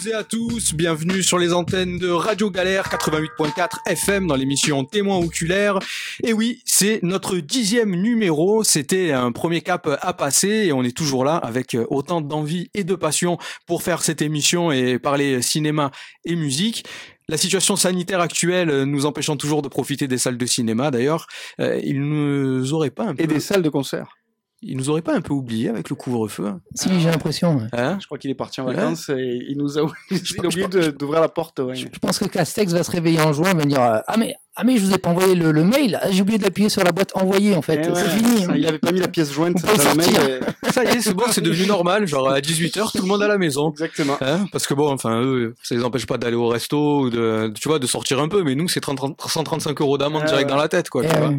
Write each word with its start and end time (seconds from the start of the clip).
toutes 0.00 0.12
et 0.12 0.14
à 0.14 0.24
tous, 0.24 0.74
bienvenue 0.74 1.22
sur 1.22 1.38
les 1.38 1.52
antennes 1.52 1.98
de 1.98 2.08
Radio 2.08 2.50
Galère 2.50 2.88
88.4 2.88 3.80
FM 3.86 4.26
dans 4.26 4.36
l'émission 4.36 4.84
Témoins 4.84 5.18
oculaires. 5.18 5.78
Et 6.22 6.32
oui, 6.32 6.62
c'est 6.64 7.00
notre 7.02 7.36
dixième 7.36 7.94
numéro, 7.94 8.62
c'était 8.62 9.12
un 9.12 9.32
premier 9.32 9.60
cap 9.60 9.88
à 10.00 10.12
passer 10.12 10.48
et 10.48 10.72
on 10.72 10.84
est 10.84 10.96
toujours 10.96 11.24
là 11.24 11.36
avec 11.36 11.76
autant 11.88 12.20
d'envie 12.20 12.70
et 12.72 12.84
de 12.84 12.94
passion 12.94 13.36
pour 13.66 13.82
faire 13.82 14.02
cette 14.02 14.22
émission 14.22 14.70
et 14.70 14.98
parler 14.98 15.42
cinéma 15.42 15.90
et 16.24 16.36
musique. 16.36 16.84
La 17.28 17.36
situation 17.36 17.76
sanitaire 17.76 18.20
actuelle 18.20 18.84
nous 18.84 19.06
empêchant 19.06 19.36
toujours 19.36 19.62
de 19.62 19.68
profiter 19.68 20.08
des 20.08 20.18
salles 20.18 20.38
de 20.38 20.46
cinéma 20.46 20.90
d'ailleurs, 20.90 21.26
euh, 21.60 21.80
il 21.82 22.02
nous 22.02 22.72
aurait 22.72 22.90
pas 22.90 23.04
un 23.04 23.14
peu... 23.14 23.22
Et 23.22 23.26
des 23.26 23.40
salles 23.40 23.62
de 23.62 23.68
concert. 23.68 24.19
Il 24.62 24.76
nous 24.76 24.90
aurait 24.90 25.00
pas 25.02 25.14
un 25.16 25.22
peu 25.22 25.32
oublié 25.32 25.68
avec 25.70 25.88
le 25.88 25.96
couvre-feu 25.96 26.46
hein 26.46 26.60
Si, 26.74 26.88
j'ai 27.00 27.10
l'impression. 27.10 27.56
ouais. 27.56 27.68
Hein 27.72 27.96
Je 28.00 28.04
crois 28.06 28.18
qu'il 28.18 28.30
est 28.30 28.34
parti 28.34 28.60
en 28.60 28.66
vacances 28.66 29.08
et 29.08 29.38
il 29.48 29.56
nous 29.56 29.78
a 29.78 29.82
oublié 30.44 30.68
d'ouvrir 30.92 31.20
la 31.22 31.28
porte. 31.30 31.60
ouais. 31.60 31.74
Je 31.74 31.86
pense 32.00 32.18
que 32.18 32.26
Castex 32.26 32.72
va 32.72 32.82
se 32.82 32.90
réveiller 32.90 33.20
en 33.22 33.32
juin 33.32 33.52
et 33.52 33.54
va 33.54 33.64
dire 33.64 33.82
euh, 33.82 33.98
Ah, 34.06 34.16
mais, 34.18 34.34
ah, 34.56 34.64
mais 34.64 34.76
je 34.76 34.84
vous 34.84 34.92
ai 34.94 34.98
pas 34.98 35.10
envoyé 35.10 35.34
le, 35.34 35.52
le 35.52 35.64
mail. 35.64 35.98
Ah, 36.02 36.10
J'ai 36.10 36.22
oublié 36.22 36.38
d'appuyer 36.38 36.68
sur 36.68 36.82
la 36.84 36.92
boîte 36.92 37.12
envoyer 37.14 37.54
en 37.54 37.62
fait. 37.62 37.80
Eh 37.80 37.84
C'est 37.84 37.90
ouais, 37.92 38.08
fini. 38.10 38.42
ça, 38.42 38.50
hein. 38.50 38.54
Il 38.56 38.66
avait 38.66 38.78
pas 38.78 38.92
mis 38.92 39.00
la 39.00 39.08
pièce 39.08 39.32
jointe 39.32 39.56
dans 39.62 39.72
le 39.72 39.94
mail. 39.96 40.40
et- 40.66 40.70
Ça 40.72 40.84
y 40.84 40.88
est, 40.88 41.00
c'est 41.00 41.14
bon, 41.14 41.24
c'est 41.30 41.40
devenu 41.40 41.66
normal. 41.66 42.06
Genre 42.06 42.28
à 42.28 42.40
18h, 42.40 42.92
tout 42.92 43.02
le 43.02 43.08
monde 43.08 43.22
à 43.22 43.28
la 43.28 43.38
maison. 43.38 43.70
Exactement. 43.70 44.16
Hein 44.20 44.46
Parce 44.52 44.66
que 44.66 44.74
bon, 44.74 44.88
enfin, 44.92 45.20
eux, 45.22 45.54
ça 45.62 45.74
les 45.74 45.82
empêche 45.84 46.06
pas 46.06 46.18
d'aller 46.18 46.36
au 46.36 46.46
resto 46.48 47.00
ou 47.02 47.10
de, 47.10 47.52
tu 47.60 47.68
vois, 47.68 47.78
de 47.78 47.86
sortir 47.86 48.20
un 48.20 48.28
peu. 48.28 48.42
Mais 48.44 48.54
nous, 48.54 48.68
c'est 48.68 48.80
30 48.80 49.16
135 49.26 49.80
euros 49.80 49.98
d'amende 49.98 50.22
Ah 50.24 50.28
direct 50.28 50.44
ouais. 50.48 50.50
dans 50.56 50.60
la 50.60 50.68
tête, 50.68 50.88
quoi. 50.90 51.02
Eh 51.04 51.08
tu 51.08 51.16
vois. 51.16 51.28
ouais. 51.28 51.38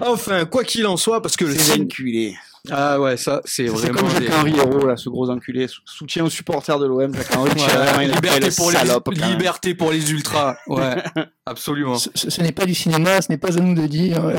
Enfin, 0.00 0.44
quoi 0.44 0.64
qu'il 0.64 0.86
en 0.86 0.96
soit, 0.96 1.22
parce 1.22 1.36
que 1.36 1.44
le 1.44 1.54
enculé. 1.80 2.34
Ah 2.70 2.98
ouais, 3.00 3.16
ça, 3.16 3.40
c'est 3.44 3.66
C'est 3.66 3.72
vraiment 3.72 4.00
comme 4.00 4.08
des- 4.18 4.26
Jacques 4.26 4.34
Henri 4.38 4.56
Hérault, 4.56 4.86
là, 4.86 4.96
ce 4.96 5.08
gros 5.10 5.28
enculé. 5.30 5.68
Sou- 5.68 5.82
Soutien 5.84 6.24
aux 6.24 6.30
supporters 6.30 6.78
de 6.78 6.86
l'OM, 6.86 7.14
Jacques 7.14 7.36
Henri. 7.36 7.50
Ouais, 7.50 8.06
liberté 8.06 8.48
pour 8.56 8.70
les 8.70 8.76
salope, 8.78 9.04
quand 9.04 9.16
même. 9.20 9.30
liberté 9.30 9.74
pour 9.74 9.92
les 9.92 10.10
ultras. 10.12 10.56
Ouais, 10.66 10.96
absolument. 11.46 11.96
Ce, 11.96 12.08
ce- 12.14 12.30
ce 12.30 12.40
n'est 12.42 12.52
pas 12.52 12.64
du 12.66 12.74
cinéma, 12.74 13.20
ce 13.20 13.30
n'est 13.30 13.38
pas 13.38 13.56
à 13.56 13.60
nous 13.60 13.74
de 13.74 13.86
dire. 13.86 14.22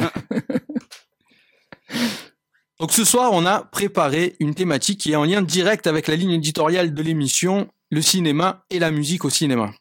Donc 2.79 2.91
ce 2.91 3.05
soir, 3.05 3.29
on 3.31 3.45
a 3.45 3.61
préparé 3.61 4.35
une 4.39 4.53
thématique 4.53 4.99
qui 4.99 5.11
est 5.13 5.15
en 5.15 5.23
lien 5.23 5.41
direct 5.41 5.87
avec 5.87 6.07
la 6.07 6.15
ligne 6.15 6.31
éditoriale 6.31 6.93
de 6.93 7.01
l'émission, 7.01 7.69
le 7.89 8.01
cinéma 8.01 8.65
et 8.69 8.79
la 8.79 8.91
musique 8.91 9.23
au 9.23 9.29
cinéma. 9.29 9.71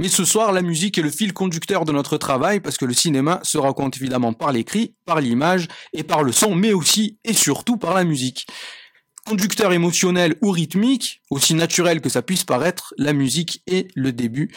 Mais 0.00 0.08
ce 0.08 0.24
soir, 0.24 0.50
la 0.52 0.62
musique 0.62 0.96
est 0.96 1.02
le 1.02 1.10
fil 1.10 1.34
conducteur 1.34 1.84
de 1.84 1.92
notre 1.92 2.16
travail 2.16 2.60
parce 2.60 2.78
que 2.78 2.86
le 2.86 2.94
cinéma 2.94 3.38
se 3.42 3.58
raconte 3.58 3.98
évidemment 3.98 4.32
par 4.32 4.50
l'écrit, 4.50 4.94
par 5.04 5.20
l'image 5.20 5.68
et 5.92 6.04
par 6.04 6.22
le 6.22 6.32
son, 6.32 6.54
mais 6.54 6.72
aussi 6.72 7.18
et 7.22 7.34
surtout 7.34 7.76
par 7.76 7.92
la 7.92 8.04
musique. 8.04 8.46
Conducteur 9.26 9.74
émotionnel 9.74 10.36
ou 10.40 10.52
rythmique, 10.52 11.20
aussi 11.28 11.52
naturel 11.52 12.00
que 12.00 12.08
ça 12.08 12.22
puisse 12.22 12.44
paraître, 12.44 12.94
la 12.96 13.12
musique 13.12 13.62
est 13.66 13.88
le 13.94 14.10
début 14.10 14.50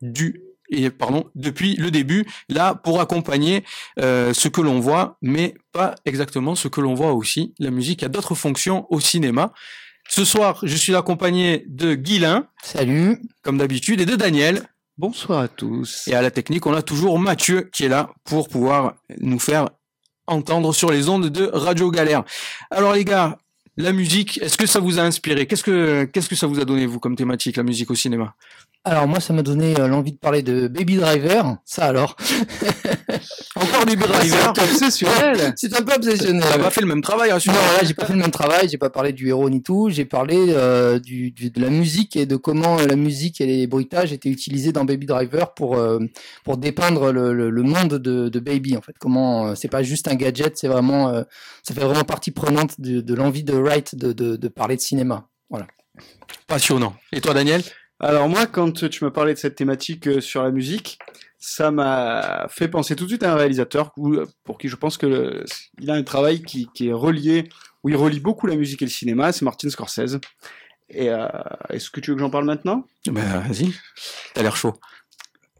du 0.00 0.40
et 0.70 0.88
pardon 0.90 1.28
depuis 1.34 1.74
le 1.74 1.90
début 1.90 2.24
là 2.48 2.76
pour 2.76 3.00
accompagner 3.00 3.64
euh, 3.98 4.32
ce 4.32 4.46
que 4.46 4.60
l'on 4.60 4.78
voit, 4.78 5.18
mais 5.22 5.56
pas 5.72 5.96
exactement 6.04 6.54
ce 6.54 6.68
que 6.68 6.80
l'on 6.80 6.94
voit 6.94 7.14
aussi. 7.14 7.52
La 7.58 7.72
musique 7.72 8.04
a 8.04 8.08
d'autres 8.08 8.36
fonctions 8.36 8.86
au 8.90 9.00
cinéma. 9.00 9.52
Ce 10.08 10.24
soir, 10.24 10.60
je 10.62 10.76
suis 10.76 10.94
accompagné 10.94 11.64
de 11.66 11.94
Guilain, 11.94 12.46
Salut. 12.62 13.20
comme 13.42 13.58
d'habitude, 13.58 14.00
et 14.00 14.06
de 14.06 14.14
Daniel. 14.14 14.68
Bonsoir 14.96 15.40
à 15.40 15.48
tous. 15.48 16.06
Et 16.06 16.14
à 16.14 16.22
la 16.22 16.30
technique, 16.30 16.66
on 16.66 16.72
a 16.72 16.80
toujours 16.80 17.18
Mathieu 17.18 17.68
qui 17.72 17.84
est 17.84 17.88
là 17.88 18.10
pour 18.22 18.48
pouvoir 18.48 18.94
nous 19.18 19.40
faire 19.40 19.70
entendre 20.28 20.72
sur 20.72 20.92
les 20.92 21.08
ondes 21.08 21.30
de 21.30 21.50
Radio 21.52 21.90
Galère. 21.90 22.22
Alors 22.70 22.92
les 22.92 23.04
gars, 23.04 23.36
la 23.76 23.92
musique, 23.92 24.40
est-ce 24.40 24.56
que 24.56 24.66
ça 24.66 24.78
vous 24.78 25.00
a 25.00 25.02
inspiré? 25.02 25.48
Qu'est-ce 25.48 25.64
que 25.64 26.36
ça 26.36 26.46
vous 26.46 26.60
a 26.60 26.64
donné 26.64 26.86
vous 26.86 27.00
comme 27.00 27.16
thématique, 27.16 27.56
la 27.56 27.64
musique 27.64 27.90
au 27.90 27.96
cinéma? 27.96 28.36
Alors, 28.86 29.08
moi, 29.08 29.18
ça 29.18 29.32
m'a 29.32 29.42
donné 29.42 29.74
euh, 29.80 29.88
l'envie 29.88 30.12
de 30.12 30.18
parler 30.18 30.42
de 30.42 30.68
Baby 30.68 30.96
Driver. 30.96 31.56
Ça 31.64 31.86
alors. 31.86 32.16
Encore 33.56 33.86
des 33.86 33.96
drivers. 33.96 34.52
C'est 34.54 34.62
obsessionnel. 34.62 35.54
C'est 35.56 35.74
un 35.74 35.82
peu 35.82 35.94
obsessionnel. 35.94 36.42
Ça 36.52 36.58
pas 36.58 36.70
fait 36.70 36.82
le 36.82 36.86
même 36.88 37.00
travail, 37.00 37.30
hein, 37.30 37.38
Non, 37.46 37.52
là, 37.54 37.82
j'ai 37.84 37.94
pas 37.94 38.04
fait 38.04 38.12
le 38.12 38.18
même 38.18 38.30
travail, 38.30 38.68
j'ai 38.68 38.76
pas 38.76 38.90
parlé 38.90 39.12
du 39.12 39.28
héros 39.28 39.48
ni 39.48 39.62
tout, 39.62 39.88
j'ai 39.90 40.04
parlé 40.04 40.36
euh, 40.50 40.98
du, 40.98 41.30
du- 41.30 41.50
de 41.50 41.60
la 41.62 41.70
musique 41.70 42.14
et 42.16 42.26
de 42.26 42.36
comment 42.36 42.78
euh, 42.78 42.86
la 42.86 42.96
musique 42.96 43.40
et 43.40 43.46
les 43.46 43.66
bruitages 43.66 44.12
étaient 44.12 44.28
utilisés 44.28 44.72
dans 44.72 44.84
Baby 44.84 45.06
Driver 45.06 45.54
pour 45.54 45.76
euh, 45.76 46.00
pour 46.44 46.58
dépeindre 46.58 47.10
le, 47.12 47.32
le, 47.32 47.48
le 47.48 47.62
monde 47.62 47.94
de, 47.94 48.28
de 48.28 48.40
Baby 48.40 48.76
en 48.76 48.82
fait. 48.82 48.96
Comment 48.98 49.46
euh, 49.48 49.54
c'est 49.54 49.68
pas 49.68 49.82
juste 49.82 50.08
un 50.08 50.14
gadget, 50.14 50.58
c'est 50.58 50.68
vraiment 50.68 51.24
ça 51.62 51.72
fait 51.74 51.80
vraiment 51.80 52.04
partie 52.04 52.32
prenante 52.32 52.80
de, 52.80 53.00
de 53.00 53.14
l'envie 53.14 53.44
de 53.44 53.54
Wright 53.54 53.94
de, 53.94 54.12
de, 54.12 54.36
de 54.36 54.48
parler 54.48 54.76
de 54.76 54.80
cinéma. 54.82 55.26
Passionnant. 56.48 56.94
Et 57.12 57.20
toi, 57.20 57.32
Daniel? 57.34 57.62
Alors 58.00 58.28
moi, 58.28 58.46
quand 58.46 58.88
tu 58.88 59.04
m'as 59.04 59.10
parlé 59.10 59.34
de 59.34 59.38
cette 59.38 59.54
thématique 59.54 60.06
euh, 60.08 60.20
sur 60.20 60.42
la 60.42 60.50
musique, 60.50 60.98
ça 61.38 61.70
m'a 61.70 62.46
fait 62.50 62.68
penser 62.68 62.96
tout 62.96 63.04
de 63.04 63.10
suite 63.10 63.22
à 63.22 63.32
un 63.32 63.36
réalisateur 63.36 63.92
où- 63.96 64.16
pour 64.42 64.58
qui 64.58 64.68
je 64.68 64.76
pense 64.76 64.96
que 64.98 65.06
le- 65.06 65.44
il 65.80 65.90
a 65.90 65.94
un 65.94 66.02
travail 66.02 66.42
qui, 66.42 66.68
qui 66.74 66.88
est 66.88 66.92
relié, 66.92 67.48
où 67.82 67.88
il 67.90 67.96
relie 67.96 68.20
beaucoup 68.20 68.46
la 68.46 68.56
musique 68.56 68.82
et 68.82 68.86
le 68.86 68.90
cinéma, 68.90 69.32
c'est 69.32 69.44
Martin 69.44 69.68
Scorsese. 69.70 70.18
Et 70.90 71.08
euh, 71.10 71.26
est-ce 71.70 71.90
que 71.90 72.00
tu 72.00 72.10
veux 72.10 72.16
que 72.16 72.20
j'en 72.20 72.30
parle 72.30 72.44
maintenant? 72.44 72.84
Ben 73.06 73.22
vas-y. 73.40 73.72
T'as 74.34 74.42
l'air 74.42 74.56
chaud. 74.56 74.74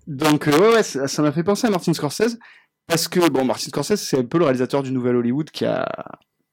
Donc 0.07 0.49
euh, 0.49 0.59
ouais, 0.59 0.75
ouais, 0.75 0.83
ça 0.83 1.23
m'a 1.23 1.33
fait 1.33 1.45
penser 1.45 1.67
à 1.67 1.71
Martin 1.71 1.95
Scorsese 1.95 2.37
parce 2.87 3.09
que 3.09 3.29
bon, 3.31 3.45
Martin 3.45 3.69
Scorsese 3.69 3.97
c'est 4.03 4.19
un 4.19 4.25
peu 4.25 4.39
le 4.39 4.45
réalisateur 4.45 4.83
du 4.83 4.93
nouvel 4.93 5.17
Hollywood 5.17 5.51
qui 5.51 5.65
a, 5.65 5.87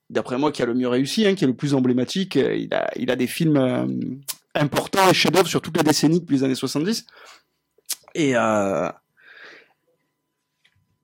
d'après 0.10 0.38
moi, 0.38 0.52
qui 0.52 0.62
a 0.62 0.66
le 0.66 0.74
mieux 0.74 0.88
réussi, 0.88 1.26
hein, 1.28 1.36
qui 1.36 1.44
est 1.44 1.48
le 1.48 1.56
plus 1.56 1.74
emblématique. 1.74 2.38
Euh, 2.38 2.56
Il 2.56 2.74
a, 2.74 2.90
il 2.96 3.12
a 3.12 3.16
des 3.18 3.28
films 3.28 3.58
euh, 3.58 3.86
importants 4.56 5.10
et 5.10 5.14
chefs-d'œuvre 5.14 5.48
sur 5.48 5.62
toute 5.62 5.78
la 5.78 5.84
décennie 5.84 6.20
depuis 6.20 6.38
les 6.38 6.44
années 6.44 6.56
70. 6.56 7.06
Et 8.16 8.36
euh, 8.36 8.90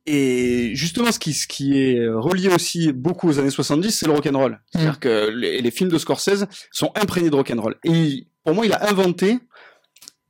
et 0.10 0.72
justement, 0.74 1.12
ce 1.12 1.20
qui, 1.20 1.34
ce 1.34 1.48
qui 1.48 1.78
est 1.78 2.08
relié 2.08 2.48
aussi 2.48 2.94
beaucoup 2.94 3.28
aux 3.28 3.40
années 3.40 3.50
70, 3.50 3.92
c'est 3.92 4.06
le 4.06 4.14
rock'n'roll. 4.14 4.58
C'est-à-dire 4.72 5.00
que 5.00 5.30
les, 5.30 5.62
les 5.62 5.72
films 5.72 5.90
de 5.90 5.98
Scorsese 5.98 6.46
sont 6.72 6.92
imprégnés 6.96 7.30
de 7.30 7.36
rock'n'roll. 7.36 7.76
Et 7.84 8.26
pour 8.46 8.56
moi, 8.56 8.66
il 8.66 8.72
a 8.72 8.90
inventé, 8.90 9.38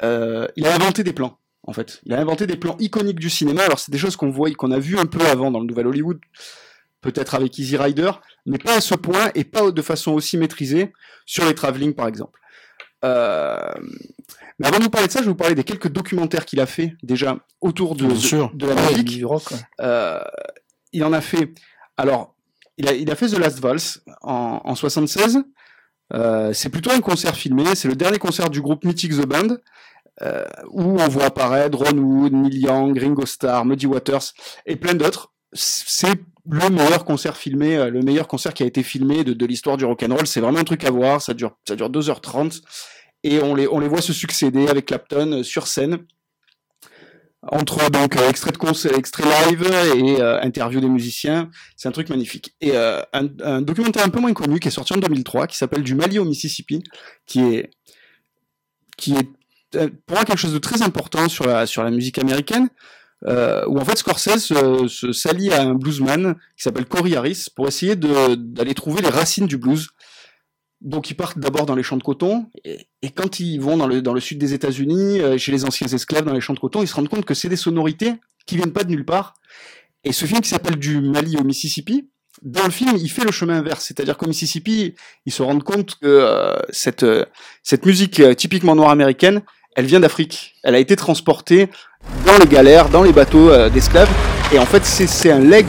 euh, 0.01 0.47
il 0.55 0.65
a 0.65 0.73
inventé 0.73 1.03
des 1.03 1.13
plans 1.13 1.37
en 1.67 1.73
fait. 1.73 2.01
Il 2.05 2.13
a 2.13 2.19
inventé 2.19 2.47
des 2.47 2.55
plans 2.55 2.75
iconiques 2.79 3.19
du 3.19 3.29
cinéma. 3.29 3.63
Alors 3.63 3.77
c'est 3.77 3.91
des 3.91 3.97
choses 3.97 4.15
qu'on 4.15 4.31
voit, 4.31 4.49
qu'on 4.51 4.71
a 4.71 4.79
vu 4.79 4.97
un 4.97 5.05
peu 5.05 5.23
avant 5.27 5.51
dans 5.51 5.59
le 5.59 5.67
Nouvel 5.67 5.85
Hollywood, 5.85 6.19
peut-être 7.01 7.35
avec 7.35 7.59
Easy 7.59 7.77
Rider, 7.77 8.11
mais 8.45 8.57
pas 8.57 8.77
à 8.77 8.81
ce 8.81 8.95
point 8.95 9.29
et 9.35 9.43
pas 9.43 9.69
de 9.69 9.81
façon 9.81 10.13
aussi 10.13 10.37
maîtrisée 10.37 10.93
sur 11.25 11.45
les 11.45 11.53
travelling 11.53 11.93
par 11.93 12.07
exemple. 12.07 12.39
Euh, 13.05 13.57
Mais 14.59 14.67
avant 14.67 14.79
de 14.79 14.83
vous 14.83 14.89
parler 14.89 15.07
de 15.07 15.11
ça, 15.11 15.19
je 15.19 15.25
vais 15.25 15.29
vous 15.31 15.35
parler 15.35 15.55
des 15.55 15.63
quelques 15.63 15.89
documentaires 15.89 16.45
qu'il 16.45 16.59
a 16.59 16.65
fait 16.65 16.95
déjà 17.03 17.37
autour 17.61 17.95
de, 17.95 18.03
la 18.05 18.73
Ouais, 18.75 18.89
musique. 18.91 19.05
du 19.09 19.25
rock, 19.25 19.51
ouais. 19.51 19.57
Euh, 19.81 20.19
il 20.93 21.03
en 21.03 21.13
a 21.13 21.21
fait. 21.21 21.53
Alors, 21.97 22.35
il 22.77 22.87
a, 22.87 22.93
il 22.93 23.09
a 23.11 23.15
fait 23.15 23.27
The 23.27 23.37
Last 23.37 23.59
Valse 23.59 24.01
en, 24.21 24.61
en 24.63 24.75
76. 24.75 25.43
Euh, 26.13 26.53
c'est 26.53 26.69
plutôt 26.69 26.91
un 26.91 27.01
concert 27.01 27.35
filmé. 27.35 27.75
C'est 27.75 27.87
le 27.87 27.95
dernier 27.95 28.17
concert 28.17 28.49
du 28.49 28.61
groupe 28.61 28.83
Mythic 28.85 29.11
the 29.11 29.25
Band, 29.25 29.57
euh, 30.21 30.45
où 30.69 30.99
on 30.99 31.07
voit 31.07 31.25
apparaître 31.25 31.77
Ron 31.77 31.97
Wood, 31.97 32.33
Neil 32.33 32.59
Young, 32.61 32.97
Ringo 32.97 33.25
Starr, 33.25 33.65
Muddy 33.65 33.85
Waters 33.87 34.33
et 34.65 34.75
plein 34.75 34.93
d'autres. 34.93 35.33
C'est 35.53 36.15
le 36.49 36.69
meilleur 36.69 37.05
concert 37.05 37.37
filmé, 37.37 37.77
euh, 37.77 37.89
le 37.89 38.01
meilleur 38.01 38.27
concert 38.27 38.53
qui 38.53 38.63
a 38.63 38.65
été 38.65 38.83
filmé 38.83 39.23
de, 39.23 39.45
l'histoire 39.45 39.77
du 39.77 39.85
rock'n'roll. 39.85 40.27
C'est 40.27 40.41
vraiment 40.41 40.59
un 40.59 40.63
truc 40.63 40.83
à 40.83 40.91
voir. 40.91 41.21
Ça 41.21 41.33
dure, 41.33 41.57
ça 41.67 41.75
dure 41.75 41.89
2h30 41.89 42.61
et 43.23 43.41
on 43.41 43.55
les, 43.55 43.67
on 43.67 43.79
les 43.79 43.87
voit 43.87 44.01
se 44.01 44.13
succéder 44.13 44.67
avec 44.67 44.87
Clapton 44.87 45.39
euh, 45.39 45.43
sur 45.43 45.67
scène 45.67 45.99
entre 47.49 47.89
donc 47.91 48.17
euh, 48.17 48.29
extrait 48.29 48.51
de 48.51 48.57
concert, 48.57 48.97
extrait 48.97 49.23
live 49.23 49.63
et 49.95 50.21
euh, 50.21 50.41
interview 50.41 50.81
des 50.81 50.89
musiciens. 50.89 51.49
C'est 51.75 51.87
un 51.87 51.91
truc 51.91 52.09
magnifique. 52.09 52.55
Et 52.61 52.75
un, 52.75 53.61
documentaire 53.61 54.03
un 54.03 54.09
peu 54.09 54.19
moins 54.19 54.33
connu 54.33 54.59
qui 54.59 54.67
est 54.67 54.71
sorti 54.71 54.93
en 54.93 54.97
2003, 54.97 55.47
qui 55.47 55.55
s'appelle 55.55 55.83
Du 55.83 55.95
Mali 55.95 56.19
au 56.19 56.25
Mississippi, 56.25 56.83
qui 57.25 57.41
est 57.41 57.69
qui 58.97 59.13
est 59.13 59.29
pour 60.05 60.15
moi 60.15 60.25
quelque 60.25 60.39
chose 60.39 60.53
de 60.53 60.57
très 60.57 60.81
important 60.81 61.29
sur 61.29 61.45
la 61.45 61.67
sur 61.67 61.83
la 61.83 61.91
musique 61.91 62.17
américaine. 62.17 62.69
Euh, 63.25 63.65
où 63.67 63.79
en 63.79 63.85
fait 63.85 63.97
Scorsese 63.97 64.37
se, 64.37 64.87
se 64.87 65.11
s'allie 65.11 65.51
à 65.51 65.63
un 65.63 65.73
bluesman 65.73 66.35
qui 66.55 66.63
s'appelle 66.63 66.85
Corey 66.85 67.15
Harris 67.15 67.47
pour 67.55 67.67
essayer 67.67 67.95
d'aller 67.95 68.75
trouver 68.75 69.01
les 69.01 69.09
racines 69.09 69.47
du 69.47 69.57
blues. 69.57 69.89
Donc 70.81 71.09
ils 71.09 71.15
partent 71.15 71.39
d'abord 71.39 71.65
dans 71.65 71.73
les 71.73 71.81
champs 71.81 71.97
de 71.97 72.03
coton 72.03 72.45
et, 72.63 72.87
et 73.01 73.09
quand 73.09 73.39
ils 73.39 73.59
vont 73.59 73.77
dans 73.77 73.87
le 73.87 74.03
dans 74.03 74.13
le 74.13 74.19
sud 74.19 74.37
des 74.37 74.53
États-Unis, 74.53 75.19
euh, 75.19 75.37
chez 75.39 75.51
les 75.51 75.65
anciens 75.65 75.87
esclaves 75.87 76.25
dans 76.25 76.33
les 76.33 76.41
champs 76.41 76.53
de 76.53 76.59
coton, 76.59 76.83
ils 76.83 76.87
se 76.87 76.93
rendent 76.93 77.09
compte 77.09 77.25
que 77.25 77.33
c'est 77.33 77.49
des 77.49 77.55
sonorités 77.55 78.13
qui 78.45 78.55
viennent 78.55 78.73
pas 78.73 78.83
de 78.83 78.91
nulle 78.91 79.05
part. 79.05 79.33
Et 80.03 80.11
ce 80.11 80.25
film 80.25 80.41
qui 80.41 80.49
s'appelle 80.49 80.77
Du 80.77 81.01
Mali 81.01 81.35
au 81.37 81.43
Mississippi, 81.43 82.09
dans 82.43 82.63
le 82.63 82.71
film, 82.71 82.95
il 82.97 83.09
fait 83.09 83.23
le 83.23 83.31
chemin 83.31 83.57
inverse, 83.57 83.85
c'est-à-dire 83.85 84.17
qu'au 84.17 84.27
Mississippi, 84.27 84.95
ils 85.25 85.31
se 85.31 85.41
rendent 85.41 85.63
compte 85.63 85.95
que 85.95 86.05
euh, 86.05 86.55
cette 86.69 87.03
euh, 87.03 87.25
cette 87.63 87.85
musique 87.85 88.19
euh, 88.19 88.33
typiquement 88.33 88.75
noire 88.75 88.91
américaine, 88.91 89.41
elle 89.77 89.85
vient 89.85 89.99
d'Afrique. 90.01 90.55
Elle 90.63 90.75
a 90.75 90.79
été 90.79 90.95
transportée 90.95 91.69
dans 92.25 92.37
les 92.39 92.47
galères, 92.47 92.89
dans 92.89 93.03
les 93.03 93.13
bateaux 93.13 93.49
euh, 93.51 93.69
d'esclaves, 93.69 94.09
et 94.53 94.59
en 94.59 94.65
fait, 94.65 94.83
c'est 94.85 95.07
c'est 95.07 95.31
un 95.31 95.39
leg 95.39 95.65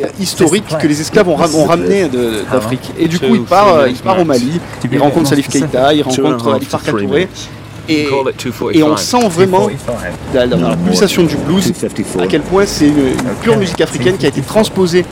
euh, 0.00 0.06
historique 0.18 0.64
que 0.80 0.86
les 0.86 1.00
esclaves 1.00 1.28
ont, 1.28 1.36
ram- 1.36 1.54
ont 1.54 1.64
ramené 1.66 2.08
de- 2.08 2.42
d'Afrique. 2.50 2.90
Et 2.98 3.06
du 3.06 3.18
coup, 3.20 3.34
il 3.34 3.42
part, 3.42 3.74
euh, 3.74 3.88
il 3.88 3.96
part 3.96 4.18
au 4.18 4.24
Mali, 4.24 4.60
il 4.90 4.98
rencontre 4.98 5.28
Salif 5.28 5.48
Keita, 5.48 5.92
il 5.94 6.02
rencontre 6.02 6.52
Ali 6.54 6.64
Farka 6.64 6.90
Touré, 6.92 7.28
Et, 7.88 8.04
Call 8.06 8.30
it 8.30 8.42
245. 8.42 8.74
et 8.78 8.82
on 8.82 8.96
sent 8.96 9.28
vraiment 9.28 9.68
dans, 10.32 10.46
dans 10.58 10.68
la 10.70 10.76
pulsation 10.76 11.22
du 11.24 11.36
blues 11.36 11.70
à 12.22 12.26
quel 12.26 12.40
point 12.40 12.64
c'est 12.64 12.86
une, 12.86 13.08
une 13.08 13.34
pure 13.42 13.58
musique 13.58 13.80
africaine 13.82 14.16
qui 14.16 14.24
a 14.24 14.30
été 14.30 14.40
transposée, 14.40 15.04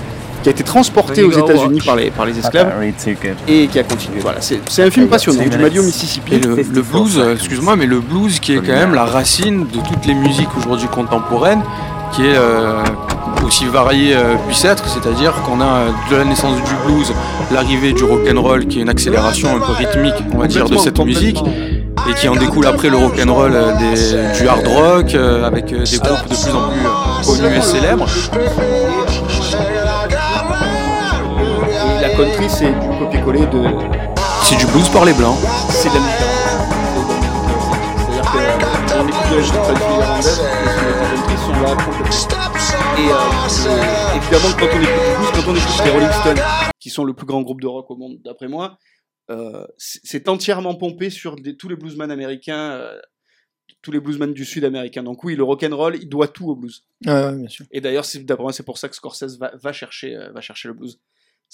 qui 0.42 0.48
a 0.48 0.52
été 0.52 0.62
transportée 0.64 1.22
aux 1.22 1.30
États-Unis 1.30 1.80
par 1.84 1.96
les, 1.96 2.10
par 2.10 2.26
les 2.26 2.38
esclaves 2.38 2.68
et 3.48 3.66
qui 3.68 3.78
a 3.78 3.82
continué. 3.84 4.18
Voilà, 4.20 4.40
c'est 4.40 4.60
c'est 4.68 4.82
un 4.82 4.90
film 4.90 5.06
passionnant 5.08 5.42
du 5.48 5.56
Mali 5.58 5.78
au 5.78 5.82
Mississippi. 5.84 6.34
Et 6.34 6.38
le, 6.40 6.56
le 6.56 6.82
blues, 6.82 7.18
euh, 7.18 7.34
excuse-moi, 7.34 7.76
mais 7.76 7.86
le 7.86 8.00
blues 8.00 8.40
qui 8.40 8.54
est 8.54 8.56
quand 8.60 8.72
même 8.72 8.94
la 8.94 9.04
racine 9.04 9.66
de 9.66 9.78
toutes 9.88 10.06
les 10.06 10.14
musiques 10.14 10.48
aujourd'hui 10.58 10.88
contemporaines, 10.88 11.62
qui 12.12 12.22
est 12.26 12.34
euh, 12.36 12.82
aussi 13.46 13.66
variée 13.66 14.14
euh, 14.14 14.34
puisse 14.48 14.64
être, 14.64 14.84
c'est-à-dire 14.88 15.32
qu'on 15.46 15.60
a 15.60 15.64
euh, 15.64 15.88
de 16.10 16.16
la 16.16 16.24
naissance 16.24 16.56
du 16.56 16.74
blues, 16.86 17.12
l'arrivée 17.52 17.92
du 17.92 18.04
rock 18.04 18.20
and 18.30 18.40
roll, 18.40 18.66
qui 18.66 18.78
est 18.78 18.82
une 18.82 18.88
accélération 18.90 19.48
un 19.56 19.60
peu 19.60 19.72
rythmique, 19.72 20.14
on 20.34 20.38
va 20.38 20.46
dire, 20.46 20.68
de 20.68 20.76
cette 20.76 20.98
musique, 20.98 21.40
et 22.10 22.14
qui 22.14 22.28
en 22.28 22.34
découle 22.36 22.66
après 22.66 22.90
le 22.90 22.96
rock 22.96 23.14
and 23.24 23.32
roll 23.32 23.52
des- 23.78 24.40
du 24.40 24.48
hard 24.48 24.66
rock, 24.66 25.14
euh, 25.14 25.44
avec 25.46 25.66
des 25.66 25.74
groupes 25.98 26.28
de 26.28 26.34
plus 26.34 26.52
en 26.54 26.68
plus 26.68 27.26
connus 27.40 27.56
et 27.56 27.62
célèbres. 27.62 28.06
Country, 32.22 32.48
c'est 32.48 32.70
du 32.72 32.98
copier-coller 33.00 33.46
de. 33.46 33.62
C'est 34.44 34.56
du 34.56 34.66
blues 34.66 34.88
par 34.90 35.04
les 35.04 35.12
blancs. 35.12 35.36
C'est 35.70 35.88
de 35.88 35.94
la 35.94 36.00
musique. 36.00 36.18
C'est-à-dire 38.12 38.24
que 38.24 38.38
on 38.94 39.08
écoute 39.08 39.30
de 39.30 39.34
la 39.34 39.40
musique 39.40 39.62
traditionnelle 39.62 39.98
irlandaise, 39.98 40.40
les 40.40 41.16
country 41.16 41.36
sont 41.44 41.52
là 41.62 41.70
complètement. 41.84 42.38
Et 42.98 43.08
euh, 43.08 44.16
évidemment, 44.16 44.52
quand 44.58 44.68
on 44.72 44.80
écoute 44.82 45.02
du 45.02 45.16
blues, 45.18 45.30
quand 45.34 45.50
on 45.50 45.54
écoute 45.56 45.84
les 45.84 45.90
Rolling 45.90 46.12
Stones, 46.12 46.40
qui 46.78 46.90
sont 46.90 47.04
le 47.04 47.12
plus 47.14 47.26
grand 47.26 47.42
groupe 47.42 47.60
de 47.60 47.66
rock 47.66 47.90
au 47.90 47.96
monde, 47.96 48.18
d'après 48.24 48.46
moi, 48.48 48.78
euh, 49.30 49.66
c'est 49.76 50.28
entièrement 50.28 50.74
pompé 50.76 51.10
sur 51.10 51.34
des- 51.36 51.56
tous 51.56 51.68
les 51.68 51.76
bluesmen 51.76 52.10
américains, 52.12 52.70
euh, 52.72 52.98
tous 53.82 53.90
les 53.90 53.98
bluesmen 54.00 54.32
du 54.32 54.44
sud 54.44 54.64
américain. 54.64 55.02
Donc 55.02 55.24
oui, 55.24 55.34
le 55.34 55.42
rock 55.42 55.64
and 55.68 55.74
roll, 55.76 55.96
il 55.96 56.08
doit 56.08 56.28
tout 56.28 56.48
au 56.48 56.54
blues. 56.54 56.84
Ouais, 57.04 57.34
bien 57.34 57.48
sûr. 57.48 57.66
Et 57.72 57.80
d'ailleurs, 57.80 58.04
c'est 58.04 58.20
d'après 58.24 58.42
moi, 58.44 58.52
c'est 58.52 58.62
pour 58.62 58.78
ça 58.78 58.88
que 58.88 58.94
Scorsese 58.94 59.38
va, 59.40 59.50
va 59.60 59.72
chercher, 59.72 60.14
euh, 60.16 60.30
va 60.32 60.40
chercher 60.40 60.68
le 60.68 60.74
blues. 60.74 61.00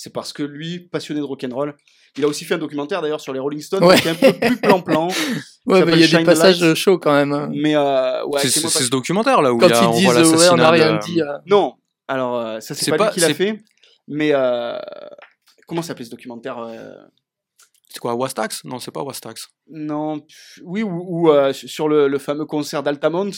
C'est 0.01 0.13
parce 0.13 0.33
que 0.33 0.45
lui, 0.45 0.79
passionné 0.79 1.19
de 1.19 1.25
rock 1.25 1.43
and 1.43 1.53
roll, 1.53 1.77
il 2.17 2.23
a 2.25 2.29
aussi 2.29 2.45
fait 2.45 2.55
un 2.55 2.59
documentaire 2.59 3.03
d'ailleurs 3.03 3.21
sur 3.21 3.33
les 3.33 3.41
Rolling 3.41 3.61
Stones, 3.61 3.83
Ouais. 3.83 3.99
qui 4.01 4.07
est 4.07 4.13
un 4.13 4.15
peu 4.15 4.33
plus 4.33 4.57
plan-plan. 4.61 5.09
Ouais, 5.67 5.85
mais 5.85 5.95
il 5.95 6.01
y 6.01 6.05
a 6.05 6.07
Shine 6.07 6.19
des 6.21 6.25
passages 6.25 6.75
chauds 6.75 6.99
quand 6.99 7.13
même. 7.13 7.33
hein. 7.33 7.51
Mais 7.53 7.75
euh, 7.75 8.25
ouais, 8.27 8.41
C'est 8.47 8.63
pas- 8.63 8.69
ce 8.69 8.89
documentaire 8.89 9.43
là 9.43 9.53
où 9.53 9.59
Quand 9.59 9.67
il 9.67 9.71
y 9.71 9.75
a, 9.75 9.91
on 9.91 9.93
ils 9.93 9.97
disent, 9.97 10.07
ouais, 10.07 10.15
on 10.15 10.57
n'a 10.57 10.71
l'assassinat 10.71 10.71
rien 10.71 10.93
de- 10.95 10.99
dit. 11.01 11.21
euh. 11.21 11.37
Non, 11.47 11.75
alors 12.07 12.37
euh, 12.39 12.61
ça 12.61 12.75
c'est 12.77 12.93
pas, 12.93 12.97
pas- 12.97 13.05
lui 13.07 13.15
qui 13.15 13.21
l'a 13.21 13.35
fait, 13.35 13.59
mais 14.07 14.31
euh, 14.33 14.79
comment 15.67 15.83
s'appelait 15.83 16.05
ce 16.07 16.11
documentaire 16.11 16.59
euh, 16.59 16.93
C'est 17.91 17.99
quoi, 17.99 18.15
Wastax? 18.15 18.63
Non, 18.65 18.79
c'est 18.79 18.93
pas 18.93 19.03
Wastax. 19.03 19.49
Non, 19.69 20.25
oui, 20.63 20.83
ou, 20.85 21.03
ou, 21.27 21.31
euh, 21.33 21.53
sur 21.53 21.89
le, 21.89 22.07
le 22.07 22.19
fameux 22.19 22.47
concert 22.47 22.85
d'Altamont, 22.85 23.33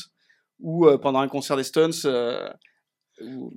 où 0.61 0.87
euh, 0.87 0.99
pendant 0.99 1.21
un 1.21 1.29
concert 1.29 1.57
des 1.57 1.65
Stones, 1.65 1.95
euh, 2.05 2.49
où- 3.23 3.51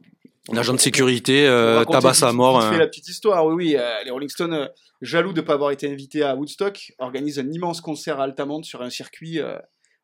Un 0.52 0.58
agent 0.58 0.74
de 0.74 0.80
sécurité 0.80 1.48
euh, 1.48 1.86
tabasse 1.86 2.22
à 2.24 2.34
mort. 2.34 2.60
vite 2.60 2.70
fait 2.70 2.76
un- 2.76 2.80
la 2.80 2.88
petite 2.88 3.08
histoire, 3.08 3.46
oui, 3.46 3.54
oui. 3.54 3.76
euh, 3.78 4.04
les 4.04 4.12
Rolling 4.12 4.30
Stones, 4.30 4.54
euh, 4.54 4.68
jaloux 5.02 5.32
de 5.32 5.40
ne 5.42 5.46
pas 5.46 5.54
avoir 5.54 5.72
été 5.72 5.90
invités 5.90 6.22
à 6.24 6.36
Woodstock, 6.36 6.92
organisent 7.00 7.40
un 7.40 7.50
immense 7.52 7.80
concert 7.82 8.20
à 8.20 8.24
Altamont 8.26 8.62
sur 8.64 8.82
un 8.82 8.90
circuit 8.90 9.40
euh, 9.40 9.58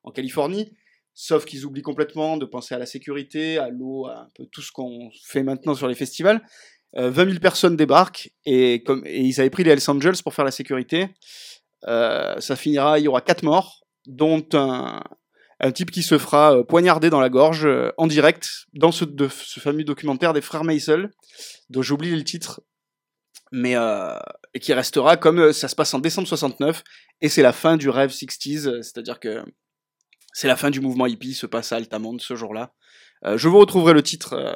en 0.03 0.11
Californie. 0.11 0.71
Sauf 1.13 1.43
qu'ils 1.43 1.65
oublient 1.65 1.81
complètement 1.81 2.37
de 2.37 2.45
penser 2.45 2.73
à 2.73 2.77
la 2.77 2.85
sécurité, 2.85 3.57
à 3.57 3.69
l'eau, 3.69 4.05
à 4.07 4.19
un 4.19 4.29
peu 4.35 4.45
tout 4.45 4.61
ce 4.61 4.71
qu'on 4.71 5.09
fait 5.25 5.43
maintenant 5.43 5.75
sur 5.75 5.87
les 5.89 5.95
festivals. 5.95 6.41
Euh, 6.95 7.09
20 7.11 7.25
000 7.25 7.39
personnes 7.39 7.75
débarquent 7.75 8.29
et, 8.45 8.81
comme, 8.83 9.03
et 9.05 9.19
ils 9.19 9.41
avaient 9.41 9.49
pris 9.49 9.63
les 9.65 9.71
Hells 9.71 9.89
Angels 9.89 10.23
pour 10.23 10.33
faire 10.33 10.45
la 10.45 10.51
sécurité. 10.51 11.09
Euh, 11.87 12.39
ça 12.39 12.55
finira, 12.55 12.97
il 12.99 13.03
y 13.03 13.07
aura 13.09 13.19
quatre 13.21 13.43
morts, 13.43 13.81
dont 14.07 14.43
un, 14.53 15.01
un 15.59 15.71
type 15.71 15.91
qui 15.91 16.03
se 16.03 16.17
fera 16.17 16.55
euh, 16.55 16.63
poignarder 16.63 17.09
dans 17.09 17.19
la 17.19 17.29
gorge 17.29 17.65
euh, 17.65 17.91
en 17.97 18.07
direct 18.07 18.65
dans 18.73 18.91
ce, 18.91 19.05
de, 19.05 19.27
fameux 19.27 19.83
documentaire 19.83 20.33
des 20.33 20.41
frères 20.41 20.63
Maisel, 20.63 21.11
dont 21.69 21.81
j'ai 21.81 21.93
oublié 21.93 22.15
le 22.15 22.23
titre, 22.23 22.61
mais 23.51 23.75
euh, 23.75 24.17
et 24.53 24.59
qui 24.59 24.73
restera 24.73 25.17
comme 25.17 25.51
ça 25.53 25.67
se 25.67 25.75
passe 25.75 25.93
en 25.93 25.99
décembre 25.99 26.27
69 26.27 26.83
et 27.21 27.29
c'est 27.29 27.41
la 27.41 27.53
fin 27.53 27.77
du 27.77 27.89
rêve 27.89 28.11
60s, 28.11 28.67
euh, 28.67 28.81
c'est-à-dire 28.81 29.19
que 29.19 29.43
c'est 30.33 30.47
la 30.47 30.55
fin 30.55 30.69
du 30.69 30.79
mouvement 30.79 31.07
hippie, 31.07 31.33
se 31.33 31.45
passe 31.45 31.71
à 31.71 31.77
Altamont 31.77 32.17
ce 32.19 32.35
jour-là. 32.35 32.71
Je 33.35 33.49
vous 33.49 33.57
retrouverai 33.57 33.93
le 33.93 34.01
titre 34.01 34.55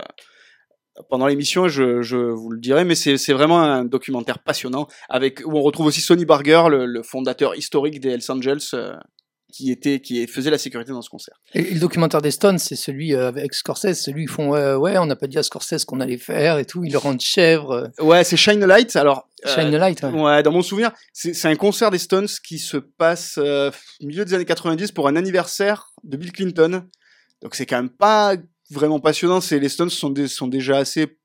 pendant 1.10 1.28
l'émission, 1.28 1.68
je, 1.68 2.32
vous 2.32 2.52
le 2.52 2.60
dirai, 2.60 2.86
mais 2.86 2.96
c'est 2.96 3.34
vraiment 3.34 3.62
un 3.62 3.84
documentaire 3.84 4.40
passionnant 4.40 4.88
avec 5.10 5.42
où 5.46 5.58
on 5.58 5.62
retrouve 5.62 5.88
aussi 5.88 6.00
Sonny 6.00 6.24
Barger, 6.24 6.64
le, 6.70 6.86
le 6.86 7.04
fondateur 7.04 7.56
historique 7.56 8.00
des 8.00 8.12
Hells 8.12 8.32
Angels, 8.32 8.62
qui 9.56 9.72
était 9.72 10.00
qui 10.02 10.26
faisait 10.28 10.50
la 10.50 10.58
sécurité 10.58 10.92
dans 10.92 11.02
ce 11.04 11.10
concert. 11.10 11.36
Et 11.54 11.62
le 11.76 11.80
documentaire 11.80 12.22
des 12.22 12.32
Stones, 12.32 12.58
c'est 12.58 12.76
celui 12.76 13.14
euh, 13.14 13.28
avec 13.28 13.54
Scorsese, 13.54 13.94
celui 14.02 14.22
où 14.22 14.24
ils 14.24 14.28
font 14.30 14.50
ouais, 14.50 14.74
ouais, 14.74 14.98
on 14.98 15.06
n'a 15.06 15.16
pas 15.16 15.28
dit 15.28 15.38
à 15.38 15.44
Scorsese 15.44 15.86
qu'on 15.86 16.00
allait 16.00 16.18
faire 16.18 16.58
et 16.58 16.66
tout, 16.66 16.84
ils 16.84 16.92
le 16.92 16.98
rendent 16.98 17.22
chèvre. 17.22 17.72
euh, 18.00 18.04
Ouais, 18.04 18.24
c'est 18.24 18.36
Shine 18.36 18.64
a 18.64 18.68
Light. 18.68 18.96
Alors, 18.96 19.30
euh, 19.46 19.54
Shine 19.54 19.70
the 19.72 19.76
Light. 19.76 20.02
ouais. 20.04 20.10
Ouais, 20.22 20.42
dans 20.44 20.52
mon 20.52 20.64
souvenir, 20.64 20.92
c'est 21.14 21.46
un 21.48 21.56
concert 21.56 21.92
des 21.92 22.00
Stones 22.00 22.28
qui 22.48 22.58
se 22.58 22.78
passe 22.78 23.36
euh, 23.38 23.70
au 24.02 24.08
milieu 24.08 24.26
des 24.26 24.34
années 24.34 24.46
90 24.46 24.92
pour 24.92 25.08
un 25.08 25.16
anniversaire 25.16 25.94
de 26.04 26.18
Bill 26.18 26.32
Clinton. 26.32 26.84
Donc 27.44 27.54
c'est 27.56 27.66
quand 27.68 27.78
même 27.78 27.90
pas 27.90 28.36
vraiment 28.72 29.00
passionnant. 29.00 29.40
C'est 29.40 29.60
les 29.60 29.70
Stones 29.70 29.90
sont, 29.92 30.10
des- 30.10 30.28
sont 30.28 30.48
déjà 30.48 30.78
assez 30.78 31.18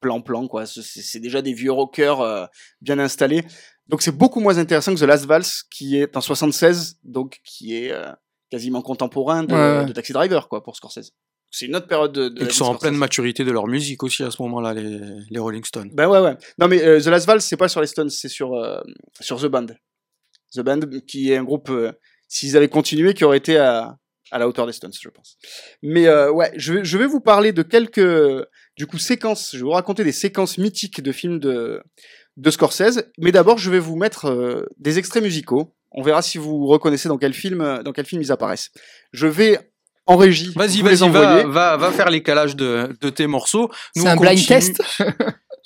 plan-plan 0.00 0.48
quoi. 0.48 0.64
C'est 0.66 1.20
déjà 1.20 1.42
des 1.42 1.52
vieux 1.52 1.72
rockers 1.72 2.48
bien 2.80 2.98
installés. 2.98 3.44
Donc 3.90 4.02
c'est 4.02 4.16
beaucoup 4.16 4.40
moins 4.40 4.56
intéressant 4.58 4.94
que 4.94 5.00
The 5.00 5.04
Last 5.04 5.26
Valse 5.26 5.64
qui 5.70 5.96
est 5.98 6.16
en 6.16 6.20
76, 6.20 6.98
donc 7.04 7.40
qui 7.44 7.76
est 7.76 7.92
euh, 7.92 8.10
quasiment 8.50 8.82
contemporain 8.82 9.42
de, 9.44 9.52
Ouais, 9.52 9.78
ouais. 9.78 9.86
de 9.86 9.92
Taxi 9.92 10.12
Driver 10.12 10.48
quoi 10.48 10.62
pour 10.62 10.76
Scorsese. 10.76 11.12
C'est 11.50 11.66
une 11.66 11.74
autre 11.74 11.88
période 11.88 12.12
de. 12.12 12.28
de 12.28 12.36
Et 12.36 12.40
la 12.40 12.46
qui 12.46 12.52
vie 12.52 12.58
sont 12.58 12.66
en 12.66 12.76
pleine 12.76 12.94
maturité 12.94 13.44
de 13.44 13.50
leur 13.50 13.66
musique 13.66 14.04
aussi 14.04 14.22
à 14.22 14.30
ce 14.30 14.40
moment-là, 14.42 14.72
les, 14.72 15.00
les 15.28 15.38
Rolling 15.40 15.64
Stones. 15.64 15.90
Ben 15.92 16.08
ouais, 16.08 16.20
ouais. 16.20 16.36
Non, 16.58 16.68
mais 16.68 16.80
euh, 16.82 17.00
The 17.00 17.06
Last 17.06 17.26
Valse, 17.26 17.44
c'est 17.44 17.56
pas 17.56 17.68
sur 17.68 17.80
les 17.80 17.88
Stones, 17.88 18.08
c'est 18.10 18.28
sur, 18.28 18.54
euh, 18.54 18.80
sur 19.20 19.40
The 19.40 19.46
Band. 19.46 19.66
The 20.54 20.60
Band, 20.60 20.80
qui 21.08 21.32
est 21.32 21.36
un 21.36 21.42
groupe, 21.42 21.70
euh, 21.70 21.90
s'ils 22.28 22.56
avaient 22.56 22.68
continué, 22.68 23.14
qui 23.14 23.24
aurait 23.24 23.38
été 23.38 23.56
à, 23.56 23.96
à 24.30 24.38
la 24.38 24.46
hauteur 24.46 24.66
des 24.68 24.72
Stones, 24.72 24.92
je 24.98 25.08
pense. 25.08 25.38
Mais 25.82 26.06
euh, 26.06 26.30
ouais, 26.30 26.52
je 26.56 26.74
vais, 26.74 26.84
je 26.84 26.96
vais 26.96 27.06
vous 27.06 27.20
parler 27.20 27.52
de 27.52 27.62
quelques, 27.62 28.46
du 28.76 28.86
coup, 28.86 28.98
séquences. 28.98 29.50
Je 29.52 29.56
vais 29.58 29.64
vous 29.64 29.70
raconter 29.70 30.04
des 30.04 30.12
séquences 30.12 30.56
mythiques 30.56 31.00
de 31.02 31.10
films 31.10 31.40
de, 31.40 31.82
de 32.36 32.50
Scorsese. 32.50 33.04
Mais 33.18 33.32
d'abord, 33.32 33.58
je 33.58 33.70
vais 33.70 33.78
vous 33.78 33.96
mettre 33.96 34.26
euh, 34.28 34.66
des 34.78 34.98
extraits 34.98 35.22
musicaux. 35.22 35.74
On 35.92 36.02
verra 36.02 36.22
si 36.22 36.38
vous 36.38 36.66
reconnaissez 36.66 37.08
dans 37.08 37.18
quel 37.18 37.34
film, 37.34 37.60
euh, 37.60 37.82
dans 37.82 37.92
quel 37.92 38.06
film 38.06 38.22
ils 38.22 38.32
apparaissent. 38.32 38.70
Je 39.12 39.26
vais 39.26 39.58
en 40.06 40.16
régie. 40.16 40.52
Vas-y, 40.56 40.78
les 40.78 40.82
vas-y, 40.82 40.98
va, 40.98 41.06
envoyer. 41.06 41.44
va, 41.44 41.76
va 41.76 41.90
faire 41.92 42.10
l'écalage 42.10 42.56
de, 42.56 42.96
de 43.00 43.10
tes 43.10 43.26
morceaux. 43.26 43.70
C'est 43.94 44.02
on 44.02 44.06
un 44.06 44.16
blind 44.16 44.38
continue. 44.38 44.46
test 44.46 44.82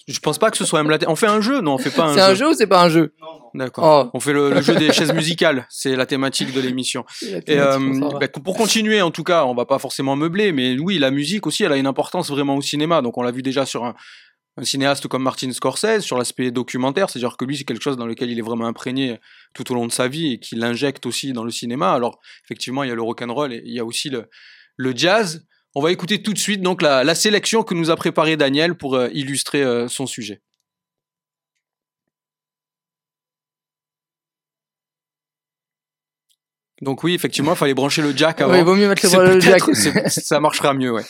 Je 0.07 0.19
pense 0.19 0.37
pas 0.39 0.51
que 0.51 0.59
ce 0.59 0.67
soit 0.67 0.81
un 0.81 0.85
blind 0.85 1.01
test. 1.01 1.11
On 1.11 1.17
fait 1.17 1.27
un 1.27 1.41
jeu 1.41 1.61
Non, 1.63 1.75
on 1.75 1.79
fait 1.79 1.91
pas 1.91 2.05
un 2.05 2.15
C'est 2.15 2.21
jeu. 2.21 2.27
un 2.27 2.35
jeu 2.35 2.49
ou 2.51 2.55
c'est 2.55 2.67
pas 2.67 2.83
un 2.83 2.89
jeu? 2.91 3.15
D'accord. 3.55 4.07
Oh. 4.07 4.11
On 4.15 4.21
fait 4.21 4.33
le, 4.33 4.51
le 4.51 4.61
jeu 4.61 4.75
des 4.75 4.93
chaises 4.93 5.13
musicales. 5.15 5.67
C'est 5.71 5.95
la 5.97 6.05
thématique 6.07 6.53
de 6.53 6.61
l'émission. 6.61 7.05
C'est 7.21 7.49
Et 7.49 7.59
euh, 7.59 7.79
bah, 8.21 8.27
pour 8.43 8.57
continuer, 8.57 9.01
en 9.01 9.11
tout 9.11 9.23
cas, 9.25 9.45
on 9.47 9.55
va 9.55 9.65
pas 9.65 9.79
forcément 9.79 10.17
meubler, 10.17 10.53
mais 10.53 10.77
oui, 10.79 10.99
la 10.99 11.11
musique 11.11 11.47
aussi, 11.47 11.65
elle 11.65 11.73
a 11.73 11.77
une 11.77 11.87
importance 11.87 12.31
vraiment 12.31 12.57
au 12.57 12.63
cinéma. 12.63 13.01
Donc, 13.01 13.17
on 13.17 13.23
l'a 13.23 13.31
vu 13.31 13.43
déjà 13.43 13.65
sur 13.65 13.85
un, 13.85 13.95
un 14.57 14.65
cinéaste 14.65 15.09
comme 15.09 15.23
Martin 15.23 15.51
Scorsese, 15.53 16.01
sur 16.01 16.17
l'aspect 16.17 16.51
documentaire, 16.51 17.11
c'est-à-dire 17.11 17.37
que 17.37 17.45
lui, 17.45 17.57
c'est 17.57 17.65
quelque 17.65 17.83
chose 17.83 17.97
dans 17.97 18.07
lequel 18.07 18.31
il 18.31 18.39
est 18.39 18.43
vraiment 18.43 18.67
imprégné 18.67 19.19
tout 19.53 19.71
au 19.73 19.75
long 19.75 19.87
de 19.87 19.93
sa 19.93 20.07
vie 20.07 20.35
et 20.35 20.39
qu'il 20.39 20.61
l'injecte 20.61 21.07
aussi 21.07 21.33
dans 21.33 21.45
le 21.45 21.51
cinéma. 21.51 21.93
Alors, 21.93 22.21
effectivement, 22.45 22.85
il 22.85 22.89
y 22.89 22.93
a 22.93 22.95
le 22.95 23.03
rock'n'roll 23.03 23.53
et 23.53 23.63
il 23.65 23.73
y 23.73 23.81
a 23.81 23.85
aussi 23.85 24.11
le, 24.11 24.29
le 24.77 24.95
jazz. 24.95 25.45
On 25.75 25.83
va 25.83 25.91
écouter 25.91 26.23
tout 26.23 26.33
de 26.33 26.39
suite 26.39 26.63
donc 26.63 26.83
la, 26.83 27.03
la 27.03 27.15
sélection 27.17 27.65
que 27.65 27.75
nous 27.75 27.91
a 27.91 27.97
préparée 27.97 28.37
Daniel 28.37 28.77
pour 28.77 28.95
euh, 28.95 29.09
illustrer 29.13 29.63
euh, 29.63 29.89
son 29.89 30.07
sujet. 30.07 30.41
Donc 36.81 37.03
oui, 37.03 37.15
effectivement, 37.15 37.53
il 37.53 37.57
fallait 37.57 37.75
brancher 37.75 38.03
le 38.03 38.17
jack 38.17 38.41
avant. 38.41 38.53
Ouais, 38.53 38.61
il 38.61 38.65
vaut 38.65 38.77
mieux 38.77 38.89
mettre 38.89 39.05
le, 39.05 39.35
le 39.35 39.41
jack. 39.41 39.63
ça 40.09 40.39
marchera 40.39 40.75
mieux, 40.75 40.93
ouais. 40.93 41.05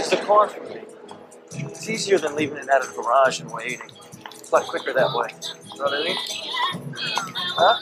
Watch 0.00 0.08
the 0.08 0.16
car 0.16 0.48
for 0.48 0.64
me. 0.64 0.80
It's 1.52 1.86
easier 1.86 2.16
than 2.16 2.34
leaving 2.34 2.56
it 2.56 2.70
of 2.70 2.86
the 2.86 3.02
garage 3.02 3.40
and 3.40 3.52
waiting. 3.52 3.82
It's 4.32 4.50
a 4.50 4.54
lot 4.54 4.66
quicker 4.66 4.94
that 4.94 5.14
way. 5.14 5.28
You 5.74 5.78
know 5.78 5.84
what 5.84 5.92
I 5.92 6.02
mean? 6.02 6.16
Huh? 7.52 7.76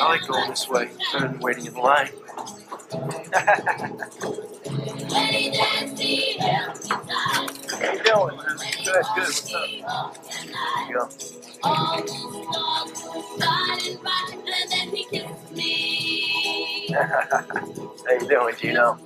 I 0.00 0.08
like 0.08 0.26
going 0.26 0.48
this 0.48 0.66
way 0.66 0.88
better 1.12 1.28
than 1.28 1.40
waiting 1.40 1.66
in 1.66 1.74
line. 1.74 2.08
How 7.76 7.92
you 7.92 8.02
doing? 8.02 8.38
Good, 8.82 9.04
good. 9.14 9.28
What's 9.28 9.54
up? 9.54 9.68
There 9.68 10.88
you 10.88 10.94
go. 10.94 11.08
How 16.96 18.12
you 18.12 18.28
doing, 18.28 18.54
Gino? 18.56 18.82
All 18.82 18.98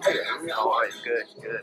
right, 0.80 0.90
good, 1.04 1.24
good. 1.42 1.60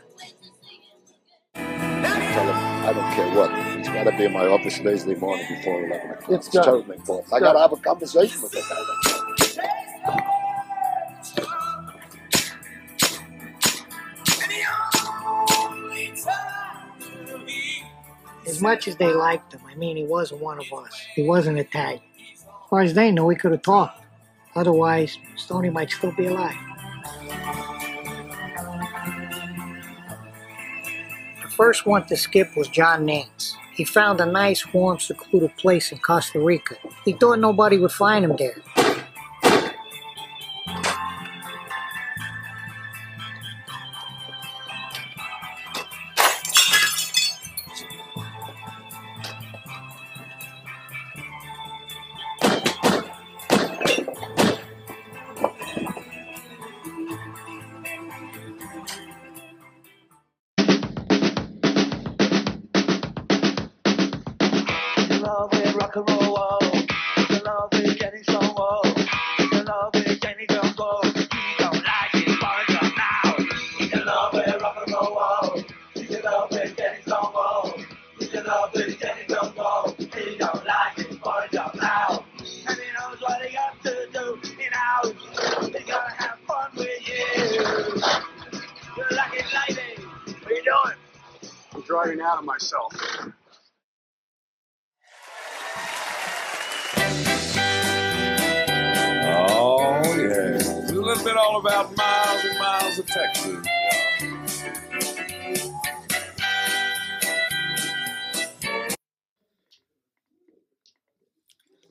tell 1.54 2.46
him 2.46 2.56
I 2.56 2.94
don't 2.94 3.14
care 3.14 3.36
what. 3.36 3.78
He's 3.78 3.88
got 3.90 4.04
to 4.04 4.12
be 4.18 4.26
in 4.26 4.34
my 4.34 4.46
office 4.48 4.78
Thursday 4.78 5.16
morning 5.16 5.46
before 5.50 5.86
11 5.86 6.12
o'clock. 6.12 6.30
It's 6.32 6.48
It's 6.48 6.56
done. 6.56 6.66
terribly 6.66 6.96
important. 6.98 7.34
I 7.34 7.40
got 7.40 7.54
to 7.54 7.60
have 7.60 7.74
a 7.74 7.78
conversation 7.78 8.42
with 8.42 8.52
that 8.52 8.64
guy. 8.70 10.18
As 18.46 18.62
much 18.62 18.88
as 18.88 18.96
they 18.96 19.14
liked 19.14 19.54
him, 19.54 19.62
I 19.70 19.76
mean, 19.76 19.98
he 19.98 20.06
wasn't 20.06 20.42
one 20.42 20.60
of 20.60 20.72
us. 20.72 21.06
He 21.16 21.24
wasn't 21.24 21.60
Italian. 21.60 22.02
As 22.34 22.46
far 22.70 22.82
as 22.82 22.94
they 22.94 23.12
know, 23.12 23.28
he 23.30 23.36
could 23.36 23.52
have 23.52 23.62
talked. 23.62 24.02
Otherwise, 24.58 25.20
Stoney 25.36 25.70
might 25.70 25.92
still 25.92 26.12
be 26.14 26.26
alive. 26.26 26.56
The 31.44 31.50
first 31.56 31.86
one 31.86 32.08
to 32.08 32.18
skip 32.18 32.58
was 32.58 32.68
John 32.68 33.06
Nance. 33.06 33.56
He 33.76 33.84
found 33.84 34.20
a 34.20 34.26
nice, 34.26 34.74
warm, 34.74 34.98
secluded 34.98 35.56
place 35.58 35.92
in 35.92 36.00
Costa 36.00 36.40
Rica. 36.40 36.76
He 37.06 37.14
thought 37.14 37.38
nobody 37.38 37.78
would 37.78 37.92
find 37.92 38.26
him 38.26 38.36
there. 38.36 38.58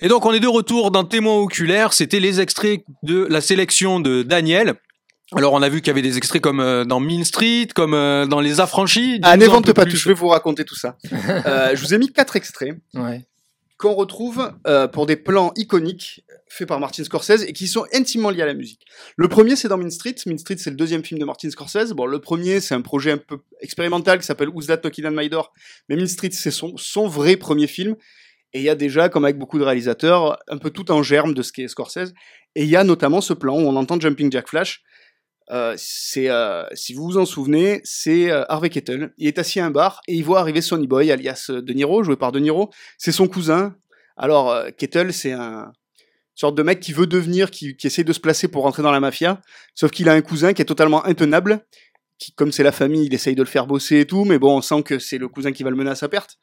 Et 0.07 0.09
donc 0.09 0.25
on 0.25 0.33
est 0.33 0.39
de 0.39 0.47
retour 0.47 0.93
dans 0.93 1.03
Témoin 1.03 1.35
oculaire, 1.35 1.93
c'était 1.93 2.21
les 2.21 2.41
extraits 2.41 2.85
de 3.03 3.27
la 3.29 3.41
sélection 3.41 3.99
de 3.99 4.23
Daniel. 4.23 4.75
Alors 5.35 5.53
on 5.53 5.63
a 5.63 5.69
vu 5.69 5.81
qu'il 5.81 5.89
y 5.89 5.91
avait 5.91 6.01
des 6.01 6.17
extraits 6.17 6.41
comme 6.41 6.61
euh, 6.61 6.85
dans 6.85 7.01
Mean 7.01 7.25
Street, 7.25 7.67
comme 7.75 7.93
euh, 7.93 8.25
dans 8.25 8.39
Les 8.39 8.61
Affranchis. 8.61 9.19
Ah, 9.25 9.37
peu 9.37 9.75
pas 9.75 9.85
tout, 9.85 9.97
je 9.97 10.09
vais 10.09 10.15
vous 10.15 10.29
raconter 10.29 10.65
tout 10.65 10.77
ça. 10.77 10.97
Euh, 11.47 11.75
je 11.75 11.81
vous 11.85 11.93
ai 11.93 11.99
mis 11.99 12.13
quatre 12.13 12.37
extraits 12.37 12.77
Ouais. 12.95 13.27
qu'on 13.79 13.95
retrouve 13.95 14.53
euh, 14.69 14.87
pour 14.87 15.07
des 15.07 15.17
plans 15.17 15.53
iconiques 15.57 16.23
faits 16.49 16.69
par 16.69 16.79
Martin 16.79 17.03
Scorsese 17.03 17.43
et 17.43 17.53
qui 17.53 17.67
sont 17.67 17.85
intimement 17.93 18.31
liés 18.31 18.43
à 18.43 18.47
la 18.47 18.55
musique. 18.55 18.87
Le 19.17 19.27
premier, 19.27 19.57
c'est 19.57 19.67
dans 19.67 19.77
Mean 19.77 19.91
Street. 19.91 20.15
Mean 20.27 20.39
Street, 20.39 20.59
c'est 20.61 20.71
le 20.71 20.77
deuxième 20.77 21.03
film 21.03 21.19
de 21.19 21.25
Martin 21.25 21.51
Scorsese. 21.51 21.95
Bon, 21.95 22.07
le 22.07 22.21
premier, 22.21 22.61
c'est 22.61 22.77
un 22.77 22.81
projet 22.81 23.11
un 23.11 23.19
peu 23.19 23.39
expérimental 23.61 24.21
qui 24.21 24.27
s'appelle 24.27 24.51
Who's 24.51 24.69
That 24.69 24.77
Knocking 24.77 25.05
on 25.07 25.11
My 25.11 25.29
Door. 25.29 25.53
Mais 25.89 25.97
Mean 25.97 26.07
Street, 26.07 26.31
c'est 26.31 26.53
son, 26.53 26.77
son 26.77 27.09
vrai 27.09 27.37
premier 27.37 27.67
film. 27.67 27.97
Et 28.53 28.61
il 28.61 28.63
y 28.63 28.69
a 28.69 28.75
déjà, 28.75 29.09
comme 29.09 29.25
avec 29.25 29.39
beaucoup 29.39 29.59
de 29.59 29.65
réalisateurs, 29.65 30.39
un 30.49 30.59
peu 30.59 30.71
tout 30.71 30.91
en 30.91 31.03
germe 31.03 31.35
de 31.35 31.43
ce 31.43 31.53
qu'est 31.53 31.69
Scorsese. 31.69 32.13
Et 32.55 32.63
il 32.63 32.69
y 32.69 32.77
a 32.77 32.85
notamment 32.85 33.21
ce 33.21 33.35
plan 33.35 33.55
où 33.55 33.67
on 33.67 33.77
entend 33.77 34.01
Jumping 34.01 34.33
Jack 34.33 34.49
Flash. 34.49 34.83
Euh, 35.53 35.77
euh, 36.17 36.67
si 36.73 36.95
vous 36.95 37.05
vous 37.05 37.19
en 37.19 37.27
souvenez, 37.27 37.81
c'est 37.85 38.31
euh, 38.31 38.45
Harvey 38.49 38.71
Keitel. 38.71 39.13
Il 39.19 39.29
est 39.29 39.39
assis 39.39 39.61
à 39.61 39.67
un 39.67 39.71
bar 39.71 40.01
et 40.09 40.15
il 40.15 40.25
voit 40.25 40.41
arriver 40.41 40.61
Sonny 40.61 40.87
Boy, 40.87 41.13
alias 41.13 41.51
De 41.51 41.73
Niro, 41.73 42.03
joué 42.03 42.17
par 42.17 42.33
De 42.33 42.41
Niro. 42.41 42.71
C'est 42.99 43.13
son 43.13 43.29
cousin. 43.29 43.77
Alors, 44.17 44.57
Keitel, 44.79 45.13
c'est 45.13 45.33
un 45.33 45.73
sorte 46.35 46.57
de 46.57 46.63
mec 46.63 46.81
qui 46.81 46.93
veut 46.93 47.07
devenir, 47.07 47.51
qui, 47.51 47.77
qui 47.77 47.87
essaie 47.87 48.05
de 48.05 48.13
se 48.13 48.21
placer 48.21 48.49
pour 48.49 48.63
rentrer 48.63 48.83
dans 48.83 48.91
la 48.91 49.01
mafia. 49.01 49.41
Sauf 49.75 49.91
qu'il 49.91 50.09
a 50.09 50.13
un 50.13 50.23
cousin 50.23 50.53
qui 50.53 50.63
est 50.63 50.67
totalement 50.67 51.05
intenable. 51.05 51.65
Qui, 52.19 52.33
comme 52.33 52.51
c'est 52.51 52.63
la 52.63 52.73
famille, 52.73 53.05
il 53.05 53.13
essaye 53.13 53.35
de 53.35 53.43
le 53.43 53.49
faire 53.49 53.67
bosser 53.67 54.01
et 54.01 54.07
tout, 54.07 54.25
mais 54.25 54.39
bon, 54.39 54.57
on 54.57 54.63
sent 54.63 54.83
que 54.83 54.99
c'est 54.99 55.19
le 55.19 55.29
cousin 55.29 55.53
qui 55.53 55.63
va 55.63 55.69
le 55.69 55.77
mener 55.77 55.91
à 55.91 55.95
sa 55.95 56.09
perte. 56.09 56.39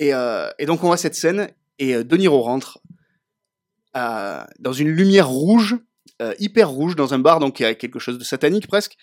Et, 0.00 0.14
euh, 0.14 0.50
et 0.58 0.66
donc, 0.66 0.82
on 0.82 0.88
voit 0.88 0.96
cette 0.96 1.14
scène 1.14 1.50
et 1.78 1.94
euh, 1.94 2.02
De 2.02 2.16
Niro 2.16 2.40
rentre 2.40 2.80
euh, 3.96 4.42
dans 4.58 4.72
une 4.72 4.88
lumière 4.88 5.28
rouge, 5.28 5.76
hyper 6.38 6.68
rouge, 6.68 6.96
dans 6.96 7.14
un 7.14 7.18
bar, 7.18 7.38
donc 7.38 7.62
avec 7.62 7.78
quelque 7.78 7.98
chose 7.98 8.18
de 8.18 8.24
satanique 8.24 8.66
presque, 8.66 8.96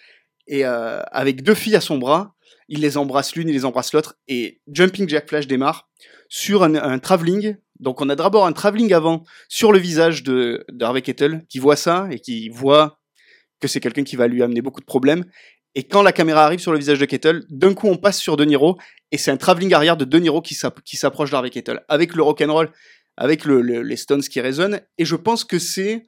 et 0.45 0.63
avec 0.63 1.41
deux 1.41 1.55
filles 1.55 1.75
à 1.75 1.81
son 1.81 1.97
bras. 1.97 2.35
Il 2.67 2.81
les 2.81 2.95
embrasse 2.95 3.35
l'une, 3.35 3.49
il 3.49 3.53
les 3.53 3.65
embrasse 3.65 3.91
l'autre, 3.91 4.19
et 4.27 4.61
Jumping 4.71 5.09
Jack 5.09 5.27
Flash 5.27 5.47
démarre 5.47 5.89
sur 6.29 6.61
un, 6.61 6.75
un 6.75 6.99
travelling. 6.99 7.57
Donc 7.79 8.01
on 8.01 8.09
a 8.09 8.15
d'abord 8.15 8.45
un 8.45 8.53
travelling 8.53 8.93
avant 8.93 9.23
sur 9.49 9.71
le 9.71 9.79
visage 9.79 10.21
de, 10.21 10.63
Harvey 10.79 11.01
Keitel, 11.01 11.43
qui 11.49 11.57
voit 11.57 11.75
ça 11.75 12.07
et 12.11 12.19
qui 12.19 12.49
voit 12.49 12.99
que 13.59 13.67
c'est 13.67 13.79
quelqu'un 13.79 14.03
qui 14.03 14.15
va 14.15 14.27
lui 14.27 14.43
amener 14.43 14.61
beaucoup 14.61 14.81
de 14.81 14.85
problèmes. 14.85 15.25
Et 15.79 15.83
quand 15.83 16.01
la 16.01 16.11
caméra 16.11 16.43
arrive 16.43 16.59
sur 16.59 16.71
le 16.71 16.79
visage 16.79 16.97
de 16.97 17.05
Keitel, 17.05 17.43
d'un 17.49 17.75
coup 17.75 17.87
on 17.87 17.97
passe 17.97 18.17
sur 18.19 18.35
De 18.35 18.43
Niro 18.43 18.77
et 19.11 19.17
c'est 19.19 19.29
un 19.29 19.37
travelling 19.37 19.73
arrière 19.75 19.95
de 19.95 20.05
De 20.05 20.17
Niro 20.17 20.41
qui 20.41 20.55
s'app- 20.55 20.81
qui 20.81 20.97
s'approche 20.97 21.29
d'Harvey 21.29 21.51
Keitel 21.51 21.83
avec 21.87 22.15
le 22.15 22.23
rock'n'roll, 22.23 22.71
avec 23.15 23.45
le, 23.45 23.61
le- 23.61 23.83
les 23.83 23.95
Stones 23.95 24.23
qui 24.23 24.41
résonnent. 24.41 24.81
Et 24.97 25.05
je 25.05 25.15
pense 25.15 25.43
que 25.43 25.59
c'est 25.59 26.07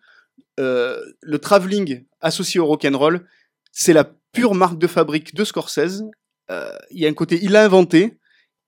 euh, 0.60 1.00
le 1.22 1.38
travelling 1.38 2.04
associé 2.20 2.60
au 2.60 2.66
rock'n'roll, 2.66 3.28
c'est 3.72 3.94
la 3.94 4.06
pure 4.32 4.56
marque 4.56 4.80
de 4.80 4.88
fabrique 4.88 5.36
de 5.36 5.44
Scorsese. 5.44 6.02
Euh, 6.50 6.72
Il 6.90 7.00
y 7.00 7.06
a 7.06 7.10
un 7.10 7.14
côté, 7.14 7.38
il 7.42 7.52
l'a 7.52 7.64
inventé. 7.64 8.18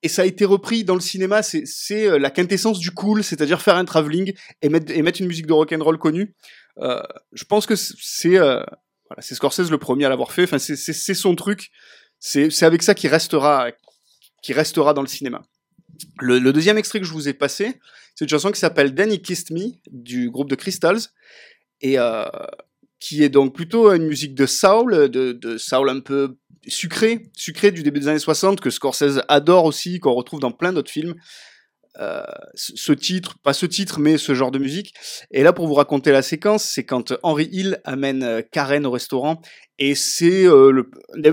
Et 0.03 0.07
ça 0.07 0.21
a 0.21 0.25
été 0.25 0.45
repris 0.45 0.83
dans 0.83 0.95
le 0.95 1.01
cinéma, 1.01 1.41
c'est- 1.41 1.65
euh, 2.07 2.19
la 2.19 2.29
quintessence 2.29 2.77
du 2.79 2.91
cool, 2.91 3.23
c'est-à-dire 3.23 3.59
faire 3.59 3.75
un 3.75 3.85
travelling 3.85 4.33
et 4.61 4.69
mettre, 4.69 4.91
et 4.95 5.01
mettre 5.01 5.19
une 5.21 5.27
musique 5.27 5.47
de 5.47 5.53
rock'n'roll 5.53 5.97
connue. 5.97 6.35
Je 6.79 7.43
pense 7.49 7.65
que 7.65 7.75
c'est 7.75 8.37
c'est 9.19 9.35
Scorsese 9.35 9.69
le 9.69 9.77
premier 9.77 10.05
à 10.05 10.09
l'avoir 10.09 10.31
fait. 10.31 10.43
Enfin, 10.43 10.59
c'est- 10.59 11.13
son 11.13 11.35
truc. 11.35 11.69
C'est 12.19 12.63
avec 12.63 12.83
ça 12.83 12.93
qu'il 12.93 13.09
restera, 13.09 13.71
qui 14.43 14.53
restera 14.53 14.93
dans 14.93 15.01
le 15.01 15.07
cinéma. 15.07 15.41
Le, 16.19 16.39
le 16.39 16.53
deuxième 16.53 16.77
extrait 16.77 16.99
que 16.99 17.05
je 17.05 17.11
vous 17.13 17.27
ai 17.27 17.33
passé, 17.33 17.79
c'est 18.15 18.25
une 18.25 18.29
chanson 18.29 18.51
qui 18.51 18.59
s'appelle 18.59 18.93
Danny 18.93 19.21
Kissed 19.21 19.51
Me 19.51 19.71
du 19.91 20.29
groupe 20.29 20.49
de 20.49 20.55
Crystals 20.55 20.99
et 21.81 21.97
euh, 21.99 22.25
qui 22.99 23.23
est 23.23 23.29
donc 23.29 23.55
plutôt 23.55 23.91
une 23.91 24.05
musique 24.05 24.35
de 24.35 24.45
soul, 24.45 25.09
de, 25.09 25.31
de 25.31 25.57
soul 25.57 25.89
un 25.89 25.99
peu 25.99 26.37
sucré, 26.67 27.23
sucré 27.35 27.71
du 27.71 27.81
début 27.81 27.99
des 27.99 28.07
années 28.07 28.19
60 28.19 28.61
que 28.61 28.69
Scorsese 28.69 29.21
adore 29.27 29.65
aussi, 29.65 29.99
qu'on 29.99 30.13
retrouve 30.13 30.39
dans 30.39 30.51
plein 30.51 30.73
d'autres 30.73 30.91
films. 30.91 31.15
Euh, 31.99 32.23
ce 32.55 32.93
titre, 32.93 33.37
pas 33.43 33.51
ce 33.53 33.65
titre, 33.65 33.99
mais 33.99 34.17
ce 34.17 34.33
genre 34.33 34.51
de 34.51 34.59
musique. 34.59 34.93
Et 35.29 35.43
là, 35.43 35.51
pour 35.51 35.67
vous 35.67 35.73
raconter 35.73 36.11
la 36.13 36.21
séquence, 36.21 36.63
c'est 36.63 36.85
quand 36.85 37.13
Henry 37.21 37.49
Hill 37.51 37.81
amène 37.83 38.23
euh, 38.23 38.41
Karen 38.49 38.85
au 38.85 38.91
restaurant, 38.91 39.41
et 39.77 39.93
c'est 39.93 40.45
euh, 40.45 40.83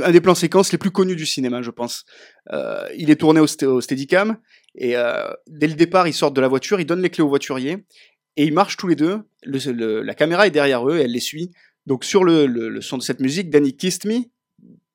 un 0.02 0.10
des 0.10 0.20
plans 0.20 0.34
séquences 0.34 0.72
les 0.72 0.78
plus 0.78 0.90
connus 0.90 1.14
du 1.14 1.26
cinéma, 1.26 1.62
je 1.62 1.70
pense. 1.70 2.04
Euh, 2.52 2.88
il 2.96 3.08
est 3.10 3.16
tourné 3.16 3.40
au, 3.40 3.46
Steadicam, 3.46 4.36
et 4.74 4.96
euh, 4.96 5.30
dès 5.46 5.68
le 5.68 5.74
départ, 5.74 6.08
ils 6.08 6.14
sortent 6.14 6.34
de 6.34 6.40
la 6.40 6.48
voiture, 6.48 6.80
ils 6.80 6.86
donnent 6.86 7.02
les 7.02 7.10
clés 7.10 7.22
au 7.22 7.28
voiturier, 7.28 7.84
et 8.36 8.44
ils 8.44 8.52
marchent 8.52 8.76
tous 8.76 8.88
les 8.88 8.96
deux. 8.96 9.20
La 9.44 10.14
caméra 10.14 10.48
est 10.48 10.50
derrière 10.50 10.88
eux, 10.88 10.98
et 10.98 11.02
elle 11.02 11.12
les 11.12 11.20
suit. 11.20 11.52
Donc 11.86 12.04
sur 12.04 12.24
le- 12.24 12.46
le 12.46 12.80
son 12.80 12.98
de 12.98 13.02
cette 13.02 13.20
musique, 13.20 13.48
Danny 13.48 13.76
Kissed 13.76 14.06
Me, 14.06 14.22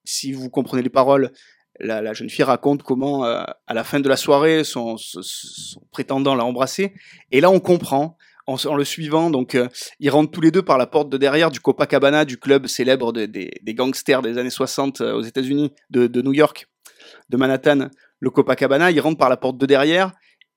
si 0.03 0.34
vous 0.34 0.50
comprenez 0.50 0.84
les 0.84 0.89
paroles, 0.89 1.32
la, 1.80 2.13
jeune 2.13 2.30
fille 2.30 2.44
raconte 2.44 2.84
comment, 2.84 3.25
euh, 3.25 3.44
à 3.68 3.74
la 3.74 3.84
fin 3.84 4.00
de 4.00 4.08
la 4.10 4.18
soirée, 4.18 4.63
son, 4.63 4.96
prétendant 5.92 6.36
l'a 6.36 6.46
embrassée. 6.46 6.94
Et 7.32 7.42
là, 7.42 7.50
on 7.50 7.60
comprend, 7.60 8.18
en, 8.48 8.75
le 8.75 8.84
suivant, 8.84 9.30
donc 9.30 9.56
euh, 9.56 9.68
ils 10.00 10.10
rentrent 10.10 10.32
tous 10.32 10.42
les 10.42 10.51
deux 10.51 10.62
par 10.62 10.77
la 10.77 10.88
porte 10.88 11.10
de 11.10 11.18
derrière 11.18 11.51
du 11.51 11.60
Copacabana, 11.60 12.25
du 12.25 12.38
club 12.38 12.68
célèbre 12.68 13.13
de- 13.13 13.25
des, 13.25 13.74
gangsters 13.74 14.22
des 14.22 14.38
années 14.38 14.50
60 14.50 15.01
euh, 15.01 15.13
aux 15.13 15.22
États-Unis, 15.22 15.72
de, 15.89 16.22
New 16.22 16.34
York, 16.34 16.68
de 17.30 17.38
Manhattan, 17.38 17.89
le 18.20 18.30
Copacabana. 18.30 18.92
Ils 18.92 19.00
rentrent 19.00 19.18
par 19.18 19.30
la 19.30 19.38
porte 19.38 19.58
de 19.58 19.65
derrière. 19.65 20.12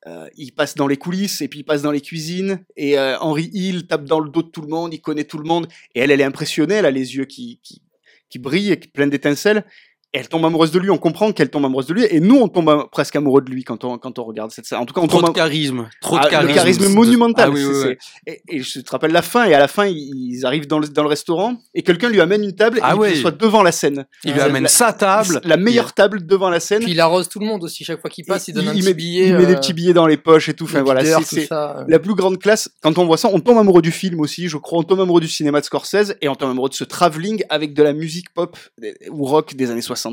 Euh, 0.06 0.28
il 0.36 0.52
passe 0.52 0.74
dans 0.74 0.86
les 0.86 0.96
coulisses 0.96 1.40
et 1.40 1.48
puis 1.48 1.60
il 1.60 1.64
passe 1.64 1.82
dans 1.82 1.90
les 1.90 2.00
cuisines 2.00 2.64
et 2.76 2.96
Henry 2.98 3.50
Hill 3.52 3.88
tape 3.88 4.04
dans 4.04 4.20
le 4.20 4.30
dos 4.30 4.42
de 4.42 4.48
tout 4.48 4.62
le 4.62 4.68
monde, 4.68 4.94
il 4.94 5.00
connaît 5.00 5.24
tout 5.24 5.38
le 5.38 5.48
monde 5.48 5.66
et 5.96 6.00
elle, 6.00 6.12
elle 6.12 6.20
est 6.20 6.24
impressionnée, 6.24 6.74
elle 6.74 6.86
a 6.86 6.92
les 6.92 7.16
yeux 7.16 7.24
qui, 7.24 7.60
brillent 8.36 8.70
et 8.70 8.78
qui 8.78 8.86
pleins 8.86 9.08
d'étincelles. 9.08 9.64
Elle 10.18 10.28
tombe 10.28 10.44
amoureuse 10.46 10.70
de 10.70 10.78
lui, 10.78 10.88
on 10.90 10.96
comprend 10.98 11.30
qu'elle 11.32 11.50
tombe 11.50 11.64
amoureuse 11.66 11.86
de 11.86 11.92
lui 11.94 12.04
et 12.08 12.20
nous 12.20 12.36
on 12.36 12.48
tombe 12.48 12.88
presque 12.90 13.14
amoureux 13.16 13.42
de 13.42 13.50
lui 13.50 13.64
quand 13.64 13.84
on, 13.84 13.98
quand 13.98 14.18
on 14.18 14.24
regarde 14.24 14.50
cette 14.50 14.64
scène. 14.64 14.78
En 14.78 14.86
tout 14.86 14.94
cas, 14.94 15.00
on 15.02 15.06
Trop 15.06 15.20
tombe 15.20 15.30
de 15.30 15.34
charisme. 15.34 15.88
Trop 16.00 16.16
ah, 16.18 16.24
de 16.24 16.30
charisme. 16.30 16.48
Le 16.48 16.54
charisme 16.54 16.82
de- 16.84 16.88
monumental. 16.88 17.50
Ah 17.50 17.52
oui, 17.54 17.60
c'est- 17.60 17.66
oui, 17.66 17.84
oui. 17.90 17.96
c'est- 18.26 18.42
Et, 18.48 18.56
et 18.56 18.62
je 18.62 18.80
te 18.80 18.90
rappelle 18.90 19.12
la 19.12 19.20
fin, 19.22 19.44
et 19.44 19.52
à 19.54 19.58
la 19.58 19.68
fin, 19.68 19.84
ils, 19.86 20.40
arrivent 20.46 20.66
dans 20.66 20.78
le, 20.78 20.88
dans 20.88 21.02
le 21.02 21.08
restaurant, 21.08 21.56
et 21.74 21.82
quelqu'un 21.82 22.08
lui 22.08 22.20
amène 22.20 22.42
une 22.44 22.54
table, 22.54 22.80
Ah 22.82 22.94
et 22.94 22.98
ouais. 22.98 23.12
il 23.12 23.20
soit 23.20 23.30
devant 23.30 23.62
la 23.62 23.72
scène. 23.72 24.06
Il 24.24 24.32
lui 24.32 24.40
amène 24.40 24.62
la- 24.64 24.68
sa 24.70 24.92
table. 24.94 25.40
La 25.44 25.56
meilleure 25.58 25.92
table 25.92 26.24
devant 26.24 26.48
la 26.48 26.60
scène. 26.60 26.82
Puis 26.82 26.92
il 26.92 27.00
arrose 27.00 27.28
tout 27.28 27.38
le 27.38 27.46
monde 27.46 27.62
aussi 27.64 27.84
chaque 27.84 28.00
fois 28.00 28.08
qu'il 28.08 28.24
passe, 28.24 28.48
il, 28.48 28.54
donne 28.54 28.68
un 28.68 28.72
il 28.72 28.78
petit 28.80 28.86
met, 28.88 28.94
billet. 28.94 29.28
il 29.28 29.36
met 29.36 29.44
des 29.46 29.52
euh, 29.52 29.56
petits 29.56 29.74
billets 29.74 29.92
dans 29.92 30.06
les 30.06 30.16
poches 30.16 30.48
et 30.48 30.54
tout. 30.54 30.64
Enfin 30.64 30.82
voilà, 30.82 31.04
c'est 31.22 31.52
euh. 31.52 31.84
la 31.88 31.98
plus 31.98 32.14
grande 32.14 32.38
classe. 32.38 32.70
Quand 32.80 32.96
on 32.98 33.04
voit 33.04 33.18
ça, 33.18 33.28
on 33.32 33.40
tombe 33.40 33.58
amoureux 33.58 33.82
du 33.82 33.90
film 33.92 34.20
aussi. 34.20 34.48
Je 34.48 34.56
crois, 34.56 34.78
on 34.78 34.82
tombe 34.82 35.00
amoureux 35.00 35.20
du 35.20 35.28
cinéma 35.28 35.60
de 35.60 35.66
Scorsese 35.66 36.14
et 36.22 36.28
on 36.28 36.34
tombe 36.34 36.50
amoureux 36.50 36.70
de 36.70 36.74
ce 36.74 36.84
travelling 36.84 37.42
avec 37.50 37.74
de 37.74 37.82
la 37.82 37.92
musique 37.92 38.32
pop 38.32 38.56
ou 39.10 39.24
rock 39.24 39.54
des 39.54 39.70
années 39.70 39.82
60. 39.82 40.05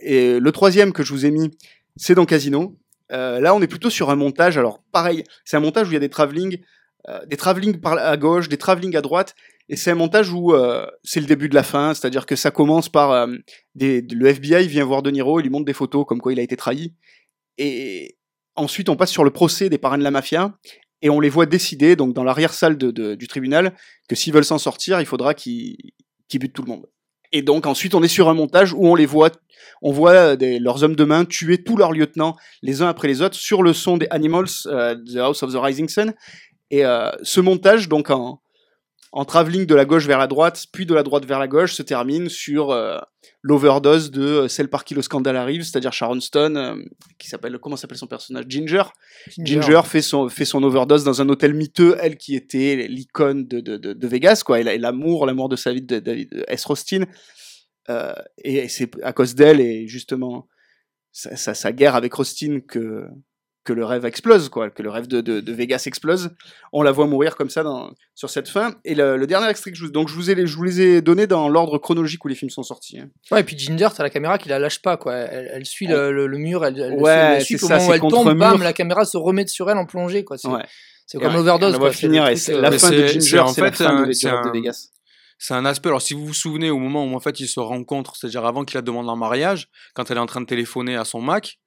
Et 0.00 0.40
le 0.40 0.52
troisième 0.52 0.92
que 0.92 1.02
je 1.02 1.12
vous 1.12 1.26
ai 1.26 1.30
mis, 1.30 1.50
c'est 1.96 2.14
dans 2.14 2.26
Casino. 2.26 2.78
Euh, 3.12 3.40
là, 3.40 3.54
on 3.54 3.62
est 3.62 3.66
plutôt 3.66 3.90
sur 3.90 4.10
un 4.10 4.16
montage. 4.16 4.58
Alors 4.58 4.82
pareil, 4.92 5.24
c'est 5.44 5.56
un 5.56 5.60
montage 5.60 5.88
où 5.88 5.90
il 5.90 5.94
y 5.94 5.98
a 5.98 6.00
des 6.00 6.08
travelling, 6.08 6.58
euh, 7.08 7.24
des 7.26 7.36
travelling 7.36 7.78
à 7.84 8.16
gauche, 8.16 8.48
des 8.48 8.58
travelling 8.58 8.96
à 8.96 9.00
droite. 9.00 9.34
Et 9.68 9.76
c'est 9.76 9.90
un 9.90 9.96
montage 9.96 10.32
où 10.32 10.54
euh, 10.54 10.86
c'est 11.02 11.20
le 11.20 11.26
début 11.26 11.48
de 11.48 11.54
la 11.54 11.62
fin, 11.62 11.92
c'est-à-dire 11.92 12.26
que 12.26 12.36
ça 12.36 12.50
commence 12.50 12.88
par 12.88 13.26
le 13.74 14.26
FBI 14.26 14.68
vient 14.68 14.84
voir 14.84 15.02
De 15.02 15.10
Niro, 15.10 15.40
il 15.40 15.44
lui 15.44 15.50
montre 15.50 15.64
des 15.64 15.72
photos 15.72 16.04
comme 16.06 16.20
quoi 16.20 16.32
il 16.32 16.38
a 16.38 16.42
été 16.42 16.56
trahi. 16.56 16.94
Et 17.58 18.16
ensuite, 18.54 18.88
on 18.88 18.96
passe 18.96 19.10
sur 19.10 19.24
le 19.24 19.30
procès 19.30 19.68
des 19.68 19.78
parrains 19.78 19.98
de 19.98 20.04
la 20.04 20.12
mafia 20.12 20.56
et 21.02 21.10
on 21.10 21.18
les 21.18 21.28
voit 21.28 21.46
décider, 21.46 21.96
donc 21.96 22.14
dans 22.14 22.24
l'arrière-salle 22.24 22.76
du 22.76 23.28
tribunal, 23.28 23.74
que 24.08 24.14
s'ils 24.14 24.32
veulent 24.32 24.44
s'en 24.44 24.58
sortir, 24.58 25.00
il 25.00 25.06
faudra 25.06 25.34
qu'ils 25.34 25.76
qu'ils 26.28 26.40
butent 26.40 26.54
tout 26.54 26.62
le 26.62 26.68
monde. 26.68 26.86
Et 27.36 27.42
donc 27.42 27.66
ensuite, 27.66 27.94
on 27.94 28.02
est 28.02 28.08
sur 28.08 28.30
un 28.30 28.34
montage 28.34 28.72
où 28.72 28.86
on 28.88 28.94
les 28.94 29.04
voit, 29.04 29.30
on 29.82 29.92
voit 29.92 30.36
des- 30.36 30.58
leurs 30.58 30.82
hommes 30.84 30.96
de 30.96 31.04
main 31.04 31.26
tuer 31.26 31.62
tous 31.62 31.76
leurs 31.76 31.92
lieutenants 31.92 32.34
les 32.62 32.80
uns 32.80 32.88
après 32.88 33.08
les 33.08 33.20
autres 33.20 33.34
sur 33.36 33.62
le 33.62 33.74
son 33.74 33.98
des 33.98 34.06
Animals, 34.08 34.46
euh, 34.64 34.94
The 34.94 35.16
House 35.18 35.42
of 35.42 35.52
the 35.52 35.56
Rising 35.58 35.86
Sun. 35.86 36.14
Et 36.70 36.86
euh, 36.86 37.10
ce 37.22 37.42
montage, 37.42 37.90
donc 37.90 38.08
en, 38.08 38.40
en 39.12 39.24
travelling 39.24 39.66
de 39.66 39.74
la 39.74 39.84
gauche 39.84 40.06
vers 40.06 40.18
la 40.18 40.26
droite, 40.26 40.66
puis 40.72 40.84
de 40.86 40.92
la 40.94 41.02
droite 41.02 41.24
vers 41.24 41.38
la 41.38 41.48
gauche, 41.48 41.72
se 41.72 41.82
termine 41.82 42.28
sur 42.28 42.70
euh, 42.70 42.98
l'overdose 43.42 44.10
de 44.10 44.22
euh, 44.22 44.48
celle 44.48 44.68
par 44.68 44.84
qui 44.84 44.94
le 44.94 45.00
scandale 45.02 45.36
arrive, 45.36 45.62
c'est-à-dire 45.62 45.92
Sharon 45.92 46.20
Stone, 46.20 46.56
euh, 46.56 46.76
qui 47.18 47.28
s'appelle, 47.28 47.58
comment 47.58 47.76
s'appelle 47.76 47.96
son 47.98 48.08
personnage? 48.08 48.44
Ginger. 48.48 48.82
Ginger. 49.38 49.62
Ginger 49.62 49.80
fait 49.84 50.02
son, 50.02 50.28
fait 50.28 50.44
son 50.44 50.62
overdose 50.62 51.04
dans 51.04 51.22
un 51.22 51.28
hôtel 51.28 51.54
miteux, 51.54 51.96
elle 52.00 52.16
qui 52.16 52.34
était 52.34 52.86
l'icône 52.88 53.46
de, 53.46 53.60
de, 53.60 53.76
de, 53.76 53.92
de 53.94 54.06
Vegas, 54.08 54.42
quoi, 54.44 54.60
et 54.60 54.62
la- 54.64 54.74
et 54.74 54.78
l'amour, 54.78 55.24
l'amour 55.24 55.48
de 55.48 55.56
sa 55.56 55.72
vie 55.72 55.82
de 55.82 55.98
David 55.98 56.44
S. 56.48 56.64
Rostin. 56.64 57.04
Et 58.42 58.68
c'est 58.68 58.90
à 59.04 59.12
cause 59.12 59.34
d'elle 59.36 59.60
et 59.60 59.86
justement 59.86 60.48
sa, 61.12 61.36
sa, 61.36 61.54
sa 61.54 61.72
guerre 61.72 61.94
avec 61.94 62.12
Rostin 62.14 62.58
que, 62.60 63.04
que 63.66 63.72
le 63.74 63.84
rêve 63.84 64.06
explose, 64.06 64.48
quoi, 64.48 64.70
que 64.70 64.82
le 64.82 64.88
rêve 64.88 65.06
de, 65.08 65.20
de, 65.20 65.40
de 65.40 65.52
Vegas 65.52 65.82
explose. 65.86 66.30
On 66.72 66.80
la 66.82 66.92
voit 66.92 67.06
mourir 67.06 67.36
comme 67.36 67.50
ça 67.50 67.62
dans, 67.62 67.90
sur 68.14 68.30
cette 68.30 68.48
fin. 68.48 68.74
Et 68.86 68.94
le, 68.94 69.16
le 69.18 69.26
dernier 69.26 69.48
extrait 69.50 69.72
que 69.72 69.76
je 69.76 69.84
vous, 69.84 69.90
donc 69.90 70.08
je 70.08 70.14
vous, 70.14 70.30
ai, 70.30 70.34
les- 70.34 70.46
je 70.46 70.56
vous 70.56 70.62
les 70.62 70.80
ai 70.80 71.02
donnés 71.02 71.26
dans 71.26 71.48
l'ordre 71.50 71.76
chronologique 71.76 72.24
où 72.24 72.28
les 72.28 72.34
films 72.34 72.50
sont 72.50 72.62
sortis. 72.62 72.98
hein. 73.00 73.08
Ouais, 73.30 73.40
et 73.40 73.44
puis 73.44 73.58
Ginger, 73.58 73.88
t'as 73.94 74.02
la 74.04 74.10
caméra 74.10 74.38
qui 74.38 74.48
la 74.48 74.58
lâche 74.58 74.80
pas, 74.80 74.96
quoi. 74.96 75.14
Elle, 75.14 75.50
elle 75.52 75.66
suit 75.66 75.86
le, 75.88 76.12
le- 76.12 76.26
le 76.26 76.38
mur, 76.38 76.64
elle, 76.64 76.78
elle 76.80 76.94
Ouais, 76.94 77.40
suit, 77.40 77.58
c'est 77.58 77.64
au 77.64 77.68
ça, 77.68 77.76
moment 77.78 77.88
où 77.90 77.92
elle 77.92 78.00
tombe, 78.00 78.34
bam, 78.38 78.62
la 78.62 78.72
caméra 78.72 79.04
se 79.04 79.16
remet 79.18 79.46
sur 79.46 79.68
elle 79.70 79.76
en 79.76 79.84
plongée, 79.84 80.24
quoi. 80.24 80.38
C'est 80.38 80.48
Ouais. 80.48 80.62
comme 81.24 81.34
l'overdose, 81.34 81.74
on 81.74 81.78
voit 81.78 81.92
finir, 81.92 82.24
truc, 82.24 82.38
c'est 82.38 82.54
euh, 82.54 82.60
la 82.60 82.72
fin 82.72 82.90
de 82.90 83.06
Ginger, 83.06 83.44
c'est 83.54 83.60
la 83.60 83.72
fin 83.72 83.86
un- 83.98 84.02
de, 84.06 84.50
Vegas. 84.52 84.88
C'est 85.38 85.52
un 85.54 85.64
aspect. 85.66 85.88
Alors, 85.90 86.00
si 86.00 86.14
vous 86.14 86.24
vous 86.24 86.32
souvenez, 86.34 86.70
au 86.70 86.78
moment 86.78 87.04
où 87.04 87.14
en 87.14 87.20
fait 87.20 87.40
ils 87.40 87.46
se 87.46 87.60
rencontrent, 87.60 88.16
c'est-à-dire 88.16 88.46
avant 88.46 88.64
qu'il 88.64 88.76
la 88.78 88.82
demande 88.82 89.08
en 89.10 89.16
mariage, 89.16 89.68
quand 89.94 90.10
elle 90.10 90.16
est 90.16 90.20
en 90.20 90.26
train 90.26 90.40
de 90.40 90.46
téléphoner 90.46 90.96
à 90.96 91.04
son 91.04 91.20
Mac 91.20 91.58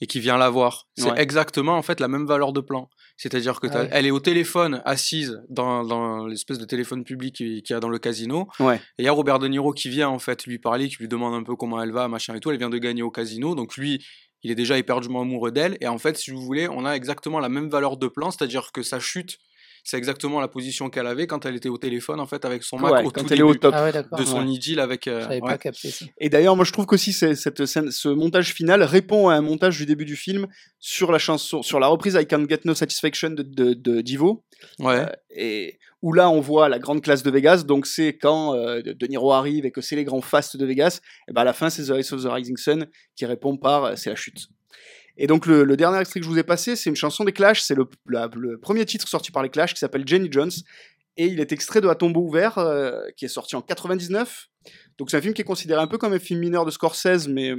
et 0.00 0.06
qu'il 0.06 0.20
vient 0.22 0.36
la 0.38 0.48
voir, 0.50 0.86
c'est 0.96 1.10
Ouais. 1.10 1.20
exactement 1.20 1.76
en 1.76 1.82
fait 1.82 2.00
la 2.00 2.08
même 2.08 2.26
valeur 2.26 2.52
de 2.52 2.60
plan. 2.60 2.88
C'est-à-dire 3.16 3.60
que 3.60 3.66
Ah 3.70 3.80
ouais. 3.82 3.88
elle 3.92 4.06
est 4.06 4.10
au 4.10 4.20
téléphone, 4.20 4.80
assise 4.86 5.42
dans, 5.50 5.84
dans 5.84 6.26
l'espèce 6.26 6.58
de 6.58 6.64
téléphone 6.64 7.04
public 7.04 7.34
qui- 7.34 7.62
qu'il 7.62 7.74
y 7.74 7.76
a 7.76 7.80
dans 7.80 7.90
le 7.90 7.98
casino. 7.98 8.48
Ouais. 8.60 8.76
Et 8.98 9.02
il 9.02 9.04
y 9.04 9.08
a 9.08 9.12
Robert 9.12 9.38
De 9.38 9.46
Niro 9.46 9.72
qui 9.72 9.88
vient 9.90 10.08
en 10.08 10.18
fait 10.18 10.46
lui 10.46 10.58
parler, 10.58 10.88
qui 10.88 10.96
lui 10.96 11.08
demande 11.08 11.34
un 11.34 11.42
peu 11.42 11.54
comment 11.54 11.82
elle 11.82 11.92
va, 11.92 12.08
machin 12.08 12.34
et 12.34 12.40
tout. 12.40 12.50
Elle 12.50 12.58
vient 12.58 12.70
de 12.70 12.78
gagner 12.78 13.02
au 13.02 13.10
casino, 13.10 13.54
donc 13.54 13.76
lui, 13.76 14.02
il 14.42 14.50
est 14.50 14.54
déjà 14.54 14.78
éperdument 14.78 15.20
amoureux 15.20 15.52
d'elle. 15.52 15.76
Et 15.82 15.86
en 15.88 15.98
fait, 15.98 16.16
si 16.16 16.30
vous 16.30 16.40
voulez, 16.40 16.66
on 16.68 16.86
a 16.86 16.92
exactement 16.94 17.38
la 17.40 17.50
même 17.50 17.68
valeur 17.68 17.98
de 17.98 18.08
plan, 18.08 18.30
c'est-à-dire 18.30 18.72
que 18.72 18.82
sa 18.82 19.00
chute, 19.00 19.36
c'est 19.84 19.96
exactement 19.96 20.40
la 20.40 20.48
position 20.48 20.90
qu'elle 20.90 21.06
avait 21.06 21.26
quand 21.26 21.46
elle 21.46 21.56
était 21.56 21.68
au 21.68 21.78
téléphone 21.78 22.20
en 22.20 22.26
fait 22.26 22.44
avec 22.44 22.62
son 22.62 22.78
Mac 22.78 22.92
Ouais, 22.92 23.04
au 23.04 23.10
quand 23.10 23.22
tout 23.24 23.32
elle 23.32 23.40
est 23.40 23.42
au 23.42 23.48
début 23.48 23.60
top. 23.60 23.74
Ah 23.76 23.84
ouais, 23.84 23.92
de 23.92 24.24
son 24.24 24.40
Ouais. 24.44 24.52
idylle 24.52 24.80
avec. 24.80 25.06
euh, 25.08 25.40
pas 25.40 25.58
capté 25.58 25.90
ça. 25.90 26.04
Et 26.18 26.28
d'ailleurs, 26.28 26.56
moi 26.56 26.64
je 26.64 26.72
trouve 26.72 26.86
qu'aussi 26.86 27.12
c'est- 27.12 27.34
cette 27.34 27.64
scène, 27.66 27.90
ce 27.90 28.08
montage 28.08 28.52
final 28.52 28.82
répond 28.82 29.28
à 29.28 29.34
un 29.34 29.40
montage 29.40 29.76
du 29.78 29.86
début 29.86 30.04
du 30.04 30.16
film 30.16 30.46
sur 30.78 31.12
la 31.12 31.18
chanson, 31.18 31.62
sur 31.62 31.80
la 31.80 31.86
reprise 31.86 32.16
I 32.20 32.26
Can't 32.26 32.46
Get 32.48 32.60
No 32.64 32.74
Satisfaction 32.74 33.30
de, 33.30 33.42
de, 33.42 33.74
de 33.74 34.00
Divo, 34.00 34.44
Ouais. 34.78 35.00
Euh, 35.00 35.06
et 35.34 35.78
où 36.02 36.12
là 36.14 36.30
on 36.30 36.40
voit 36.40 36.68
la 36.70 36.78
grande 36.78 37.02
classe 37.02 37.22
de 37.22 37.30
Vegas. 37.30 37.64
Donc 37.64 37.86
c'est 37.86 38.16
quand 38.16 38.54
euh, 38.54 38.80
De 38.82 39.06
Niro 39.06 39.32
arrive 39.32 39.66
et 39.66 39.70
que 39.70 39.80
c'est 39.82 39.96
les 39.96 40.04
grands 40.04 40.22
fasts 40.22 40.56
de 40.56 40.64
Vegas. 40.64 41.00
Et 41.28 41.32
ben 41.32 41.42
à 41.42 41.44
la 41.44 41.52
fin 41.52 41.68
c'est 41.70 41.84
The 41.84 41.90
House 41.90 42.12
of 42.12 42.22
the 42.22 42.28
Rising 42.28 42.56
Sun 42.56 42.86
qui 43.16 43.26
répond 43.26 43.56
par 43.58 43.84
euh, 43.84 43.92
c'est 43.96 44.08
la 44.10 44.16
chute. 44.16 44.48
Et 45.16 45.26
donc 45.26 45.46
le, 45.46 45.64
le 45.64 45.76
dernier 45.76 45.98
extrait 46.00 46.20
que 46.20 46.24
je 46.26 46.30
vous 46.30 46.38
ai 46.38 46.42
passé, 46.42 46.76
c'est 46.76 46.88
une 46.90 46.96
chanson 46.96 47.24
des 47.24 47.32
Clash. 47.32 47.60
C'est 47.62 47.74
le, 47.74 47.84
la- 48.08 48.28
le 48.34 48.58
premier 48.58 48.84
titre 48.86 49.06
sorti 49.08 49.30
par 49.30 49.42
les 49.42 49.48
Clash 49.50 49.74
qui 49.74 49.80
s'appelle 49.80 50.06
Jenny 50.06 50.28
Jones. 50.30 50.50
Et 51.16 51.26
il 51.26 51.40
est 51.40 51.52
extrait 51.52 51.80
de 51.80 51.88
À 51.88 51.94
tombeau 51.94 52.20
ouvert, 52.22 52.56
euh, 52.58 53.00
qui 53.16 53.24
est 53.26 53.28
sorti 53.28 53.54
en 53.56 53.60
99. 53.62 54.48
Donc 54.98 55.10
c'est 55.10 55.16
un 55.16 55.20
film 55.20 55.34
qui 55.34 55.42
est 55.42 55.44
considéré 55.44 55.80
un 55.82 55.86
peu 55.86 55.98
comme 55.98 56.12
un 56.12 56.18
film 56.18 56.40
mineur 56.40 56.64
de 56.64 56.70
Scorsese, 56.70 57.28
mais 57.28 57.52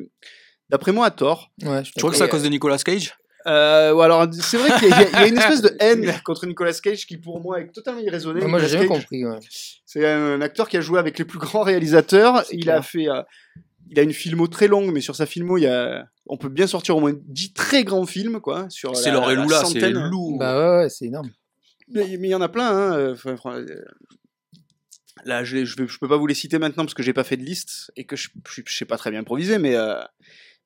d'après 0.70 0.92
moi 0.92 1.06
à 1.08 1.12
tort. 1.12 1.52
Ouais, 1.64 1.84
je 1.84 1.92
Tu 1.92 2.00
crois 2.00 2.12
que 2.12 2.18
c'est 2.18 2.24
à 2.24 2.28
cause 2.28 2.44
de 2.44 2.50
Nicolas 2.50 2.78
Cage? 2.78 3.14
Euh, 3.48 3.92
ou 3.94 4.02
alors 4.02 4.28
c'est 4.34 4.58
vrai 4.58 4.70
qu'il 4.80 4.90
y, 4.90 4.94
a- 4.94 5.02
il 5.10 5.14
y 5.14 5.16
a 5.16 5.28
une 5.28 5.38
espèce 5.38 5.62
de 5.64 5.76
haine 5.80 6.14
contre 6.24 6.46
Nicolas 6.46 6.74
Cage 6.74 7.08
qui 7.08 7.18
pour 7.18 7.42
moi 7.42 7.60
est 7.60 7.72
totalement 7.72 8.00
irraisonnée. 8.00 8.46
Moi, 8.46 8.60
j'ai 8.60 8.78
Cage, 8.78 8.88
compris. 8.88 9.26
ouais. 9.26 9.40
C'est 9.86 10.08
un 10.08 10.42
acteur 10.42 10.70
qui 10.70 10.78
a 10.78 10.82
joué 10.82 11.00
avec 11.00 11.18
les 11.18 11.26
plus 11.26 11.40
grands 11.40 11.64
réalisateurs. 11.64 12.44
Il 12.52 12.64
clair. 12.66 12.78
a 12.78 12.82
fait, 12.84 13.10
euh, 13.10 13.22
il 13.90 14.00
a 14.00 14.04
une 14.04 14.14
filmo 14.14 14.48
très 14.48 14.68
longue, 14.68 14.92
mais 14.94 15.02
sur 15.02 15.16
sa 15.16 15.26
filmo, 15.26 15.58
il 15.58 15.64
y 15.64 15.68
a, 15.68 16.06
on 16.32 16.38
peut 16.38 16.50
bien 16.50 16.66
sortir 16.66 16.96
au 16.98 17.02
moins 17.02 17.14
10 17.14 17.54
très 17.54 17.84
grands 17.84 18.06
films, 18.06 18.40
quoi. 18.40 18.68
Sur 18.70 18.96
C'est 18.96 19.10
la- 19.10 19.16
Laure 19.16 19.32
et 19.32 19.36
la 19.36 19.44
Lula, 19.44 19.64
c'est 19.66 19.90
lourd. 19.92 20.38
Bah 20.40 20.58
ouais, 20.58 20.84
ouais, 20.84 20.90
c'est 20.90 21.06
énorme. 21.06 21.30
Mais 21.94 22.10
il 22.10 22.26
y 22.26 22.34
en 22.34 22.42
a 22.42 22.48
plein. 22.50 22.70
Hein. 22.72 22.98
euh, 22.98 23.16
enfin, 23.34 23.58
euh, 23.60 23.66
Là, 25.26 25.44
je, 25.44 25.66
je 25.66 25.76
peux 26.00 26.08
pas 26.08 26.18
vous 26.18 26.26
les 26.26 26.34
citer 26.34 26.58
maintenant 26.58 26.84
parce 26.84 26.94
que 26.96 27.04
j'ai 27.04 27.14
pas 27.14 27.24
fait 27.26 27.38
de 27.38 27.44
liste 27.44 27.92
et 27.96 28.06
que 28.06 28.16
je, 28.16 28.30
je, 28.50 28.62
je 28.66 28.76
sais 28.76 28.86
pas 28.86 28.98
très 28.98 29.12
bien 29.12 29.20
improviser, 29.20 29.60
mais, 29.60 29.76
euh, 29.76 30.02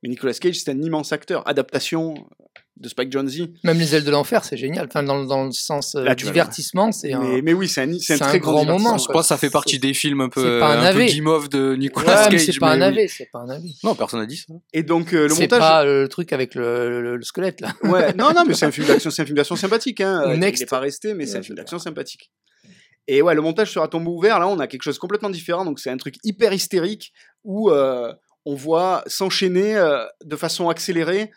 mais 0.03 0.10
Nicolas 0.10 0.34
Cage, 0.34 0.55
c'est 0.60 0.71
un 0.71 0.81
immense 0.81 1.12
acteur. 1.12 1.47
Adaptation 1.47 2.13
de 2.77 2.89
Spike 2.89 3.12
Jonze. 3.12 3.47
Même 3.63 3.79
les 3.79 3.95
ailes 3.95 4.03
de 4.03 4.12
l'enfer, 4.12 4.43
c'est 4.43 4.58
génial. 4.58 4.88
Enfin, 4.88 5.01
dans, 5.01 5.17
le- 5.21 5.25
dans 5.25 5.45
le 5.45 5.51
sens 5.53 5.95
euh, 5.95 6.03
Là, 6.03 6.13
divertissement, 6.13 6.91
c'est 6.91 7.13
un. 7.13 7.21
Mais, 7.21 7.41
mais 7.41 7.53
oui, 7.53 7.69
c'est 7.69 7.81
un, 7.84 7.86
c'est 7.99 8.13
un 8.13 8.17
c'est 8.17 8.23
un 8.23 8.27
très 8.27 8.39
grand, 8.39 8.65
grand 8.65 8.65
moment. 8.65 8.97
Je 8.97 9.05
pense 9.05 9.21
que 9.21 9.27
ça 9.27 9.38
fait 9.38 9.49
partie 9.49 9.75
C'est- 9.75 9.81
des 9.81 9.93
films 9.93 10.19
un 10.21 10.29
peu, 10.29 10.41
c'est 10.43 10.60
pas 10.60 10.73
un 10.75 10.84
un 10.84 10.91
peu 10.93 10.99
de 10.99 11.69
Ouais, 11.71 11.77
Nicolas 11.77 12.25
mais 12.29 12.38
Cage. 12.38 12.45
c'est 12.45 12.60
pas 12.60 12.71
un 12.73 12.77
mais 12.77 12.89
oui. 12.91 12.99
AV, 13.03 13.08
c'est 13.08 13.29
pas 13.31 13.39
un 13.39 13.49
AV. 13.49 13.63
Non, 13.84 13.95
personne 13.95 14.19
n'a 14.19 14.25
dit 14.25 14.36
ça. 14.38 14.53
Et 14.73 14.84
donc, 14.84 15.13
euh, 15.13 15.23
le 15.29 15.34
C'est 15.34 15.43
montage. 15.43 15.60
pas 15.60 15.86
euh, 15.86 16.01
le 16.03 16.10
truc 16.10 16.34
avec 16.34 16.53
le, 16.55 17.01
le- 17.01 17.15
le 17.15 17.23
squelette 17.23 17.62
là. 17.62 17.73
Ouais, 17.84 18.13
non, 18.17 18.34
non, 18.36 18.43
mais 18.45 18.53
c'est 18.53 18.65
un 18.65 18.71
film 18.71 18.88
d'action, 18.88 19.10
c'est 19.10 19.21
un 19.21 19.25
film 19.25 19.38
d'action 19.38 19.55
sympathique. 19.55 20.01
Hein. 20.01 20.23
Euh, 20.27 20.36
Next. 20.36 20.60
Il 20.60 20.63
n'est 20.63 20.67
pas 20.67 20.79
resté, 20.79 21.13
mais 21.13 21.25
c'est 21.25 21.38
un 21.38 21.41
film 21.43 21.55
d'action 21.55 21.79
sympathique. 21.79 22.29
Et 23.08 23.21
ouais, 23.21 23.36
le 23.36 23.41
montage 23.41 23.69
sur 23.71 23.84
un 23.84 23.88
tombeau 23.88 24.17
ouvert, 24.17 24.39
là, 24.39 24.47
on 24.49 24.60
a 24.60 24.67
quelque 24.67 24.81
chose 24.81 24.95
de 24.95 24.99
complètement 24.99 25.29
différent. 25.29 25.63
Donc, 25.63 25.79
c'est 25.79 25.91
un 25.91 25.97
truc 25.97 26.15
hyper 26.23 26.51
hystérique 26.51 27.13
où 27.43 27.69
euh, 27.69 28.12
on 28.45 28.55
voit 28.55 29.03
s'enchaîner 29.08 29.75
euh, 29.75 30.05
de 30.23 30.36
façon 30.36 30.69
accélérée. 30.69 31.31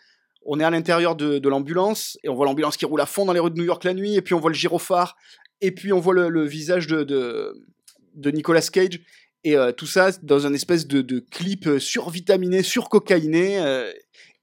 On 0.45 0.59
est 0.59 0.63
à 0.63 0.69
l'intérieur 0.69 1.15
de, 1.15 1.49
l'ambulance 1.49 2.17
et 2.23 2.29
on 2.29 2.35
voit 2.35 2.45
l'ambulance 2.45 2.77
qui 2.77 2.85
roule 2.85 3.01
à 3.01 3.05
fond 3.05 3.25
dans 3.25 3.33
les 3.33 3.39
rues 3.39 3.51
de 3.51 3.57
New 3.57 3.65
York 3.65 3.83
la 3.83 3.93
nuit. 3.93 4.15
Et 4.15 4.21
puis, 4.21 4.35
on 4.35 4.39
voit 4.39 4.51
le 4.51 4.55
gyrophare. 4.55 5.17
Et 5.59 5.71
puis, 5.71 5.91
on 5.91 5.99
voit 5.99 6.13
le, 6.13 6.45
visage 6.45 6.87
de, 6.87 7.03
de, 7.03 8.31
Nicolas 8.31 8.61
Cage. 8.61 9.01
Et 9.43 9.57
euh, 9.57 9.71
tout 9.71 9.87
ça 9.87 10.11
dans 10.21 10.45
un 10.45 10.53
espèce 10.53 10.87
de, 10.87 11.19
clip 11.19 11.67
euh, 11.67 11.79
survitaminé, 11.79 12.63
surcocaïné 12.63 13.57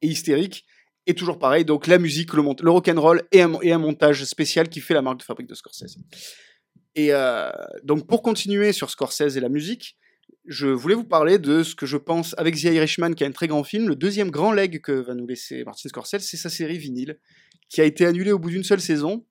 et 0.02 0.06
hystérique. 0.06 0.66
Et 1.08 1.14
toujours 1.14 1.38
pareil, 1.38 1.64
donc 1.64 1.86
la 1.86 1.98
musique, 1.98 2.32
le, 2.32 2.42
le 2.60 2.70
rock'n'roll 2.70 3.22
et 3.30 3.40
un, 3.40 3.52
et 3.62 3.72
un 3.72 3.78
montage 3.78 4.24
spécial 4.24 4.68
qui 4.68 4.80
fait 4.80 4.94
la 4.94 5.02
marque 5.02 5.20
de 5.20 5.22
fabrique 5.22 5.48
de 5.48 5.54
Scorsese. 5.54 5.98
Et 6.96 7.12
donc 7.84 8.08
pour 8.08 8.22
continuer 8.22 8.72
sur 8.72 8.90
Scorsese 8.90 9.36
et 9.36 9.40
la 9.40 9.48
musique, 9.48 9.96
je 10.46 10.66
voulais 10.68 10.94
vous 10.94 11.04
parler 11.04 11.38
de 11.38 11.62
ce 11.62 11.74
que 11.74 11.86
je 11.86 11.96
pense, 11.96 12.34
avec 12.38 12.54
The 12.56 12.64
Irishman, 12.64 13.14
qui 13.14 13.24
est 13.24 13.26
un 13.26 13.32
très 13.32 13.48
grand 13.48 13.64
film, 13.64 13.88
le 13.88 13.96
deuxième 13.96 14.30
grand 14.30 14.52
leg 14.52 14.80
que 14.80 14.92
va 14.92 15.14
nous 15.14 15.26
laisser 15.26 15.64
Martin 15.64 15.88
Scorsese, 15.88 16.20
c'est 16.20 16.36
sa 16.36 16.50
série 16.50 16.78
vinyle, 16.78 17.18
qui 17.68 17.80
a 17.80 17.84
été 17.84 18.06
annulée 18.06 18.32
au 18.32 18.38
bout 18.38 18.50
d'une 18.50 18.64
seule 18.64 18.80
saison. 18.80 19.24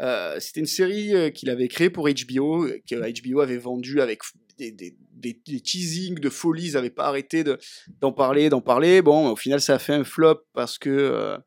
Euh, 0.00 0.38
C'était 0.40 0.60
une 0.60 0.66
série 0.66 1.14
euh, 1.14 1.30
qu'il 1.30 1.50
avait 1.50 1.68
créée 1.68 1.90
pour 1.90 2.08
HBO, 2.08 2.66
que 2.88 3.22
HBO 3.22 3.40
avait 3.40 3.58
vendue 3.58 4.00
avec 4.00 4.20
des, 4.58 4.70
des, 4.72 4.94
des, 5.12 5.60
teasings 5.60 6.18
de 6.18 6.28
folie, 6.28 6.68
ils 6.68 6.72
n'avaient 6.74 6.90
pas 6.90 7.06
arrêté 7.06 7.44
de- 7.44 7.58
d'en 8.00 8.12
parler, 8.12 8.48
d'en 8.48 8.60
parler. 8.60 9.02
Bon, 9.02 9.30
au 9.30 9.36
final, 9.36 9.60
ça 9.60 9.74
a 9.74 9.78
fait 9.78 9.92
un 9.94 10.04
flop 10.04 10.40
parce 10.52 10.78
que 10.78 10.90
euh, 10.90 11.38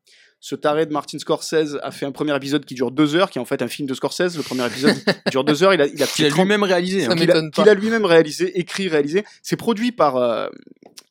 ce 0.42 0.56
taré 0.56 0.86
de 0.86 0.92
Martin 0.92 1.20
Scorsese 1.20 1.78
a 1.84 1.92
fait 1.92 2.04
un 2.04 2.10
premier 2.10 2.34
épisode 2.34 2.64
qui 2.64 2.74
dure 2.74 2.90
deux 2.90 3.14
heures, 3.14 3.30
qui 3.30 3.38
est 3.38 3.40
en 3.40 3.44
fait 3.44 3.62
un 3.62 3.68
film 3.68 3.88
de 3.88 3.94
Scorsese. 3.94 4.36
Le 4.36 4.42
premier 4.42 4.66
épisode 4.66 4.96
dure 5.30 5.44
deux 5.44 5.62
heures, 5.62 5.72
il 5.72 5.80
a, 5.80 5.86
il 5.86 6.02
a 6.02 6.06
pris 6.06 6.16
Qu'il 6.16 6.26
a 6.26 6.30
30 6.30 6.40
lui-même 6.40 6.64
réalisé. 6.64 7.04
Ça 7.04 7.12
hein. 7.12 7.14
qu'il 7.14 7.30
a, 7.30 7.70
a 7.70 7.74
lui-même 7.74 8.04
réalisé, 8.04 8.58
écrit, 8.58 8.88
réalisé. 8.88 9.24
C'est 9.40 9.54
produit 9.54 9.92
par. 9.92 10.16
euh, 10.16 10.48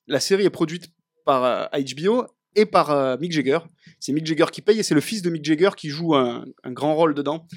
la 0.07 0.19
série 0.19 0.43
est 0.43 0.49
produite 0.49 0.91
par 1.25 1.45
euh, 1.45 1.65
HBO 1.95 2.25
et 2.57 2.65
par 2.65 2.91
euh, 2.91 3.15
Mick 3.21 3.31
Jagger. 3.31 3.59
C'est 4.01 4.11
Mick 4.11 4.25
Jagger 4.25 4.47
qui 4.51 4.61
paye 4.61 4.79
et 4.79 4.83
c'est 4.83 4.95
le 4.95 5.01
fils 5.01 5.21
de 5.21 5.29
Mick 5.29 5.45
Jagger 5.45 5.69
qui 5.77 5.87
joue 5.87 6.13
un, 6.13 6.43
un 6.65 6.71
grand 6.73 6.93
rôle 6.93 7.13
dedans. 7.13 7.47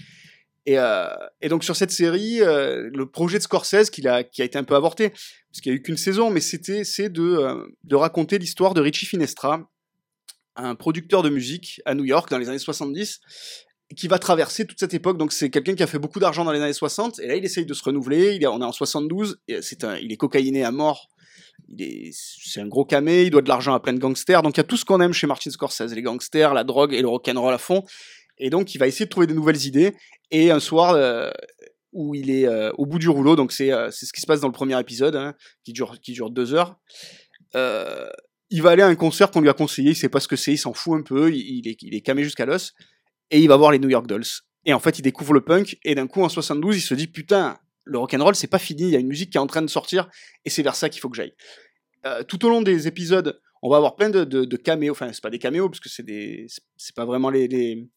Et, 0.66 0.78
euh, 0.78 1.08
et 1.42 1.48
donc 1.48 1.62
sur 1.64 1.76
cette 1.76 1.90
série, 1.90 2.40
euh, 2.40 2.88
le 2.92 3.06
projet 3.06 3.38
de 3.38 3.42
Scorsese 3.42 3.90
a, 4.06 4.22
qui 4.24 4.42
a 4.42 4.44
été 4.44 4.58
un 4.58 4.64
peu 4.64 4.74
avorté, 4.74 5.10
parce 5.10 5.60
qu'il 5.62 5.72
n'y 5.72 5.76
a 5.76 5.78
eu 5.78 5.82
qu'une 5.82 5.98
saison, 5.98 6.30
mais 6.30 6.40
c'était 6.40 6.84
c'est 6.84 7.10
de, 7.10 7.22
euh, 7.22 7.66
de 7.84 7.96
raconter 7.96 8.38
l'histoire 8.38 8.72
de 8.72 8.80
Richie 8.80 9.04
Finestra, 9.06 9.68
un 10.56 10.74
producteur 10.74 11.22
de 11.22 11.30
musique 11.30 11.80
à 11.84 11.94
New 11.94 12.04
York 12.04 12.30
dans 12.30 12.38
les 12.38 12.48
années 12.48 12.58
70, 12.58 13.20
qui 13.96 14.08
va 14.08 14.18
traverser 14.18 14.66
toute 14.66 14.78
cette 14.78 14.94
époque. 14.94 15.18
Donc 15.18 15.32
c'est 15.32 15.50
quelqu'un 15.50 15.74
qui 15.74 15.82
a 15.82 15.86
fait 15.86 15.98
beaucoup 15.98 16.20
d'argent 16.20 16.44
dans 16.44 16.52
les 16.52 16.60
années 16.60 16.72
60, 16.72 17.18
et 17.20 17.26
là 17.26 17.36
il 17.36 17.44
essaye 17.44 17.66
de 17.66 17.74
se 17.74 17.82
renouveler. 17.82 18.34
Il 18.34 18.42
est, 18.42 18.46
on 18.46 18.60
est 18.60 18.64
en 18.64 18.72
72, 18.72 19.38
et 19.48 19.62
c'est 19.62 19.84
un, 19.84 19.96
il 19.96 20.12
est 20.12 20.16
cocaïné 20.16 20.64
à 20.64 20.70
mort. 20.70 21.08
C'est 22.12 22.60
un 22.60 22.66
gros 22.66 22.84
camé, 22.84 23.22
il 23.22 23.30
doit 23.30 23.42
de 23.42 23.48
l'argent 23.48 23.74
à 23.74 23.80
plein 23.80 23.92
de 23.92 23.98
gangsters. 23.98 24.42
Donc 24.42 24.56
il 24.56 24.58
y 24.58 24.60
a 24.60 24.64
tout 24.64 24.76
ce 24.76 24.84
qu'on 24.84 25.00
aime 25.00 25.12
chez 25.12 25.26
Martin 25.26 25.50
Scorsese, 25.50 25.94
les 25.94 26.02
gangsters, 26.02 26.54
la 26.54 26.64
drogue 26.64 26.92
et 26.92 27.00
le 27.00 27.08
rock'n'roll 27.08 27.54
à 27.54 27.58
fond. 27.58 27.84
Et 28.38 28.50
donc 28.50 28.74
il 28.74 28.78
va 28.78 28.86
essayer 28.86 29.06
de 29.06 29.10
trouver 29.10 29.26
de 29.26 29.34
nouvelles 29.34 29.64
idées. 29.66 29.94
Et 30.30 30.50
un 30.50 30.60
soir 30.60 30.94
euh, 30.94 31.30
où 31.92 32.14
il 32.14 32.30
est 32.30 32.46
euh, 32.46 32.72
au 32.76 32.86
bout 32.86 32.98
du 32.98 33.08
rouleau, 33.08 33.36
donc 33.36 33.52
c'est 33.52 33.72
euh, 33.72 33.90
c'est 33.90 34.06
ce 34.06 34.12
qui 34.12 34.20
se 34.20 34.26
passe 34.26 34.40
dans 34.40 34.48
le 34.48 34.52
premier 34.52 34.78
épisode, 34.78 35.16
hein, 35.16 35.34
qui 35.64 35.72
dure 35.72 36.00
qui 36.00 36.12
dure 36.12 36.30
deux 36.30 36.54
heures. 36.54 36.76
Il 38.54 38.62
va 38.62 38.70
aller 38.70 38.84
à 38.84 38.86
un 38.86 38.94
concert 38.94 39.32
qu'on 39.32 39.40
lui 39.40 39.48
a 39.48 39.52
conseillé, 39.52 39.90
il 39.90 39.96
sait 39.96 40.08
pas 40.08 40.20
ce 40.20 40.28
que 40.28 40.36
c'est, 40.36 40.52
il 40.52 40.58
s'en 40.58 40.72
fout 40.72 40.96
un 40.96 41.02
peu, 41.02 41.34
il, 41.34 41.66
est, 41.66 42.00
camé 42.02 42.22
jusqu'à 42.22 42.46
l'os, 42.46 42.72
et 43.32 43.40
il 43.40 43.48
va 43.48 43.56
voir 43.56 43.72
les 43.72 43.80
New 43.80 43.88
York 43.88 44.06
Dolls. 44.06 44.22
Et 44.64 44.72
en 44.72 44.78
fait, 44.78 44.96
il 44.96 45.02
découvre 45.02 45.32
le 45.32 45.40
punk, 45.40 45.76
et 45.82 45.96
d'un 45.96 46.06
coup, 46.06 46.22
en 46.22 46.28
72, 46.28 46.76
il 46.76 46.80
se 46.80 46.94
dit, 46.94 47.08
putain, 47.08 47.58
le 47.82 47.98
rock'n'roll, 47.98 48.36
c'est 48.36 48.46
pas 48.46 48.60
fini, 48.60 48.84
il 48.84 48.90
y 48.90 48.96
a 48.96 49.00
une 49.00 49.08
musique 49.08 49.30
qui 49.30 49.38
est 49.38 49.40
en 49.40 49.48
train 49.48 49.60
de 49.60 49.66
sortir, 49.66 50.08
et 50.44 50.50
c'est 50.50 50.62
vers 50.62 50.76
ça 50.76 50.88
qu'il 50.88 51.00
faut 51.00 51.08
que 51.10 51.16
j'aille. 51.16 51.34
Euh, 52.06 52.22
tout 52.22 52.46
au 52.46 52.48
long 52.48 52.62
des 52.62 52.86
épisodes, 52.86 53.40
on 53.60 53.70
va 53.70 53.78
avoir 53.78 53.96
plein 53.96 54.08
de, 54.08 54.22
de, 54.22 54.44
de 54.44 54.56
caméos, 54.56 54.92
enfin, 54.92 55.12
c'est 55.12 55.22
pas 55.22 55.30
des 55.30 55.40
caméos, 55.40 55.68
parce 55.68 55.80
que 55.80 55.88
c'est 55.88 56.04
des, 56.04 56.46
c'est- 56.76 56.94
pas 56.94 57.06
vraiment 57.06 57.30
les, 57.30 57.88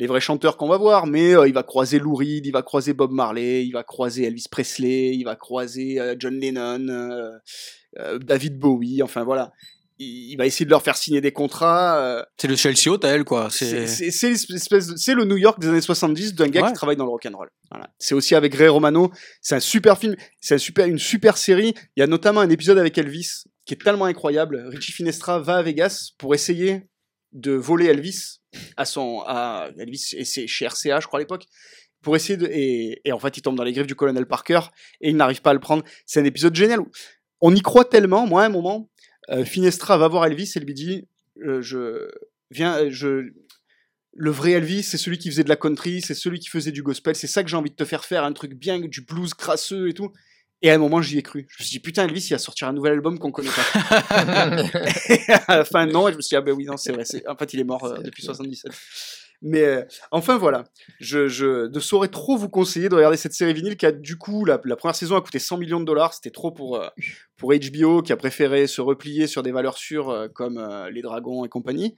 vrais 0.00 0.20
chanteurs 0.20 0.56
qu'on 0.56 0.68
va 0.68 0.78
voir, 0.78 1.06
mais 1.06 1.36
euh, 1.36 1.46
il 1.46 1.54
va 1.54 1.62
croiser 1.62 2.00
Lou 2.00 2.16
Reed, 2.16 2.44
il 2.44 2.50
va 2.50 2.62
croiser 2.62 2.92
Bob 2.92 3.12
Marley, 3.12 3.64
il 3.64 3.70
va 3.70 3.84
croiser 3.84 4.24
Elvis 4.24 4.46
Presley, 4.50 5.14
il 5.14 5.22
va 5.22 5.36
croiser 5.36 6.00
euh, 6.00 6.16
John 6.18 6.34
Lennon, 6.40 7.38
David 8.20 8.58
Bowie, 8.58 9.00
enfin 9.00 9.22
voilà. 9.22 9.52
Il, 10.02 10.36
va 10.36 10.46
essayer 10.46 10.64
de 10.64 10.70
leur 10.70 10.82
faire 10.82 10.96
signer 10.96 11.20
des 11.20 11.32
contrats. 11.32 11.98
euh, 11.98 12.22
C'est 12.38 12.48
le 12.48 12.56
Chelsea 12.56 12.88
Hotel, 12.88 13.24
quoi. 13.24 13.48
c'est 13.50 13.70
le 15.14 15.24
New 15.24 15.36
York 15.36 15.60
des 15.60 15.68
années 15.68 15.80
70 15.80 16.34
d'un 16.34 16.48
gars 16.48 16.62
Ouais. 16.62 16.68
qui 16.68 16.74
travaille 16.74 16.96
dans 16.96 17.04
le 17.04 17.10
rock'n'roll. 17.10 17.50
Voilà. 17.70 17.88
C'est 17.98 18.14
aussi 18.14 18.34
avec 18.34 18.54
Ray 18.54 18.68
Romano. 18.68 19.10
C'est 19.40 19.54
un 19.54 19.60
super 19.60 19.98
film. 19.98 20.16
C'est 20.40 20.54
un 20.54 20.58
super, 20.58 20.86
une 20.86 20.98
super 20.98 21.36
série. 21.36 21.74
Il 21.96 22.00
y 22.00 22.02
a 22.02 22.06
notamment 22.06 22.40
un 22.40 22.50
épisode 22.50 22.78
avec 22.78 22.96
Elvis 22.98 23.44
qui 23.64 23.74
est 23.74 23.82
tellement 23.82 24.06
incroyable. 24.06 24.64
Richie 24.68 24.92
Finestra 24.92 25.38
va 25.38 25.56
à 25.58 25.62
Vegas 25.62 26.10
pour 26.18 26.34
essayer 26.34 26.82
de 27.32 27.52
voler 27.52 27.86
Elvis 27.86 28.40
à 28.76 28.84
son, 28.84 29.22
à 29.26 29.68
Elvis 29.78 30.10
et 30.16 30.24
c'est 30.24 30.46
chez 30.46 30.66
RCA, 30.66 31.00
je 31.00 31.06
crois 31.06 31.18
à 31.18 31.22
l'époque. 31.22 31.44
Pour 32.02 32.16
essayer 32.16 32.36
de, 32.36 32.46
et, 32.46 33.00
et 33.04 33.12
en 33.12 33.18
fait, 33.20 33.36
il 33.38 33.42
tombe 33.42 33.56
dans 33.56 33.62
les 33.62 33.72
griffes 33.72 33.86
du 33.86 33.94
colonel 33.94 34.26
Parker 34.26 34.60
et 35.00 35.10
il 35.10 35.16
n'arrive 35.16 35.40
pas 35.40 35.50
à 35.50 35.54
le 35.54 35.60
prendre. 35.60 35.84
C'est 36.04 36.20
un 36.20 36.24
épisode 36.24 36.54
génial. 36.54 36.80
On 37.40 37.54
y 37.54 37.60
croit 37.60 37.84
tellement. 37.84 38.26
Moi, 38.26 38.42
à 38.42 38.46
un 38.46 38.48
moment, 38.48 38.90
Finestra 39.44 39.98
va 39.98 40.08
voir 40.08 40.26
Elvis 40.26 40.52
et 40.56 40.60
lui 40.60 40.74
dit, 40.74 41.06
euh, 41.44 41.62
je 41.62 42.08
viens, 42.50 42.76
euh, 42.76 42.88
je, 42.90 43.32
le 44.14 44.30
vrai 44.30 44.52
Elvis, 44.52 44.82
c'est 44.82 44.98
celui 44.98 45.18
qui 45.18 45.30
faisait 45.30 45.44
de 45.44 45.48
la 45.48 45.56
country, 45.56 46.02
c'est 46.02 46.14
celui 46.14 46.38
qui 46.38 46.48
faisait 46.48 46.72
du 46.72 46.82
gospel, 46.82 47.16
c'est 47.16 47.26
ça 47.26 47.42
que 47.42 47.48
j'ai 47.48 47.56
envie 47.56 47.70
de 47.70 47.76
te 47.76 47.84
faire 47.84 48.04
faire, 48.04 48.24
un 48.24 48.32
truc 48.32 48.54
bien, 48.54 48.80
du 48.80 49.00
blues 49.02 49.34
crasseux 49.34 49.88
et 49.88 49.94
tout. 49.94 50.12
Et 50.64 50.70
à 50.70 50.74
un 50.74 50.78
moment, 50.78 51.02
j'y 51.02 51.18
ai 51.18 51.22
cru. 51.22 51.44
Je 51.48 51.56
me 51.60 51.64
suis 51.64 51.72
dit, 51.72 51.80
putain, 51.80 52.04
Elvis, 52.04 52.28
il 52.30 52.34
va 52.34 52.38
sortir 52.38 52.68
un 52.68 52.72
nouvel 52.72 52.92
album 52.92 53.18
qu'on 53.18 53.32
connaît 53.32 53.50
pas. 53.50 54.62
et 55.08 55.18
à 55.48 55.56
la 55.56 55.64
fin, 55.64 55.86
non, 55.86 56.06
et 56.08 56.12
je 56.12 56.16
me 56.18 56.22
suis 56.22 56.28
dit, 56.28 56.36
ah 56.36 56.40
ben 56.40 56.52
oui, 56.52 56.64
non, 56.64 56.76
c'est 56.76 56.92
vrai. 56.92 57.02
En 57.26 57.36
fait, 57.36 57.52
il 57.52 57.58
est 57.58 57.64
mort 57.64 57.84
euh, 57.84 57.98
depuis 57.98 58.22
77. 58.22 58.70
Mais 59.42 59.64
euh, 59.64 59.82
enfin, 60.12 60.38
voilà. 60.38 60.64
Je, 61.00 61.66
ne 61.66 61.80
saurais 61.80 62.08
trop 62.08 62.36
vous 62.36 62.48
conseiller 62.48 62.88
de 62.88 62.94
regarder 62.94 63.16
cette 63.16 63.32
série 63.32 63.52
vinyle 63.52 63.76
qui 63.76 63.86
a, 63.86 63.92
du 63.92 64.16
coup, 64.16 64.44
la, 64.44 64.58
première 64.58 64.94
saison 64.94 65.16
a 65.16 65.20
coûté 65.20 65.40
100 65.40 65.58
millions 65.58 65.80
de 65.80 65.84
dollars. 65.84 66.14
C'était 66.14 66.30
trop 66.30 66.52
pour, 66.52 66.76
euh, 66.76 66.88
pour 67.36 67.52
HBO 67.52 68.02
qui 68.02 68.12
a 68.12 68.16
préféré 68.16 68.66
se 68.68 68.80
replier 68.80 69.26
sur 69.26 69.42
des 69.42 69.52
valeurs 69.52 69.76
sûres 69.76 70.10
euh, 70.10 70.28
comme 70.28 70.64
les 70.92 71.02
dragons 71.02 71.44
et 71.44 71.48
compagnie. 71.48 71.96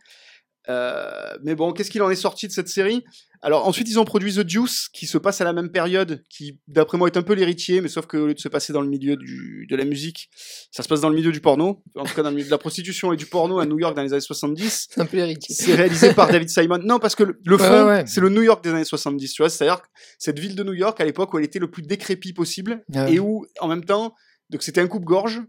Euh, 0.68 1.37
mais 1.42 1.55
bon, 1.55 1.72
qu'est-ce 1.72 1.90
qu'il 1.90 2.03
en 2.03 2.11
est 2.11 2.16
sorti 2.16 2.46
de 2.46 2.53
cette 2.53 2.68
série? 2.68 3.05
Alors 3.42 3.68
ensuite, 3.68 3.90
ils 3.90 3.98
ont 4.00 4.07
produit 4.07 4.33
The 4.33 4.40
Deuce, 4.40 4.88
qui 4.90 5.07
se 5.07 5.18
passe 5.18 5.42
à 5.42 5.44
la 5.44 5.53
même 5.53 5.70
période, 5.70 6.22
qui 6.31 6.61
d'après 6.66 6.96
moi 6.96 7.09
est 7.09 7.18
un 7.18 7.22
peu 7.22 7.35
l'héritier, 7.35 7.83
mais 7.83 7.88
sauf 7.88 8.07
qu'au 8.07 8.29
lieu 8.29 8.33
de 8.33 8.38
se 8.38 8.48
passer 8.48 8.72
dans 8.72 8.81
le 8.81 8.88
milieu 8.88 9.16
du, 9.16 9.66
de 9.68 9.77
la 9.77 9.85
musique, 9.85 10.31
ça 10.70 10.83
se 10.83 10.88
passe 10.88 11.03
dans 11.03 11.11
le 11.11 11.14
milieu 11.14 11.31
du 11.31 11.42
porno, 11.42 11.83
en 11.94 12.05
tout 12.05 12.14
cas 12.14 12.22
dans 12.22 12.31
le 12.31 12.37
milieu 12.37 12.46
de 12.46 12.50
la 12.50 12.57
prostitution 12.57 13.12
et 13.12 13.18
du 13.18 13.27
porno 13.27 13.59
à 13.59 13.66
New 13.66 13.79
York 13.79 13.94
dans 13.94 14.03
les 14.03 14.14
années 14.14 14.22
70. 14.22 14.88
C'est 14.90 15.00
un 15.00 15.05
peu 15.05 15.18
héritier. 15.18 15.55
C'est 15.55 15.74
réalisé 15.74 16.14
par 16.14 16.29
David 16.29 16.48
Simon. 16.48 16.79
Non, 16.83 16.98
parce 16.98 17.14
que 17.14 17.24
le, 17.24 17.38
le 17.44 17.59
fond, 17.59 17.87
ouais. 17.87 18.05
c'est 18.07 18.22
le 18.22 18.31
New 18.31 18.40
York 18.40 18.64
des 18.64 18.70
années 18.70 18.85
70, 18.85 19.35
tu 19.35 19.42
vois. 19.42 19.50
C'est-à-dire 19.50 19.83
que 19.83 19.88
cette 20.18 20.38
ville 20.38 20.57
de 20.57 20.62
New 20.62 20.72
York, 20.72 20.98
à 21.03 21.05
l'époque 21.05 21.35
où 21.35 21.38
elle 21.38 21.44
était 21.44 21.59
le 21.59 21.70
plus 21.70 21.83
décrépit 21.83 22.33
possible, 22.33 22.83
Ah 22.94 23.11
et 23.11 23.18
où, 23.18 23.44
en 23.61 23.68
même 23.68 23.85
temps, 23.85 24.14
donc 24.48 24.62
c'était 24.62 24.81
un 24.81 24.88
coupe-gorge, 24.88 25.42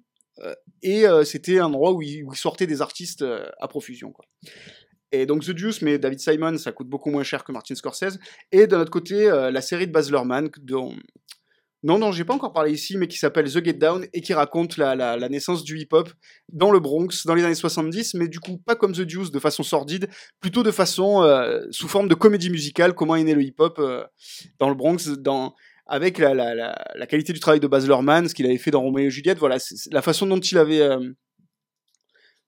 euh, 0.44 0.54
et 0.84 1.08
euh, 1.08 1.24
c'était 1.24 1.60
un 1.60 1.68
endroit 1.68 1.94
où 1.94 2.02
il, 2.02 2.26
où 2.26 2.34
il 2.34 2.38
sortait 2.38 2.68
des 2.68 2.82
artistes 2.82 3.24
à 3.62 3.68
profusion, 3.70 4.12
quoi. 4.12 4.26
Et 5.12 5.26
donc 5.26 5.44
The 5.44 5.52
Deuce, 5.52 5.82
mais 5.82 5.98
David 5.98 6.20
Simon, 6.20 6.58
ça 6.58 6.72
coûte 6.72 6.88
beaucoup 6.88 7.10
moins 7.10 7.24
cher 7.24 7.44
que 7.44 7.52
Martin 7.52 7.76
Scorsese. 7.76 8.20
Et 8.52 8.68
de 8.68 8.76
notre 8.76 8.92
côté, 8.92 9.30
euh, 9.30 9.52
la 9.52 9.62
série 9.62 9.88
de 9.88 9.92
Baz 9.92 10.10
Luhrmann, 10.12 10.50
dont 10.62 10.96
non, 11.86 12.00
non, 12.00 12.12
j'ai 12.12 12.26
pas 12.26 12.34
encore 12.34 12.52
parlé 12.52 12.72
ici, 12.72 12.98
mais 12.98 13.08
qui 13.08 13.20
s'appelle 13.20 13.46
The 13.46 13.64
Get 13.64 13.74
Down 13.74 14.08
et 14.12 14.22
qui 14.22 14.34
raconte 14.34 14.78
la, 14.78 15.30
naissance 15.30 15.64
du 15.64 15.78
hip-hop 15.78 16.10
dans 16.52 16.72
le 16.72 16.80
Bronx 16.80 17.28
dans 17.28 17.36
les 17.36 17.44
années 17.44 17.54
70, 17.54 18.16
mais 18.16 18.28
du 18.28 18.40
coup 18.40 18.58
pas 18.58 18.74
comme 18.76 18.94
The 18.94 19.02
Deuce 19.02 19.30
de 19.30 19.38
façon 19.38 19.62
sordide, 19.62 20.10
plutôt 20.40 20.64
de 20.64 20.72
façon 20.72 21.22
euh, 21.22 21.62
sous 21.70 21.88
forme 21.88 22.08
de 22.08 22.16
comédie 22.16 22.50
musicale, 22.50 22.96
comment 22.96 23.16
est 23.16 23.24
né 23.24 23.36
le 23.36 23.44
hip-hop 23.44 23.78
euh, 23.78 24.04
dans 24.58 24.70
le 24.70 24.74
Bronx, 24.74 24.98
avec 25.86 26.18
la, 26.18 27.06
qualité 27.08 27.34
du 27.34 27.40
travail 27.40 27.60
de 27.60 27.68
Baz 27.68 27.86
Luhrmann, 27.86 28.28
ce 28.28 28.34
qu'il 28.34 28.48
avait 28.48 28.58
fait 28.58 28.72
dans 28.72 28.82
Roméo 28.82 29.06
et 29.06 29.12
Juliette, 29.12 29.38
voilà, 29.38 29.58
la 29.92 30.02
façon 30.02 30.26
dont 30.26 30.40
il 30.40 30.58
avait 30.58 30.82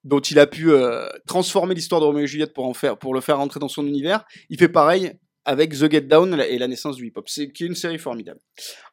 dont 0.08 0.22
il 0.22 0.40
a 0.40 0.48
pu 0.48 0.72
euh, 0.72 1.06
transformer 1.28 1.76
l'histoire 1.76 2.00
de 2.00 2.06
Roméo 2.06 2.24
et 2.24 2.28
Juliette 2.28 2.54
pour 2.54 2.66
en 2.66 2.74
faire 2.74 2.98
pour 2.98 3.14
le 3.14 3.20
faire 3.20 3.38
rentrer 3.38 3.60
dans 3.60 3.68
son 3.68 3.86
univers. 3.86 4.24
Il 4.50 4.58
fait 4.58 4.70
pareil 4.70 5.12
avec 5.44 5.72
The 5.72 5.92
Get 5.92 6.02
Down 6.02 6.40
et 6.40 6.58
la 6.58 6.68
naissance 6.68 6.96
du 6.96 7.08
hip-hop. 7.08 7.28
C'est 7.28 7.52
qui 7.52 7.66
est 7.66 7.68
une 7.68 7.76
série 7.76 8.00
formidable. 8.00 8.40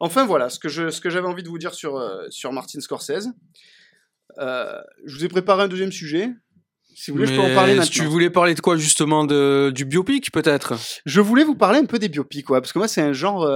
Enfin 0.01 0.27
voilà 0.27 0.51
ce 0.51 0.59
que 0.59 0.69
je 0.69 0.91
ce 0.91 1.01
que 1.01 1.11
j'avais 1.11 1.29
envie 1.29 1.45
de 1.45 1.49
vous 1.49 1.59
dire 1.59 1.73
sur 1.73 1.97
euh, 1.97 2.27
sur 2.31 2.53
Martin 2.53 2.81
Scorsese. 2.81 3.29
Euh, 4.39 4.81
je 5.05 5.17
vous 5.17 5.25
ai 5.25 5.29
préparé 5.29 5.63
un 5.63 5.69
deuxième 5.69 5.93
sujet. 5.93 6.31
Si 6.97 7.11
vous 7.11 7.19
voulez, 7.19 7.29
je 7.29 7.35
peux 7.35 7.47
en 7.47 7.55
parler 7.55 7.75
maintenant. 7.75 7.91
Tu 7.91 8.05
voulais 8.05 8.31
parler 8.31 8.55
de 8.55 8.61
quoi 8.61 8.77
justement 8.77 9.25
de 9.25 9.71
du 9.73 9.85
biopic 9.85 10.33
peut-être? 10.33 10.75
Je 11.07 11.21
voulais 11.21 11.45
vous 11.45 11.55
parler 11.57 11.79
un 11.79 11.87
peu 11.87 12.01
des 12.01 12.09
biopics, 12.09 12.51
ouais, 12.51 12.61
parce 12.61 12.73
que 12.73 12.79
moi 12.79 12.89
c'est 12.89 13.03
un 13.03 13.13
genre, 13.13 13.49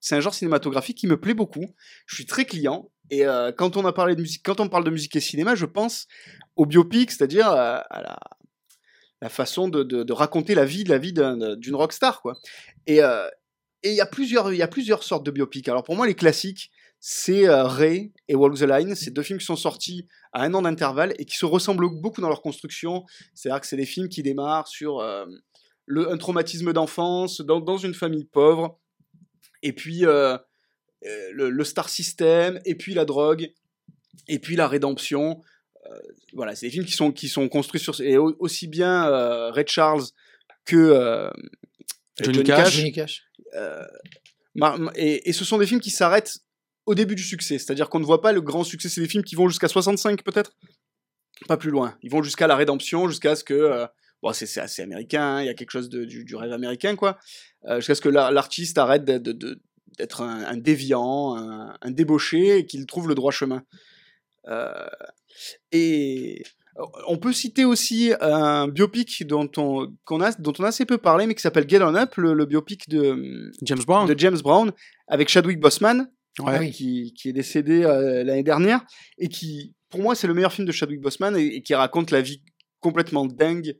c'est 0.00 0.16
un 0.16 0.20
genre 0.20 0.34
cinématographique 0.34 0.98
qui 0.98 1.06
me 1.06 1.18
plaît 1.18 1.32
beaucoup. 1.32 1.66
Je 2.06 2.14
suis 2.14 2.26
très 2.26 2.44
client 2.44 2.90
et 3.10 3.26
euh, 3.26 3.52
quand 3.52 3.76
on 3.76 3.92
parle 3.92 4.14
de 4.14 4.90
musique 4.90 5.16
et 5.16 5.20
cinéma, 5.20 5.54
je 5.54 5.66
pense 5.66 6.06
au 6.56 6.66
biopic, 6.66 7.10
c'est-à-dire 7.10 7.50
euh, 7.50 7.78
à 7.90 8.02
la, 9.20 9.28
façon 9.28 9.68
de, 9.68 10.12
raconter 10.12 10.54
la 10.54 10.64
vie, 10.64 10.84
la 10.84 10.98
vie 10.98 11.12
d'un- 11.12 11.56
d'une 11.56 11.74
rockstar, 11.74 12.20
quoi. 12.20 12.34
Et 12.86 13.02
euh, 13.02 13.26
il 13.82 13.92
y 13.92 14.00
a 14.00 14.06
plusieurs, 14.06 15.02
sortes 15.02 15.24
de 15.24 15.30
biopics. 15.30 15.68
Alors 15.68 15.82
pour 15.82 15.96
moi, 15.96 16.06
les 16.06 16.14
classiques, 16.14 16.70
c'est 17.00 17.46
Ray 17.48 18.12
et 18.28 18.34
Walk 18.34 18.56
the 18.56 18.62
Line. 18.62 18.94
C'est 18.94 19.10
deux 19.10 19.22
films 19.22 19.38
qui 19.38 19.44
sont 19.44 19.56
sortis 19.56 20.06
à 20.32 20.42
un 20.42 20.54
an 20.54 20.62
d'intervalle 20.62 21.14
et 21.18 21.26
qui 21.26 21.36
se 21.36 21.44
ressemblent 21.44 21.88
beaucoup 22.00 22.22
dans 22.22 22.28
leur 22.28 22.40
construction. 22.40 23.04
C'est-à-dire 23.34 23.60
que 23.60 23.66
c'est 23.66 23.76
des 23.76 23.84
films 23.84 24.08
qui 24.08 24.22
démarrent 24.22 24.68
sur 24.68 25.02
un 25.02 26.16
traumatisme 26.16 26.72
d'enfance 26.72 27.42
dans, 27.42 27.60
dans 27.60 27.76
une 27.76 27.92
famille 27.92 28.24
pauvre, 28.24 28.78
et 29.62 29.74
puis 29.74 30.04
le, 31.32 31.50
le 31.50 31.64
star 31.64 31.88
system, 31.88 32.60
et 32.64 32.74
puis 32.74 32.94
la 32.94 33.04
drogue, 33.04 33.52
et 34.28 34.38
puis 34.38 34.56
la 34.56 34.68
rédemption. 34.68 35.40
euh, 35.90 35.98
voilà, 36.32 36.54
c'est 36.54 36.66
des 36.66 36.72
films 36.72 36.84
qui 36.86 36.92
sont 36.92 37.12
qui 37.12 37.28
sont 37.28 37.48
construits 37.48 37.80
sur 37.80 38.00
et 38.00 38.16
au- 38.16 38.36
aussi 38.38 38.66
bien 38.68 39.06
euh, 39.08 39.50
Ray 39.50 39.64
Charles 39.66 40.04
que 40.64 40.76
euh, 40.76 41.30
Johnny 42.20 42.38
Cash. 42.44 42.76
Johnny 42.76 42.92
Cash. 42.92 43.24
euh, 43.54 43.82
et, 44.94 45.28
et 45.28 45.32
ce 45.32 45.44
sont 45.44 45.58
des 45.58 45.66
films 45.66 45.80
qui 45.80 45.90
s'arrêtent 45.90 46.38
au 46.86 46.94
début 46.94 47.14
du 47.16 47.22
succès, 47.22 47.58
c'est-à-dire 47.58 47.88
qu'on 47.88 48.00
ne 48.00 48.04
voit 48.04 48.20
pas 48.22 48.32
le 48.32 48.40
grand 48.40 48.62
succès. 48.64 48.88
C'est 48.88 49.00
des 49.00 49.08
films 49.08 49.24
qui 49.24 49.34
vont 49.34 49.48
jusqu'à 49.48 49.68
65 49.68 50.22
peut-être, 50.22 50.52
pas 51.48 51.56
plus 51.56 51.70
loin. 51.70 51.96
Ils 52.02 52.10
vont 52.10 52.22
jusqu'à 52.22 52.46
la 52.46 52.56
rédemption, 52.56 53.08
jusqu'à 53.08 53.34
ce 53.36 53.42
que 53.44 53.54
euh, 53.54 53.86
bon, 54.22 54.32
c'est 54.32 54.46
c'est 54.46 54.60
assez 54.60 54.82
américain, 54.82 55.22
hein, 55.36 55.42
il 55.42 55.46
y 55.46 55.48
a 55.48 55.54
quelque 55.54 55.70
chose 55.70 55.88
de, 55.88 56.04
du, 56.04 56.24
du 56.24 56.36
rêve 56.36 56.52
américain 56.52 56.94
quoi, 56.96 57.18
euh, 57.66 57.76
jusqu'à 57.76 57.94
ce 57.94 58.00
que 58.00 58.08
la- 58.08 58.30
l'artiste 58.30 58.78
arrête 58.78 59.04
de- 59.04 59.18
de- 59.18 59.32
de- 59.32 59.60
d'être 59.98 60.22
un, 60.22 60.44
un 60.44 60.56
déviant, 60.56 61.34
un, 61.36 61.76
un 61.80 61.90
débauché, 61.90 62.58
et 62.58 62.66
qu'il 62.66 62.84
trouve 62.86 63.08
le 63.08 63.14
droit 63.14 63.32
chemin. 63.32 63.62
Euh, 64.48 64.86
et 65.72 66.42
on 67.06 67.18
peut 67.18 67.32
citer 67.32 67.64
aussi 67.64 68.12
un 68.20 68.66
biopic 68.68 69.26
dont 69.26 69.48
on, 69.56 69.92
qu'on 70.04 70.20
a, 70.20 70.32
dont 70.32 70.52
on 70.58 70.64
a 70.64 70.68
assez 70.68 70.84
peu 70.84 70.98
parlé, 70.98 71.26
mais 71.26 71.34
qui 71.34 71.42
s'appelle 71.42 71.68
Get 71.68 71.82
On 71.82 71.94
Up, 71.94 72.16
le, 72.16 72.34
le 72.34 72.46
biopic 72.46 72.88
de, 72.88 73.50
James 73.62 73.82
Brown. 73.86 74.08
de 74.08 74.18
James 74.18 74.38
Brown, 74.42 74.72
avec 75.08 75.28
Chadwick 75.28 75.60
Boseman, 75.60 76.10
Ouais. 76.40 76.58
Oui. 76.58 76.72
qui, 76.72 77.14
qui 77.16 77.28
est 77.28 77.32
décédé 77.32 77.84
euh, 77.84 78.24
l'année 78.24 78.42
dernière, 78.42 78.84
et 79.18 79.28
qui, 79.28 79.72
pour 79.88 80.00
moi, 80.00 80.16
c'est 80.16 80.26
le 80.26 80.34
meilleur 80.34 80.52
film 80.52 80.66
de 80.66 80.72
Chadwick 80.72 81.00
Boseman, 81.00 81.36
et, 81.36 81.46
et 81.46 81.62
qui 81.62 81.76
raconte 81.76 82.10
la 82.10 82.20
vie 82.22 82.42
complètement 82.80 83.24
dingue 83.24 83.76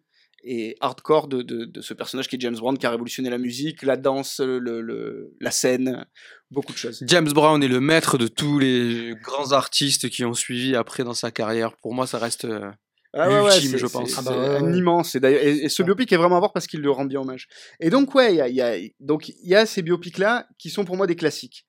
et 0.47 0.77
hardcore 0.81 1.27
de, 1.29 1.43
de, 1.43 1.65
de 1.65 1.81
ce 1.81 1.95
personnage 1.95 2.29
qui 2.29 2.37
est 2.37 2.41
James 2.41 2.57
Brown, 2.57 2.77
qui 2.77 2.85
a 2.87 2.91
révolutionné 2.91 3.31
la 3.31 3.39
musique, 3.39 3.83
la 3.83 3.97
danse, 3.97 4.41
le, 4.41 4.59
le- 4.59 5.35
la 5.41 5.51
scène, 5.51 6.05
beaucoup 6.51 6.73
de 6.73 6.79
choses. 6.79 7.03
James 7.07 7.33
Brown 7.33 7.63
est 7.63 7.69
le 7.69 7.81
maître 7.81 8.19
de 8.19 8.27
tous 8.27 8.59
les 8.59 9.15
grands 9.23 9.53
artistes 9.53 10.09
qui 10.11 10.25
ont 10.25 10.35
suivi 10.35 10.77
après 10.77 11.03
dans 11.05 11.15
sa 11.15 11.31
carrière. 11.31 11.77
Pour 11.79 11.95
moi, 11.95 12.07
ça 12.07 12.19
reste. 12.19 12.45
euh, 12.45 12.71
Ah 13.15 13.29
ouais, 13.29 13.41
ouais, 13.41 13.53
L'ultime, 13.55 13.71
c'est- 13.73 13.79
je 13.79 13.87
pense. 13.87 14.11
C'est 14.11 14.17
Ah 14.19 14.23
bah 14.23 14.37
ouais, 14.39 14.57
un 14.57 14.73
immense. 14.75 15.15
Et, 15.15 15.21
d'ailleurs- 15.21 15.43
et, 15.43 15.65
et 15.65 15.69
ce 15.69 15.83
biopic 15.83 16.13
est 16.13 16.17
vraiment 16.17 16.37
à 16.37 16.41
voir 16.41 16.53
parce 16.53 16.67
qu'il 16.67 16.81
le 16.81 16.91
rend 16.91 17.05
bien 17.05 17.21
hommage. 17.21 17.47
Et 17.81 17.89
donc, 17.89 18.15
ouais, 18.15 18.33
il 18.35 18.37
y 18.37 18.41
a, 18.41 18.49
il 18.49 18.55
y 18.57 18.61
a- 18.61 18.77
donc, 19.01 19.29
il 19.29 19.49
y 19.49 19.55
a 19.55 19.67
ces 19.67 19.83
biopics-là 19.83 20.47
qui 20.59 20.69
sont 20.69 20.85
pour 20.85 20.97
moi 20.97 21.07
des 21.07 21.17
classiques. 21.17 21.65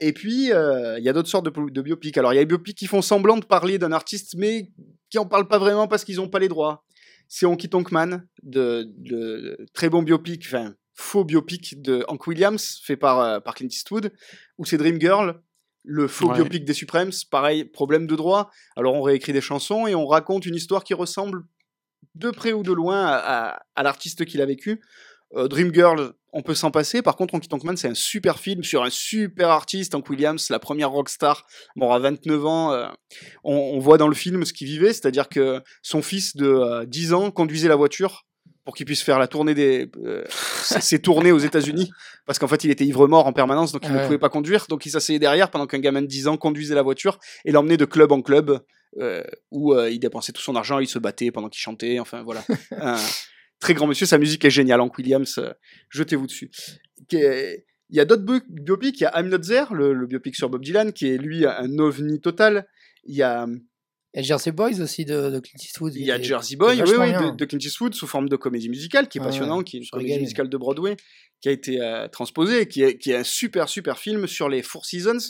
Et 0.00 0.12
puis, 0.12 0.52
euh, 0.52 0.98
il 0.98 1.04
y 1.04 1.08
a 1.08 1.12
d'autres 1.12 1.28
sortes 1.30 1.46
de, 1.46 1.70
de 1.70 1.82
biopics. 1.82 2.18
Alors, 2.18 2.32
il 2.32 2.36
y 2.36 2.38
a 2.38 2.42
des 2.42 2.46
biopics 2.48 2.76
qui 2.76 2.86
font 2.86 3.00
semblant 3.00 3.38
de 3.38 3.44
parler 3.44 3.78
d'un 3.78 3.92
artiste, 3.92 4.34
mais 4.36 4.70
qui 5.08 5.18
en 5.18 5.24
parlent 5.26 5.48
pas 5.48 5.58
vraiment 5.58 5.88
parce 5.88 6.04
qu'ils 6.04 6.16
n'ont 6.16 6.28
pas 6.28 6.40
les 6.40 6.48
droits. 6.48 6.84
C'est 7.36 7.46
Honky 7.46 7.68
Tonk 7.68 7.90
Man, 7.90 8.28
de, 8.44 9.56
très 9.72 9.88
bon 9.88 10.02
biopic, 10.04 10.44
enfin, 10.46 10.76
faux 10.92 11.24
biopic 11.24 11.82
de 11.82 12.04
Hank 12.06 12.28
Williams, 12.28 12.80
fait 12.84 12.96
par, 12.96 13.18
euh, 13.18 13.40
par 13.40 13.56
Clint 13.56 13.66
Eastwood, 13.66 14.12
ou 14.56 14.64
c'est 14.64 14.76
Dreamgirl, 14.76 15.42
le 15.82 16.06
faux 16.06 16.28
Ouais. 16.28 16.34
biopic 16.34 16.64
des 16.64 16.74
Supremes, 16.74 17.10
pareil, 17.32 17.64
problème 17.64 18.06
de 18.06 18.14
droit. 18.14 18.52
Alors 18.76 18.94
on 18.94 19.02
réécrit 19.02 19.32
des 19.32 19.40
chansons 19.40 19.88
et 19.88 19.96
on 19.96 20.06
raconte 20.06 20.46
une 20.46 20.54
histoire 20.54 20.84
qui 20.84 20.94
ressemble 20.94 21.42
de 22.14 22.30
près 22.30 22.52
ou 22.52 22.62
de 22.62 22.72
loin 22.72 23.04
à, 23.04 23.16
à- 23.16 23.62
à 23.74 23.82
l'artiste 23.82 24.24
qu'il 24.26 24.40
a 24.40 24.46
vécu. 24.46 24.80
Euh, 25.36 25.48
Dreamgirl, 25.48 26.12
on 26.32 26.42
peut 26.42 26.54
s'en 26.54 26.70
passer. 26.70 27.02
Par 27.02 27.16
contre, 27.16 27.34
Honky 27.34 27.48
Tonk 27.48 27.64
Man, 27.64 27.76
c'est 27.76 27.88
un 27.88 27.94
super 27.94 28.38
film 28.38 28.64
sur 28.64 28.82
un 28.82 28.90
super 28.90 29.50
artiste, 29.50 29.94
Hank 29.94 30.08
Williams, 30.10 30.50
la 30.50 30.58
première 30.58 30.90
rockstar, 30.90 31.46
mort 31.76 31.94
à 31.94 31.98
29 31.98 32.46
ans. 32.46 32.72
euh, 32.72 32.86
on, 33.44 33.54
on 33.54 33.78
voit 33.78 33.98
dans 33.98 34.08
le 34.08 34.14
film 34.14 34.44
ce 34.44 34.52
qu'il 34.52 34.66
vivait, 34.66 34.92
c'est-à-dire 34.92 35.28
que 35.28 35.62
son 35.82 36.02
fils 36.02 36.36
de 36.36 36.46
euh, 36.46 36.84
10 36.86 37.12
ans 37.12 37.30
conduisait 37.30 37.68
la 37.68 37.76
voiture 37.76 38.24
pour 38.64 38.74
qu'il 38.74 38.86
puisse 38.86 39.02
faire 39.02 39.18
la 39.18 39.28
tournée 39.28 39.54
des 39.54 39.90
euh, 40.02 40.24
ses 40.28 40.98
tournées 40.98 41.32
aux 41.32 41.38
États-Unis 41.38 41.90
parce 42.26 42.38
qu'en 42.38 42.48
fait 42.48 42.64
il 42.64 42.70
était 42.70 42.84
ivre 42.86 43.06
mort 43.06 43.26
en 43.26 43.32
permanence 43.32 43.72
donc 43.72 43.82
il 43.84 43.92
ne 43.92 44.04
pouvait 44.04 44.18
pas 44.18 44.30
conduire 44.30 44.66
donc 44.68 44.86
il 44.86 44.90
s'asseyait 44.90 45.18
derrière 45.18 45.50
pendant 45.50 45.66
qu'un 45.66 45.78
gamin 45.78 46.02
de 46.02 46.06
10 46.06 46.28
ans 46.28 46.36
conduisait 46.36 46.74
la 46.74 46.82
voiture 46.82 47.18
et 47.44 47.52
l'emmenait 47.52 47.76
de 47.76 47.84
club 47.84 48.12
en 48.12 48.22
club 48.22 48.60
euh, 49.00 49.22
où 49.50 49.74
euh, 49.74 49.90
il 49.90 49.98
dépensait 49.98 50.32
tout 50.32 50.40
son 50.40 50.56
argent 50.56 50.78
il 50.78 50.88
se 50.88 50.98
battait 50.98 51.30
pendant 51.30 51.48
qu'il 51.48 51.60
chantait 51.60 51.98
enfin 52.00 52.22
voilà 52.22 52.42
très 53.64 53.74
grand 53.74 53.86
monsieur 53.86 54.06
sa 54.06 54.18
musique 54.18 54.44
est 54.44 54.50
géniale. 54.50 54.80
Hank 54.80 54.96
Williams 54.98 55.38
euh, 55.38 55.52
jetez-vous 55.88 56.26
dessus. 56.26 56.50
Il 57.10 57.96
y 57.96 58.00
a 58.00 58.04
d'autres 58.04 58.24
bio- 58.24 58.40
biopics. 58.48 58.98
Il 59.00 59.04
y 59.04 59.06
a 59.06 59.12
I'm 59.20 59.28
Not 59.28 59.38
There 59.38 59.66
le, 59.72 59.92
le 59.92 60.06
biopic 60.06 60.34
sur 60.36 60.48
Bob 60.50 60.62
Dylan 60.62 60.92
qui 60.92 61.06
est 61.08 61.18
lui 61.18 61.46
un 61.46 61.78
ovni 61.78 62.20
total. 62.20 62.66
Il 63.04 63.14
y 63.16 63.22
a 63.22 63.46
Il 64.14 64.18
y 64.18 64.20
a 64.20 64.22
Jersey 64.22 64.52
Boys 64.52 64.80
aussi 64.80 65.04
de, 65.04 65.30
de 65.30 65.40
Clint 65.40 65.60
Eastwood. 65.62 65.94
il 65.94 66.06
y 66.06 66.12
a 66.12 66.20
Jersey 66.20 66.56
Boy, 66.56 66.76
qui 66.76 66.82
est 66.82 66.96
oui, 66.96 66.96
oui, 66.98 67.12
de, 67.30 67.36
de 67.36 67.44
Clint 67.44 67.58
Eastwood 67.58 67.94
sous 67.94 68.06
forme 68.06 68.28
de 68.28 68.36
comédie 68.36 68.68
musicale, 68.68 69.08
qui 69.08 69.18
est 69.18 69.20
passionnant, 69.28 69.62
qui 69.62 69.76
est 69.76 69.80
une 69.80 69.86
comédie 69.90 70.18
musicale 70.20 70.48
de 70.48 70.56
Broadway, 70.56 70.96
qui 71.40 71.48
a 71.48 71.52
été 71.52 71.80
euh, 71.80 72.06
transposée, 72.08 72.60
et 72.62 72.68
qui 72.68 72.82
est, 72.82 72.96
qui 72.98 73.10
est 73.12 73.16
un 73.16 73.24
super, 73.40 73.68
super 73.68 73.96
film 73.98 74.26
sur 74.26 74.48
les 74.48 74.62
Four 74.62 74.84
Seasons. 74.86 75.24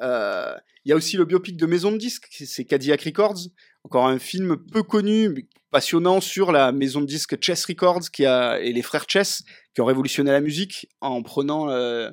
Euh, 0.00 0.54
Il 0.84 0.90
y 0.90 0.92
a 0.92 0.96
aussi 0.96 1.16
le 1.16 1.24
biopic 1.24 1.56
de 1.56 1.66
Maison 1.66 1.90
de 1.92 1.98
Disques, 1.98 2.28
c'est 2.30 2.64
Cadillac 2.64 3.02
Records, 3.02 3.40
encore 3.88 4.06
un 4.06 4.18
film 4.18 4.58
peu 4.70 4.82
connu, 4.82 5.48
passionnant 5.70 6.20
sur 6.20 6.52
la 6.52 6.72
maison 6.72 7.00
de 7.00 7.06
disques 7.06 7.42
Chess 7.42 7.64
Records 7.64 8.10
qui 8.12 8.26
a, 8.26 8.60
et 8.60 8.74
les 8.74 8.82
frères 8.82 9.06
Chess, 9.08 9.42
qui 9.74 9.80
ont 9.80 9.86
révolutionné 9.86 10.30
la 10.30 10.42
musique 10.42 10.90
en 11.00 11.22
prenant 11.22 11.70
euh, 11.70 12.10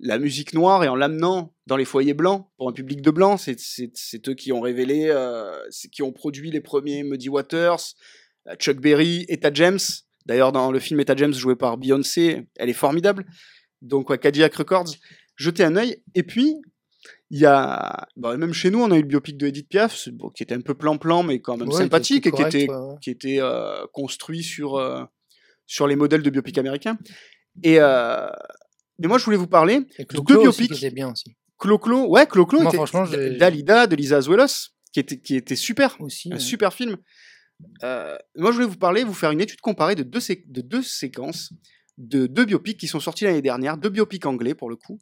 la 0.00 0.18
musique 0.18 0.54
noire 0.54 0.82
et 0.82 0.88
en 0.88 0.96
l'amenant 0.96 1.54
dans 1.68 1.76
les 1.76 1.84
foyers 1.84 2.14
blancs 2.14 2.48
pour 2.56 2.68
un 2.68 2.72
public 2.72 3.00
de 3.00 3.12
blancs. 3.12 3.38
C'est- 3.38 4.28
eux 4.28 4.34
qui 4.34 4.50
ont 4.50 4.60
révélé, 4.60 5.06
euh, 5.08 5.52
qui 5.92 6.02
ont 6.02 6.10
produit 6.10 6.50
les 6.50 6.60
premiers 6.60 7.04
Muddy 7.04 7.28
Waters, 7.28 7.94
euh, 8.48 8.56
Chuck 8.56 8.80
Berry, 8.80 9.24
Etta 9.28 9.52
James. 9.54 9.78
D'ailleurs, 10.26 10.50
dans 10.50 10.72
le 10.72 10.80
film 10.80 10.98
Etta 10.98 11.14
James 11.14 11.32
joué 11.32 11.54
par 11.54 11.76
Beyoncé, 11.78 12.42
elle 12.56 12.70
est 12.70 12.72
formidable. 12.72 13.24
Donc, 13.82 14.10
ouais, 14.10 14.18
Cadillac 14.18 14.52
Records, 14.56 14.96
jetez 15.36 15.62
un 15.62 15.76
œil. 15.76 16.02
Et 16.16 16.24
puis, 16.24 16.56
il 17.36 17.40
y 17.40 17.46
a, 17.46 18.06
bah, 18.16 18.36
même 18.36 18.52
chez 18.52 18.70
nous, 18.70 18.80
on 18.80 18.92
a 18.92 18.96
eu 18.96 19.00
le 19.02 19.08
biopic 19.08 19.36
de 19.36 19.48
Edith 19.48 19.68
Piaf, 19.68 20.08
bon, 20.10 20.30
qui 20.30 20.44
était 20.44 20.54
un 20.54 20.60
peu 20.60 20.74
plan-plan, 20.74 21.24
mais 21.24 21.40
quand 21.40 21.56
même 21.56 21.68
Ouais, 21.68 21.74
sympathique 21.78 22.22
qui 22.22 22.28
et 22.28 22.32
qui 22.32 22.42
était, 22.42 22.70
ouais, 22.70 22.94
qui 23.02 23.10
était 23.10 23.38
euh, 23.40 23.84
construit 23.92 24.44
sur, 24.44 24.76
euh, 24.76 25.02
sur 25.66 25.88
les 25.88 25.96
modèles 25.96 26.22
de 26.22 26.30
biopic 26.30 26.56
américains. 26.58 26.96
Et, 27.64 27.80
euh, 27.80 28.28
mais 29.00 29.08
moi, 29.08 29.18
je 29.18 29.24
voulais 29.24 29.36
vous 29.36 29.48
parler 29.48 29.80
de 29.80 30.20
deux 30.28 30.38
biopics. 30.38 30.70
qui 30.72 30.84
était 30.86 30.94
bien 30.94 31.10
aussi. 31.10 31.24
Clo-Clo, 31.58 32.06
ouais, 32.08 32.26
Clo-Clo 32.26 32.60
Moi, 32.60 32.68
était 32.70 32.76
franchement, 32.76 33.04
j'ai- 33.04 33.36
Dalida 33.36 33.88
de 33.88 33.96
Lisa 33.96 34.18
Azuelos, 34.18 34.70
qui 34.92 35.00
était, 35.00 35.18
qui 35.18 35.34
était 35.34 35.56
super, 35.56 35.96
aussi 36.00 36.28
un 36.30 36.36
ouais. 36.36 36.40
super 36.40 36.72
film. 36.72 36.96
Moi, 37.82 38.18
je 38.36 38.52
voulais 38.52 38.66
vous 38.66 38.76
parler, 38.76 39.02
vous 39.02 39.12
faire 39.14 39.32
une 39.32 39.40
étude 39.40 39.60
comparée 39.60 39.96
de 39.96 40.04
deux, 40.04 40.20
sé- 40.20 40.44
de 40.46 40.60
deux 40.60 40.82
séquences 40.82 41.52
de 41.98 42.26
deux 42.26 42.44
biopics 42.44 42.78
qui 42.78 42.88
sont 42.88 42.98
sortis 43.00 43.24
l'année 43.24 43.42
dernière, 43.42 43.76
deux 43.76 43.88
biopics 43.88 44.26
anglais 44.26 44.54
pour 44.54 44.68
le 44.68 44.76
coup, 44.76 45.00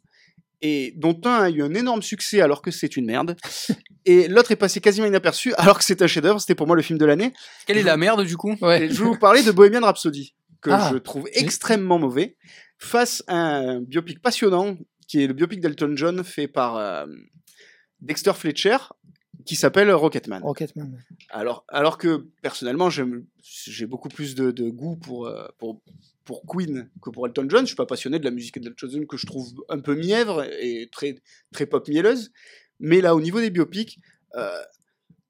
et 0.63 0.93
dont 0.97 1.19
un 1.25 1.43
a 1.43 1.49
eu 1.51 1.61
un 1.61 1.75
énorme 1.75 2.01
succès 2.01 2.41
alors 2.41 2.61
que 2.63 2.71
c'est 2.71 2.97
une 2.97 3.05
merde, 3.05 3.35
et 4.05 4.27
l'autre 4.27 4.51
est 4.51 4.55
passé 4.55 4.81
quasiment 4.81 5.05
inaperçu 5.05 5.53
alors 5.57 5.77
que 5.77 5.83
c'est 5.83 6.01
un 6.01 6.07
chef-d'œuvre. 6.07 6.39
C'était 6.39 6.55
pour 6.55 6.65
moi 6.65 6.75
le 6.75 6.81
film 6.81 6.97
de 6.97 7.05
l'année. 7.05 7.33
Quelle 7.67 7.77
est 7.77 7.83
la 7.83 7.97
merde 7.97 8.25
du 8.25 8.37
coup 8.37 8.55
Ouais. 8.61 8.87
Je 8.91 8.97
vais 8.99 9.05
vous 9.05 9.19
parler 9.19 9.43
de 9.43 9.51
Bohemian 9.51 9.81
Rhapsody, 9.81 10.33
que 10.61 10.71
Ah. 10.71 10.89
je 10.91 10.97
trouve 10.97 11.27
extrêmement 11.33 11.99
mauvais, 11.99 12.37
face 12.79 13.23
à 13.27 13.35
un 13.57 13.81
biopic 13.81 14.21
passionnant, 14.21 14.77
qui 15.07 15.21
est 15.23 15.27
le 15.27 15.33
biopic 15.33 15.59
d'Elton 15.59 15.93
John 15.95 16.23
fait 16.23 16.47
par 16.47 16.77
euh, 16.77 17.05
Dexter 18.01 18.33
Fletcher, 18.33 18.77
qui 19.45 19.55
s'appelle 19.57 19.91
Rocketman. 19.91 20.41
Rocketman. 20.41 20.97
Alors, 21.29 21.65
alors 21.67 21.97
que 21.97 22.27
personnellement, 22.41 22.89
j'ai 22.89 23.85
beaucoup 23.85 24.07
plus 24.09 24.35
de, 24.35 24.51
de 24.51 24.69
goût 24.69 24.95
pour, 24.95 25.27
euh, 25.27 25.45
pour, 25.59 25.81
pour 26.25 26.43
Queen 26.47 26.89
que 27.01 27.09
pour 27.09 27.27
Elton 27.27 27.47
John. 27.49 27.61
Je 27.61 27.67
suis 27.67 27.75
pas 27.75 27.85
passionné 27.85 28.19
de 28.19 28.25
la 28.25 28.31
musique 28.31 28.59
d'Elton 28.59 28.87
John 28.89 29.07
que 29.07 29.17
je 29.17 29.25
trouve 29.25 29.47
un 29.69 29.79
peu 29.79 29.95
mièvre 29.95 30.43
et 30.59 30.89
très, 30.91 31.15
très 31.51 31.65
pop 31.65 31.87
mielleuse. 31.87 32.31
Mais 32.79 33.01
là, 33.01 33.15
au 33.15 33.21
niveau 33.21 33.39
des 33.39 33.49
biopics, 33.49 33.99
euh, 34.35 34.49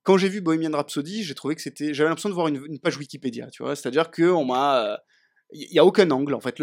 quand 0.04 0.18
j'ai 0.18 0.30
vu 0.30 0.42
Bohemian 0.42 0.72
Rhapsody, 0.72 1.24
j'ai 1.24 1.36
trouvé 1.36 1.56
que 1.56 1.62
c'était, 1.62 1.94
j'avais 1.94 2.10
l'impression 2.10 2.30
de 2.30 2.34
voir 2.34 2.48
une, 2.48 2.80
page 2.80 2.98
Wikipédia, 2.98 3.50
tu 3.50 3.64
vois. 3.64 3.76
C'est-à-dire 3.76 4.12
que 4.12 4.24
on 4.24 4.46
m'a, 4.46 5.00
il 5.52 5.74
y 5.74 5.80
a 5.80 5.86
aucun 5.86 6.10
angle 6.12 6.34
en 6.34 6.42
fait. 6.42 6.62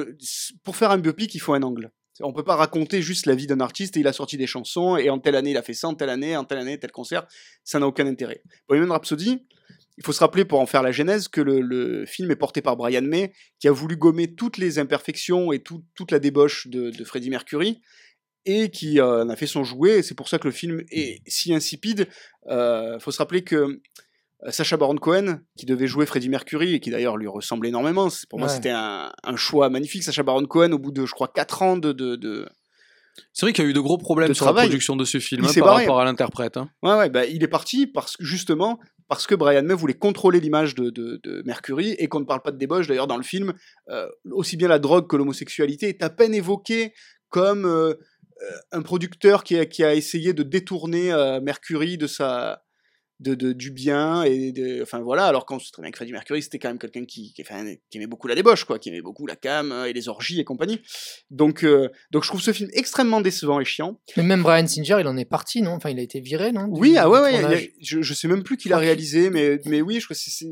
Pour 0.62 0.76
faire 0.76 0.90
un 0.90 0.98
biopic, 0.98 1.34
il 1.34 1.40
faut 1.40 1.54
un 1.54 1.62
angle. 1.62 1.90
On 2.22 2.34
peut 2.34 2.44
pas 2.44 2.56
raconter 2.56 3.00
juste 3.00 3.24
la 3.24 3.34
vie 3.34 3.46
d'un 3.46 3.60
artiste 3.60 3.96
et 3.96 4.00
il 4.00 4.06
a 4.06 4.12
sorti 4.12 4.36
des 4.36 4.46
chansons 4.46 4.98
et 4.98 5.08
en 5.08 5.18
telle 5.18 5.36
année 5.36 5.52
il 5.52 5.56
a 5.56 5.62
fait 5.62 5.72
ça, 5.72 5.88
en 5.88 5.94
telle 5.94 6.10
année, 6.10 6.36
en 6.36 6.44
telle 6.44 6.58
année, 6.58 6.78
tel 6.78 6.92
concert. 6.92 7.26
Ça 7.64 7.78
n'a 7.78 7.86
aucun 7.86 8.06
intérêt. 8.06 8.42
Bohemian 8.68 8.92
Rhapsody, 8.92 9.46
il 9.98 10.04
faut 10.04 10.12
se 10.12 10.20
rappeler 10.20 10.44
pour 10.44 10.60
en 10.60 10.66
faire 10.66 10.82
la 10.82 10.92
genèse 10.92 11.28
que 11.28 11.40
le, 11.40 11.60
le 11.60 12.06
film 12.06 12.30
est 12.30 12.36
porté 12.36 12.62
par 12.62 12.76
Brian 12.76 13.02
May, 13.02 13.32
qui 13.58 13.68
a 13.68 13.72
voulu 13.72 13.96
gommer 13.96 14.34
toutes 14.34 14.56
les 14.58 14.78
imperfections 14.78 15.52
et 15.52 15.58
tout- 15.60 15.84
toute 15.94 16.10
la 16.10 16.18
débauche 16.18 16.66
de, 16.68 16.90
de 16.90 17.04
Freddie 17.04 17.30
Mercury, 17.30 17.80
et 18.46 18.70
qui 18.70 18.98
euh, 19.00 19.24
en 19.24 19.28
a 19.28 19.36
fait 19.36 19.46
son 19.46 19.64
jouet. 19.64 19.98
Et 19.98 20.02
c'est 20.02 20.14
pour 20.14 20.28
ça 20.28 20.38
que 20.38 20.48
le 20.48 20.52
film 20.52 20.82
est 20.90 21.20
si 21.26 21.52
insipide. 21.52 22.08
Il 22.48 22.96
faut 23.00 23.10
se 23.10 23.18
rappeler 23.18 23.44
que 23.44 23.56
euh, 23.56 24.50
Sacha 24.50 24.78
Baron 24.78 24.96
Cohen, 24.96 25.40
qui 25.58 25.66
devait 25.66 25.86
jouer 25.86 26.06
Freddie 26.06 26.30
Mercury, 26.30 26.74
et 26.74 26.80
qui 26.80 26.90
d'ailleurs 26.90 27.18
lui 27.18 27.28
ressemble 27.28 27.66
énormément, 27.66 28.08
pour 28.30 28.38
moi 28.38 28.48
c'était 28.48 28.70
un, 28.70 29.12
un 29.22 29.36
choix 29.36 29.68
magnifique. 29.68 30.02
Sacha 30.02 30.22
Baron 30.22 30.46
Cohen, 30.46 30.72
au 30.72 30.78
bout 30.78 30.92
de, 30.92 31.04
je 31.04 31.12
crois, 31.12 31.28
4 31.28 31.62
ans 31.62 31.76
de... 31.76 31.92
de, 31.92 32.16
de... 32.16 32.48
C'est 33.34 33.44
vrai 33.44 33.52
qu'il 33.52 33.64
y 33.64 33.66
a 33.66 33.70
eu 33.70 33.74
de 33.74 33.80
gros 33.80 33.98
problèmes 33.98 34.28
De 34.28 34.34
sur 34.34 34.46
la 34.46 34.54
production 34.54 34.96
de 34.96 35.04
ce 35.04 35.18
film 35.18 35.42
Il 35.44 35.50
hein, 35.50 35.52
par 35.60 35.64
barré. 35.64 35.82
rapport 35.84 36.00
à 36.00 36.04
l'interprète. 36.06 36.56
hein. 36.56 36.70
Ouais, 36.82 36.94
ouais, 36.96 37.10
bah, 37.10 37.26
il 37.26 37.42
est 37.42 37.48
parti 37.48 37.86
parce 37.86 38.16
que 38.16 38.24
justement 38.24 38.78
parce 39.10 39.26
que 39.26 39.34
Brian 39.34 39.64
May 39.64 39.74
voulait 39.74 39.94
contrôler 39.94 40.38
l'image 40.38 40.76
de, 40.76 40.88
de, 40.88 41.42
Mercury 41.44 41.96
et 41.98 42.06
qu'on 42.06 42.20
ne 42.20 42.24
parle 42.24 42.42
pas 42.42 42.52
de 42.52 42.58
débauche. 42.58 42.86
D'ailleurs, 42.86 43.08
dans 43.08 43.16
le 43.16 43.24
film, 43.24 43.54
euh, 43.88 44.06
aussi 44.30 44.56
bien 44.56 44.68
la 44.68 44.78
drogue 44.78 45.08
que 45.08 45.16
l'homosexualité 45.16 45.88
est 45.88 46.04
à 46.04 46.10
peine 46.10 46.32
évoquée 46.32 46.94
comme 47.28 47.66
euh, 47.66 47.94
euh, 48.42 48.50
un 48.70 48.82
producteur 48.82 49.42
qui 49.42 49.58
a, 49.58 49.66
qui 49.66 49.82
a 49.82 49.96
essayé 49.96 50.32
de 50.32 50.44
détourner 50.44 51.10
Mercury 51.42 51.98
de 51.98 52.06
sa 52.06 52.62
de, 53.20 53.34
de- 53.34 53.52
du 53.52 53.70
bien 53.70 54.22
et 54.24 54.50
de, 54.50 54.82
enfin 54.82 55.00
voilà. 55.00 55.26
Alors 55.26 55.46
qu'on 55.46 55.58
sait 55.58 55.70
très 55.72 55.82
bien 55.82 55.90
que 55.90 55.96
Freddie 55.98 56.12
Mercury, 56.12 56.42
c'était 56.42 56.58
quand 56.58 56.68
même 56.68 56.78
quelqu'un 56.78 57.04
qui, 57.04 57.32
qui, 57.32 57.42
enfin, 57.42 57.64
qui 57.90 57.98
aimait 57.98 58.06
beaucoup 58.06 58.26
la 58.26 58.34
débauche, 58.34 58.64
quoi, 58.64 58.78
qui 58.78 58.88
aimait 58.88 59.02
beaucoup 59.02 59.26
la 59.26 59.36
cam 59.36 59.70
euh, 59.72 59.84
et 59.84 59.92
les 59.92 60.08
orgies 60.08 60.40
et 60.40 60.44
compagnie. 60.44 60.80
Donc, 61.30 61.62
euh, 61.62 61.88
donc 62.10 62.24
je 62.24 62.28
trouve 62.28 62.40
ce 62.40 62.52
film 62.52 62.70
extrêmement 62.72 63.20
décevant 63.20 63.60
et 63.60 63.64
chiant. 63.64 64.00
Mais 64.16 64.22
même 64.22 64.42
Brian 64.42 64.66
Singer, 64.66 64.96
il 65.00 65.06
en 65.06 65.16
est 65.16 65.24
parti, 65.24 65.60
non? 65.62 65.72
Enfin, 65.72 65.90
il 65.90 65.98
a 65.98 66.02
été 66.02 66.20
viré, 66.20 66.50
non? 66.50 66.66
Du- 66.66 66.80
Oui, 66.80 66.96
ah 66.96 67.08
ouais, 67.08 67.20
ouais. 67.20 67.44
a- 67.44 67.60
je, 67.80 68.02
je 68.02 68.14
sais 68.14 68.26
même 68.26 68.42
plus 68.42 68.56
qui 68.56 68.68
l'a 68.68 68.78
réalisé, 68.78 69.30
mais, 69.30 69.60
mais 69.66 69.82
oui, 69.82 70.00
je 70.00 70.06
crois 70.06 70.16
c'est, 70.16 70.46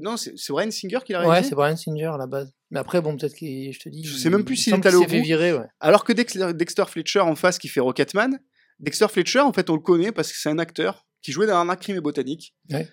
non, 0.00 0.16
c'est, 0.16 0.34
Brian 0.50 0.70
Singer 0.70 0.98
qui 1.06 1.12
l'a 1.12 1.20
Ouais, 1.20 1.28
réalisé? 1.28 1.50
c'est 1.50 1.54
Brian 1.54 1.76
Singer 1.76 2.10
à 2.14 2.18
la 2.18 2.26
base. 2.26 2.52
Mais 2.70 2.80
après, 2.80 3.00
bon, 3.00 3.16
peut-être 3.16 3.34
que 3.34 3.46
je 3.46 3.78
te 3.78 3.88
dis. 3.88 4.02
Je 4.04 4.16
sais 4.16 4.30
même 4.30 4.44
plus 4.44 4.54
il 4.58 4.62
s'il 4.62 4.74
est 4.74 4.86
allé 4.86 4.96
au 4.96 5.02
bout. 5.04 5.22
virer, 5.22 5.52
ouais. 5.52 5.66
Alors 5.78 6.04
que 6.04 6.12
Dexter, 6.12 6.52
Dexter 6.54 6.84
Fletcher 6.88 7.20
en 7.20 7.34
face 7.36 7.58
qui 7.58 7.68
fait 7.68 7.80
Rocketman, 7.80 8.38
Dexter 8.80 9.06
Fletcher, 9.08 9.40
en 9.40 9.52
fait, 9.52 9.70
on 9.70 9.74
le 9.74 9.80
connaît 9.82 10.10
parce 10.10 10.32
que 10.32 10.38
c'est 10.38 10.48
un 10.48 10.58
acteur 10.58 11.06
qui 11.22 11.32
jouait 11.32 11.46
dans 11.46 11.56
Arnaque 11.56 11.80
Crime 11.80 11.96
et 11.96 12.00
Botanique 12.00 12.54
Ouais. 12.70 12.88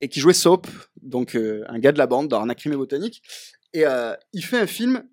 et 0.00 0.08
qui 0.08 0.20
jouait 0.20 0.32
Soap, 0.34 0.66
donc 1.02 1.34
euh, 1.36 1.64
un 1.68 1.78
gars 1.78 1.92
de 1.92 1.98
la 1.98 2.06
bande 2.06 2.28
dans 2.28 2.38
Arnaque 2.38 2.58
Crime 2.58 2.72
et 2.72 2.76
Botanique. 2.76 3.22
Et 3.72 3.86
euh, 3.86 4.14
il 4.32 4.44
fait 4.44 4.58
un 4.58 4.66
film 4.66 5.04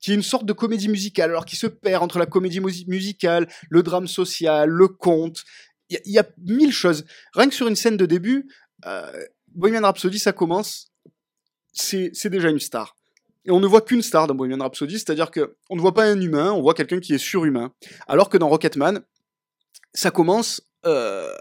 qui 0.00 0.12
est 0.12 0.14
une 0.14 0.22
sorte 0.22 0.46
de 0.46 0.52
comédie 0.52 0.88
musicale, 0.88 1.30
alors 1.30 1.44
qui 1.44 1.56
se 1.56 1.66
perd 1.66 2.02
entre 2.02 2.18
la 2.18 2.26
comédie 2.26 2.60
musi- 2.60 2.86
musicale, 2.88 3.48
le 3.68 3.82
drame 3.82 4.06
social, 4.06 4.68
le 4.70 4.88
conte. 4.88 5.44
Il 5.90 5.94
y, 5.94 5.96
a- 5.96 6.02
il 6.06 6.12
y 6.12 6.18
a 6.18 6.26
mille 6.44 6.72
choses. 6.72 7.04
Rien 7.34 7.48
que 7.48 7.54
sur 7.54 7.66
une 7.68 7.76
scène 7.76 7.96
de 7.96 8.06
début, 8.06 8.48
euh, 8.86 9.10
Bohemian 9.48 9.82
Rhapsody, 9.82 10.18
ça 10.18 10.32
commence, 10.32 10.92
c'est 11.72 12.28
déjà 12.28 12.48
une 12.50 12.60
star. 12.60 12.96
Et 13.44 13.50
on 13.50 13.60
ne 13.60 13.66
voit 13.66 13.80
qu'une 13.80 14.02
star 14.02 14.26
dans 14.26 14.34
Bohemian 14.34 14.58
Rhapsody, 14.58 14.94
c'est-à-dire 14.98 15.30
que 15.30 15.56
on 15.70 15.76
ne 15.76 15.80
voit 15.80 15.94
pas 15.94 16.04
un 16.04 16.20
humain, 16.20 16.52
on 16.52 16.60
voit 16.62 16.74
quelqu'un 16.74 17.00
qui 17.00 17.14
est 17.14 17.18
surhumain. 17.18 17.72
Alors 18.06 18.28
que 18.28 18.36
dans 18.36 18.48
Rocketman, 18.48 19.00
ça 19.94 20.10
commence 20.10 20.60
euh, 20.86 21.32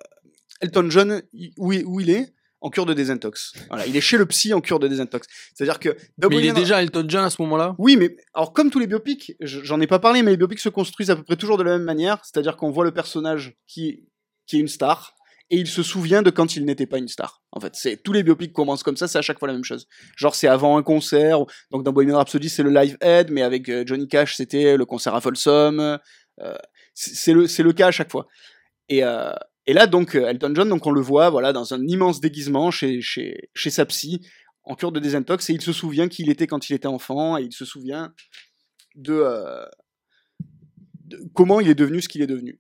Elton 0.62 0.90
John 0.90 1.22
où 1.58 1.74
il, 1.74 1.86
où 1.86 2.00
il 2.00 2.10
est 2.10 2.34
en 2.62 2.70
cure 2.72 2.88
de 2.88 2.94
désintox. 2.96 3.54
Voilà, 3.70 3.86
il 3.86 3.96
est 3.96 4.02
chez 4.02 4.18
le 4.18 4.26
psy 4.26 4.52
en 4.54 4.62
cure 4.62 4.80
de 4.80 4.88
désintox. 4.88 5.28
C'est-à-dire 5.54 5.80
que 5.80 5.90
Mais 6.30 6.38
il 6.38 6.46
est 6.48 6.54
déjà 6.54 6.82
Elton 6.82 7.06
John 7.08 7.24
à 7.24 7.30
ce 7.30 7.40
moment-là? 7.44 7.76
Oui, 7.78 7.98
mais 7.98 8.16
alors 8.34 8.52
comme 8.54 8.72
tous 8.72 8.80
les 8.80 8.88
biopics, 8.88 9.34
je- 9.40 9.62
j'en 9.64 9.80
ai 9.80 9.86
pas 9.88 10.00
parlé, 10.00 10.24
mais 10.24 10.32
les 10.32 10.38
biopics 10.38 10.60
se 10.60 10.70
construisent 10.70 11.12
à 11.12 11.16
peu 11.16 11.24
près 11.24 11.36
toujours 11.36 11.58
de 11.58 11.64
la 11.64 11.72
même 11.78 11.84
manière, 11.84 12.20
c'est-à-dire 12.26 12.58
qu'on 12.58 12.72
voit 12.72 12.84
le 12.84 12.92
personnage 12.92 13.56
qui 13.68 14.06
qui 14.48 14.58
est 14.58 14.60
une 14.60 14.68
star 14.70 15.14
et 15.50 15.58
il 15.58 15.68
se 15.68 15.84
souvient 15.84 16.22
de 16.24 16.30
quand 16.30 16.56
il 16.56 16.66
n'était 16.66 16.88
pas 16.88 16.98
une 16.98 17.08
star. 17.08 17.42
En 17.52 17.60
fait, 17.60 17.74
c'est 17.76 18.02
tous 18.02 18.12
les 18.12 18.24
biopics 18.24 18.52
commencent 18.54 18.84
comme 18.84 18.98
ça, 18.98 19.08
c'est 19.08 19.18
à 19.20 19.22
chaque 19.22 19.38
fois 19.40 19.48
la 19.48 19.54
même 19.54 19.64
chose. 19.64 19.88
Genre 20.16 20.34
c'est 20.34 20.48
avant 20.48 20.78
un 20.78 20.84
concert, 20.84 21.40
donc 21.72 21.84
dans 21.84 21.92
Bohemian 21.94 22.18
Rhapsody 22.18 22.50
c'est 22.50 22.64
le 22.64 22.72
live 22.72 22.98
head, 23.02 23.30
mais 23.30 23.44
avec 23.44 23.70
euh, 23.70 23.84
Johnny 23.86 24.08
Cash 24.08 24.36
c'était 24.36 24.78
le 24.78 24.86
concert 24.86 25.14
à 25.14 25.22
Folsom. 25.22 25.80
euh, 25.80 25.98
c'est 26.96 27.14
c'est 27.16 27.34
le 27.34 27.46
c'est 27.48 27.64
le 27.64 27.72
cas 27.74 27.88
à 27.88 27.92
chaque 27.92 28.10
fois. 28.12 28.26
Et 28.90 29.04
euh, 29.04 29.32
et 29.68 29.74
là 29.74 29.86
donc 29.86 30.16
euh, 30.16 30.28
Elton 30.28 30.54
John, 30.56 30.70
donc 30.70 30.86
on 30.86 30.92
le 30.92 31.02
voit 31.02 31.30
voilà 31.30 31.54
dans 31.54 31.74
un 31.74 31.86
immense 31.86 32.20
déguisement 32.20 32.72
chez 32.72 33.02
chez 33.02 33.50
chez 33.54 33.70
sa 33.70 33.86
psy 33.86 34.22
en 34.64 34.76
cure 34.76 34.92
de 34.92 35.00
désintox 35.00 35.50
et 35.50 35.54
il 35.54 35.62
se 35.62 35.72
souvient 35.72 36.08
qui 36.08 36.24
il 36.24 36.30
était 36.30 36.48
quand 36.48 36.70
il 36.70 36.74
était 36.74 36.88
enfant 36.88 37.38
et 37.38 37.44
il 37.44 37.54
se 37.54 37.66
souvient 37.66 38.14
de, 38.96 39.14
euh, 39.14 39.66
de 41.06 41.20
comment 41.34 41.62
il 41.62 41.70
est 41.70 41.76
devenu 41.76 42.02
ce 42.02 42.10
qu'il 42.10 42.22
est 42.22 42.28
devenu. 42.28 42.60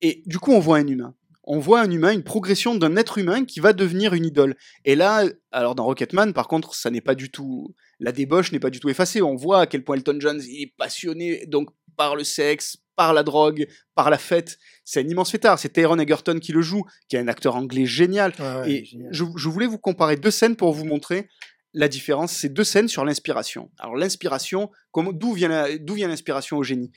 Et 0.00 0.22
du 0.26 0.38
coup, 0.38 0.52
on 0.52 0.60
voit 0.60 0.78
un 0.78 0.86
humain. 0.86 1.14
On 1.46 1.58
voit 1.58 1.82
un 1.82 1.90
humain, 1.90 2.12
une 2.12 2.22
progression 2.22 2.74
d'un 2.74 2.96
être 2.96 3.18
humain 3.18 3.44
qui 3.44 3.60
va 3.60 3.74
devenir 3.74 4.14
une 4.14 4.24
idole. 4.24 4.56
Et 4.86 4.94
là, 4.94 5.24
alors 5.52 5.74
dans 5.74 5.84
Rocketman, 5.84 6.32
par 6.32 6.48
contre, 6.48 6.74
ça 6.74 6.90
n'est 6.90 7.02
pas 7.02 7.14
du 7.14 7.30
tout. 7.30 7.74
La 8.00 8.12
débauche 8.12 8.50
n'est 8.50 8.60
pas 8.60 8.70
du 8.70 8.80
tout 8.80 8.88
effacée. 8.88 9.20
On 9.20 9.36
voit 9.36 9.60
à 9.60 9.66
quel 9.66 9.84
point 9.84 9.96
Elton 9.96 10.16
John 10.20 10.40
est 10.40 10.72
passionné 10.78 11.44
donc 11.46 11.68
par 11.96 12.16
le 12.16 12.24
sexe, 12.24 12.78
par 12.96 13.12
la 13.12 13.22
drogue, 13.22 13.66
par 13.94 14.10
la 14.10 14.18
fête. 14.18 14.58
C'est 14.84 15.00
un 15.00 15.08
immense 15.08 15.30
fêtard. 15.30 15.58
C'est 15.58 15.70
Taron 15.70 15.98
Egerton 15.98 16.38
qui 16.38 16.52
le 16.52 16.62
joue, 16.62 16.84
qui 17.08 17.16
est 17.16 17.18
un 17.18 17.28
acteur 17.28 17.56
anglais 17.56 17.86
génial. 17.86 18.32
Ouais, 18.38 18.70
Et 18.70 18.84
génial. 18.84 19.08
je, 19.12 19.24
je 19.36 19.48
voulais 19.48 19.66
vous 19.66 19.78
comparer 19.78 20.16
deux 20.16 20.30
scènes 20.30 20.56
pour 20.56 20.72
vous 20.72 20.84
montrer 20.84 21.28
la 21.72 21.88
différence. 21.88 22.32
C'est 22.32 22.48
deux 22.50 22.62
scènes 22.64 22.88
sur 22.88 23.04
l'inspiration. 23.04 23.70
Alors 23.78 23.96
l'inspiration, 23.96 24.70
d'où 24.94 25.32
vient 25.32 25.66
d'où 25.80 25.94
vient 25.94 26.08
l'inspiration 26.08 26.56
au 26.58 26.62
génie? 26.62 26.92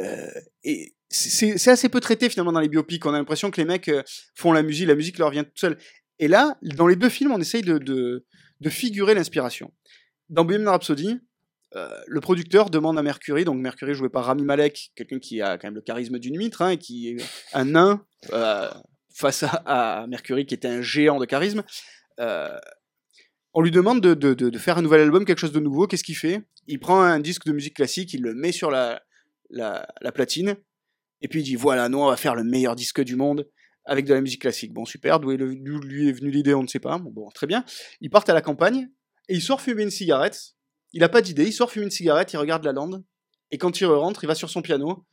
Euh, 0.00 0.26
Et 0.64 0.94
c'est 1.10 1.68
assez 1.68 1.90
peu 1.90 2.00
traité 2.00 2.30
finalement 2.30 2.52
dans 2.52 2.60
les 2.60 2.70
biopics. 2.70 3.04
On 3.04 3.12
a 3.12 3.18
l'impression 3.18 3.50
que 3.50 3.60
les 3.60 3.66
mecs 3.66 3.88
euh, 3.88 4.02
font 4.34 4.52
la 4.52 4.62
musique, 4.62 4.86
la 4.88 4.94
musique 4.94 5.18
leur 5.18 5.30
vient 5.30 5.44
toute 5.44 5.58
seule. 5.58 5.76
Et 6.18 6.28
là, 6.28 6.56
dans 6.62 6.86
les 6.86 6.96
deux 6.96 7.10
films, 7.10 7.32
on 7.32 7.40
essaye 7.40 7.60
de, 7.60 7.76
de, 7.76 8.24
de 8.60 8.70
figurer 8.70 9.12
l'inspiration. 9.14 9.74
Dans 10.30 10.46
Bohemian 10.46 10.70
Rhapsody, 10.70 11.18
le 12.06 12.20
producteur 12.20 12.70
demande 12.70 12.98
à 12.98 13.02
Mercury, 13.02 13.44
donc 13.44 13.58
Mercury 13.58 13.94
joué 13.94 14.08
par 14.08 14.26
Rami 14.26 14.42
Malek, 14.42 14.92
quelqu'un 14.94 15.18
qui 15.18 15.40
a 15.40 15.58
quand 15.58 15.68
même 15.68 15.74
le 15.74 15.80
charisme 15.80 16.18
d'une 16.18 16.36
huître, 16.36 16.62
hein, 16.62 16.70
et 16.70 16.78
qui 16.78 17.10
est 17.10 17.16
un 17.52 17.64
nain 17.64 18.04
euh, 18.32 18.68
face 19.14 19.44
à, 19.64 20.06
Mercury 20.08 20.46
qui 20.46 20.54
était 20.54 20.68
un 20.68 20.82
géant 20.82 21.18
de 21.18 21.24
charisme. 21.24 21.62
Euh, 22.20 22.58
on 23.54 23.60
lui 23.60 23.70
demande 23.70 24.00
de, 24.00 24.58
faire 24.58 24.78
un 24.78 24.82
nouvel 24.82 25.02
album, 25.02 25.24
quelque 25.24 25.38
chose 25.38 25.52
de 25.52 25.60
nouveau. 25.60 25.86
Qu'est-ce 25.86 26.04
qu'il 26.04 26.16
fait? 26.16 26.42
Il 26.66 26.78
prend 26.78 27.00
un 27.00 27.20
disque 27.20 27.44
de 27.44 27.52
musique 27.52 27.74
classique, 27.74 28.14
il 28.14 28.22
le 28.22 28.34
met 28.34 28.52
sur 28.52 28.70
la, 28.70 29.02
la, 29.50 29.86
la 30.00 30.12
platine, 30.12 30.56
et 31.20 31.28
puis 31.28 31.40
il 31.40 31.44
dit 31.44 31.56
voilà, 31.56 31.88
nous 31.88 31.98
on 31.98 32.06
va 32.06 32.16
faire 32.16 32.34
le 32.34 32.44
meilleur 32.44 32.76
disque 32.76 33.02
du 33.02 33.16
monde 33.16 33.48
avec 33.84 34.04
de 34.06 34.14
la 34.14 34.20
musique 34.20 34.42
classique. 34.42 34.72
Bon, 34.72 34.84
super, 34.84 35.20
d'où 35.20 35.30
lui 35.30 36.08
est 36.08 36.12
venue 36.12 36.30
l'idée, 36.30 36.54
on 36.54 36.62
ne 36.62 36.68
sait 36.68 36.80
pas. 36.80 36.98
Bon, 36.98 37.28
très 37.30 37.46
bien. 37.46 37.64
Ils 38.00 38.10
partent 38.10 38.28
à 38.28 38.34
la 38.34 38.42
campagne, 38.42 38.88
et 39.28 39.34
il 39.34 39.42
sort 39.42 39.60
fumer 39.60 39.82
une 39.82 39.90
cigarette. 39.90 40.54
Il 40.92 41.00
n'a 41.00 41.08
pas 41.08 41.22
d'idée, 41.22 41.44
il 41.44 41.52
sort 41.52 41.70
fumer 41.70 41.86
une 41.86 41.90
cigarette, 41.90 42.32
il 42.32 42.36
regarde 42.36 42.64
la 42.64 42.72
lande, 42.72 43.02
et 43.50 43.58
quand 43.58 43.80
il 43.80 43.86
rentre, 43.86 44.24
il 44.24 44.26
va 44.26 44.34
sur 44.34 44.50
son 44.50 44.62
piano, 44.62 45.04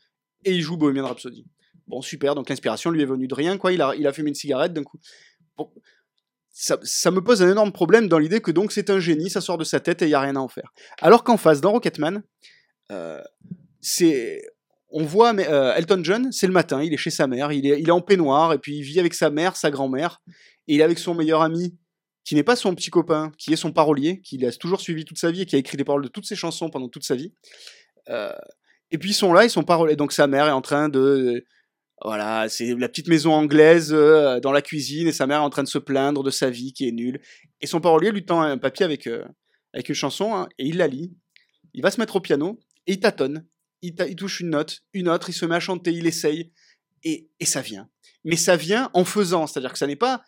et 0.44 0.54
il 0.54 0.62
joue 0.62 0.78
Bohemian 0.78 1.08
Rhapsody. 1.08 1.46
Bon, 1.88 2.02
super, 2.02 2.36
donc 2.36 2.50
l'inspiration 2.50 2.92
lui 2.92 3.02
est 3.02 3.06
venue 3.06 3.28
de 3.28 3.34
rien, 3.34 3.58
quoi. 3.58 3.72
Il 3.72 3.82
a, 3.82 3.90
a 3.90 4.14
fumé 4.14 4.30
une 4.30 4.36
cigarette 4.36 4.74
d'un 4.74 4.84
coup. 4.84 5.00
Bon, 5.58 5.72
ça, 6.52 6.78
ça 6.84 7.10
me 7.10 7.22
pose 7.22 7.42
un 7.42 7.50
énorme 7.50 7.72
problème 7.72 8.08
dans 8.08 8.20
l'idée 8.20 8.42
que 8.42 8.52
donc 8.52 8.72
c'est 8.72 8.90
un 8.90 9.00
génie, 9.00 9.30
ça 9.30 9.42
sort 9.42 9.58
de 9.58 9.64
sa 9.64 9.80
tête 9.80 10.02
et 10.02 10.06
il 10.06 10.10
n'y 10.10 10.14
a 10.14 10.20
rien 10.20 10.36
à 10.36 10.40
en 10.40 10.48
faire. 10.48 10.74
Alors 11.02 11.24
qu'en 11.24 11.38
face, 11.38 11.62
dans 11.62 11.72
Rocketman, 11.72 12.22
euh, 12.92 13.22
c'est. 13.82 14.42
On 14.92 15.06
voit 15.06 15.34
mais, 15.34 15.48
euh, 15.48 15.76
Elton 15.76 16.02
John, 16.04 16.32
c'est 16.32 16.48
le 16.48 16.54
matin, 16.54 16.82
il 16.82 16.94
est 16.94 16.98
chez 16.98 17.12
sa 17.12 17.28
mère, 17.28 17.52
il 17.52 17.68
est, 17.68 17.80
il 17.80 17.88
est 17.88 17.92
en 17.92 18.02
peignoir, 18.02 18.54
et 18.54 18.58
puis 18.58 18.78
il 18.78 18.82
vit 18.82 19.00
avec 19.00 19.14
sa 19.14 19.30
mère, 19.30 19.56
sa 19.56 19.70
grand-mère, 19.70 20.20
et 20.68 20.74
il 20.74 20.80
est 20.82 20.84
avec 20.84 20.98
son 20.98 21.14
meilleur 21.14 21.44
ami, 21.44 21.78
qui 22.24 22.36
n'est 22.36 22.44
pas 22.44 22.56
son 22.56 22.76
petit 22.76 22.90
copain, 22.90 23.32
qui 23.38 23.54
est 23.54 23.56
son 23.56 23.72
parolier, 23.72 24.22
qui 24.22 24.38
l'a 24.38 24.52
toujours 24.52 24.82
suivi 24.82 25.06
toute 25.06 25.18
sa 25.18 25.32
vie 25.32 25.42
et 25.42 25.46
qui 25.46 25.56
a 25.56 25.60
écrit 25.60 25.78
les 25.78 25.84
paroles 25.84 26.04
de 26.04 26.08
toutes 26.10 26.26
ses 26.26 26.36
chansons 26.36 26.70
pendant 26.70 26.90
toute 26.90 27.04
sa 27.04 27.16
vie. 27.16 27.34
Euh, 28.10 28.34
et 28.92 28.98
puis 28.98 29.12
ils 29.12 29.16
sont 29.16 29.34
là, 29.34 29.46
ils 29.46 29.50
sont 29.50 29.64
paroliers. 29.64 29.96
Donc 29.96 30.12
sa 30.12 30.28
mère 30.28 30.48
est 30.48 30.52
en 30.52 30.62
train 30.62 30.90
de. 30.90 31.46
Voilà, 32.04 32.48
c'est 32.48 32.76
la 32.76 32.88
petite 32.88 33.08
maison 33.10 33.34
anglaise 33.34 33.92
euh, 33.94 34.40
dans 34.40 34.54
la 34.54 34.62
cuisine 34.62 35.08
et 35.08 35.12
sa 35.12 35.28
mère 35.28 35.42
est 35.42 35.44
en 35.44 35.50
train 35.50 35.64
de 35.64 35.68
se 35.68 35.78
plaindre 35.78 36.24
de 36.24 36.32
sa 36.32 36.50
vie 36.50 36.72
qui 36.72 36.88
est 36.88 36.92
nulle. 36.92 37.20
Et 37.62 37.68
son 37.68 37.82
parolier 37.82 38.12
lui 38.12 38.24
tend 38.24 38.42
un 38.42 38.58
papier 38.58 38.86
avec, 38.86 39.06
euh, 39.06 39.26
avec 39.74 39.90
une 39.90 39.96
chanson 39.96 40.34
hein, 40.34 40.48
et 40.58 40.66
il 40.66 40.78
la 40.78 40.88
lit. 40.88 41.14
Il 41.74 41.84
va 41.84 41.92
se 41.92 42.00
mettre 42.00 42.16
au 42.16 42.22
piano 42.22 42.60
et 42.88 42.94
il 42.94 43.00
tâtonne. 43.00 43.46
Il, 43.82 43.96
touche 44.16 44.42
une 44.42 44.50
note, 44.50 44.82
une 44.94 45.08
autre, 45.08 45.30
il 45.30 45.34
se 45.34 45.46
met 45.46 45.56
à 45.56 45.60
chanter, 45.62 45.94
il 45.94 46.06
essaye 46.06 46.52
et 47.04 47.30
ça 47.44 47.62
vient. 47.62 47.90
Mais 48.26 48.36
ça 48.36 48.58
vient 48.58 48.90
en 48.94 49.06
faisant, 49.06 49.48
c'est-à-dire 49.48 49.72
que 49.72 49.78
ça 49.78 49.88
n'est 49.88 49.96
pas 49.96 50.22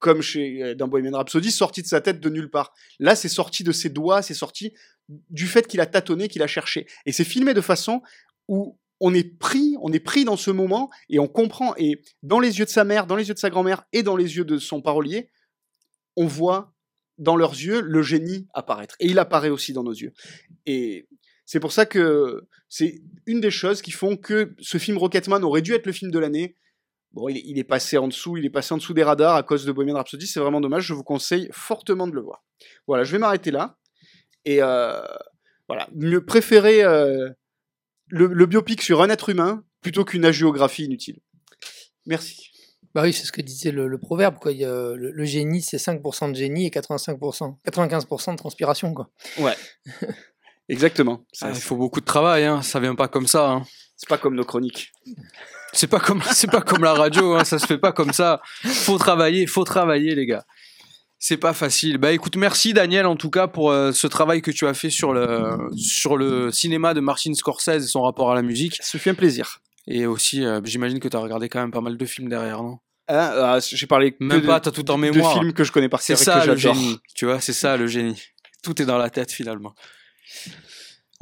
comme 0.00 0.22
chez, 0.22 0.62
euh, 0.62 0.74
dans 0.74 0.88
Bohemian 0.88 1.16
Rhapsody, 1.16 1.52
sorti 1.52 1.82
de 1.82 1.86
sa 1.86 2.00
tête 2.00 2.20
de 2.20 2.28
nulle 2.28 2.50
part. 2.50 2.74
Là, 2.98 3.14
c'est 3.14 3.28
sorti 3.28 3.62
de 3.62 3.70
ses 3.70 3.90
doigts, 3.90 4.22
c'est 4.22 4.34
sorti 4.34 4.74
du 5.08 5.46
fait 5.46 5.66
qu'il 5.68 5.80
a 5.80 5.86
tâtonné, 5.86 6.28
qu'il 6.28 6.42
a 6.42 6.46
cherché. 6.46 6.86
Et 7.06 7.12
c'est 7.12 7.24
filmé 7.24 7.54
de 7.54 7.60
façon 7.60 8.02
où 8.48 8.78
on 9.00 9.14
est 9.14 9.38
pris, 9.38 9.76
on 9.80 9.92
est 9.92 10.00
pris 10.00 10.24
dans 10.24 10.36
ce 10.36 10.50
moment 10.50 10.90
et 11.08 11.18
on 11.18 11.28
comprend. 11.28 11.74
Et 11.76 12.02
dans 12.22 12.40
les 12.40 12.58
yeux 12.58 12.64
de 12.64 12.70
sa 12.70 12.84
mère, 12.84 13.06
dans 13.06 13.16
les 13.16 13.28
yeux 13.28 13.34
de 13.34 13.38
sa 13.38 13.50
grand-mère 13.50 13.84
et 13.92 14.02
dans 14.02 14.16
les 14.16 14.36
yeux 14.36 14.44
de 14.44 14.58
son 14.58 14.82
parolier, 14.82 15.30
on 16.16 16.26
voit 16.26 16.74
dans 17.18 17.36
leurs 17.36 17.52
yeux 17.52 17.80
le 17.80 18.02
génie 18.02 18.46
apparaître. 18.54 18.96
Et 19.00 19.06
il 19.06 19.18
apparaît 19.18 19.50
aussi 19.50 19.72
dans 19.72 19.84
nos 19.84 19.92
yeux. 19.92 20.12
Et 20.66 21.08
c'est 21.46 21.60
pour 21.60 21.72
ça 21.72 21.86
que 21.86 22.46
c'est 22.68 23.02
une 23.26 23.40
des 23.40 23.50
choses 23.50 23.82
qui 23.82 23.90
font 23.90 24.16
que 24.16 24.54
ce 24.60 24.78
film 24.78 24.98
Rocketman 24.98 25.42
aurait 25.44 25.62
dû 25.62 25.74
être 25.74 25.86
le 25.86 25.92
film 25.92 26.10
de 26.10 26.18
l'année. 26.18 26.56
Bon, 27.12 27.28
il 27.28 27.38
est, 27.38 27.42
il 27.44 27.58
est 27.58 27.64
passé 27.64 27.98
en 27.98 28.06
dessous, 28.08 28.36
il 28.36 28.44
est 28.44 28.50
passé 28.50 28.72
en 28.72 28.76
dessous 28.76 28.94
des 28.94 29.02
radars 29.02 29.34
à 29.34 29.42
cause 29.42 29.64
de 29.64 29.72
Bohemian 29.72 29.96
Rhapsody. 29.96 30.26
C'est 30.26 30.40
vraiment 30.40 30.60
dommage. 30.60 30.84
Je 30.84 30.94
vous 30.94 31.02
conseille 31.02 31.48
fortement 31.52 32.06
de 32.06 32.12
le 32.12 32.20
voir. 32.20 32.44
Voilà, 32.86 33.04
je 33.04 33.12
vais 33.12 33.18
m'arrêter 33.18 33.50
là. 33.50 33.76
Et 34.44 34.62
euh, 34.62 35.00
voilà, 35.68 35.88
mieux 35.92 36.24
préférer 36.24 36.82
euh, 36.82 37.30
le, 38.08 38.26
le 38.26 38.46
biopic 38.46 38.82
sur 38.82 39.02
un 39.02 39.08
être 39.08 39.28
humain 39.28 39.64
plutôt 39.80 40.04
qu'une 40.04 40.24
agiographie 40.24 40.84
inutile. 40.84 41.20
Merci. 42.06 42.50
Bah 42.94 43.02
oui, 43.02 43.12
c'est 43.12 43.24
ce 43.24 43.32
que 43.32 43.40
disait 43.40 43.70
le, 43.70 43.86
le 43.86 43.98
proverbe, 43.98 44.38
quoi. 44.38 44.50
Il 44.52 44.58
y 44.58 44.64
a, 44.64 44.94
le, 44.96 45.12
le 45.12 45.24
génie, 45.24 45.62
c'est 45.62 45.76
5% 45.76 46.30
de 46.30 46.36
génie 46.36 46.66
et 46.66 46.70
85%, 46.70 47.56
95% 47.64 48.32
de 48.32 48.36
transpiration, 48.36 48.94
quoi. 48.94 49.10
Ouais. 49.38 49.54
Exactement. 50.70 51.24
Ça, 51.32 51.46
Ah, 51.46 51.50
Il 51.50 51.56
c'est- 51.56 51.62
faut 51.62 51.76
beaucoup 51.76 52.00
de 52.00 52.04
travail, 52.04 52.44
hein. 52.44 52.62
ça 52.62 52.80
vient 52.80 52.94
pas 52.94 53.08
comme 53.08 53.26
ça. 53.26 53.50
hein. 53.50 53.62
C'est 53.96 54.08
pas 54.08 54.18
comme 54.18 54.34
nos 54.34 54.44
chroniques. 54.44 54.92
C'est 55.72 55.86
pas 55.86 56.00
comme 56.00 56.22
c'est 56.32 56.50
pas 56.50 56.60
comme 56.62 56.82
la 56.84 56.94
radio, 56.94 57.34
hein. 57.34 57.44
ça 57.44 57.58
se 57.58 57.66
fait 57.66 57.78
pas 57.78 57.92
comme 57.92 58.12
ça. 58.12 58.40
Faut 58.64 58.98
travailler, 58.98 59.46
faut 59.46 59.64
travailler 59.64 60.14
les 60.14 60.26
gars. 60.26 60.44
C'est 61.18 61.36
pas 61.36 61.52
facile. 61.52 61.98
Bah 61.98 62.12
écoute, 62.12 62.36
merci 62.36 62.72
Daniel 62.72 63.04
en 63.06 63.14
tout 63.16 63.28
cas 63.30 63.46
pour 63.46 63.70
euh, 63.70 63.92
ce 63.92 64.06
travail 64.06 64.40
que 64.40 64.50
tu 64.50 64.66
as 64.66 64.72
fait 64.72 64.88
sur 64.88 65.12
le 65.12 65.68
sur 65.76 66.16
le 66.16 66.50
cinéma 66.50 66.94
de 66.94 67.00
Martin 67.00 67.34
Scorsese 67.34 67.68
et 67.68 67.80
son 67.80 68.02
rapport 68.02 68.30
à 68.30 68.34
la 68.34 68.40
musique. 68.42 68.78
Ça 68.80 68.98
fait 68.98 69.10
un 69.10 69.14
plaisir. 69.14 69.60
Et 69.86 70.06
aussi, 70.06 70.44
euh, 70.44 70.60
j'imagine 70.64 70.98
que 70.98 71.08
tu 71.08 71.16
as 71.16 71.20
regardé 71.20 71.48
quand 71.50 71.60
même 71.60 71.72
pas 71.72 71.80
mal 71.82 71.96
de 71.98 72.04
films 72.06 72.28
derrière, 72.30 72.62
non? 72.62 72.78
Hein, 73.08 73.30
ah, 73.34 73.58
J'ai 73.60 73.86
parlé 73.86 74.12
que 74.12 74.22
Même 74.24 74.40
de- 74.40 74.46
pas, 74.46 74.60
t'as 74.60 74.70
tout 74.70 74.88
en 74.90 74.96
de 74.96 75.00
mémoire. 75.02 75.34
films 75.34 75.52
que 75.52 75.64
je 75.64 75.72
connais 75.72 75.88
par 75.90 76.00
C'est 76.00 76.14
cœur 76.14 76.22
et 76.22 76.24
ça 76.24 76.40
que 76.40 76.46
le 76.52 76.56
génie. 76.56 76.98
Tu 77.14 77.26
vois, 77.26 77.40
c'est 77.40 77.52
ça 77.52 77.76
le 77.76 77.86
génie. 77.86 78.20
Tout 78.62 78.80
est 78.80 78.86
dans 78.86 78.98
la 78.98 79.10
tête 79.10 79.30
finalement. 79.32 79.74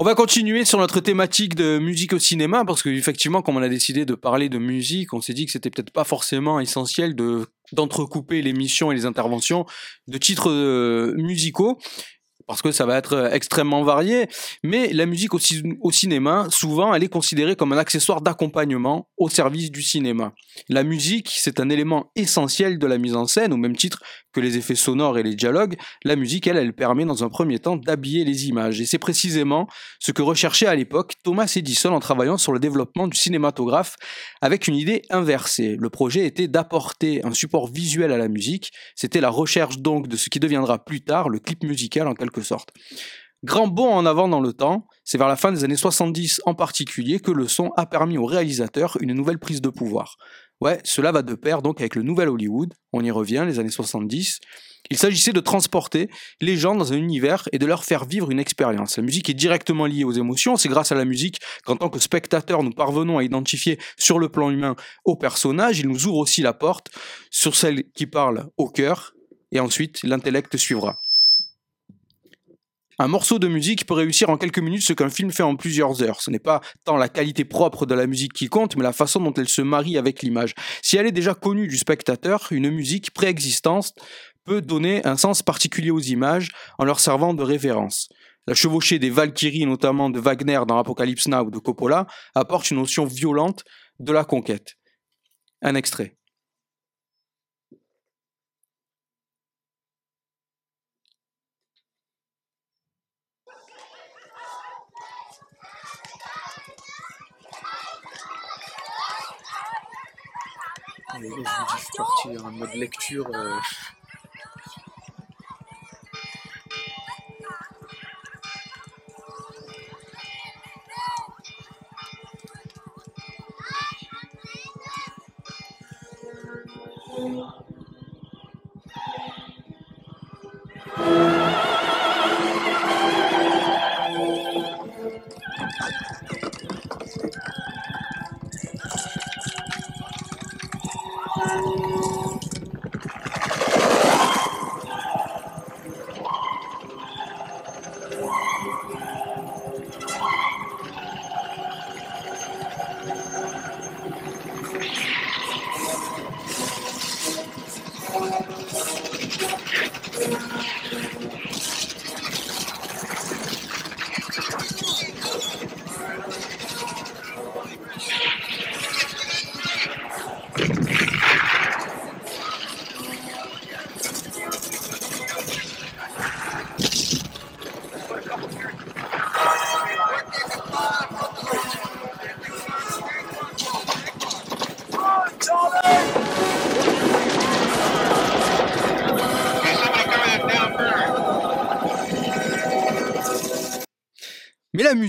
On 0.01 0.05
va 0.05 0.15
continuer 0.15 0.65
sur 0.65 0.79
notre 0.79 1.01
thématique 1.01 1.57
de 1.57 1.79
musique 1.81 2.13
au 2.13 2.21
cinéma 2.21 2.65
parce 2.65 2.85
que 2.85 2.89
effectivement, 2.89 3.43
comme 3.43 3.57
on 3.57 3.63
a 3.63 3.69
décidé 3.69 4.05
de 4.05 4.15
parler 4.15 4.49
de 4.49 4.59
musique, 4.59 5.13
on 5.13 5.21
s'est 5.21 5.35
dit 5.35 5.45
que 5.45 5.51
c'était 5.51 5.71
peut-être 5.71 5.91
pas 5.91 6.05
forcément 6.05 6.61
essentiel 6.61 7.17
de 7.17 7.49
d'entrecouper 7.73 8.41
l'émission 8.41 8.93
et 8.93 8.95
les 8.95 9.07
interventions 9.07 9.67
de 10.07 10.17
titres 10.17 10.51
euh, 10.51 11.15
musicaux 11.17 11.79
parce 12.49 12.63
que 12.63 12.73
ça 12.73 12.87
va 12.87 12.97
être 12.97 13.13
euh, 13.13 13.31
extrêmement 13.31 13.85
varié. 13.85 14.27
Mais 14.65 14.93
la 14.93 15.07
musique 15.07 15.35
au, 15.35 15.39
au 15.83 15.93
cinéma, 15.93 16.49
souvent, 16.51 16.95
elle 16.95 17.05
est 17.05 17.09
considérée 17.09 17.55
comme 17.55 17.73
un 17.73 17.79
accessoire 17.79 18.23
d'accompagnement 18.23 19.09
au 19.19 19.29
service 19.29 19.71
du 19.71 19.83
cinéma. 19.83 20.33
La 20.69 20.83
musique, 20.83 21.31
c'est 21.31 21.61
un 21.61 21.69
élément 21.69 22.11
essentiel 22.17 22.79
de 22.79 22.87
la 22.87 22.99
mise 22.99 23.15
en 23.15 23.27
scène, 23.27 23.53
au 23.53 23.59
même 23.59 23.77
titre 23.77 24.03
que 24.39 24.45
les 24.45 24.57
effets 24.57 24.77
sonores 24.77 25.19
et 25.19 25.25
les 25.25 25.35
dialogues. 25.35 25.77
La 26.05 26.15
musique, 26.15 26.47
elle, 26.47 26.57
elle 26.57 26.73
permet 26.73 27.05
dans 27.05 27.25
un 27.25 27.29
premier 27.29 27.59
temps 27.59 27.77
d'habiller 27.77 28.25
les 28.25 28.47
images. 28.47 28.81
Et 28.81 28.87
c'est 28.87 28.99
précisément 28.99 29.67
ce 29.99 30.13
que 30.13 30.23
recherchait 30.23 30.67
à 30.67 30.77
l'époque 30.77 31.15
Thomas 31.25 31.53
Edison 31.57 31.93
en 31.93 31.99
travaillant 31.99 32.39
sur 32.39 32.53
le 32.53 32.61
développement 32.61 33.09
du 33.09 33.19
cinématographe 33.19 33.97
avec 34.41 34.69
une 34.69 34.77
idée 34.77 35.03
inversée. 35.11 35.77
Le 35.77 35.91
projet 35.91 36.25
était 36.25 36.47
d'apporter 36.47 37.25
un 37.25 37.33
support 37.33 37.67
visuel 37.67 38.13
à 38.13 38.19
la 38.19 38.29
musique. 38.29 38.71
C'était 38.95 39.21
la 39.21 39.31
recherche 39.31 39.79
donc 39.79 40.07
de 40.07 40.17
ce 40.17 40.31
qui 40.31 40.39
deviendra 40.39 40.85
plus 40.85 41.01
tard 41.01 41.29
le 41.29 41.41
clip 41.41 41.65
musical 41.65 42.07
en 42.07 42.15
quelque 42.15 42.43
sorte. 42.43 42.71
Grand 43.45 43.69
bond 43.69 43.93
en 43.93 44.05
avant 44.05 44.27
dans 44.27 44.41
le 44.41 44.53
temps, 44.53 44.87
c'est 45.05 45.17
vers 45.17 45.29
la 45.29 45.37
fin 45.37 45.53
des 45.53 45.63
années 45.63 45.77
70 45.77 46.43
en 46.45 46.55
particulier 46.55 47.21
que 47.21 47.31
le 47.31 47.47
son 47.47 47.71
a 47.77 47.87
permis 47.87 48.19
au 48.19 48.25
réalisateur 48.25 48.97
une 49.01 49.13
nouvelle 49.13 49.39
prise 49.39 49.61
de 49.61 49.69
pouvoir. 49.69 50.17
Ouais, 50.61 50.81
cela 50.85 51.13
va 51.13 51.23
de 51.23 51.35
pair 51.35 51.63
donc 51.63 51.81
avec 51.81 51.95
le 51.95 52.03
nouvel 52.03 52.29
Hollywood, 52.29 52.75
on 52.93 53.05
y 53.05 53.11
revient, 53.11 53.45
les 53.47 53.61
années 53.61 53.71
70. 53.71 54.41
Il 54.91 54.99
s'agissait 54.99 55.33
de 55.33 55.41
transporter 55.41 56.09
les 56.41 56.57
gens 56.57 56.75
dans 56.75 56.93
un 56.93 56.97
univers 56.97 57.49
et 57.53 57.59
de 57.59 57.67
leur 57.67 57.85
faire 57.85 58.05
vivre 58.05 58.31
une 58.31 58.41
expérience. 58.41 58.97
La 58.97 59.03
musique 59.03 59.29
est 59.29 59.35
directement 59.35 59.87
liée 59.87 60.05
aux 60.05 60.13
émotions, 60.13 60.57
c'est 60.57 60.69
grâce 60.69 60.91
à 60.91 60.95
la 60.95 61.05
musique 61.05 61.39
qu'en 61.65 61.77
tant 61.77 61.91
que 61.91 61.99
spectateur 61.99 62.63
nous 62.63 62.73
parvenons 62.73 63.19
à 63.19 63.25
identifier 63.25 63.79
sur 63.99 64.19
le 64.19 64.29
plan 64.29 64.51
humain 64.51 64.75
au 65.05 65.15
personnage, 65.17 65.79
il 65.79 65.89
nous 65.89 66.07
ouvre 66.07 66.19
aussi 66.19 66.43
la 66.43 66.55
porte 66.55 66.91
sur 67.31 67.55
celle 67.55 67.85
qui 67.93 68.07
parle 68.07 68.49
au 68.57 68.69
cœur, 68.69 69.13
et 69.53 69.61
ensuite 69.61 70.03
l'intellect 70.03 70.57
suivra. 70.57 70.99
Un 73.01 73.07
morceau 73.07 73.39
de 73.39 73.47
musique 73.47 73.87
peut 73.87 73.95
réussir 73.95 74.29
en 74.29 74.37
quelques 74.37 74.59
minutes 74.59 74.83
ce 74.83 74.93
qu'un 74.93 75.09
film 75.09 75.31
fait 75.31 75.45
en 75.45 75.55
plusieurs 75.55 76.03
heures. 76.03 76.21
Ce 76.21 76.33
n'est 76.33 76.41
pas 76.41 76.61
tant 76.85 76.97
la 76.97 77.09
qualité 77.09 77.45
propre 77.45 77.87
de 77.87 77.95
la 77.95 78.09
musique 78.09 78.33
qui 78.33 78.49
compte, 78.49 78.77
mais 78.77 78.83
la 78.83 78.93
façon 78.93 79.21
dont 79.21 79.33
elle 79.35 79.49
se 79.49 79.63
marie 79.63 79.97
avec 79.97 80.21
l'image. 80.23 80.55
Si 80.83 80.97
elle 80.97 81.07
est 81.07 81.13
déjà 81.13 81.35
connue 81.35 81.69
du 81.69 81.79
spectateur, 81.79 82.49
une 82.51 82.71
musique 82.71 83.13
préexistante 83.13 83.93
peut 84.45 84.61
donner 84.61 85.07
un 85.07 85.17
sens 85.17 85.43
particulier 85.43 85.93
aux 85.93 86.01
images 86.01 86.49
en 86.79 86.85
leur 86.85 86.99
servant 86.99 87.35
de 87.35 87.45
référence. 87.45 88.09
La 88.49 88.55
chevauchée 88.55 88.99
des 88.99 89.11
Valkyries, 89.11 89.67
notamment 89.67 90.11
de 90.11 90.19
Wagner 90.19 90.61
dans 90.67 90.79
Apocalypse 90.79 91.29
Now 91.29 91.45
ou 91.45 91.51
de 91.53 91.59
Coppola, 91.59 92.09
apporte 92.35 92.73
une 92.73 92.79
notion 92.79 93.05
violente 93.05 93.63
de 94.01 94.13
la 94.13 94.25
conquête. 94.25 94.75
Un 95.63 95.77
extrait. 95.77 96.18
Les 111.21 111.31
gars, 111.31 111.67
je 111.73 111.79
suis 111.79 111.89
parti 111.97 112.39
en 112.39 112.51
mode 112.53 112.75
lecture. 112.75 113.27
euh, 113.35 113.59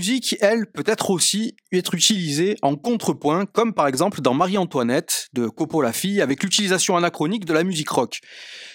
musique, 0.00 0.34
elle, 0.40 0.66
peut 0.66 0.84
être 0.86 1.10
aussi 1.10 1.56
être 1.72 1.94
utilisée 1.94 2.56
en 2.62 2.74
contrepoint, 2.74 3.44
comme 3.44 3.74
par 3.74 3.86
exemple 3.86 4.22
dans 4.22 4.32
Marie-Antoinette 4.32 5.28
de 5.34 5.46
Coppola 5.46 5.92
fille, 5.92 6.22
avec 6.22 6.42
l'utilisation 6.42 6.96
anachronique 6.96 7.44
de 7.44 7.52
la 7.52 7.64
musique 7.64 7.90
rock. 7.90 8.20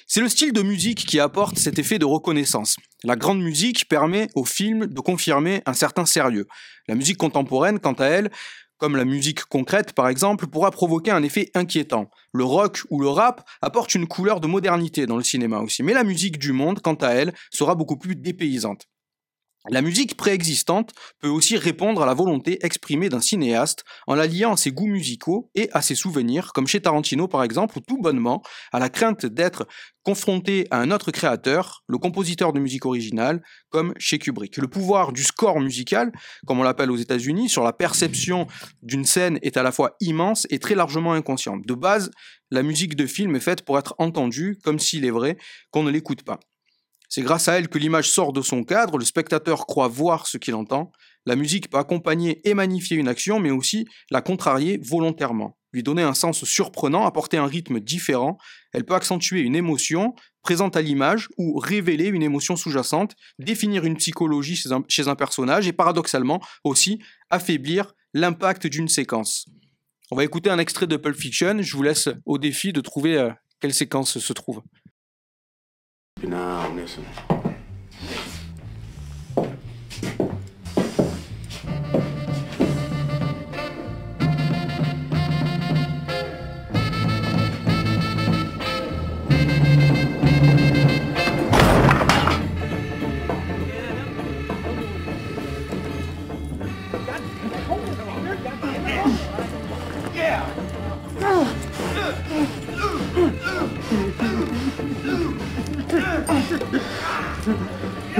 C'est 0.05 0.21
le 0.21 0.29
style 0.29 0.53
de 0.53 0.61
musique 0.61 1.03
qui 1.07 1.19
apporte 1.19 1.57
cet 1.57 1.79
effet 1.79 1.97
de 1.97 2.05
reconnaissance. 2.05 2.75
La 3.03 3.15
grande 3.15 3.41
musique 3.41 3.89
permet 3.89 4.27
au 4.35 4.45
film 4.45 4.85
de 4.85 4.99
confirmer 4.99 5.63
un 5.65 5.73
certain 5.73 6.05
sérieux. 6.05 6.45
La 6.87 6.93
musique 6.93 7.17
contemporaine, 7.17 7.79
quant 7.79 7.93
à 7.93 8.05
elle, 8.05 8.29
comme 8.77 8.95
la 8.95 9.05
musique 9.05 9.45
concrète 9.45 9.93
par 9.93 10.07
exemple, 10.07 10.45
pourra 10.45 10.69
provoquer 10.69 11.09
un 11.09 11.23
effet 11.23 11.49
inquiétant. 11.55 12.11
Le 12.33 12.43
rock 12.43 12.83
ou 12.91 13.01
le 13.01 13.09
rap 13.09 13.49
apporte 13.63 13.95
une 13.95 14.07
couleur 14.07 14.41
de 14.41 14.47
modernité 14.47 15.07
dans 15.07 15.17
le 15.17 15.23
cinéma 15.23 15.57
aussi, 15.57 15.81
mais 15.81 15.93
la 15.93 16.03
musique 16.03 16.37
du 16.37 16.51
monde, 16.51 16.81
quant 16.81 16.93
à 16.93 17.09
elle, 17.13 17.33
sera 17.51 17.73
beaucoup 17.73 17.97
plus 17.97 18.15
dépaysante. 18.15 18.85
La 19.69 19.81
musique 19.81 20.15
préexistante 20.15 20.93
peut 21.19 21.27
aussi 21.27 21.57
répondre 21.57 22.03
à 22.03 22.05
la 22.05 22.13
volonté 22.13 22.63
exprimée 22.63 23.09
d'un 23.09 23.19
cinéaste 23.19 23.83
en 24.05 24.13
la 24.13 24.27
liant 24.27 24.53
à 24.53 24.57
ses 24.57 24.71
goûts 24.71 24.85
musicaux 24.85 25.49
et 25.55 25.69
à 25.73 25.81
ses 25.81 25.95
souvenirs, 25.95 26.53
comme 26.53 26.67
chez 26.67 26.81
Tarantino 26.81 27.27
par 27.27 27.43
exemple, 27.43 27.79
ou 27.79 27.81
tout 27.81 27.99
bonnement 27.99 28.43
à 28.71 28.77
la 28.77 28.89
crainte 28.89 29.25
d'être 29.25 29.67
confronté 30.03 30.67
à 30.69 30.79
un 30.79 30.91
autre 30.91 31.09
créateur, 31.09 31.83
le 31.87 31.97
compositeur 31.97 32.53
de 32.53 32.59
musique 32.59 32.85
originale, 32.85 33.41
comme 33.69 33.95
chez 33.97 34.19
Kubrick. 34.19 34.57
Le 34.57 34.67
pouvoir 34.67 35.11
du 35.11 35.23
score 35.23 35.59
musical, 35.59 36.11
comme 36.45 36.59
on 36.59 36.63
l'appelle 36.63 36.91
aux 36.91 36.97
États-Unis, 36.97 37.49
sur 37.49 37.63
la 37.63 37.73
perception 37.73 38.45
d'une 38.83 39.03
scène 39.03 39.39
est 39.41 39.57
à 39.57 39.63
la 39.63 39.71
fois 39.71 39.95
immense 39.99 40.45
et 40.51 40.59
très 40.59 40.75
largement 40.75 41.13
inconsciente. 41.13 41.65
De 41.65 41.73
base, 41.73 42.11
la 42.51 42.61
musique 42.61 42.95
de 42.95 43.07
film 43.07 43.35
est 43.35 43.39
faite 43.39 43.63
pour 43.63 43.79
être 43.79 43.95
entendue, 43.97 44.59
comme 44.63 44.77
s'il 44.77 45.05
est 45.05 45.11
vrai 45.11 45.37
qu'on 45.71 45.81
ne 45.81 45.89
l'écoute 45.89 46.21
pas. 46.21 46.39
C'est 47.09 47.21
grâce 47.21 47.47
à 47.47 47.57
elle 47.57 47.67
que 47.67 47.77
l'image 47.77 48.09
sort 48.09 48.33
de 48.33 48.41
son 48.41 48.63
cadre, 48.63 48.97
le 48.97 49.05
spectateur 49.05 49.65
croit 49.65 49.87
voir 49.87 50.27
ce 50.27 50.37
qu'il 50.37 50.55
entend. 50.55 50.91
La 51.25 51.35
musique 51.35 51.69
peut 51.69 51.77
accompagner 51.77 52.47
et 52.47 52.53
magnifier 52.53 52.97
une 52.97 53.07
action, 53.07 53.39
mais 53.39 53.51
aussi 53.51 53.85
la 54.11 54.21
contrarier 54.21 54.79
volontairement, 54.83 55.57
lui 55.73 55.81
donner 55.81 56.03
un 56.03 56.13
sens 56.13 56.43
surprenant, 56.45 57.05
apporter 57.05 57.37
un 57.37 57.47
rythme 57.47 57.79
différent. 57.79 58.37
Elle 58.73 58.85
peut 58.85 58.93
accentuer 58.93 59.41
une 59.41 59.55
émotion 59.55 60.13
présente 60.43 60.77
à 60.77 60.81
l'image 60.83 61.27
ou 61.37 61.57
révéler 61.57 62.05
une 62.05 62.21
émotion 62.21 62.55
sous-jacente, 62.55 63.15
définir 63.39 63.83
une 63.85 63.97
psychologie 63.97 64.55
chez 64.87 65.07
un, 65.07 65.15
personnage 65.15 65.67
et 65.67 65.73
paradoxalement 65.73 66.39
aussi 66.63 66.99
affaiblir 67.31 67.93
l'impact 68.13 68.67
d'une 68.67 68.87
séquence. 68.87 69.47
On 70.11 70.15
va 70.15 70.23
écouter 70.23 70.51
un 70.51 70.59
extrait 70.59 70.85
de 70.85 70.97
Pulp 70.97 71.17
Fiction. 71.17 71.57
Je 71.61 71.75
vous 71.75 71.81
laisse 71.81 72.09
au 72.25 72.37
défi 72.37 72.71
de 72.71 72.81
trouver 72.81 73.17
euh, 73.17 73.31
quelle 73.59 73.73
séquence 73.73 74.19
se 74.19 74.33
trouve. 74.33 74.61
Now 76.23 76.71
listen. 76.73 77.05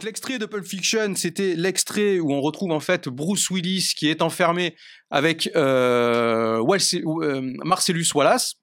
Donc 0.00 0.06
l'extrait 0.06 0.38
de 0.38 0.46
Pulp 0.46 0.64
Fiction, 0.64 1.14
c'était 1.14 1.54
l'extrait 1.54 2.20
où 2.20 2.32
on 2.32 2.40
retrouve 2.40 2.72
en 2.72 2.80
fait 2.80 3.10
Bruce 3.10 3.50
Willis 3.50 3.92
qui 3.94 4.08
est 4.08 4.22
enfermé 4.22 4.74
avec 5.10 5.50
euh, 5.56 6.64
euh, 6.64 7.52
Marcellus 7.64 8.06
Wallace 8.14 8.54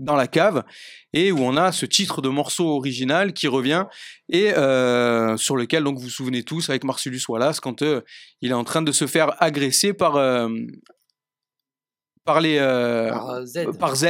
dans 0.00 0.16
la 0.16 0.26
cave 0.26 0.64
et 1.12 1.30
où 1.30 1.38
on 1.38 1.56
a 1.56 1.70
ce 1.70 1.86
titre 1.86 2.22
de 2.22 2.28
morceau 2.28 2.70
original 2.70 3.32
qui 3.32 3.46
revient 3.46 3.84
et 4.28 4.52
euh, 4.54 5.36
sur 5.36 5.56
lequel 5.56 5.84
donc 5.84 5.98
vous 5.98 6.06
vous 6.06 6.10
souvenez 6.10 6.42
tous 6.42 6.70
avec 6.70 6.82
Marcellus 6.82 7.22
Wallace 7.28 7.60
quand 7.60 7.82
euh, 7.82 8.00
il 8.40 8.50
est 8.50 8.54
en 8.54 8.64
train 8.64 8.82
de 8.82 8.90
se 8.90 9.06
faire 9.06 9.40
agresser 9.40 9.92
par 9.92 10.16
euh, 10.16 10.48
par 12.24 12.40
les 12.40 12.58
Par, 12.58 13.46
Z. 13.46 13.78
par 13.78 13.94
Z 13.94 14.06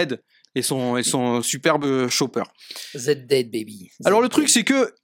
et 0.54 0.62
son 0.62 0.96
et 0.96 1.02
son 1.02 1.42
superbe 1.42 2.08
chopper. 2.08 2.44
Z 2.96 3.26
Dead 3.26 3.50
Baby. 3.50 3.90
Z 4.00 4.06
Alors 4.06 4.22
le 4.22 4.30
truc 4.30 4.48
c'est 4.48 4.64
que 4.64 4.94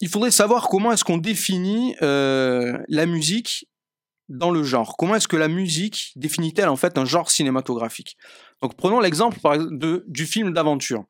il 0.00 0.08
faudrait 0.08 0.30
savoir 0.30 0.68
comment 0.68 0.92
est-ce 0.92 1.04
qu'on 1.04 1.18
définit 1.18 1.94
euh, 2.02 2.78
la 2.88 3.06
musique 3.06 3.66
dans 4.28 4.50
le 4.50 4.62
genre. 4.62 4.96
Comment 4.96 5.14
est-ce 5.16 5.28
que 5.28 5.36
la 5.36 5.48
musique 5.48 6.12
définit-elle 6.16 6.68
en 6.68 6.76
fait 6.76 6.98
un 6.98 7.04
genre 7.04 7.30
cinématographique? 7.30 8.16
Donc 8.62 8.76
prenons 8.76 9.00
l'exemple 9.00 9.38
du 10.06 10.26
film 10.26 10.52
d'aventure. 10.52 11.04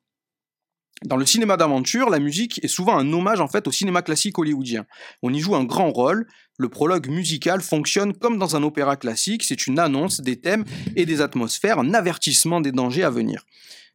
Dans 1.05 1.17
le 1.17 1.27
cinéma 1.27 1.57
d'aventure, 1.57 2.09
la 2.09 2.17
musique 2.17 2.59
est 2.63 2.67
souvent 2.67 2.97
un 2.97 3.13
hommage 3.13 3.39
en 3.39 3.47
fait 3.47 3.67
au 3.67 3.71
cinéma 3.71 4.01
classique 4.01 4.39
hollywoodien. 4.39 4.85
On 5.21 5.31
y 5.31 5.39
joue 5.39 5.55
un 5.55 5.63
grand 5.63 5.91
rôle. 5.91 6.25
Le 6.57 6.69
prologue 6.69 7.07
musical 7.07 7.61
fonctionne 7.61 8.13
comme 8.13 8.39
dans 8.39 8.55
un 8.55 8.63
opéra 8.63 8.95
classique. 8.95 9.43
C'est 9.43 9.67
une 9.67 9.77
annonce 9.77 10.21
des 10.21 10.39
thèmes 10.39 10.65
et 10.95 11.05
des 11.05 11.21
atmosphères, 11.21 11.77
un 11.77 11.93
avertissement 11.93 12.61
des 12.61 12.71
dangers 12.71 13.03
à 13.03 13.11
venir. 13.11 13.45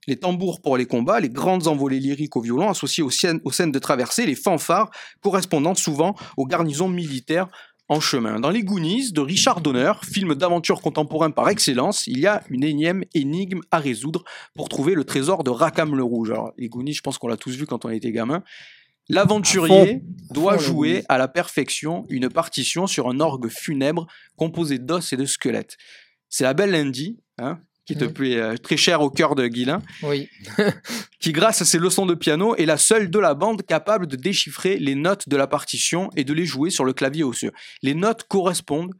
Les 0.08 0.16
tambours 0.16 0.60
pour 0.60 0.76
les 0.76 0.86
combats, 0.86 1.20
les 1.20 1.28
grandes 1.28 1.68
envolées 1.68 2.00
lyriques 2.00 2.36
au 2.36 2.40
violon 2.40 2.68
associées 2.68 3.04
aux 3.04 3.10
scènes, 3.10 3.40
aux 3.44 3.52
scènes 3.52 3.70
de 3.70 3.78
traversée, 3.78 4.26
les 4.26 4.34
fanfares 4.34 4.90
correspondant 5.20 5.74
souvent 5.74 6.16
aux 6.36 6.46
garnisons 6.46 6.88
militaires 6.88 7.48
en 7.88 8.00
chemin. 8.00 8.40
Dans 8.40 8.50
Les 8.50 8.62
Goonies 8.62 9.12
de 9.12 9.20
Richard 9.20 9.60
Donner, 9.60 9.92
film 10.02 10.34
d'aventure 10.34 10.80
contemporain 10.80 11.30
par 11.30 11.48
excellence, 11.48 12.06
il 12.06 12.18
y 12.18 12.26
a 12.26 12.42
une 12.48 12.64
énième 12.64 13.04
énigme 13.14 13.60
à 13.70 13.78
résoudre 13.78 14.24
pour 14.54 14.68
trouver 14.68 14.94
le 14.94 15.04
trésor 15.04 15.44
de 15.44 15.50
Rackham 15.50 15.94
le 15.94 16.02
Rouge. 16.02 16.30
Alors, 16.30 16.52
les 16.56 16.68
Goonies, 16.68 16.94
je 16.94 17.02
pense 17.02 17.18
qu'on 17.18 17.28
l'a 17.28 17.36
tous 17.36 17.54
vu 17.54 17.66
quand 17.66 17.84
on 17.84 17.90
était 17.90 18.12
gamin. 18.12 18.42
L'aventurier 19.08 20.02
doit 20.30 20.56
jouer 20.56 21.04
à 21.08 21.18
la 21.18 21.28
perfection 21.28 22.06
une 22.08 22.28
partition 22.28 22.86
sur 22.86 23.08
un 23.08 23.20
orgue 23.20 23.48
funèbre 23.48 24.06
composé 24.36 24.78
d'os 24.78 25.12
et 25.12 25.16
de 25.16 25.26
squelettes. 25.26 25.76
C'est 26.28 26.44
la 26.44 26.54
belle 26.54 26.70
Lindy, 26.70 27.18
hein, 27.38 27.60
qui 27.86 27.96
te 27.96 28.04
Mhm. 28.04 28.12
plaît 28.12 28.36
euh, 28.36 28.56
très 28.56 28.76
cher 28.76 29.00
au 29.00 29.10
cœur 29.10 29.34
de 29.34 29.46
Guilin, 29.48 29.82
Oui. 30.02 30.28
qui 31.20 31.32
grâce 31.32 31.62
à 31.62 31.64
ses 31.64 31.78
leçons 31.78 32.06
de 32.06 32.14
piano 32.14 32.54
est 32.56 32.66
la 32.66 32.76
seule 32.76 33.10
de 33.10 33.18
la 33.18 33.34
bande 33.34 33.62
capable 33.62 34.06
de 34.06 34.16
déchiffrer 34.16 34.78
les 34.78 34.94
notes 34.94 35.28
de 35.28 35.36
la 35.36 35.46
partition 35.46 36.08
et 36.16 36.24
de 36.24 36.32
les 36.32 36.46
jouer 36.46 36.70
sur 36.70 36.84
le 36.84 36.92
clavier 36.92 37.24
osseux. 37.24 37.50
Les 37.82 37.94
notes 37.94 38.24
correspondent 38.28 38.92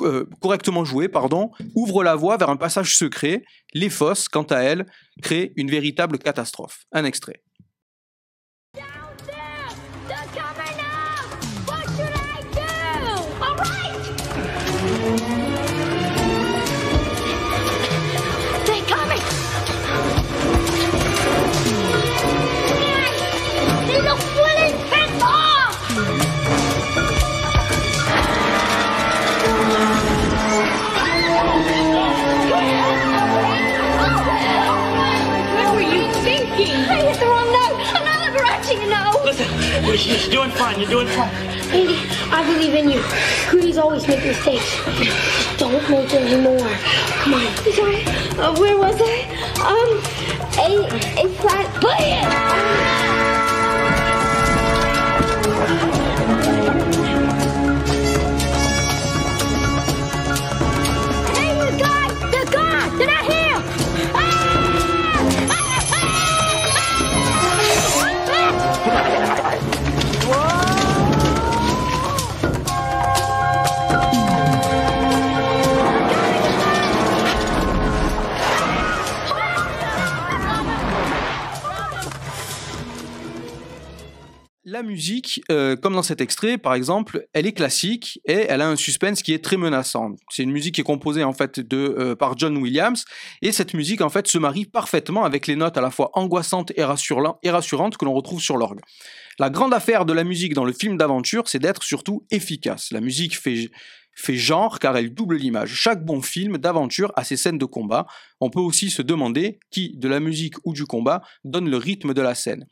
euh, 0.00 0.26
correctement 0.40 0.84
jouées, 0.84 1.08
pardon, 1.08 1.50
ouvrent 1.74 2.04
la 2.04 2.14
voie 2.14 2.36
vers 2.36 2.50
un 2.50 2.56
passage 2.56 2.96
secret. 2.96 3.42
Les 3.74 3.90
fausses, 3.90 4.28
quant 4.28 4.44
à 4.44 4.58
elles, 4.58 4.86
créent 5.22 5.52
une 5.56 5.70
véritable 5.70 6.18
catastrophe. 6.18 6.84
Un 6.92 7.04
extrait. 7.04 7.42
You're 39.92 40.30
doing 40.30 40.50
fine. 40.52 40.80
You're 40.80 40.88
doing 40.88 41.06
fine. 41.08 41.28
Andy, 41.70 41.98
I 42.32 42.42
believe 42.46 42.72
in 42.74 42.88
you. 42.88 43.02
Goonies 43.50 43.76
always 43.76 44.08
make 44.08 44.24
mistakes. 44.24 44.78
Don't 45.58 45.86
make 45.90 46.14
any 46.14 46.40
more. 46.40 46.66
Come 47.20 47.34
on. 47.34 47.54
Sorry. 47.74 48.02
Uh, 48.38 48.58
where 48.58 48.78
was 48.78 48.98
I? 48.98 49.26
Um, 49.60 50.00
a 50.58 50.86
a 51.22 51.28
flat. 51.28 51.74
Play 51.82 52.22
it. 55.98 56.01
La 84.72 84.82
musique, 84.82 85.42
euh, 85.50 85.76
comme 85.76 85.92
dans 85.92 86.02
cet 86.02 86.22
extrait, 86.22 86.56
par 86.56 86.72
exemple, 86.72 87.26
elle 87.34 87.46
est 87.46 87.52
classique 87.52 88.22
et 88.24 88.46
elle 88.48 88.62
a 88.62 88.68
un 88.70 88.76
suspense 88.76 89.22
qui 89.22 89.34
est 89.34 89.44
très 89.44 89.58
menaçant. 89.58 90.12
C'est 90.30 90.44
une 90.44 90.50
musique 90.50 90.76
qui 90.76 90.80
est 90.80 90.84
composée 90.84 91.24
en 91.24 91.34
fait 91.34 91.60
de 91.60 91.76
euh, 91.76 92.16
par 92.16 92.38
John 92.38 92.56
Williams 92.56 93.04
et 93.42 93.52
cette 93.52 93.74
musique 93.74 94.00
en 94.00 94.08
fait 94.08 94.26
se 94.26 94.38
marie 94.38 94.64
parfaitement 94.64 95.24
avec 95.24 95.46
les 95.46 95.56
notes 95.56 95.76
à 95.76 95.82
la 95.82 95.90
fois 95.90 96.10
angoissantes 96.14 96.72
et, 96.74 96.84
rassurant- 96.84 97.38
et 97.42 97.50
rassurantes 97.50 97.98
que 97.98 98.06
l'on 98.06 98.14
retrouve 98.14 98.40
sur 98.40 98.56
l'orgue. 98.56 98.80
La 99.38 99.50
grande 99.50 99.74
affaire 99.74 100.06
de 100.06 100.14
la 100.14 100.24
musique 100.24 100.54
dans 100.54 100.64
le 100.64 100.72
film 100.72 100.96
d'aventure, 100.96 101.48
c'est 101.48 101.58
d'être 101.58 101.82
surtout 101.82 102.24
efficace. 102.30 102.92
La 102.92 103.02
musique 103.02 103.36
fait 103.36 103.68
genre 104.28 104.78
car 104.78 104.96
elle 104.96 105.12
double 105.12 105.36
l'image. 105.36 105.74
Chaque 105.74 106.02
bon 106.02 106.22
film 106.22 106.56
d'aventure 106.56 107.12
a 107.16 107.24
ses 107.24 107.36
scènes 107.36 107.58
de 107.58 107.66
combat. 107.66 108.06
On 108.40 108.48
peut 108.48 108.60
aussi 108.60 108.88
se 108.88 109.02
demander 109.02 109.58
qui, 109.70 109.94
de 109.98 110.08
la 110.08 110.18
musique 110.18 110.54
ou 110.64 110.72
du 110.72 110.86
combat, 110.86 111.20
donne 111.44 111.68
le 111.68 111.76
rythme 111.76 112.14
de 112.14 112.22
la 112.22 112.34
scène. 112.34 112.66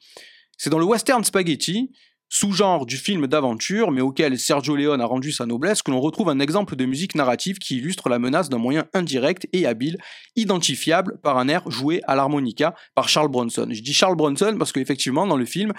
C'est 0.62 0.68
dans 0.68 0.78
le 0.78 0.84
western 0.84 1.24
spaghetti, 1.24 1.90
sous-genre 2.28 2.84
du 2.84 2.98
film 2.98 3.26
d'aventure, 3.26 3.90
mais 3.90 4.02
auquel 4.02 4.38
Sergio 4.38 4.76
Leone 4.76 5.00
a 5.00 5.06
rendu 5.06 5.32
sa 5.32 5.46
noblesse, 5.46 5.80
que 5.80 5.90
l'on 5.90 6.02
retrouve 6.02 6.28
un 6.28 6.38
exemple 6.38 6.76
de 6.76 6.84
musique 6.84 7.14
narrative 7.14 7.56
qui 7.56 7.78
illustre 7.78 8.10
la 8.10 8.18
menace 8.18 8.50
d'un 8.50 8.58
moyen 8.58 8.84
indirect 8.92 9.48
et 9.54 9.64
habile, 9.64 9.96
identifiable 10.36 11.18
par 11.22 11.38
un 11.38 11.48
air 11.48 11.62
joué 11.70 12.02
à 12.06 12.14
l'harmonica 12.14 12.74
par 12.94 13.08
Charles 13.08 13.30
Bronson. 13.30 13.68
Je 13.70 13.80
dis 13.80 13.94
Charles 13.94 14.16
Bronson 14.16 14.54
parce 14.58 14.70
qu'effectivement, 14.72 15.26
dans 15.26 15.38
le 15.38 15.46
film, 15.46 15.72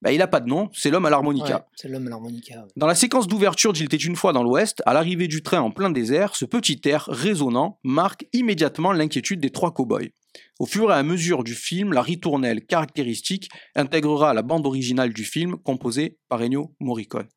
bah, 0.00 0.12
il 0.12 0.18
n'a 0.18 0.28
pas 0.28 0.38
de 0.38 0.48
nom, 0.48 0.70
c'est 0.74 0.90
l'homme 0.90 1.06
à 1.06 1.10
l'harmonica. 1.10 1.56
Ouais, 1.56 1.62
c'est 1.74 1.88
l'homme 1.88 2.06
à 2.06 2.10
l'harmonica. 2.10 2.54
ouais. 2.54 2.68
Dans 2.76 2.86
la 2.86 2.94
séquence 2.94 3.26
d'ouverture 3.26 3.72
d'Il 3.72 3.86
était 3.86 3.96
une 3.96 4.14
fois 4.14 4.32
dans 4.32 4.44
l'Ouest, 4.44 4.80
à 4.86 4.94
l'arrivée 4.94 5.26
du 5.26 5.42
train 5.42 5.60
en 5.60 5.72
plein 5.72 5.90
désert, 5.90 6.36
ce 6.36 6.44
petit 6.44 6.80
air 6.84 7.06
résonnant 7.08 7.80
marque 7.82 8.26
immédiatement 8.32 8.92
l'inquiétude 8.92 9.40
des 9.40 9.50
trois 9.50 9.72
cow-boys. 9.72 10.10
Au 10.58 10.66
fur 10.66 10.90
et 10.90 10.94
à 10.94 11.02
mesure 11.02 11.44
du 11.44 11.54
film, 11.54 11.92
la 11.92 12.02
ritournelle 12.02 12.64
caractéristique 12.66 13.48
intégrera 13.74 14.34
la 14.34 14.42
bande 14.42 14.66
originale 14.66 15.12
du 15.12 15.24
film 15.24 15.56
composée 15.58 16.18
par 16.28 16.42
Ennio 16.42 16.74
Morricone. 16.80 17.28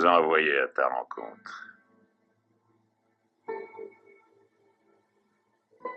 Nous 0.00 0.06
a 0.06 0.20
envoyés 0.20 0.58
à 0.58 0.68
ta 0.68 0.88
rencontre. 0.88 1.66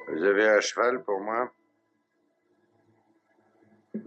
Vous 0.10 0.24
avez 0.24 0.50
un 0.50 0.60
cheval 0.60 1.02
pour 1.04 1.22
moi? 1.22 1.54
Eh 3.96 4.00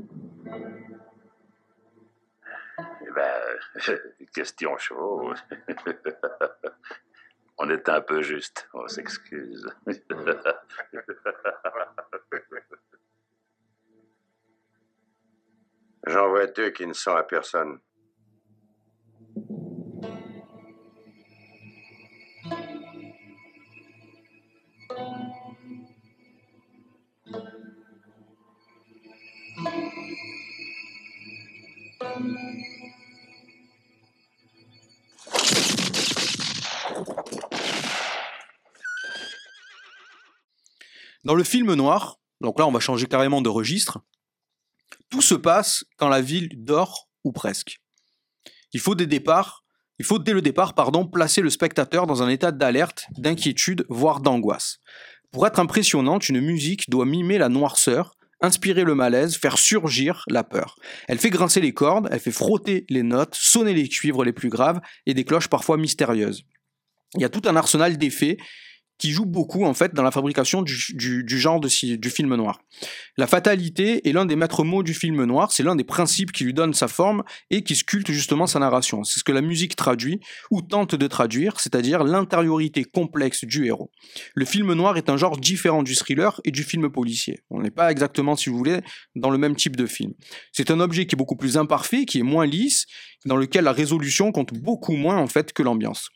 ben, 3.14 3.58
question 4.34 4.76
chevaux. 4.76 5.32
On 7.58 7.70
est 7.70 7.88
un 7.88 8.02
peu 8.02 8.20
juste, 8.20 8.68
on 8.74 8.86
s'excuse. 8.86 9.66
J'en 16.06 16.28
vois 16.28 16.48
deux 16.48 16.68
qui 16.68 16.86
ne 16.86 16.92
sont 16.92 17.16
à 17.16 17.22
personne. 17.22 17.80
Dans 41.26 41.34
le 41.34 41.42
film 41.42 41.74
noir, 41.74 42.20
donc 42.40 42.56
là 42.60 42.68
on 42.68 42.70
va 42.70 42.78
changer 42.78 43.06
carrément 43.06 43.42
de 43.42 43.48
registre, 43.48 43.98
tout 45.10 45.20
se 45.20 45.34
passe 45.34 45.84
quand 45.96 46.08
la 46.08 46.20
ville 46.20 46.50
dort 46.54 47.08
ou 47.24 47.32
presque. 47.32 47.80
Il 48.72 48.78
faut 48.78 48.94
il 48.96 50.04
faut 50.04 50.18
dès 50.20 50.32
le 50.32 50.40
départ, 50.40 50.74
pardon, 50.76 51.04
placer 51.04 51.40
le 51.40 51.50
spectateur 51.50 52.06
dans 52.06 52.22
un 52.22 52.28
état 52.28 52.52
d'alerte, 52.52 53.06
d'inquiétude, 53.18 53.84
voire 53.88 54.20
d'angoisse. 54.20 54.78
Pour 55.32 55.48
être 55.48 55.58
impressionnante, 55.58 56.28
une 56.28 56.40
musique 56.40 56.88
doit 56.88 57.06
mimer 57.06 57.38
la 57.38 57.48
noirceur, 57.48 58.14
inspirer 58.40 58.84
le 58.84 58.94
malaise, 58.94 59.34
faire 59.34 59.58
surgir 59.58 60.22
la 60.28 60.44
peur. 60.44 60.76
Elle 61.08 61.18
fait 61.18 61.30
grincer 61.30 61.60
les 61.60 61.74
cordes, 61.74 62.06
elle 62.12 62.20
fait 62.20 62.30
frotter 62.30 62.86
les 62.88 63.02
notes, 63.02 63.34
sonner 63.34 63.74
les 63.74 63.88
cuivres 63.88 64.22
les 64.22 64.32
plus 64.32 64.48
graves 64.48 64.80
et 65.06 65.14
des 65.14 65.24
cloches 65.24 65.48
parfois 65.48 65.76
mystérieuses. 65.76 66.44
Il 67.16 67.20
y 67.20 67.24
a 67.24 67.30
tout 67.30 67.42
un 67.46 67.56
arsenal 67.56 67.98
d'effets 67.98 68.36
qui 68.98 69.10
joue 69.10 69.26
beaucoup 69.26 69.64
en 69.64 69.74
fait 69.74 69.94
dans 69.94 70.02
la 70.02 70.10
fabrication 70.10 70.62
du, 70.62 70.76
genre 71.38 71.60
du 71.60 72.10
film 72.10 72.34
noir. 72.34 72.60
La 73.16 73.26
fatalité 73.26 74.08
est 74.08 74.12
l'un 74.12 74.26
des 74.26 74.36
maîtres 74.36 74.64
mots 74.64 74.82
du 74.82 74.94
film 74.94 75.24
noir, 75.24 75.52
c'est 75.52 75.62
l'un 75.62 75.76
des 75.76 75.84
principes 75.84 76.32
qui 76.32 76.44
lui 76.44 76.54
donne 76.54 76.74
sa 76.74 76.88
forme 76.88 77.22
et 77.50 77.62
qui 77.62 77.76
sculpte 77.76 78.10
justement 78.10 78.46
sa 78.46 78.58
narration. 78.58 79.04
C'est 79.04 79.20
ce 79.20 79.24
que 79.24 79.32
la 79.32 79.40
musique 79.40 79.76
traduit 79.76 80.20
ou 80.50 80.62
tente 80.62 80.94
de 80.94 81.06
traduire, 81.06 81.60
c'est-à-dire 81.60 82.04
l'intériorité 82.04 82.84
complexe 82.84 83.44
du 83.44 83.66
héros. 83.66 83.90
Le 84.34 84.44
film 84.44 84.72
noir 84.72 84.96
est 84.96 85.10
un 85.10 85.16
genre 85.16 85.38
différent 85.38 85.82
du 85.82 85.94
thriller 85.94 86.40
et 86.44 86.50
du 86.50 86.62
film 86.62 86.90
policier. 86.90 87.40
On 87.50 87.60
n'est 87.60 87.70
pas 87.70 87.90
exactement, 87.90 88.36
si 88.36 88.50
vous 88.50 88.56
voulez, 88.56 88.80
dans 89.14 89.30
le 89.30 89.38
même 89.38 89.56
type 89.56 89.76
de 89.76 89.86
film. 89.86 90.12
C'est 90.52 90.70
un 90.70 90.80
objet 90.80 91.06
qui 91.06 91.14
est 91.14 91.18
beaucoup 91.18 91.36
plus 91.36 91.56
imparfait, 91.56 92.04
qui 92.04 92.18
est 92.18 92.22
moins 92.22 92.46
lisse, 92.46 92.86
dans 93.26 93.36
lequel 93.36 93.64
la 93.64 93.72
résolution 93.72 94.32
compte 94.32 94.54
beaucoup 94.54 94.94
moins 94.94 95.18
en 95.18 95.26
fait 95.26 95.52
que 95.52 95.62
l'ambiance. 95.62 96.08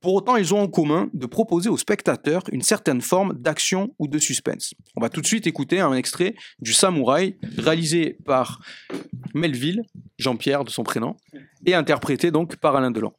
Pour 0.00 0.14
autant, 0.14 0.36
ils 0.36 0.52
ont 0.52 0.60
en 0.60 0.68
commun 0.68 1.08
de 1.14 1.26
proposer 1.26 1.68
au 1.70 1.76
spectateur 1.76 2.42
une 2.52 2.62
certaine 2.62 3.00
forme 3.00 3.34
d'action 3.34 3.94
ou 3.98 4.08
de 4.08 4.18
suspense. 4.18 4.74
On 4.96 5.00
va 5.00 5.08
tout 5.08 5.20
de 5.20 5.26
suite 5.26 5.46
écouter 5.46 5.80
un 5.80 5.94
extrait 5.94 6.34
du 6.60 6.72
Samouraï, 6.72 7.36
réalisé 7.56 8.18
par 8.26 8.60
Melville, 9.34 9.82
Jean-Pierre 10.18 10.64
de 10.64 10.70
son 10.70 10.82
prénom, 10.82 11.16
et 11.64 11.74
interprété 11.74 12.30
donc 12.30 12.56
par 12.56 12.76
Alain 12.76 12.90
Delon. 12.90 13.12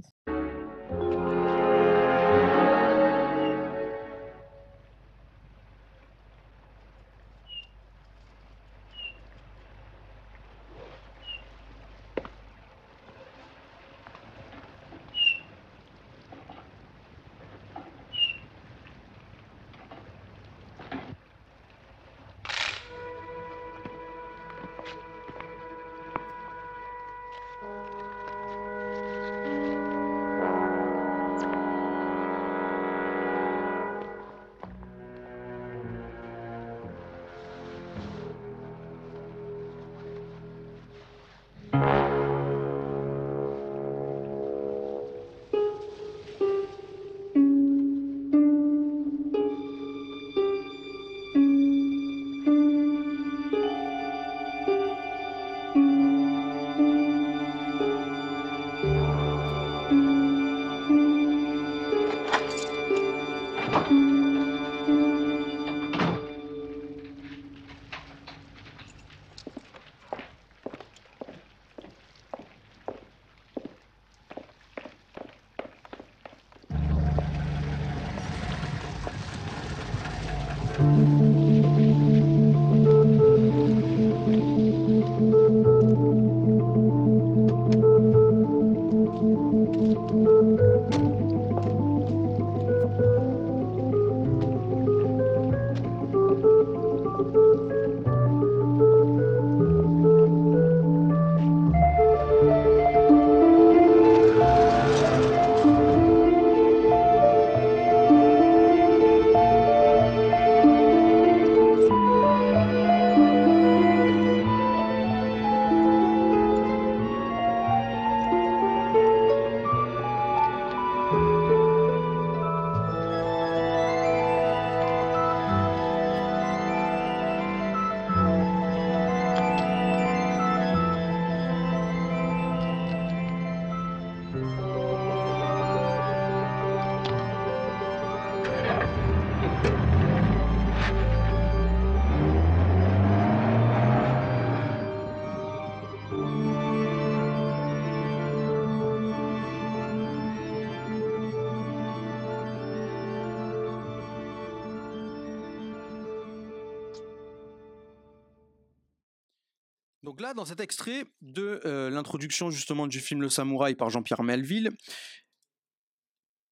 Donc 160.15 160.21
là, 160.21 160.33
dans 160.33 160.45
cet 160.45 160.61
extrait 160.61 161.03
de 161.21 161.59
euh, 161.65 161.89
l'introduction 161.89 162.49
justement 162.49 162.87
du 162.87 163.01
film 163.01 163.21
Le 163.21 163.27
Samouraï 163.27 163.75
par 163.75 163.89
Jean-Pierre 163.89 164.23
Melville, 164.23 164.69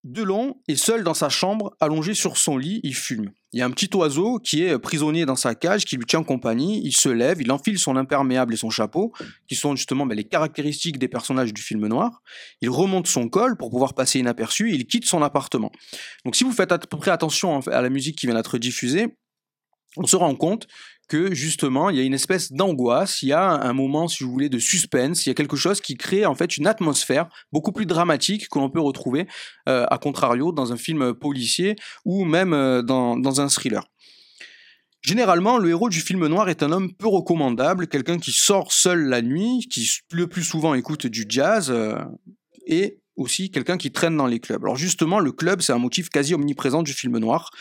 Delon 0.03 0.61
est 0.68 0.76
seul 0.76 1.05
dans 1.05 1.14
sa 1.14 1.30
chambre, 1.30 1.74
allongé 1.80 2.14
sur 2.14 2.36
son 2.36 2.57
lit, 2.57 2.82
il 2.84 2.93
fume. 2.93 3.32
Il 3.53 3.59
y 3.59 3.61
a 3.61 3.66
un 3.66 3.72
petit 3.72 3.89
oiseau 3.95 4.39
qui 4.39 4.64
est 4.64 4.78
prisonnier 4.80 5.26
dans 5.26 5.38
sa 5.38 5.55
cage, 5.55 5.86
qui 5.86 5.95
lui 5.95 6.03
tient 6.05 6.26
compagnie, 6.26 6.82
il 6.84 6.91
se 6.91 7.07
lève, 7.07 7.41
il 7.41 7.53
enfile 7.53 7.80
son 7.80 7.95
imperméable 7.95 8.53
et 8.53 8.57
son 8.57 8.70
chapeau, 8.70 9.14
qui 9.47 9.55
sont 9.55 9.78
justement 9.78 10.05
ben, 10.05 10.16
les 10.16 10.26
caractéristiques 10.26 10.99
des 10.99 11.07
personnages 11.07 11.53
du 11.53 11.61
film 11.61 11.88
noir. 11.88 12.22
Il 12.59 12.70
remonte 12.70 13.07
son 13.07 13.30
col 13.30 13.55
pour 13.55 13.70
pouvoir 13.70 13.93
passer 13.93 14.20
inaperçu, 14.20 14.72
et 14.72 14.76
il 14.76 14.88
quitte 14.88 15.05
son 15.05 15.22
appartement. 15.22 15.72
Donc 16.26 16.36
si 16.36 16.43
vous 16.43 16.51
faites 16.51 16.74
à 16.74 16.80
peu 16.80 16.97
près 16.97 17.11
attention 17.11 17.61
à 17.61 17.82
la 17.82 17.89
musique 17.89 18.18
qui 18.18 18.26
vient 18.26 18.36
d'être 18.36 18.57
diffusée, 18.57 19.16
on 19.95 20.07
se 20.07 20.16
rend 20.16 20.36
compte 20.36 20.68
que 21.08 21.34
justement 21.34 21.89
il 21.89 21.97
y 21.97 21.99
a 21.99 22.04
une 22.04 22.14
espèce 22.14 22.51
d'angoisse, 22.51 23.22
il 23.22 23.30
y 23.30 23.34
a 23.34 23.43
un 23.43 23.74
moment, 23.74 24.08
si 24.08 24.24
vous 24.24 24.32
voulez, 24.32 24.49
de 24.49 24.60
suspense, 24.60 25.26
il 25.26 25.30
y 25.30 25.32
a 25.32 25.36
quelque 25.36 25.56
chose 25.56 25.82
qui 25.82 25.95
crée 25.95 26.26
en 26.26 26.36
fait 26.36 26.58
une 26.58 26.68
atmosphère 26.68 27.30
beaucoup 27.51 27.72
plus 27.72 27.86
dramatique 27.86 28.47
que 28.49 28.60
l'on 28.60 28.70
peut 28.70 28.82
retrouver 28.82 29.28
euh, 29.70 29.86
à 29.89 29.97
contrario 29.97 30.51
dans 30.51 30.74
un 30.74 30.78
film 30.78 31.14
policier 31.14 31.76
ou 32.06 32.26
même 32.26 32.54
euh, 32.54 32.82
dans, 32.82 33.18
dans 33.18 33.41
un 33.41 33.47
thriller. 33.47 33.84
Généralement, 35.01 35.58
le 35.58 35.70
héros 35.70 35.89
du 35.89 35.99
film 35.99 36.26
noir 36.28 36.47
est 36.47 36.64
un 36.64 36.72
homme 36.72 36.93
peu 36.93 37.08
recommandable, 37.08 37.88
quelqu'un 37.88 38.18
qui 38.18 38.32
sort 38.32 38.72
seul 38.72 39.10
la 39.10 39.22
nuit, 39.22 39.68
qui 39.70 39.89
le 40.14 40.28
plus 40.28 40.43
souvent 40.43 40.74
écoute 40.76 41.08
du 41.08 41.26
jazz, 41.28 41.70
euh, 41.70 41.97
et 42.66 42.99
aussi 43.18 43.51
quelqu'un 43.51 43.78
qui 43.78 43.91
traîne 43.91 44.16
dans 44.16 44.28
les 44.28 44.39
clubs. 44.39 44.64
Alors 44.64 44.78
justement, 44.78 45.20
le 45.20 45.34
club, 45.34 45.62
c'est 45.62 45.74
un 45.74 45.78
motif 45.78 46.10
quasi 46.10 46.34
omniprésent 46.34 46.84
du 46.84 46.93
film 46.93 47.18
noir. 47.18 47.51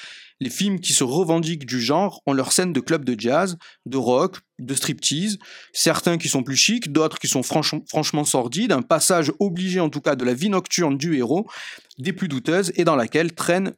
Les 0.43 0.51
films 0.51 0.80
qui 0.80 0.93
se 0.93 1.05
revendiquent 1.05 1.66
du 1.66 1.80
genre 1.80 2.20
ont 2.26 2.32
leur 2.32 2.51
scène 2.51 2.72
de 2.72 2.80
club 2.80 3.05
de 3.05 3.14
jazz, 3.16 3.57
de 3.86 3.97
rock, 3.97 4.38
de 4.59 4.74
striptease, 4.74 5.38
certains 5.72 6.18
qui 6.18 6.28
sont 6.28 6.43
plus 6.43 6.57
chics, 6.57 6.90
d'autres 6.90 7.20
qui 7.20 7.28
sont 7.28 7.43
franch- 7.43 7.80
franchement 7.88 8.24
sordides, 8.24 8.72
un 8.72 8.82
passage 8.82 9.32
obligé 9.38 9.78
en 9.78 9.88
tout 9.88 10.01
cas 10.01 10.16
de 10.16 10.24
la 10.24 10.34
vie 10.34 10.49
nocturne 10.49 10.99
du 10.99 11.16
héros, 11.16 11.49
des 11.99 12.12
plus 12.12 12.26
douteuses, 12.26 12.72
et 12.74 12.82
dans 12.82 12.97
laquelle 12.97 13.34
traînent 13.34 13.72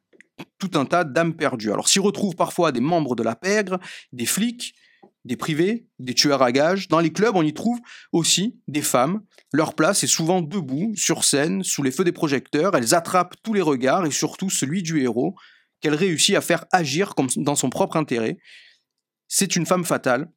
tout 0.59 0.71
un 0.77 0.87
tas 0.87 1.05
d'âmes 1.05 1.35
perdues. 1.35 1.71
Alors 1.71 1.87
s'y 1.87 1.99
retrouvent 1.99 2.35
parfois 2.35 2.73
des 2.73 2.81
membres 2.81 3.15
de 3.15 3.23
la 3.23 3.37
pègre, 3.37 3.79
des 4.15 4.25
flics, 4.25 4.75
des 5.27 5.37
privés, 5.37 5.87
des 5.99 6.15
tueurs 6.15 6.41
à 6.41 6.51
gages. 6.51 6.89
Dans 6.89 7.01
les 7.01 7.13
clubs, 7.13 7.37
on 7.37 7.43
y 7.43 7.53
trouve 7.53 7.79
aussi 8.11 8.57
des 8.69 8.81
femmes. 8.81 9.21
Leur 9.53 9.75
place 9.75 10.03
est 10.03 10.07
souvent 10.07 10.41
debout, 10.41 10.95
sur 10.97 11.25
scène, 11.25 11.63
sous 11.63 11.83
les 11.83 11.91
feux 11.91 12.05
des 12.05 12.13
projecteurs. 12.13 12.75
Elles 12.75 12.95
attrapent 12.95 13.35
tous 13.43 13.53
les 13.53 13.61
regards 13.61 14.07
et 14.07 14.11
surtout 14.11 14.49
celui 14.49 14.83
du 14.83 15.03
héros, 15.03 15.35
qu'elle 15.85 15.95
réussit 15.95 16.35
à 16.35 16.41
faire 16.41 16.65
agir 16.73 17.15
comme 17.15 17.29
dans 17.37 17.57
son 17.57 17.69
propre 17.69 17.99
intérêt. 17.99 18.39
C'est 19.29 19.55
une 19.55 19.67
femme 19.67 19.85
fatale 19.85 20.31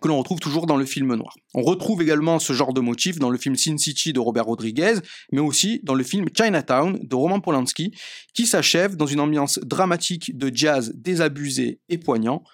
que 0.00 0.06
l'on 0.06 0.16
retrouve 0.16 0.38
toujours 0.38 0.66
dans 0.66 0.76
le 0.76 0.84
film 0.84 1.12
noir. 1.16 1.34
On 1.54 1.62
retrouve 1.62 2.02
également 2.02 2.38
ce 2.38 2.52
genre 2.52 2.72
de 2.72 2.80
motif 2.80 3.18
dans 3.18 3.30
le 3.30 3.36
film 3.36 3.56
Sin 3.56 3.76
City 3.78 4.12
de 4.12 4.20
Robert 4.20 4.44
Rodriguez, 4.44 5.00
mais 5.32 5.40
aussi 5.40 5.80
dans 5.82 5.94
le 5.94 6.04
film 6.04 6.26
Chinatown 6.32 7.00
de 7.02 7.16
Roman 7.16 7.40
Polanski, 7.40 7.98
qui 8.32 8.46
s'achève 8.46 8.94
dans 8.94 9.06
une 9.06 9.18
ambiance 9.18 9.58
dramatique 9.58 10.38
de 10.38 10.54
jazz 10.54 10.92
désabusé 10.94 11.80
et 11.88 11.98
poignant. 11.98 12.44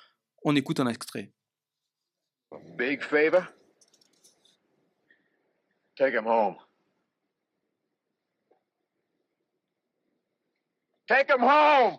On 0.43 0.57
écoute 0.57 0.81
un 0.81 0.87
extrait. 0.87 1.31
Big 2.79 3.03
favor? 3.03 3.43
Take 5.99 6.17
him 6.17 6.27
home. 6.27 6.57
Take 11.07 11.31
him 11.31 11.43
home! 11.43 11.99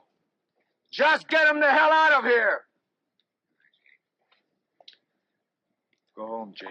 Just 0.97 1.27
get 1.27 1.47
him 1.47 1.59
the 1.59 1.71
hell 1.71 1.91
out 1.91 2.13
of 2.13 2.23
here! 2.23 2.61
Go 6.15 6.25
home, 6.25 6.53
Jake. 6.55 6.69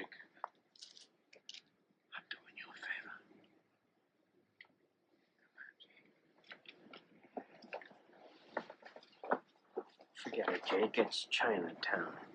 I'm 2.12 2.24
doing 2.28 2.56
you 2.58 2.66
a 2.66 2.74
favor. 9.30 9.42
Forget 10.24 10.48
it, 10.48 10.62
Jake. 10.68 10.98
It's 11.06 11.28
Chinatown. 11.30 12.25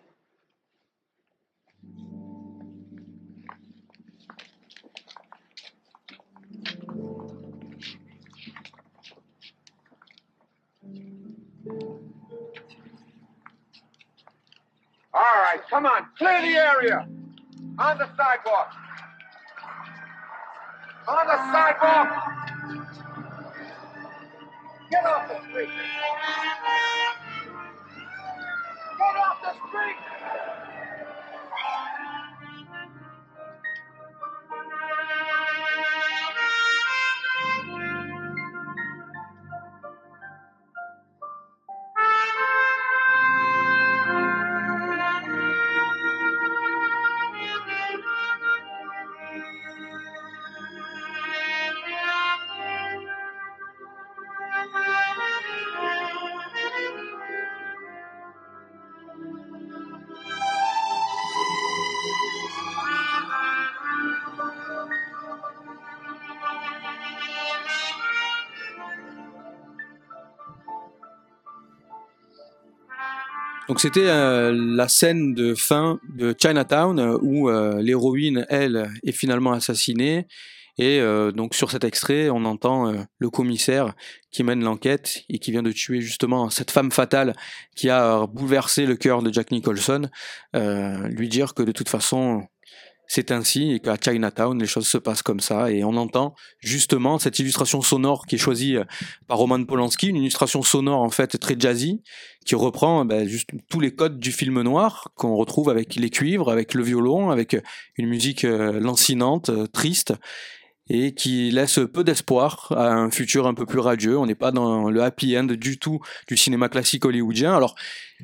All 11.68 11.74
right, 15.14 15.60
come 15.70 15.86
on, 15.86 16.08
clear 16.18 16.42
the 16.42 16.58
area. 16.58 17.08
On 17.78 17.98
the 17.98 18.10
sidewalk. 18.18 18.72
On 21.08 21.28
the 21.28 21.38
sidewalk. 21.52 22.32
Get 24.90 25.06
off 25.06 25.28
the 25.28 25.40
street. 25.50 25.70
Get 28.98 29.16
off 29.18 29.42
the 29.42 29.54
street. 29.68 29.98
C'était 73.82 74.10
euh, 74.10 74.54
la 74.56 74.88
scène 74.88 75.34
de 75.34 75.56
fin 75.56 76.00
de 76.16 76.36
Chinatown 76.40 77.00
euh, 77.00 77.18
où 77.24 77.50
euh, 77.50 77.82
l'héroïne, 77.82 78.46
elle, 78.48 78.92
est 79.04 79.12
finalement 79.12 79.54
assassinée. 79.54 80.28
Et 80.78 81.02
donc 81.36 81.54
sur 81.54 81.70
cet 81.70 81.84
extrait, 81.84 82.30
on 82.30 82.44
entend 82.46 82.92
le 83.20 83.30
commissaire 83.30 83.94
qui 84.32 84.44
mène 84.44 84.64
l'enquête 84.64 85.26
et 85.30 85.38
qui 85.38 85.52
vient 85.52 85.62
de 85.62 85.72
tuer 85.72 86.02
justement 86.02 86.50
cette 86.50 86.72
femme 86.72 86.92
fatale 86.92 87.36
qui 87.76 87.90
a 87.90 88.26
bouleversé 88.26 88.88
le 88.88 88.96
cœur 88.96 89.22
de 89.22 89.32
Jack 89.32 89.52
Nicholson, 89.52 90.10
lui 90.54 91.30
dire 91.30 91.54
que 91.54 91.62
de 91.62 91.72
toute 91.72 91.90
façon 91.90 92.48
c'est 93.14 93.32
ainsi 93.32 93.74
et 93.74 93.82
qu'à 93.82 93.98
Chinatown 94.02 94.58
les 94.58 94.66
choses 94.66 94.88
se 94.88 94.98
passent 94.98 95.22
comme 95.22 95.42
ça 95.42 95.70
et 95.70 95.84
on 95.84 95.98
entend 95.98 96.34
justement 96.62 97.20
cette 97.20 97.40
illustration 97.40 97.82
sonore 97.82 98.26
qui 98.26 98.36
est 98.36 98.38
choisie 98.38 98.78
euh, 98.78 98.86
par 99.28 99.38
Roman 99.38 99.62
Polanski, 99.66 100.08
une 100.08 100.16
illustration 100.16 100.62
sonore 100.62 101.02
en 101.02 101.10
fait 101.10 101.38
très 101.38 101.58
jazzy 101.60 102.02
qui 102.46 102.56
reprend 102.56 103.04
ben, 103.04 103.28
juste 103.28 103.50
tous 103.70 103.82
les 103.82 103.94
codes 103.94 104.18
du 104.18 104.32
film 104.32 104.62
noir 104.62 105.10
qu'on 105.16 105.36
retrouve 105.36 105.68
avec 105.68 105.96
les 105.96 106.10
cuivres, 106.10 106.50
avec 106.50 106.74
le 106.74 106.84
violon, 106.84 107.32
avec 107.32 107.58
une 107.98 108.08
musique 108.08 108.46
euh, 108.46 108.80
lancinante, 108.80 109.50
euh, 109.50 109.68
triste 109.68 110.14
et 110.90 111.14
qui 111.14 111.52
laisse 111.52 111.80
peu 111.94 112.04
d'espoir 112.04 112.74
à 112.76 112.92
un 112.92 113.12
futur 113.12 113.48
un 113.48 113.54
peu 113.54 113.66
plus 113.66 113.80
radieux. 113.80 114.18
On 114.18 114.26
n'est 114.26 114.36
pas 114.36 114.52
dans 114.52 114.90
le 114.90 115.02
happy 115.02 115.38
end 115.38 115.46
du 115.46 115.78
tout 115.80 116.00
du 116.28 116.36
cinéma 116.36 116.70
classique 116.70 117.06
hollywoodien. 117.06 117.56
Alors, 117.56 117.76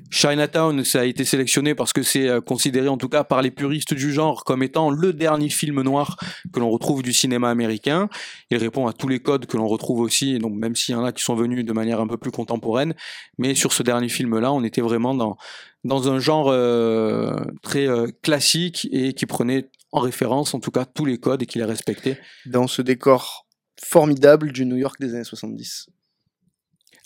Chinatown, 0.09 0.83
ça 0.83 1.01
a 1.01 1.03
été 1.05 1.23
sélectionné 1.23 1.75
parce 1.75 1.93
que 1.93 2.03
c'est 2.03 2.27
euh, 2.27 2.41
considéré 2.41 2.87
en 2.87 2.97
tout 2.97 3.09
cas 3.09 3.23
par 3.23 3.41
les 3.41 3.51
puristes 3.51 3.93
du 3.93 4.11
genre 4.11 4.43
comme 4.43 4.63
étant 4.63 4.91
le 4.91 5.13
dernier 5.13 5.49
film 5.49 5.81
noir 5.81 6.17
que 6.53 6.59
l'on 6.59 6.69
retrouve 6.69 7.03
du 7.03 7.13
cinéma 7.13 7.49
américain. 7.49 8.09
Il 8.51 8.57
répond 8.57 8.87
à 8.87 8.93
tous 8.93 9.07
les 9.07 9.19
codes 9.19 9.45
que 9.45 9.57
l'on 9.57 9.67
retrouve 9.67 9.99
aussi, 9.99 10.37
donc 10.39 10.53
même 10.53 10.75
s'il 10.75 10.93
y 10.93 10.97
en 10.97 11.03
a 11.03 11.11
qui 11.11 11.23
sont 11.23 11.35
venus 11.35 11.65
de 11.65 11.73
manière 11.73 11.99
un 11.99 12.07
peu 12.07 12.17
plus 12.17 12.31
contemporaine, 12.31 12.93
mais 13.37 13.55
sur 13.55 13.73
ce 13.73 13.81
dernier 13.83 14.09
film-là, 14.09 14.51
on 14.51 14.63
était 14.63 14.81
vraiment 14.81 15.15
dans 15.15 15.37
dans 15.83 16.11
un 16.11 16.19
genre 16.19 16.49
euh, 16.49 17.33
très 17.61 17.87
euh, 17.87 18.07
classique 18.21 18.87
et 18.91 19.13
qui 19.13 19.25
prenait 19.25 19.69
en 19.91 19.99
référence 19.99 20.53
en 20.53 20.59
tout 20.59 20.71
cas 20.71 20.85
tous 20.85 21.05
les 21.05 21.17
codes 21.17 21.41
et 21.41 21.45
qui 21.45 21.57
les 21.57 21.65
respectait. 21.65 22.19
Dans 22.45 22.67
ce 22.67 22.81
décor 22.81 23.47
formidable 23.81 24.51
du 24.51 24.65
New 24.65 24.77
York 24.77 24.95
des 24.99 25.13
années 25.13 25.23
70. 25.23 25.88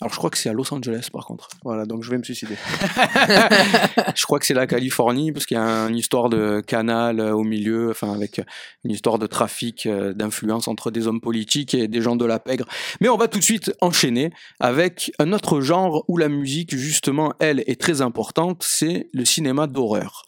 Alors 0.00 0.12
je 0.12 0.18
crois 0.18 0.30
que 0.30 0.38
c'est 0.38 0.48
à 0.48 0.52
Los 0.52 0.74
Angeles 0.74 1.10
par 1.12 1.26
contre. 1.26 1.48
Voilà, 1.62 1.86
donc 1.86 2.02
je 2.02 2.10
vais 2.10 2.18
me 2.18 2.24
suicider. 2.24 2.56
je 4.16 4.24
crois 4.24 4.40
que 4.40 4.46
c'est 4.46 4.54
la 4.54 4.66
Californie 4.66 5.30
parce 5.30 5.46
qu'il 5.46 5.56
y 5.56 5.60
a 5.60 5.86
une 5.86 5.96
histoire 5.96 6.28
de 6.28 6.60
canal 6.60 7.20
euh, 7.20 7.32
au 7.32 7.44
milieu, 7.44 7.90
enfin 7.90 8.12
avec 8.12 8.40
une 8.82 8.90
histoire 8.90 9.20
de 9.20 9.28
trafic, 9.28 9.86
euh, 9.86 10.12
d'influence 10.12 10.66
entre 10.66 10.90
des 10.90 11.06
hommes 11.06 11.20
politiques 11.20 11.74
et 11.74 11.86
des 11.86 12.00
gens 12.00 12.16
de 12.16 12.24
la 12.24 12.40
pègre. 12.40 12.66
Mais 13.00 13.08
on 13.08 13.16
va 13.16 13.28
tout 13.28 13.38
de 13.38 13.44
suite 13.44 13.72
enchaîner 13.80 14.32
avec 14.58 15.12
un 15.20 15.32
autre 15.32 15.60
genre 15.60 16.04
où 16.08 16.16
la 16.16 16.28
musique 16.28 16.74
justement, 16.74 17.34
elle, 17.38 17.62
est 17.68 17.80
très 17.80 18.02
importante, 18.02 18.64
c'est 18.66 19.08
le 19.12 19.24
cinéma 19.24 19.68
d'horreur. 19.68 20.24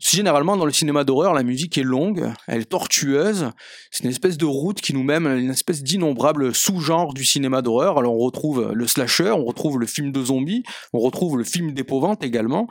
Généralement, 0.00 0.56
dans 0.56 0.64
le 0.64 0.72
cinéma 0.72 1.04
d'horreur, 1.04 1.34
la 1.34 1.42
musique 1.42 1.76
est 1.76 1.82
longue, 1.82 2.32
elle 2.48 2.62
est 2.62 2.64
tortueuse. 2.64 3.50
C'est 3.90 4.04
une 4.04 4.10
espèce 4.10 4.38
de 4.38 4.46
route 4.46 4.80
qui 4.80 4.94
nous 4.94 5.02
mène 5.02 5.26
à 5.26 5.34
une 5.34 5.50
espèce 5.50 5.82
d'innombrable 5.82 6.54
sous-genre 6.54 7.12
du 7.12 7.24
cinéma 7.24 7.60
d'horreur. 7.60 7.98
Alors, 7.98 8.14
on 8.14 8.18
retrouve 8.18 8.72
le 8.72 8.86
slasher, 8.86 9.30
on 9.30 9.44
retrouve 9.44 9.78
le 9.78 9.86
film 9.86 10.10
de 10.10 10.24
zombies, 10.24 10.62
on 10.94 11.00
retrouve 11.00 11.36
le 11.36 11.44
film 11.44 11.72
d'épouvante 11.74 12.24
également. 12.24 12.66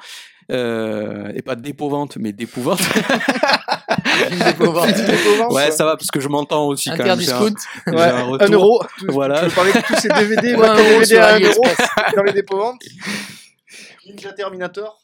Euh, 0.52 1.32
et 1.36 1.44
pas 1.44 1.56
d'épouvante, 1.56 2.18
mais 2.18 2.32
d'épouvante. 2.34 2.80
ouais, 5.54 5.70
ça 5.72 5.86
va 5.86 5.96
parce 5.98 6.10
que 6.10 6.20
je 6.20 6.28
m'entends 6.28 6.66
aussi 6.66 6.90
quand 6.98 7.04
même. 7.06 7.20
Un- 7.36 7.40
Ouais, 7.88 7.94
euro. 8.54 8.82
Voilà. 9.10 9.40
Tu 9.42 9.46
veux 9.46 9.52
parler 9.52 9.72
de 9.74 9.82
tous 9.86 9.96
ces 9.98 10.08
DVD, 10.10 10.54
euro 10.56 10.64
DVD 11.02 11.18
à 11.18 11.36
un 11.36 11.40
euro 11.40 11.62
dans 12.16 12.24
les 12.24 12.34
dépôts-ventes. 12.34 12.82
Ninja 14.08 14.34
Terminator. 14.34 15.00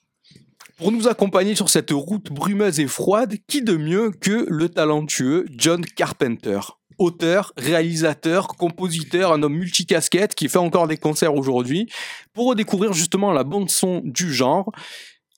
Pour 0.77 0.91
nous 0.91 1.07
accompagner 1.07 1.55
sur 1.55 1.69
cette 1.69 1.91
route 1.91 2.31
brumeuse 2.31 2.79
et 2.81 2.87
froide, 2.87 3.35
qui 3.47 3.61
de 3.61 3.77
mieux 3.77 4.11
que 4.11 4.45
le 4.49 4.67
talentueux 4.67 5.45
John 5.55 5.85
Carpenter? 5.85 6.59
Auteur, 6.97 7.53
réalisateur, 7.57 8.47
compositeur, 8.47 9.31
un 9.31 9.41
homme 9.43 9.55
multicasquette 9.55 10.35
qui 10.35 10.49
fait 10.49 10.57
encore 10.57 10.87
des 10.87 10.97
concerts 10.97 11.33
aujourd'hui, 11.35 11.87
pour 12.33 12.47
redécouvrir 12.47 12.91
justement 12.93 13.31
la 13.31 13.43
bande-son 13.45 14.01
du 14.03 14.33
genre. 14.33 14.69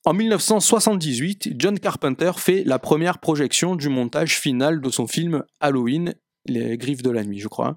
En 0.06 0.14
1978, 0.14 1.54
John 1.58 1.78
Carpenter 1.80 2.32
fait 2.38 2.64
la 2.66 2.80
première 2.80 3.20
projection 3.20 3.76
du 3.76 3.90
montage 3.90 4.40
final 4.40 4.82
de 4.82 4.90
son 4.90 5.06
film 5.06 5.44
Halloween, 5.60 6.14
Les 6.46 6.78
Griffes 6.78 7.04
de 7.04 7.12
la 7.12 7.24
Nuit, 7.24 7.40
je 7.40 7.48
crois. 7.48 7.76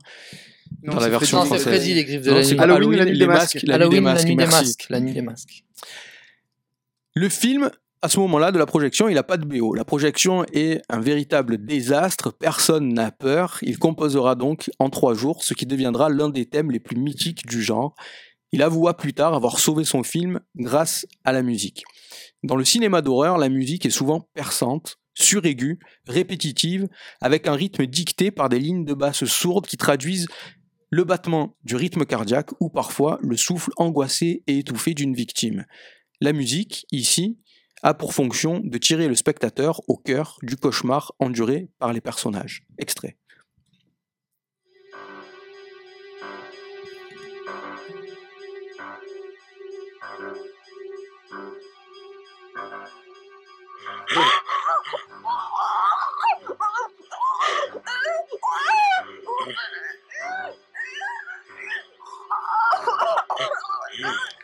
Non, 0.83 0.95
dans 0.95 1.01
la 1.01 1.05
c'est 1.07 1.11
version 1.11 1.39
Non, 1.39 1.43
c'est 1.43 1.49
française. 1.49 1.67
Freddy, 1.67 1.95
les 1.95 2.05
griffes 2.05 2.23
de 2.23 2.31
Non, 2.31 2.37
la 2.37 2.43
nuit. 2.45 2.59
Halloween, 2.59 2.99
la 2.99 3.05
nuit 3.05 3.13
les 3.15 3.19
des 3.19 3.27
masques. 3.27 3.55
masques, 3.57 3.67
la 3.67 3.79
nuit 3.79 3.89
des 3.91 3.97
Halloween, 3.97 4.05
la 4.05 4.13
masques, 4.13 4.27
nuit 4.27 4.37
des 4.37 4.37
merci. 4.37 4.65
masques. 4.65 4.87
La 4.89 5.01
nuit 5.01 5.13
des 5.13 5.23
masques. 5.23 5.65
Le 7.15 7.29
film, 7.29 7.71
à 8.03 8.09
ce 8.09 8.21
moment-là 8.21 8.53
de 8.53 8.59
la 8.59 8.67
projection, 8.67 9.09
il 9.09 9.15
n'a 9.15 9.25
pas 9.25 9.37
de 9.37 9.45
BO. 9.45 9.75
La 9.75 9.85
projection 9.85 10.45
est 10.53 10.81
un 10.89 11.01
véritable 11.01 11.59
désastre, 11.59 12.33
personne 12.33 12.95
n'a 12.95 13.11
peur. 13.11 13.59
Il 13.63 13.81
composera 13.81 14.37
donc 14.37 14.71
en 14.79 14.91
trois 14.91 15.15
jours, 15.15 15.43
ce 15.43 15.53
qui 15.53 15.67
deviendra 15.67 16.09
l'un 16.09 16.29
des 16.29 16.47
thèmes 16.47 16.71
les 16.71 16.79
plus 16.79 16.97
mythiques 16.97 17.47
du 17.47 17.63
genre. 17.63 17.97
Il 18.53 18.63
avoua 18.63 18.97
plus 18.97 19.13
tard 19.13 19.35
avoir 19.35 19.59
sauvé 19.59 19.85
son 19.85 20.05
film 20.05 20.39
grâce 20.55 21.05
à 21.25 21.33
la 21.33 21.43
musique. 21.43 21.83
Dans 22.45 22.55
le 22.55 22.65
cinéma 22.65 23.03
d'horreur, 23.03 23.39
la 23.39 23.49
musique 23.49 23.87
est 23.87 23.91
souvent 23.91 24.29
perçante, 24.35 24.99
suraiguë, 25.15 25.81
répétitive, 26.07 26.87
avec 27.21 27.49
un 27.49 27.55
rythme 27.55 27.87
dicté 27.87 28.31
par 28.31 28.49
des 28.49 28.61
lignes 28.61 28.85
de 28.85 28.95
basse 28.95 29.25
sourdes 29.25 29.67
qui 29.67 29.77
traduisent 29.77 30.29
le 30.91 31.03
battement 31.03 31.57
du 31.65 31.75
rythme 31.75 32.05
cardiaque 32.05 32.51
ou 32.61 32.69
parfois 32.69 33.19
le 33.21 33.37
souffle 33.37 33.73
angoissé 33.77 34.45
et 34.47 34.59
étouffé 34.59 34.95
d'une 34.95 35.15
victime. 35.15 35.65
La 36.23 36.35
musique, 36.35 36.85
ici, 36.93 37.39
a 37.83 37.95
pour 37.95 38.13
fonction 38.13 38.61
de 38.63 38.77
tirer 38.77 39.09
le 39.09 39.15
spectateur 39.15 39.81
au 39.89 39.97
cœur 39.97 40.37
du 40.43 40.57
cauchemar 40.57 41.15
enduré 41.19 41.71
par 41.79 41.95
les 41.95 42.03
personnages. 42.03 42.67
Extrait. 42.77 43.17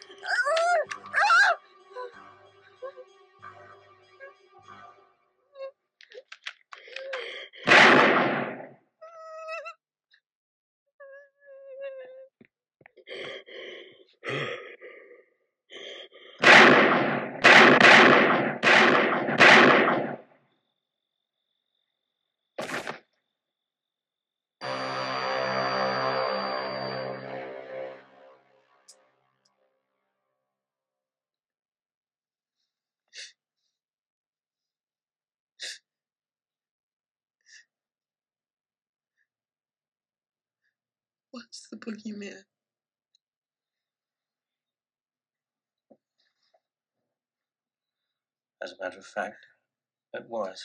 What's 41.36 41.68
the 41.70 41.76
boogeyman? 41.76 42.44
As 48.62 48.72
a 48.72 48.82
matter 48.84 48.98
of 48.98 49.06
fact, 49.06 49.46
it 50.14 50.24
was. 50.28 50.64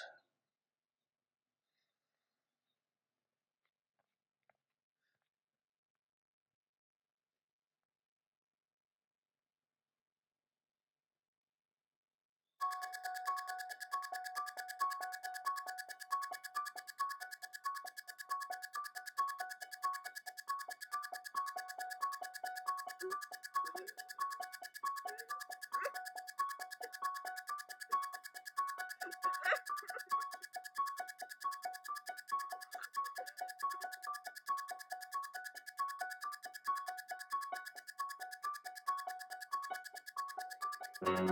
Thank 41.03 41.31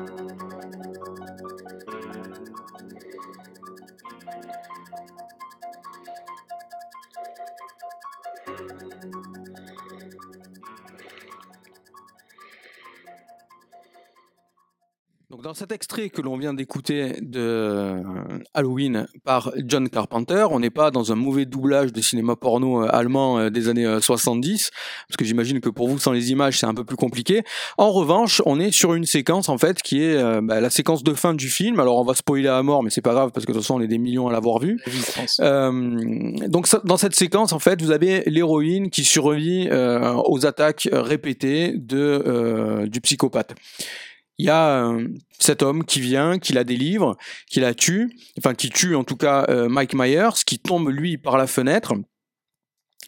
you. 9.25 9.38
Donc 15.29 15.43
dans 15.43 15.53
cet 15.53 15.71
extrait 15.71 16.09
que 16.09 16.23
l'on 16.23 16.37
vient 16.37 16.55
d'écouter 16.55 17.13
de 17.21 17.39
euh, 17.39 18.01
Halloween 18.55 19.05
par 19.23 19.51
John 19.63 19.87
Carpenter, 19.87 20.47
on 20.49 20.59
n'est 20.59 20.71
pas 20.71 20.89
dans 20.89 21.11
un 21.11 21.15
mauvais 21.15 21.45
doublage 21.45 21.93
de 21.93 22.01
cinéma 22.01 22.35
porno 22.35 22.81
euh, 22.83 22.87
allemand 22.91 23.37
euh, 23.37 23.51
des 23.51 23.67
années 23.69 23.85
euh, 23.85 24.01
70, 24.01 24.71
parce 25.07 25.17
que 25.17 25.25
j'imagine 25.25 25.59
que 25.61 25.69
pour 25.69 25.87
vous 25.87 25.99
sans 25.99 26.13
les 26.13 26.31
images 26.31 26.57
c'est 26.59 26.65
un 26.65 26.73
peu 26.73 26.83
plus 26.83 26.95
compliqué. 26.95 27.43
En 27.77 27.91
revanche, 27.91 28.41
on 28.47 28.59
est 28.59 28.71
sur 28.71 28.95
une 28.95 29.05
séquence 29.05 29.49
en 29.49 29.59
fait 29.59 29.83
qui 29.83 30.01
est 30.01 30.15
euh, 30.15 30.41
bah, 30.41 30.61
la 30.61 30.71
séquence 30.71 31.03
de 31.03 31.13
fin 31.13 31.35
du 31.35 31.47
film. 31.47 31.79
Alors 31.79 31.97
on 31.99 32.03
va 32.05 32.15
spoiler 32.15 32.47
à 32.47 32.63
mort, 32.63 32.81
mais 32.81 32.89
c'est 32.89 33.01
pas 33.03 33.13
grave 33.13 33.29
parce 33.31 33.45
que 33.45 33.51
de 33.51 33.57
toute 33.57 33.63
façon 33.63 33.75
on 33.75 33.81
est 33.81 33.87
des 33.87 33.99
millions 33.99 34.27
à 34.29 34.31
l'avoir 34.31 34.57
vu. 34.57 34.81
Euh, 35.41 36.47
donc 36.47 36.65
ça- 36.65 36.81
dans 36.85 36.97
cette 36.97 37.15
séquence, 37.15 37.53
en 37.53 37.59
fait, 37.59 37.79
vous 37.83 37.91
avez 37.91 38.23
l'héroïne 38.25 38.89
qui 38.89 39.03
survit 39.03 39.67
euh, 39.69 40.11
aux 40.25 40.47
attaques 40.47 40.89
répétées 40.91 41.73
de 41.77 42.87
du 42.87 42.99
psychopathe. 42.99 43.53
Il 44.39 44.45
y 44.45 44.49
a 44.49 44.85
euh, 44.85 45.07
cet 45.37 45.61
homme 45.61 45.83
qui 45.83 45.99
vient, 45.99 46.39
qui 46.39 46.53
la 46.53 46.63
délivre, 46.63 47.17
qui 47.47 47.59
la 47.59 47.73
tue, 47.73 48.09
enfin 48.37 48.55
qui 48.55 48.69
tue 48.69 48.95
en 48.95 49.03
tout 49.03 49.17
cas 49.17 49.45
euh, 49.49 49.67
Mike 49.67 49.93
Myers, 49.93 50.43
qui 50.45 50.59
tombe 50.59 50.89
lui 50.89 51.17
par 51.17 51.37
la 51.37 51.45
fenêtre. 51.45 51.93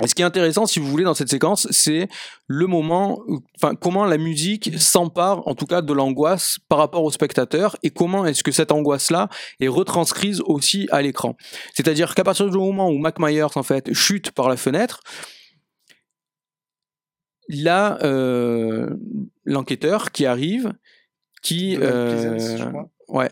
Et 0.03 0.07
ce 0.07 0.15
qui 0.15 0.23
est 0.23 0.25
intéressant, 0.25 0.65
si 0.65 0.79
vous 0.79 0.87
voulez, 0.87 1.03
dans 1.03 1.13
cette 1.13 1.29
séquence, 1.29 1.67
c'est 1.69 2.09
le 2.47 2.67
moment, 2.67 3.23
enfin, 3.57 3.75
comment 3.75 4.03
la 4.03 4.17
musique 4.17 4.71
s'empare, 4.77 5.47
en 5.47 5.55
tout 5.55 5.67
cas, 5.67 5.81
de 5.81 5.93
l'angoisse 5.93 6.57
par 6.67 6.79
rapport 6.79 7.03
au 7.03 7.11
spectateur, 7.11 7.77
et 7.83 7.91
comment 7.91 8.25
est-ce 8.25 8.43
que 8.43 8.51
cette 8.51 8.71
angoisse-là 8.71 9.29
est 9.59 9.67
retranscrise 9.67 10.41
aussi 10.45 10.87
à 10.91 11.01
l'écran. 11.01 11.35
C'est-à-dire 11.73 12.15
qu'à 12.15 12.23
partir 12.23 12.49
du 12.49 12.57
moment 12.57 12.89
où 12.89 12.97
Mac 12.97 13.19
Myers, 13.19 13.55
en 13.55 13.63
fait, 13.63 13.93
chute 13.93 14.31
par 14.31 14.49
la 14.49 14.57
fenêtre, 14.57 15.01
là, 17.47 17.99
euh, 18.03 18.89
l'enquêteur 19.45 20.11
qui 20.11 20.25
arrive, 20.25 20.73
qui, 21.41 21.77
euh, 21.79 22.37
ouais, 23.07 23.29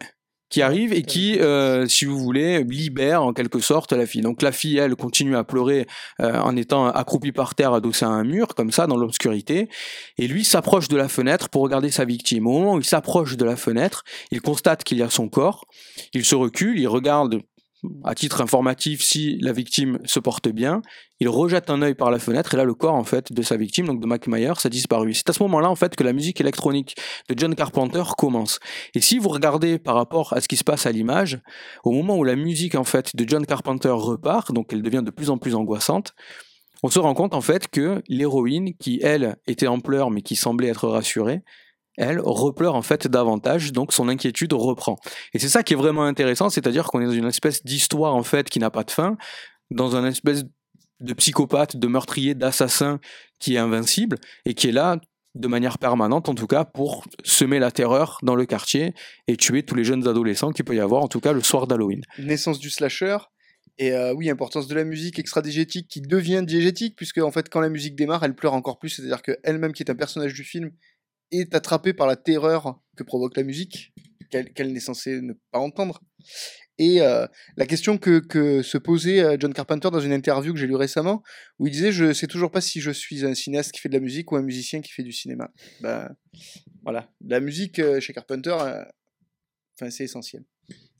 qui 0.50 0.64
arrive 0.64 0.94
et 0.94 1.04
qui, 1.04 1.40
euh, 1.40 1.88
si 1.88 2.06
vous 2.06 2.18
voulez, 2.18 2.64
libère 2.64 3.24
en 3.24 3.34
quelque 3.34 3.60
sorte 3.60 3.94
la 3.94 4.06
fille. 4.06 4.22
Donc 4.22 4.42
la 4.42 4.52
fille, 4.52 4.78
elle, 4.78 4.96
continue 4.96 5.36
à 5.36 5.44
pleurer 5.44 5.86
euh, 6.22 6.40
en 6.40 6.56
étant 6.56 6.88
accroupie 6.88 7.32
par 7.32 7.54
terre, 7.54 7.74
adossée 7.74 8.06
à 8.06 8.10
un 8.10 8.24
mur, 8.24 8.56
comme 8.56 8.72
ça, 8.72 8.88
dans 8.88 8.98
l'obscurité. 8.98 9.70
Et 10.18 10.28
lui 10.28 10.44
s'approche 10.44 10.88
de 10.88 10.98
la 10.98 11.08
fenêtre 11.08 11.50
pour 11.50 11.62
regarder 11.62 11.92
sa 11.92 12.04
victime. 12.04 12.48
Au 12.48 12.52
moment 12.52 12.74
où 12.74 12.80
il 12.80 12.86
s'approche 12.86 13.38
de 13.38 13.46
la 13.46 13.56
fenêtre, 13.56 14.04
il 14.32 14.42
constate 14.42 14.84
qu'il 14.84 14.98
y 14.98 15.04
a 15.04 15.10
son 15.10 15.30
corps. 15.30 15.66
Il 16.14 16.26
se 16.26 16.36
recule, 16.36 16.80
il 16.80 16.88
regarde 16.88 17.42
à 18.04 18.16
titre 18.16 18.42
informatif 18.42 19.02
si 19.02 19.38
la 19.40 19.52
victime 19.52 20.00
se 20.06 20.20
porte 20.20 20.50
bien. 20.50 20.82
Il 21.20 21.30
rejette 21.30 21.70
un 21.70 21.82
œil 21.82 21.96
par 21.96 22.12
la 22.12 22.20
fenêtre 22.20 22.54
et 22.54 22.58
là 22.58 22.64
le 22.64 22.74
corps 22.74 22.96
en 22.96 23.04
fait 23.04 23.32
de 23.34 23.42
sa 23.42 23.58
victime, 23.58 23.88
donc 23.88 24.02
de 24.02 24.06
Mac 24.06 24.28
Myers, 24.28 24.54
a 24.64 24.70
disparu. 24.70 25.14
C'est 25.14 25.30
à 25.30 25.34
ce 25.34 25.44
moment-là 25.44 25.70
en 25.70 25.76
fait 25.76 25.96
que 25.96 26.04
la 26.04 26.14
musique 26.14 26.40
électronique 26.42 26.96
de 27.30 27.36
John 27.38 27.56
Carpenter 27.56 28.04
commence. 28.18 28.60
Et 28.96 29.02
si 29.02 29.20
vous 29.20 29.30
regardez 29.30 29.80
par 29.80 29.96
rapport 29.96 30.34
à 30.34 30.42
ce 30.42 30.48
qui 30.48 30.58
se 30.58 30.64
passe 30.64 30.86
à 30.86 30.92
l'image, 30.92 31.40
au 31.84 31.92
moment 31.92 32.18
où 32.18 32.24
la 32.24 32.36
musique 32.36 32.76
en 32.76 32.84
fait 32.84 33.16
de 33.16 33.28
John 33.28 33.46
Carpenter 33.46 33.90
repart, 33.90 34.52
donc 34.54 34.72
elle 34.72 34.82
devient 34.82 35.04
de 35.04 35.12
plus 35.12 35.30
en 35.30 35.38
plus 35.38 35.56
angoissante, 35.56 36.14
on 36.84 36.90
se 36.90 37.00
rend 37.00 37.14
compte 37.14 37.34
en 37.34 37.42
fait 37.42 37.68
que 37.68 38.02
l'héroïne, 38.08 38.74
qui 38.76 39.00
elle 39.04 39.38
était 39.48 39.68
en 39.68 39.80
pleurs 39.80 40.12
mais 40.12 40.22
qui 40.22 40.36
semblait 40.36 40.70
être 40.70 40.88
rassurée, 40.88 41.42
elle 41.98 42.20
repleure 42.20 42.76
en 42.76 42.82
fait 42.82 43.08
davantage, 43.08 43.72
donc 43.72 43.94
son 43.94 44.10
inquiétude 44.10 44.54
reprend. 44.54 44.98
Et 45.34 45.40
c'est 45.40 45.50
ça 45.50 45.64
qui 45.64 45.74
est 45.74 45.78
vraiment 45.78 46.04
intéressant, 46.04 46.50
c'est-à-dire 46.50 46.86
qu'on 46.86 47.02
est 47.02 47.06
dans 47.06 47.12
une 47.12 47.28
espèce 47.28 47.64
d'histoire 47.64 48.16
en 48.16 48.24
fait 48.24 48.50
qui 48.50 48.60
n'a 48.60 48.70
pas 48.70 48.84
de 48.84 48.92
fin, 48.92 49.18
dans 49.70 49.96
un 49.96 50.06
espèce 50.06 50.44
de 51.02 51.14
psychopathe, 51.14 51.78
de 51.78 51.88
meurtrier, 51.88 52.36
d'assassin 52.36 53.00
qui 53.40 53.56
est 53.56 53.60
invincible 53.60 54.18
et 54.46 54.54
qui 54.54 54.68
est 54.68 54.72
là 54.72 55.00
de 55.36 55.48
manière 55.48 55.78
permanente 55.78 56.28
en 56.28 56.36
tout 56.36 56.48
cas 56.48 56.66
pour 56.66 57.06
semer 57.24 57.60
la 57.60 57.72
terreur 57.72 58.18
dans 58.24 58.36
le 58.36 58.46
quartier 58.46 58.94
et 59.28 59.38
tuer 59.38 59.64
tous 59.64 59.76
les 59.76 59.84
jeunes 59.84 60.08
adolescents 60.08 60.52
qu'il 60.52 60.66
peut 60.66 60.76
y 60.76 60.80
avoir 60.80 61.04
en 61.04 61.08
tout 61.08 61.20
cas 61.20 61.34
le 61.34 61.42
soir 61.42 61.68
d'Halloween. 61.68 62.02
Naissance 62.18 62.60
du 62.60 62.70
slasher. 62.70 63.18
Et 63.78 63.94
euh, 63.94 64.14
oui, 64.14 64.30
importance 64.30 64.68
de 64.68 64.76
la 64.76 64.84
musique 64.84 65.20
extra-diégétique 65.20 65.88
qui 65.88 66.02
devient 66.02 66.44
diégétique, 66.46 66.98
puisque 66.98 67.20
en 67.20 67.32
fait, 67.32 67.48
quand 67.48 67.62
la 67.62 67.70
musique 67.70 67.96
démarre, 67.96 68.24
elle 68.24 68.36
pleure 68.36 68.54
encore 68.54 68.78
plus. 68.78 68.90
C'est-à-dire 68.90 69.22
qu'elle-même, 69.22 69.72
qui 69.72 69.84
est 69.84 69.90
un 69.90 69.96
personnage 69.96 70.34
du 70.34 70.44
film, 70.44 70.72
est 71.32 71.56
attrapée 71.56 71.94
par 71.94 72.08
la 72.08 72.16
terreur 72.16 72.80
que 72.96 73.04
provoque 73.04 73.38
la 73.38 73.44
musique, 73.44 73.94
qu'elle 74.30 74.74
n'est 74.74 74.80
censée 74.80 75.22
ne 75.22 75.34
pas 75.52 75.60
entendre. 75.60 76.02
Et 76.78 77.02
euh, 77.02 77.28
la 77.58 77.66
question 77.66 77.98
que, 77.98 78.62
se 78.62 78.78
posait 78.78 79.20
euh, 79.20 79.36
John 79.38 79.54
Carpenter 79.54 79.90
dans 79.92 80.00
une 80.00 80.14
interview 80.14 80.54
que 80.54 80.60
j'ai 80.60 80.68
lue 80.68 80.76
récemment, 80.76 81.24
où 81.60 81.68
il 81.68 81.72
disait 81.72 81.92
Je 81.92 82.14
sais 82.14 82.28
toujours 82.28 82.52
pas 82.52 82.62
si 82.62 82.80
je 82.80 82.92
suis 82.92 83.26
un 83.26 83.36
cinéaste 83.36 83.74
qui 83.74 83.82
fait 83.82 83.90
de 83.90 83.96
la 83.96 84.00
musique 84.00 84.32
ou 84.32 84.38
un 84.38 84.42
musicien 84.42 84.82
qui 84.82 84.92
fait 84.92 85.04
du 85.04 85.12
cinéma. 85.12 85.52
Ben, 85.82 86.16
voilà. 86.84 87.12
La 87.26 87.42
musique 87.42 87.80
euh, 87.80 88.00
chez 88.00 88.14
Carpenter, 88.14 88.56
c'est 89.90 90.06
essentiel. 90.06 90.44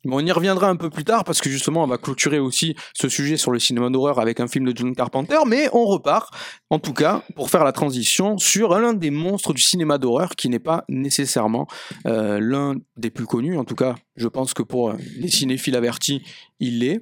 On 0.06 0.26
y 0.26 0.32
reviendra 0.32 0.70
un 0.70 0.76
peu 0.76 0.90
plus 0.90 1.04
tard 1.04 1.24
parce 1.24 1.42
que 1.42 1.50
justement 1.50 1.84
on 1.84 1.88
va 1.88 1.98
clôturer 1.98 2.40
aussi 2.40 2.76
ce 2.94 3.10
sujet 3.10 3.38
sur 3.38 3.52
le 3.52 3.60
cinéma 3.60 3.90
d'horreur 3.90 4.20
avec 4.20 4.40
un 4.40 4.48
film 4.48 4.66
de 4.66 4.76
John 4.76 4.96
Carpenter, 4.96 5.40
mais 5.46 5.70
on 5.74 5.86
repart 5.86 6.34
en 6.70 6.80
tout 6.80 6.94
cas 6.94 7.24
pour 7.36 7.50
faire 7.50 7.64
la 7.64 7.72
transition 7.72 8.38
sur 8.38 8.78
l'un 8.80 8.94
des 8.94 9.12
monstres 9.12 9.54
du 9.54 9.62
cinéma 9.62 9.98
d'horreur 9.98 10.36
qui 10.36 10.50
n'est 10.50 10.60
pas 10.60 10.86
nécessairement 10.88 11.68
euh, 12.06 12.40
l'un 12.40 12.76
des 12.98 13.10
plus 13.10 13.26
connus, 13.26 13.58
en 13.58 13.66
tout 13.66 13.76
cas 13.76 13.96
je 14.16 14.28
pense 14.28 14.54
que 14.54 14.64
pour 14.64 14.94
les 15.18 15.30
cinéphiles 15.30 15.76
avertis 15.76 16.24
il 16.60 16.80
l'est. 16.80 17.00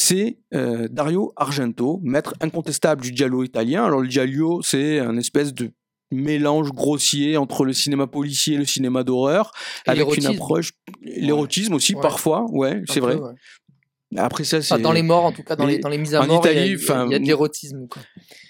C'est 0.00 0.38
euh, 0.54 0.86
Dario 0.88 1.32
Argento, 1.34 1.98
maître 2.04 2.34
incontestable 2.40 3.02
du 3.02 3.10
giallo 3.12 3.42
italien. 3.42 3.84
Alors 3.84 4.00
le 4.00 4.08
giallo 4.08 4.62
c'est 4.62 5.00
un 5.00 5.16
espèce 5.16 5.52
de 5.52 5.72
mélange 6.10 6.70
grossier 6.72 7.36
entre 7.36 7.64
le 7.64 7.72
cinéma 7.72 8.06
policier 8.06 8.54
et 8.54 8.58
le 8.58 8.64
cinéma 8.64 9.04
d'horreur, 9.04 9.52
avec 9.86 10.16
une 10.16 10.26
approche, 10.26 10.72
l'érotisme 11.02 11.74
aussi 11.74 11.94
Ouais. 11.94 12.00
parfois, 12.02 12.46
ouais, 12.50 12.82
c'est 12.88 13.00
vrai. 13.00 13.14
ouais. 13.16 13.32
Après 14.16 14.42
ça, 14.44 14.62
c'est 14.62 14.72
Enfin, 14.72 14.82
dans 14.82 14.92
les 14.92 15.02
morts, 15.02 15.26
en 15.26 15.32
tout 15.32 15.42
cas, 15.42 15.54
dans 15.54 15.66
les, 15.66 15.80
dans 15.80 15.90
les 15.90 15.98
mises 15.98 16.14
à 16.14 16.22
en 16.22 16.26
mort, 16.26 16.38
Italie, 16.40 16.60
il 16.64 16.70
y 16.70 16.74
a, 16.74 16.78
enfin, 16.82 17.04
il 17.06 17.12
y 17.12 17.14
a 17.14 17.18
de 17.18 17.26
l'érotisme. 17.26 17.86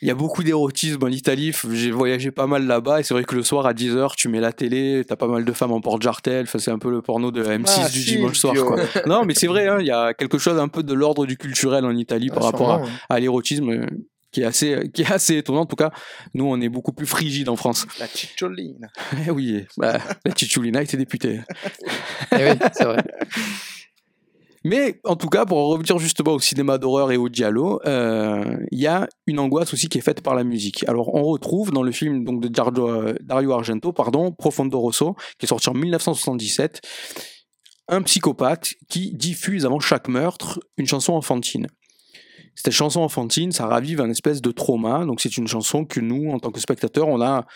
il 0.02 0.06
y 0.06 0.10
a 0.12 0.14
beaucoup 0.14 0.44
d'érotisme 0.44 1.02
en 1.02 1.08
Italie. 1.08 1.52
J'ai 1.72 1.90
voyagé 1.90 2.30
pas 2.30 2.46
mal 2.46 2.64
là-bas 2.64 3.00
et 3.00 3.02
c'est 3.02 3.12
vrai 3.12 3.24
que 3.24 3.34
le 3.34 3.42
soir 3.42 3.66
à 3.66 3.72
10h, 3.74 4.12
tu 4.16 4.28
mets 4.28 4.38
la 4.38 4.52
télé, 4.52 5.02
t'as 5.04 5.16
pas 5.16 5.26
mal 5.26 5.44
de 5.44 5.52
femmes 5.52 5.72
en 5.72 5.80
porte-jartel. 5.80 6.44
Enfin, 6.44 6.60
c'est 6.60 6.70
un 6.70 6.78
peu 6.78 6.92
le 6.92 7.02
porno 7.02 7.32
de 7.32 7.42
M6 7.42 7.64
Ah, 7.76 7.88
du 7.88 8.00
si, 8.00 8.14
dimanche 8.14 8.38
soir. 8.38 8.54
Quoi. 8.54 8.76
non, 9.06 9.24
mais 9.24 9.34
c'est 9.34 9.48
vrai, 9.48 9.66
hein, 9.66 9.78
il 9.80 9.86
y 9.86 9.90
a 9.90 10.14
quelque 10.14 10.38
chose 10.38 10.60
un 10.60 10.68
peu 10.68 10.84
de 10.84 10.94
l'ordre 10.94 11.26
du 11.26 11.36
culturel 11.36 11.84
en 11.84 11.96
Italie 11.96 12.28
par 12.28 12.44
Ah, 12.44 12.46
rapport 12.52 12.70
à, 12.70 12.74
sûrement, 12.76 12.86
ouais. 12.92 12.98
à 13.08 13.18
l'érotisme 13.18 13.68
euh, 13.70 13.86
qui 14.30 14.42
est 14.42 14.44
assez 14.44 14.90
qui 14.92 15.02
est 15.02 15.12
assez 15.12 15.36
étonnant. 15.36 15.60
En 15.60 15.66
tout 15.66 15.76
cas, 15.76 15.90
nous, 16.34 16.46
on 16.46 16.60
est 16.60 16.68
beaucoup 16.68 16.92
plus 16.92 17.06
frigide 17.06 17.48
en 17.48 17.56
France. 17.56 17.86
La 17.98 18.06
cicciolina. 18.06 18.88
Eh 19.26 19.30
oui, 19.30 19.66
bah, 19.76 19.98
la 20.24 20.34
Cicciolina 20.34 20.82
était 20.82 20.96
députée. 20.96 21.40
Eh 22.32 22.50
oui, 22.50 22.58
c'est 22.72 22.84
vrai. 22.84 23.02
Mais 24.64 25.00
en 25.04 25.16
tout 25.16 25.28
cas, 25.28 25.46
pour 25.46 25.58
en 25.58 25.68
revenir 25.68 25.98
justement 25.98 26.32
au 26.32 26.40
cinéma 26.40 26.78
d'horreur 26.78 27.12
et 27.12 27.16
au 27.16 27.28
giallo, 27.28 27.80
euh, 27.86 28.56
il 28.70 28.78
y 28.78 28.86
a 28.86 29.08
une 29.26 29.38
angoisse 29.38 29.72
aussi 29.72 29.88
qui 29.88 29.98
est 29.98 30.02
faite 30.02 30.20
par 30.20 30.34
la 30.34 30.44
musique. 30.44 30.86
Alors, 30.88 31.14
on 31.14 31.22
retrouve 31.22 31.70
dans 31.70 31.82
le 31.82 31.92
film 31.92 32.24
donc, 32.24 32.42
de 32.42 32.48
Dario, 32.48 32.88
euh, 32.88 33.14
Dario 33.20 33.52
Argento, 33.52 33.92
pardon, 33.92 34.32
Profondo 34.32 34.78
Rosso, 34.80 35.14
qui 35.38 35.46
est 35.46 35.48
sorti 35.48 35.68
en 35.68 35.74
1977, 35.74 36.80
un 37.88 38.02
psychopathe 38.02 38.74
qui 38.88 39.14
diffuse 39.14 39.64
avant 39.64 39.80
chaque 39.80 40.08
meurtre 40.08 40.60
une 40.76 40.86
chanson 40.86 41.14
enfantine. 41.14 41.68
Cette 42.64 42.72
chanson 42.72 43.02
enfantine, 43.02 43.52
ça 43.52 43.66
ravive 43.66 44.00
un 44.00 44.10
espèce 44.10 44.42
de 44.42 44.50
trauma. 44.50 45.04
Donc, 45.04 45.20
c'est 45.20 45.36
une 45.36 45.46
chanson 45.46 45.84
que 45.84 46.00
nous, 46.00 46.30
en 46.30 46.40
tant 46.40 46.50
que 46.50 46.58
spectateurs, 46.58 47.06
on 47.06 47.20
a, 47.20 47.46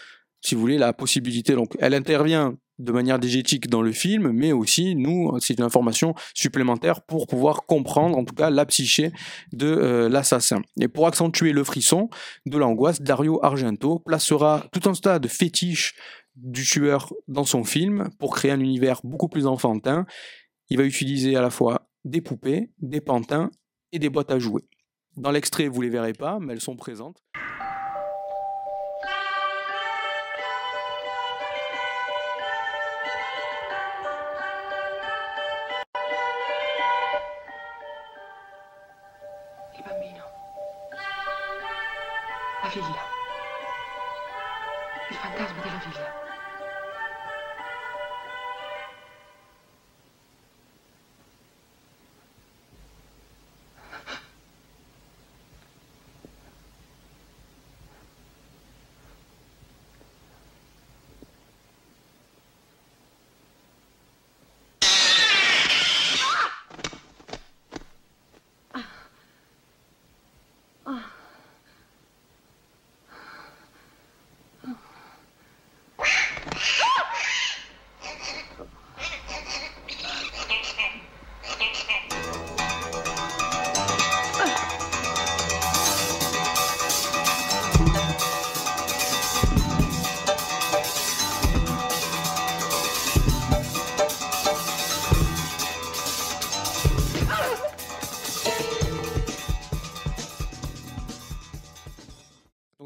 si 0.41 0.55
vous 0.55 0.61
voulez, 0.61 0.79
la 0.79 0.93
possibilité. 0.93 1.55
Donc, 1.55 1.77
elle 1.81 1.95
intervient 1.95 2.57
de 2.79 2.93
manière 2.93 3.19
diégétique 3.19 3.69
dans 3.69 3.83
le 3.83 3.91
film, 3.93 4.31
mais 4.31 4.53
aussi, 4.53 4.95
nous, 4.95 5.37
c'est 5.41 5.55
une 5.59 5.65
information 5.65 6.15
supplémentaire 6.35 7.03
pour 7.03 7.27
pouvoir 7.27 7.67
comprendre, 7.67 8.17
en 8.17 8.25
tout 8.25 8.35
cas, 8.35 8.51
la 8.51 8.65
psyché 8.65 9.13
de 9.53 9.67
euh, 9.67 10.09
l'assassin. 10.09 10.63
Et 10.81 10.87
pour 10.87 11.09
accentuer 11.09 11.53
le 11.53 11.65
frisson 11.65 12.09
de 12.47 12.57
l'angoisse, 12.57 13.03
Dario 13.03 13.45
Argento 13.45 13.99
placera 13.99 14.65
tout 14.73 14.89
un 14.89 14.93
tas 14.93 15.19
de 15.19 15.29
fétiches 15.29 15.95
du 16.37 16.65
tueur 16.65 17.13
dans 17.29 17.45
son 17.45 17.65
film 17.65 18.09
pour 18.19 18.35
créer 18.35 18.53
un 18.53 18.61
univers 18.61 19.01
beaucoup 19.03 19.29
plus 19.29 19.47
enfantin. 19.47 20.07
Il 20.71 20.79
va 20.79 20.85
utiliser 20.85 21.37
à 21.37 21.43
la 21.43 21.51
fois 21.51 21.89
des 22.05 22.21
poupées, 22.21 22.71
des 22.79 23.01
pantins 23.01 23.51
et 23.93 23.99
des 23.99 24.09
boîtes 24.09 24.31
à 24.31 24.39
jouer. 24.39 24.63
Dans 25.17 25.31
l'extrait, 25.31 25.69
vous 25.69 25.83
les 25.83 25.91
verrez 25.91 26.15
pas, 26.15 26.39
mais 26.41 26.55
elles 26.55 26.61
sont 26.61 26.77
présentes. 26.77 27.23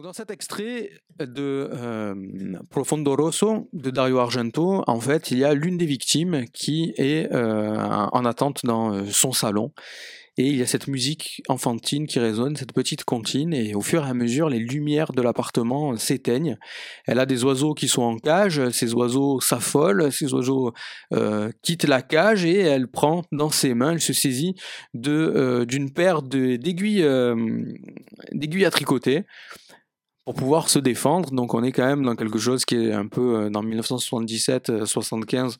Dans 0.02 0.12
cet 0.12 0.30
extrait 0.30 0.90
de 1.18 1.70
euh, 1.72 2.14
Profondo 2.70 3.16
Rosso 3.16 3.68
de 3.72 3.90
Dario 3.90 4.18
Argento, 4.18 4.84
en 4.86 5.00
fait, 5.00 5.30
il 5.30 5.38
y 5.38 5.44
a 5.44 5.54
l'une 5.54 5.78
des 5.78 5.86
victimes 5.86 6.44
qui 6.52 6.92
est 6.98 7.32
euh, 7.32 7.76
en 7.78 8.24
attente 8.26 8.60
dans 8.64 8.92
euh, 8.92 9.04
son 9.10 9.32
salon. 9.32 9.72
Et 10.38 10.48
il 10.48 10.56
y 10.56 10.62
a 10.62 10.66
cette 10.66 10.86
musique 10.86 11.42
enfantine 11.48 12.06
qui 12.06 12.18
résonne, 12.18 12.56
cette 12.56 12.74
petite 12.74 13.04
comptine, 13.04 13.54
et 13.54 13.74
au 13.74 13.80
fur 13.80 14.04
et 14.04 14.10
à 14.10 14.12
mesure, 14.12 14.50
les 14.50 14.58
lumières 14.58 15.12
de 15.12 15.22
l'appartement 15.22 15.96
s'éteignent. 15.96 16.58
Elle 17.06 17.18
a 17.18 17.24
des 17.24 17.42
oiseaux 17.44 17.72
qui 17.72 17.88
sont 17.88 18.02
en 18.02 18.18
cage, 18.18 18.68
ces 18.68 18.92
oiseaux 18.92 19.40
s'affolent, 19.40 20.12
ces 20.12 20.34
oiseaux 20.34 20.74
quittent 21.62 21.88
la 21.88 22.02
cage, 22.02 22.44
et 22.44 22.58
elle 22.58 22.86
prend 22.86 23.22
dans 23.32 23.48
ses 23.48 23.72
mains, 23.72 23.92
elle 23.92 24.02
se 24.02 24.12
saisit 24.12 24.56
de, 24.92 25.64
d'une 25.66 25.90
paire 25.90 26.20
d'aiguilles, 26.20 27.08
d'aiguilles 28.32 28.66
à 28.66 28.70
tricoter 28.70 29.24
pour 30.26 30.34
pouvoir 30.34 30.68
se 30.68 30.78
défendre. 30.78 31.30
Donc 31.30 31.54
on 31.54 31.62
est 31.64 31.72
quand 31.72 31.86
même 31.86 32.02
dans 32.02 32.16
quelque 32.16 32.38
chose 32.38 32.66
qui 32.66 32.74
est 32.74 32.92
un 32.92 33.06
peu 33.06 33.36
euh, 33.36 33.48
dans 33.48 33.62
1977-75 33.62 35.56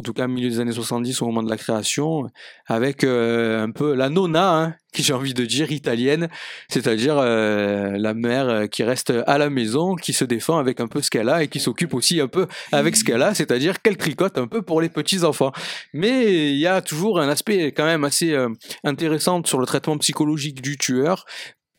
en 0.00 0.02
tout 0.02 0.12
cas 0.12 0.26
milieu 0.26 0.48
des 0.48 0.58
années 0.58 0.72
70 0.72 1.22
au 1.22 1.26
moment 1.26 1.42
de 1.42 1.50
la 1.50 1.56
création, 1.56 2.28
avec 2.66 3.04
euh, 3.04 3.62
un 3.62 3.70
peu 3.70 3.94
la 3.94 4.08
nonna, 4.08 4.56
hein, 4.56 4.74
qui 4.92 5.02
j'ai 5.02 5.12
envie 5.12 5.34
de 5.34 5.44
dire 5.44 5.70
italienne, 5.70 6.28
c'est-à-dire 6.68 7.16
euh, 7.18 7.96
la 7.96 8.14
mère 8.14 8.48
euh, 8.48 8.66
qui 8.66 8.82
reste 8.82 9.12
à 9.26 9.38
la 9.38 9.50
maison, 9.50 9.94
qui 9.94 10.12
se 10.12 10.24
défend 10.24 10.58
avec 10.58 10.80
un 10.80 10.88
peu 10.88 11.00
ce 11.00 11.10
qu'elle 11.10 11.28
a 11.28 11.44
et 11.44 11.48
qui 11.48 11.60
s'occupe 11.60 11.94
aussi 11.94 12.20
un 12.20 12.28
peu 12.28 12.46
avec 12.72 12.96
ce 12.96 13.04
qu'elle 13.04 13.22
a, 13.22 13.34
c'est-à-dire 13.34 13.82
qu'elle 13.82 13.96
tricote 13.96 14.36
un 14.36 14.48
peu 14.48 14.62
pour 14.62 14.80
les 14.80 14.88
petits 14.88 15.22
enfants. 15.22 15.52
Mais 15.92 16.50
il 16.50 16.58
y 16.58 16.66
a 16.66 16.82
toujours 16.82 17.20
un 17.20 17.28
aspect 17.28 17.66
quand 17.72 17.86
même 17.86 18.04
assez 18.04 18.32
euh, 18.32 18.48
intéressant 18.82 19.42
sur 19.44 19.60
le 19.60 19.66
traitement 19.66 19.98
psychologique 19.98 20.60
du 20.60 20.76
tueur 20.76 21.24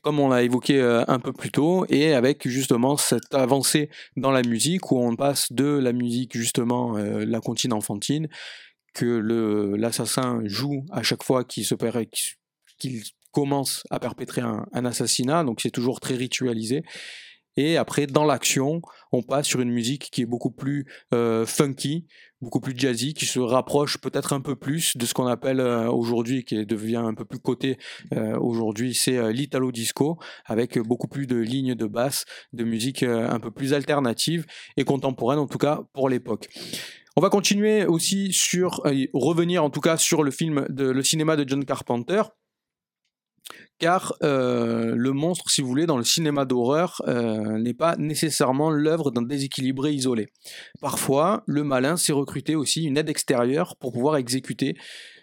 comme 0.05 0.19
on 0.19 0.29
l'a 0.29 0.43
évoqué 0.43 0.79
euh, 0.79 1.03
un 1.07 1.19
peu 1.19 1.33
plus 1.33 1.49
tôt, 1.49 1.83
et 1.89 2.13
avec 2.13 2.47
justement 2.47 2.95
cette 2.95 3.33
avancée 3.33 3.89
dans 4.15 4.29
la 4.29 4.43
musique 4.43 4.91
où 4.91 4.99
on 4.99 5.15
passe 5.15 5.51
de 5.51 5.65
la 5.65 5.93
musique 5.93 6.37
justement 6.37 6.95
euh, 6.95 7.25
la 7.25 7.39
comptine 7.39 7.73
enfantine 7.73 8.27
que 8.93 9.17
l'assassin 9.75 10.41
joue 10.43 10.85
à 10.91 11.01
chaque 11.01 11.23
fois 11.23 11.43
qu'il 11.43 11.65
commence 13.31 13.83
à 13.89 13.99
perpétrer 13.99 14.41
un, 14.41 14.67
un 14.73 14.85
assassinat, 14.85 15.43
donc 15.43 15.59
c'est 15.59 15.71
toujours 15.71 15.99
très 15.99 16.13
ritualisé. 16.13 16.83
Et 17.57 17.77
après, 17.77 18.05
dans 18.05 18.25
l'action, 18.25 18.81
on 19.11 19.23
passe 19.23 19.47
sur 19.47 19.61
une 19.61 19.71
musique 19.71 20.09
qui 20.11 20.21
est 20.21 20.27
beaucoup 20.27 20.51
plus 20.51 20.85
euh, 21.13 21.45
funky, 21.45 22.05
beaucoup 22.41 22.59
plus 22.59 22.77
jazzy, 22.77 23.13
qui 23.13 23.25
se 23.25 23.39
rapproche 23.39 23.97
peut-être 23.97 24.33
un 24.33 24.41
peu 24.41 24.55
plus 24.55 24.97
de 24.97 25.05
ce 25.05 25.13
qu'on 25.13 25.27
appelle 25.27 25.59
euh, 25.59 25.89
aujourd'hui, 25.89 26.43
qui 26.43 26.65
devient 26.65 26.97
un 26.97 27.13
peu 27.13 27.25
plus 27.25 27.39
coté 27.39 27.77
euh, 28.13 28.37
aujourd'hui, 28.39 28.93
c'est 28.93 29.17
euh, 29.17 29.31
l'italo 29.31 29.71
disco, 29.71 30.17
avec 30.45 30.77
beaucoup 30.79 31.07
plus 31.07 31.27
de 31.27 31.37
lignes 31.37 31.75
de 31.75 31.85
basse, 31.85 32.25
de 32.53 32.63
musique 32.63 33.03
un 33.03 33.39
peu 33.39 33.51
plus 33.51 33.73
alternative 33.73 34.45
et 34.77 34.83
contemporaine, 34.83 35.39
en 35.39 35.47
tout 35.47 35.57
cas 35.57 35.81
pour 35.93 36.09
l'époque. 36.09 36.49
On 37.17 37.21
va 37.21 37.29
continuer 37.29 37.85
aussi 37.85 38.33
sur, 38.33 38.81
revenir 39.13 39.63
en 39.63 39.69
tout 39.69 39.79
cas 39.79 39.97
sur 39.97 40.23
le 40.23 40.31
film, 40.31 40.65
de, 40.69 40.89
le 40.89 41.03
cinéma 41.03 41.35
de 41.37 41.47
John 41.47 41.63
Carpenter 41.63 42.21
car 43.79 44.13
euh, 44.23 44.93
le 44.95 45.11
monstre, 45.11 45.49
si 45.49 45.61
vous 45.61 45.67
voulez, 45.67 45.85
dans 45.85 45.97
le 45.97 46.03
cinéma 46.03 46.45
d'horreur, 46.45 47.01
euh, 47.07 47.57
n'est 47.59 47.73
pas 47.73 47.95
nécessairement 47.97 48.69
l'œuvre 48.69 49.11
d'un 49.11 49.21
déséquilibré 49.21 49.91
isolé. 49.91 50.27
Parfois, 50.81 51.43
le 51.45 51.63
malin 51.63 51.97
s'est 51.97 52.13
recruté 52.13 52.55
aussi 52.55 52.85
une 52.85 52.97
aide 52.97 53.09
extérieure 53.09 53.75
pour 53.77 53.91
pouvoir 53.91 54.17
exécuter 54.17 54.75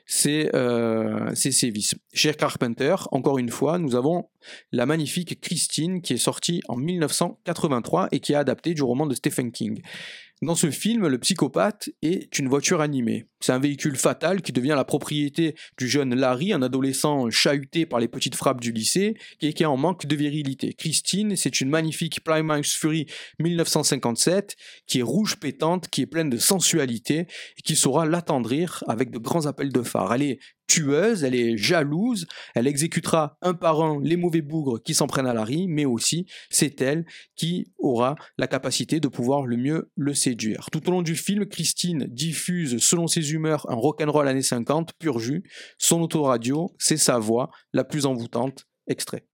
ses, 0.05 0.51
euh, 0.55 1.35
sévices. 1.35 1.95
Chez 2.13 2.35
Carpenter, 2.35 2.95
encore 3.13 3.39
une 3.39 3.51
fois, 3.51 3.79
nous 3.79 3.95
avons 3.95 4.29
la 4.71 4.85
magnifique 4.85 5.41
Christine 5.41 6.03
qui 6.03 6.15
est 6.15 6.19
sortie 6.19 6.61
en 6.69 6.77
1983 6.77 8.09
et 8.13 8.21
qui 8.21 8.33
est 8.33 8.37
adaptée 8.37 8.75
du 8.75 8.83
roman 8.83 9.07
de 9.07 9.15
Stephen 9.15 9.53
King. 9.53 9.81
Dans 10.43 10.57
ce 10.57 10.71
film, 10.71 11.07
le 11.07 11.19
psychopathe 11.19 11.89
est 12.03 12.39
une 12.39 12.49
voiture 12.49 12.81
animée. 12.81 13.27
C'est 13.43 13.53
un 13.53 13.59
véhicule 13.59 13.97
fatal 13.97 14.41
qui 14.41 14.53
devient 14.53 14.75
la 14.77 14.85
propriété 14.85 15.57
du 15.77 15.89
jeune 15.89 16.15
Larry, 16.15 16.53
un 16.53 16.63
adolescent 16.63 17.29
chahuté 17.29 17.87
par 17.87 17.99
les 17.99 18.07
petites 18.07 18.37
frappes 18.37 18.61
du 18.61 18.71
lycée, 18.71 19.15
et 19.41 19.53
qui 19.53 19.65
est 19.65 19.67
en 19.67 19.77
manque 19.77 20.07
de 20.07 20.15
virilité. 20.15 20.73
Christine, 20.75 21.35
c'est 21.35 21.61
une 21.61 21.69
magnifique 21.69 22.23
Plymouth 22.23 22.67
Fury 22.67 23.07
1957, 23.41 24.57
qui 24.87 25.01
est 25.01 25.03
rouge 25.03 25.37
pétante, 25.37 25.89
qui 25.89 26.03
est 26.03 26.07
pleine 26.07 26.31
de 26.31 26.39
sensualité, 26.39 27.27
et 27.59 27.63
qui 27.65 27.75
saura 27.75 28.07
l'attendrir 28.07 28.85
avec 28.87 29.11
de 29.11 29.19
grands 29.19 29.47
appels 29.47 29.73
de 29.73 29.83
phare. 29.83 30.15
Elle 30.15 30.23
est 30.23 30.39
tueuse, 30.73 31.23
elle 31.23 31.35
est 31.35 31.57
jalouse, 31.59 32.27
elle 32.55 32.67
exécutera 32.67 33.37
un 33.43 33.53
par 33.53 33.83
un 33.83 34.01
les 34.03 34.17
mauvais 34.17 34.41
bougres 34.41 34.83
qui 34.83 34.95
s'en 34.95 35.07
prennent 35.07 35.27
à 35.27 35.35
Larry, 35.35 35.67
mais 35.69 35.85
aussi 35.85 36.27
c'est 36.49 36.81
elle 36.81 37.05
qui 37.37 37.67
aura 37.79 38.15
la 38.39 38.47
capacité 38.47 38.99
de 38.99 39.09
pouvoir 39.09 39.45
le 39.45 39.59
mieux 39.59 39.91
le 39.97 40.15
séduire. 40.15 40.69
Tout 40.73 40.89
au 40.89 40.93
long 40.93 41.03
du 41.03 41.15
film, 41.15 41.45
Christine 41.45 42.07
diffuse 42.09 42.79
selon 42.79 43.07
ses 43.07 43.32
humeurs 43.33 43.67
un 43.71 43.75
rock'n'roll 43.75 44.29
années 44.29 44.43
50 44.43 44.93
pur 44.99 45.19
jus. 45.19 45.43
Son 45.79 46.01
autoradio, 46.03 46.75
c'est 46.79 46.97
sa 46.97 47.19
voix 47.19 47.51
la 47.73 47.85
plus 47.85 48.07
envoûtante. 48.07 48.67
Extrait. 48.87 49.27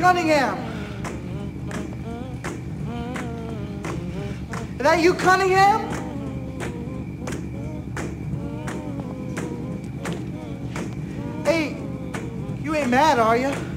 Cunningham. 0.00 0.56
Is 4.72 4.78
that 4.78 5.02
you, 5.02 5.12
Cunningham? 5.12 5.80
Hey, 11.44 11.76
you 12.62 12.74
ain't 12.74 12.88
mad, 12.88 13.18
are 13.18 13.36
you? 13.36 13.69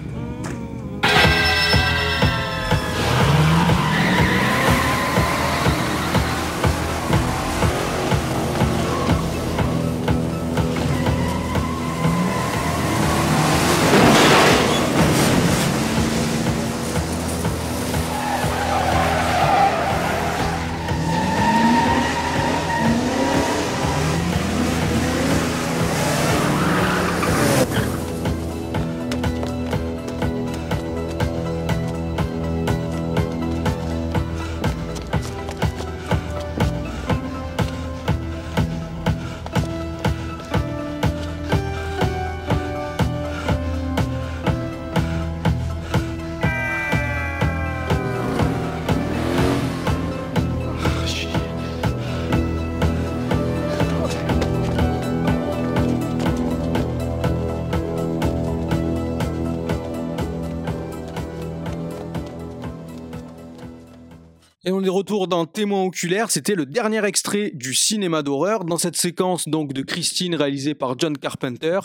On 64.74 64.84
est 64.84 64.90
retour 64.90 65.28
dans 65.28 65.45
Témoin 65.45 65.84
oculaire. 65.84 66.32
C'était 66.32 66.56
le 66.56 66.66
dernier 66.66 67.06
extrait 67.06 67.52
du 67.54 67.74
cinéma 67.74 68.24
d'horreur. 68.24 68.66
Dans 68.66 68.78
cette 68.78 68.98
séquence 68.98 69.48
donc 69.48 69.72
de 69.74 69.84
Christine 69.84 70.36
réalisée 70.36 70.74
par 70.74 70.98
John 70.98 71.18
Carpenter, 71.18 71.80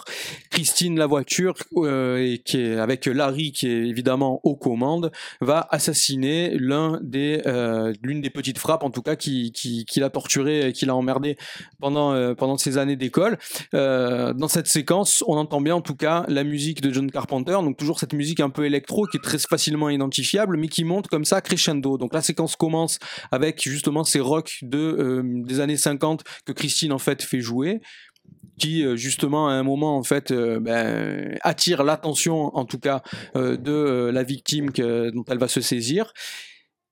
Christine 0.50 0.98
la 0.98 1.06
voiture 1.06 1.54
euh, 1.76 2.16
et 2.16 2.38
qui 2.38 2.58
est 2.58 2.78
avec 2.78 3.04
Larry 3.06 3.52
qui 3.52 3.66
est 3.66 3.86
évidemment 3.86 4.40
aux 4.42 4.56
commandes 4.56 5.12
va 5.40 5.68
assassiner 5.70 6.56
l'un 6.58 6.98
des 7.02 7.42
euh, 7.46 7.92
l'une 8.02 8.22
des 8.22 8.30
petites 8.30 8.58
frappes 8.58 8.82
en 8.82 8.90
tout 8.90 9.02
cas 9.02 9.16
qui 9.16 9.52
qui, 9.52 10.00
l'a 10.00 10.08
torturé 10.10 10.72
qui 10.72 10.86
l'a 10.86 10.94
emmerdé 10.94 11.36
pendant 11.80 12.12
euh, 12.12 12.34
pendant 12.34 12.56
ses 12.56 12.78
années 12.78 12.96
d'école. 12.96 13.38
Dans 13.72 14.48
cette 14.48 14.66
séquence, 14.66 15.22
on 15.26 15.36
entend 15.36 15.60
bien 15.60 15.74
en 15.74 15.80
tout 15.80 15.96
cas 15.96 16.24
la 16.28 16.44
musique 16.44 16.80
de 16.80 16.92
John 16.92 17.10
Carpenter, 17.10 17.52
donc 17.52 17.76
toujours 17.76 18.00
cette 18.00 18.14
musique 18.14 18.40
un 18.40 18.50
peu 18.50 18.64
électro 18.64 19.06
qui 19.06 19.18
est 19.18 19.22
très 19.22 19.38
facilement 19.38 19.90
identifiable, 19.90 20.56
mais 20.56 20.68
qui 20.68 20.84
monte 20.84 21.08
comme 21.08 21.24
ça 21.24 21.40
crescendo. 21.40 21.98
Donc 21.98 22.14
la 22.14 22.22
séquence 22.22 22.56
commence 22.56 22.77
avec 23.30 23.62
justement 23.62 24.04
ces 24.04 24.20
rocks 24.20 24.58
de 24.62 24.78
euh, 24.78 25.22
des 25.44 25.60
années 25.60 25.76
50 25.76 26.22
que 26.44 26.52
Christine 26.52 26.92
en 26.92 26.98
fait 26.98 27.22
fait 27.22 27.40
jouer 27.40 27.80
qui 28.58 28.84
euh, 28.84 28.96
justement 28.96 29.48
à 29.48 29.52
un 29.52 29.62
moment 29.62 29.96
en 29.96 30.02
fait 30.02 30.30
euh, 30.30 30.58
ben, 30.60 31.38
attire 31.42 31.82
l'attention 31.84 32.56
en 32.56 32.64
tout 32.64 32.78
cas 32.78 33.02
de 33.34 34.10
la 34.12 34.22
victime 34.22 34.70
que- 34.72 35.10
dont 35.10 35.24
elle 35.28 35.38
va 35.38 35.48
se 35.48 35.60
saisir 35.60 36.12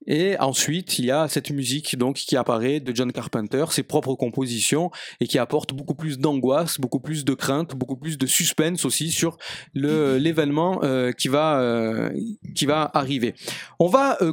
Et 0.09 0.37
ensuite, 0.39 1.01
il 1.01 1.07
y 1.07 1.11
a 1.11 1.27
cette 1.27 1.51
musique 1.51 1.97
donc 1.99 2.15
qui 2.17 2.37
apparaît 2.37 2.79
de 2.79 2.95
John 2.95 3.11
Carpenter, 3.11 3.65
ses 3.71 3.83
propres 3.83 4.15
compositions, 4.15 4.93
et 5.21 5.27
qui 5.27 5.37
apporte 5.39 5.75
beaucoup 5.75 5.97
plus 5.97 6.19
d'angoisse, 6.19 6.79
beaucoup 6.79 7.01
plus 7.01 7.25
de 7.25 7.35
crainte, 7.35 7.75
beaucoup 7.75 7.97
plus 7.97 8.17
de 8.17 8.27
suspense 8.27 8.85
aussi 8.85 9.11
sur 9.11 9.37
l'événement 9.75 10.81
qui 11.19 11.27
va 11.29 12.11
qui 12.55 12.67
va 12.67 12.89
arriver. 12.95 13.35
On 13.81 13.89
va 13.89 14.17
euh, 14.23 14.33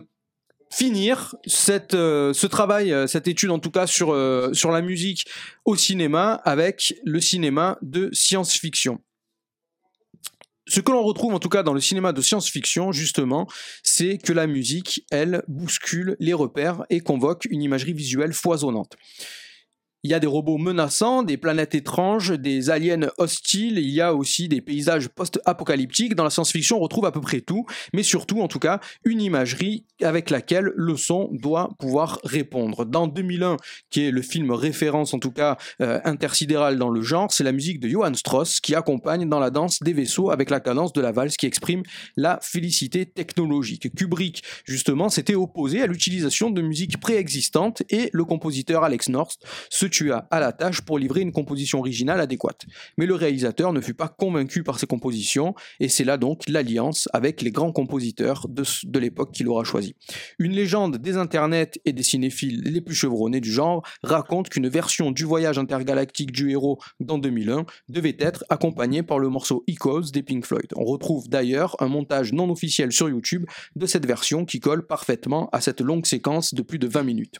finir 0.73 1.35
cette, 1.45 1.93
euh, 1.93 2.33
ce 2.33 2.47
travail, 2.47 2.91
euh, 2.91 3.07
cette 3.07 3.27
étude 3.27 3.51
en 3.51 3.59
tout 3.59 3.71
cas 3.71 3.87
sur, 3.87 4.11
euh, 4.11 4.53
sur 4.53 4.71
la 4.71 4.81
musique 4.81 5.27
au 5.65 5.75
cinéma 5.75 6.33
avec 6.45 6.95
le 7.03 7.19
cinéma 7.21 7.77
de 7.81 8.09
science-fiction. 8.11 8.99
Ce 10.67 10.79
que 10.79 10.91
l'on 10.91 11.03
retrouve 11.03 11.33
en 11.33 11.39
tout 11.39 11.49
cas 11.49 11.61
dans 11.61 11.73
le 11.73 11.81
cinéma 11.81 12.13
de 12.13 12.21
science-fiction, 12.21 12.91
justement, 12.91 13.47
c'est 13.83 14.17
que 14.17 14.31
la 14.31 14.47
musique, 14.47 15.05
elle, 15.11 15.43
bouscule 15.47 16.15
les 16.19 16.33
repères 16.33 16.85
et 16.89 17.01
convoque 17.01 17.45
une 17.49 17.61
imagerie 17.61 17.93
visuelle 17.93 18.33
foisonnante. 18.33 18.95
Il 20.05 20.11
y 20.11 20.13
a 20.13 20.19
des 20.19 20.27
robots 20.27 20.57
menaçants, 20.57 21.23
des 21.23 21.37
planètes 21.37 21.75
étranges, 21.75 22.31
des 22.31 22.69
aliens 22.69 23.09
hostiles, 23.17 23.77
il 23.77 23.89
y 23.89 24.01
a 24.01 24.13
aussi 24.13 24.49
des 24.49 24.59
paysages 24.59 25.07
post-apocalyptiques. 25.07 26.15
Dans 26.15 26.25
la 26.25 26.29
science-fiction, 26.29 26.75
on 26.75 26.81
retrouve 26.81 27.05
à 27.05 27.13
peu 27.13 27.21
près 27.21 27.39
tout, 27.39 27.65
mais 27.93 28.03
surtout, 28.03 28.41
en 28.41 28.49
tout 28.49 28.59
cas, 28.59 28.81
une 29.05 29.21
imagerie 29.21 29.85
avec 30.01 30.29
laquelle 30.29 30.73
le 30.75 30.97
son 30.97 31.29
doit 31.31 31.69
pouvoir 31.79 32.19
répondre. 32.25 32.83
Dans 32.83 33.07
2001, 33.07 33.55
qui 33.91 34.03
est 34.03 34.11
le 34.11 34.21
film 34.21 34.51
référence, 34.51 35.13
en 35.13 35.19
tout 35.19 35.31
cas, 35.31 35.57
euh, 35.79 36.01
intersidéral 36.03 36.77
dans 36.77 36.89
le 36.89 37.01
genre, 37.01 37.31
c'est 37.31 37.45
la 37.45 37.53
musique 37.53 37.79
de 37.79 37.87
Johann 37.87 38.15
Strauss 38.15 38.59
qui 38.59 38.75
accompagne 38.75 39.29
dans 39.29 39.39
la 39.39 39.51
danse 39.51 39.81
des 39.81 39.93
vaisseaux 39.93 40.31
avec 40.31 40.49
la 40.49 40.59
cadence 40.59 40.91
de 40.91 40.99
la 40.99 41.13
valse 41.13 41.37
qui 41.37 41.45
exprime 41.45 41.83
la 42.17 42.39
félicité 42.41 43.05
technologique. 43.05 43.95
Kubrick, 43.95 44.43
justement, 44.65 45.07
s'était 45.07 45.35
opposé 45.35 45.81
à 45.81 45.87
l'utilisation 45.87 46.49
de 46.49 46.61
musique 46.61 46.99
préexistante 46.99 47.83
et 47.89 48.09
le 48.11 48.25
compositeur 48.25 48.83
Alex 48.83 49.07
North 49.07 49.37
se 49.69 49.92
à 50.01 50.39
la 50.39 50.51
tâche 50.51 50.81
pour 50.81 50.97
livrer 50.97 51.21
une 51.21 51.31
composition 51.31 51.79
originale 51.79 52.19
adéquate. 52.19 52.65
Mais 52.97 53.05
le 53.05 53.15
réalisateur 53.15 53.73
ne 53.73 53.81
fut 53.81 53.93
pas 53.93 54.07
convaincu 54.07 54.63
par 54.63 54.79
ses 54.79 54.87
compositions, 54.87 55.53
et 55.79 55.89
c'est 55.89 56.03
là 56.03 56.17
donc 56.17 56.43
l'alliance 56.47 57.07
avec 57.13 57.41
les 57.41 57.51
grands 57.51 57.71
compositeurs 57.71 58.47
de, 58.49 58.63
de 58.83 58.99
l'époque 58.99 59.31
qu'il 59.31 59.47
aura 59.47 59.63
choisi. 59.63 59.95
Une 60.39 60.53
légende 60.53 60.97
des 60.97 61.17
internets 61.17 61.79
et 61.85 61.93
des 61.93 62.03
cinéphiles 62.03 62.61
les 62.63 62.81
plus 62.81 62.95
chevronnés 62.95 63.41
du 63.41 63.51
genre 63.51 63.83
raconte 64.03 64.49
qu'une 64.49 64.67
version 64.67 65.11
du 65.11 65.25
voyage 65.25 65.57
intergalactique 65.57 66.31
du 66.31 66.51
héros 66.51 66.79
dans 66.99 67.17
2001 67.17 67.65
devait 67.89 68.17
être 68.19 68.43
accompagnée 68.49 69.03
par 69.03 69.19
le 69.19 69.29
morceau 69.29 69.63
Echoes 69.67 70.11
des 70.11 70.23
Pink 70.23 70.45
Floyd. 70.45 70.67
On 70.75 70.85
retrouve 70.85 71.29
d'ailleurs 71.29 71.75
un 71.79 71.87
montage 71.87 72.33
non 72.33 72.49
officiel 72.49 72.91
sur 72.91 73.09
YouTube 73.09 73.45
de 73.75 73.85
cette 73.85 74.05
version 74.05 74.45
qui 74.45 74.59
colle 74.59 74.85
parfaitement 74.85 75.49
à 75.51 75.61
cette 75.61 75.81
longue 75.81 76.05
séquence 76.05 76.53
de 76.53 76.61
plus 76.61 76.79
de 76.79 76.87
20 76.87 77.03
minutes. 77.03 77.39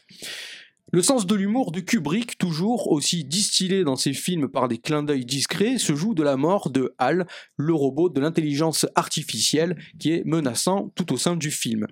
Le 0.92 1.02
sens 1.02 1.26
de 1.26 1.34
l'humour 1.34 1.72
de 1.72 1.80
Kubrick, 1.80 2.38
toujours 2.38 2.92
aussi 2.92 3.24
distillé 3.24 3.84
dans 3.84 3.96
ses 3.96 4.14
films 4.14 4.48
par 4.48 4.68
des 4.68 4.78
clins 4.78 5.02
d'œil 5.02 5.26
discrets, 5.26 5.78
se 5.78 5.96
joue 5.96 6.14
de 6.14 6.22
la 6.22 6.38
mort 6.38 6.70
de 6.70 6.94
Hal, 7.00 7.26
le 7.58 7.74
robot 7.74 8.10
de 8.10 8.22
l'intelligence 8.22 8.86
artificielle 8.94 9.78
qui 9.98 10.12
est 10.12 10.24
menaçant 10.26 10.92
tout 10.96 11.12
au 11.14 11.18
sein 11.18 11.36
du 11.36 11.50
film. 11.50 11.88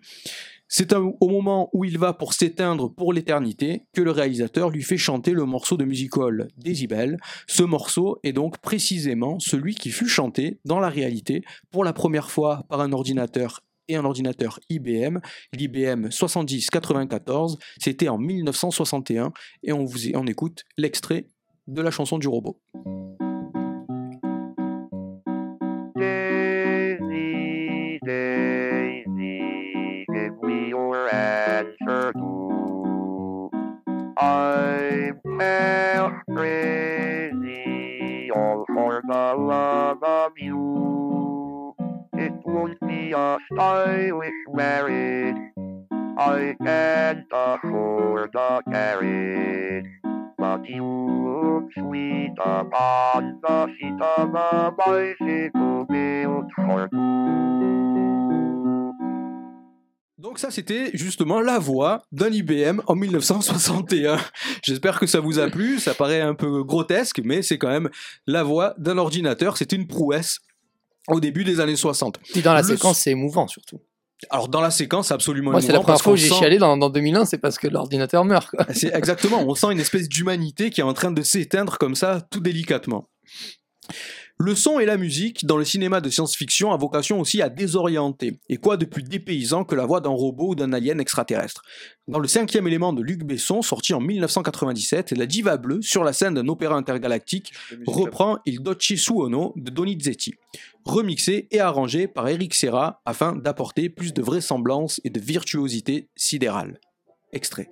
C'est 0.74 0.94
au 0.94 1.28
moment 1.28 1.70
où 1.74 1.84
il 1.84 1.98
va 1.98 2.14
pour 2.14 2.34
s'éteindre 2.34 2.94
pour 2.94 3.12
l'éternité 3.12 3.84
que 3.92 4.02
le 4.02 4.12
réalisateur 4.12 4.70
lui 4.70 4.84
fait 4.84 4.98
chanter 4.98 5.32
le 5.32 5.44
morceau 5.44 5.76
de 5.76 5.84
musical 5.84 6.48
Decibel. 6.56 7.18
Ce 7.46 7.64
morceau 7.64 8.20
est 8.24 8.32
donc 8.32 8.58
précisément 8.60 9.38
celui 9.40 9.76
qui 9.76 9.90
fut 9.90 10.08
chanté 10.08 10.60
dans 10.64 10.80
la 10.80 10.88
réalité 10.88 11.44
pour 11.72 11.84
la 11.84 11.92
première 11.92 12.32
fois 12.32 12.64
par 12.70 12.80
un 12.80 12.94
ordinateur 12.94 13.60
un 13.96 14.06
ordinateur 14.06 14.60
IBM, 14.70 15.20
l'IBM 15.54 16.10
7094, 16.10 17.58
c'était 17.80 18.10
en 18.10 18.18
1961 18.18 19.32
et 19.64 19.74
on, 19.74 19.86
vous, 19.86 20.00
on 20.16 20.28
écoute 20.28 20.64
l'extrait 20.78 21.28
de 21.68 21.82
la 21.82 21.92
chanson 21.92 22.18
du 22.18 22.28
robot. 22.28 22.60
Crazy, 36.36 38.30
all 38.34 38.66
for 38.74 39.02
the 39.06 39.36
love 39.38 40.04
of 40.04 40.32
you. 40.38 41.11
Donc 60.18 60.38
ça 60.38 60.52
c'était 60.52 60.92
justement 60.94 61.42
la 61.42 61.58
voix 61.58 62.04
d'un 62.12 62.30
IBM 62.30 62.82
en 62.86 62.96
1961. 62.96 64.18
J'espère 64.64 65.00
que 65.00 65.08
ça 65.08 65.20
vous 65.20 65.40
a 65.40 65.50
plu, 65.50 65.80
ça 65.80 65.94
paraît 65.94 66.22
un 66.22 66.36
peu 66.36 66.64
grotesque, 66.64 67.22
mais 67.24 67.42
c'est 67.42 67.58
quand 67.58 67.70
même 67.70 67.90
la 68.28 68.44
voix 68.44 68.74
d'un 68.78 68.98
ordinateur, 68.98 69.58
c'est 69.58 69.72
une 69.72 69.88
prouesse 69.88 70.40
au 71.08 71.20
début 71.20 71.44
des 71.44 71.60
années 71.60 71.76
60. 71.76 72.20
Puis 72.32 72.42
dans 72.42 72.54
la 72.54 72.62
Le 72.62 72.68
séquence, 72.68 73.00
c'est 73.00 73.12
émouvant 73.12 73.48
surtout. 73.48 73.80
Alors 74.30 74.48
dans 74.50 74.62
la 74.62 74.70
séquence, 74.70 75.12
absolument 75.12 75.50
Moi, 75.52 75.62
c'est 75.62 75.72
la 75.72 75.80
première 75.80 76.00
fois 76.00 76.14
que 76.14 76.20
j'ai 76.20 76.30
sent- 76.30 76.36
chialé 76.36 76.58
dans, 76.60 76.78
dans 76.78 76.92
2001, 76.92 77.26
c'est 77.26 77.40
parce 77.40 77.58
que 77.58 77.68
l'ordinateur 77.68 78.24
meurt. 78.24 78.50
quoi. 78.52 78.68
C'est 78.72 78.94
exactement, 78.94 79.42
on 79.48 79.56
sent 79.56 79.72
une 79.72 79.80
espèce 79.80 80.08
d'humanité 80.08 80.70
qui 80.70 80.82
est 80.82 80.84
en 80.84 80.94
train 80.94 81.12
de 81.12 81.24
s'éteindre 81.24 81.78
comme 81.80 81.96
ça, 81.96 82.22
tout 82.30 82.40
délicatement. 82.40 83.10
Le 84.44 84.56
son 84.56 84.80
et 84.80 84.86
la 84.86 84.98
musique 84.98 85.46
dans 85.46 85.56
le 85.56 85.64
cinéma 85.64 86.02
de 86.02 86.10
science-fiction 86.10 86.72
a 86.72 86.78
vocation 86.78 87.20
aussi 87.20 87.44
à 87.44 87.50
désorienter. 87.50 88.40
Et 88.50 88.58
quoi 88.58 88.76
de 88.76 88.86
plus 88.86 89.04
dépaysant 89.04 89.64
que 89.66 89.76
la 89.76 89.86
voix 89.86 90.02
d'un 90.02 90.10
robot 90.10 90.50
ou 90.50 90.56
d'un 90.56 90.74
alien 90.74 91.00
extraterrestre 91.00 91.62
Dans 92.08 92.18
le 92.18 92.28
cinquième 92.28 92.66
élément 92.66 92.92
de 92.92 93.04
Luc 93.04 93.24
Besson, 93.24 93.62
sorti 93.62 93.94
en 93.94 94.00
1997, 94.00 95.12
la 95.12 95.28
diva 95.28 95.58
bleue, 95.58 95.84
sur 95.84 96.04
la 96.04 96.12
scène 96.12 96.34
d'un 96.34 96.48
opéra 96.48 96.76
intergalactique, 96.76 97.54
reprend 97.86 98.40
Il 98.48 98.64
Dolce 98.64 98.96
Suono 98.96 99.54
de 99.58 99.70
Donizetti, 99.70 100.34
remixé 100.86 101.48
et 101.52 101.60
arrangé 101.60 102.08
par 102.08 102.28
Eric 102.28 102.56
Serra 102.56 103.00
afin 103.06 103.36
d'apporter 103.36 103.90
plus 103.90 104.12
de 104.12 104.24
vraisemblance 104.24 105.00
et 105.04 105.12
de 105.12 105.20
virtuosité 105.20 106.10
sidérale. 106.16 106.80
Extrait. 107.32 107.70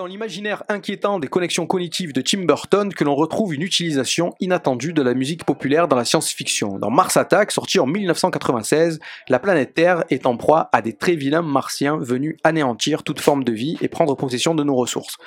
Dans 0.00 0.06
l'imaginaire 0.06 0.62
inquiétant 0.70 1.18
des 1.18 1.28
connexions 1.28 1.66
cognitives 1.66 2.14
de 2.14 2.22
Tim 2.22 2.46
Burton 2.46 2.90
que 2.90 3.04
l'on 3.04 3.14
retrouve 3.14 3.52
une 3.52 3.60
utilisation 3.60 4.34
inattendue 4.40 4.94
de 4.94 5.02
la 5.02 5.12
musique 5.12 5.44
populaire 5.44 5.88
dans 5.88 5.96
la 5.96 6.06
science-fiction. 6.06 6.78
Dans 6.78 6.88
Mars 6.88 7.18
Attack, 7.18 7.52
sorti 7.52 7.78
en 7.78 7.84
1996, 7.84 8.98
la 9.28 9.38
planète 9.38 9.74
Terre 9.74 10.04
est 10.08 10.24
en 10.24 10.38
proie 10.38 10.70
à 10.72 10.80
des 10.80 10.94
très 10.94 11.16
vilains 11.16 11.42
martiens 11.42 11.98
venus 11.98 12.38
anéantir 12.44 13.02
toute 13.02 13.20
forme 13.20 13.44
de 13.44 13.52
vie 13.52 13.76
et 13.82 13.88
prendre 13.88 14.16
possession 14.16 14.54
de 14.54 14.64
nos 14.64 14.74
ressources. 14.74 15.18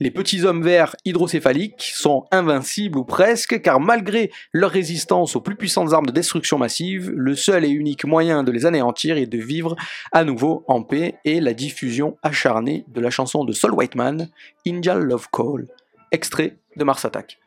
Les 0.00 0.12
petits 0.12 0.44
hommes 0.44 0.62
verts 0.62 0.94
hydrocéphaliques 1.04 1.90
sont 1.92 2.26
invincibles 2.30 2.98
ou 2.98 3.04
presque, 3.04 3.60
car 3.62 3.80
malgré 3.80 4.30
leur 4.52 4.70
résistance 4.70 5.34
aux 5.34 5.40
plus 5.40 5.56
puissantes 5.56 5.92
armes 5.92 6.06
de 6.06 6.12
destruction 6.12 6.56
massive, 6.56 7.10
le 7.10 7.34
seul 7.34 7.64
et 7.64 7.68
unique 7.68 8.04
moyen 8.04 8.44
de 8.44 8.52
les 8.52 8.64
anéantir 8.64 9.16
est 9.16 9.26
de 9.26 9.38
vivre 9.38 9.74
à 10.12 10.22
nouveau 10.22 10.64
en 10.68 10.84
paix 10.84 11.16
et 11.24 11.40
la 11.40 11.52
diffusion 11.52 12.16
acharnée 12.22 12.84
de 12.86 13.00
la 13.00 13.10
chanson 13.10 13.42
de 13.42 13.52
Sol 13.52 13.72
Whiteman, 13.72 14.28
Indian 14.64 14.98
Love 14.98 15.26
Call, 15.32 15.66
extrait 16.12 16.54
de 16.76 16.84
Mars 16.84 17.04
Attack. 17.04 17.40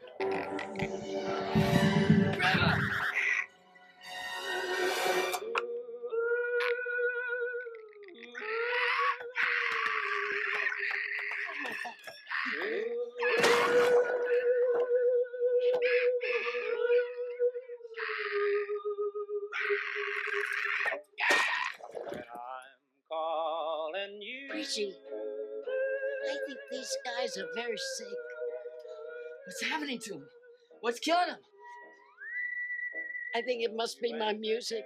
I 24.62 24.64
think 24.64 26.60
these 26.72 26.98
guys 27.04 27.36
are 27.36 27.48
very 27.56 27.78
sick. 27.98 28.08
What's 29.48 29.64
happening 29.64 29.98
to 30.04 30.14
them? 30.14 30.28
What's 30.82 31.00
killing 31.00 31.30
them? 31.30 31.40
I 33.36 33.42
think 33.42 33.64
it 33.64 33.72
must 33.76 34.00
be 34.00 34.14
my 34.14 34.34
music. 34.34 34.84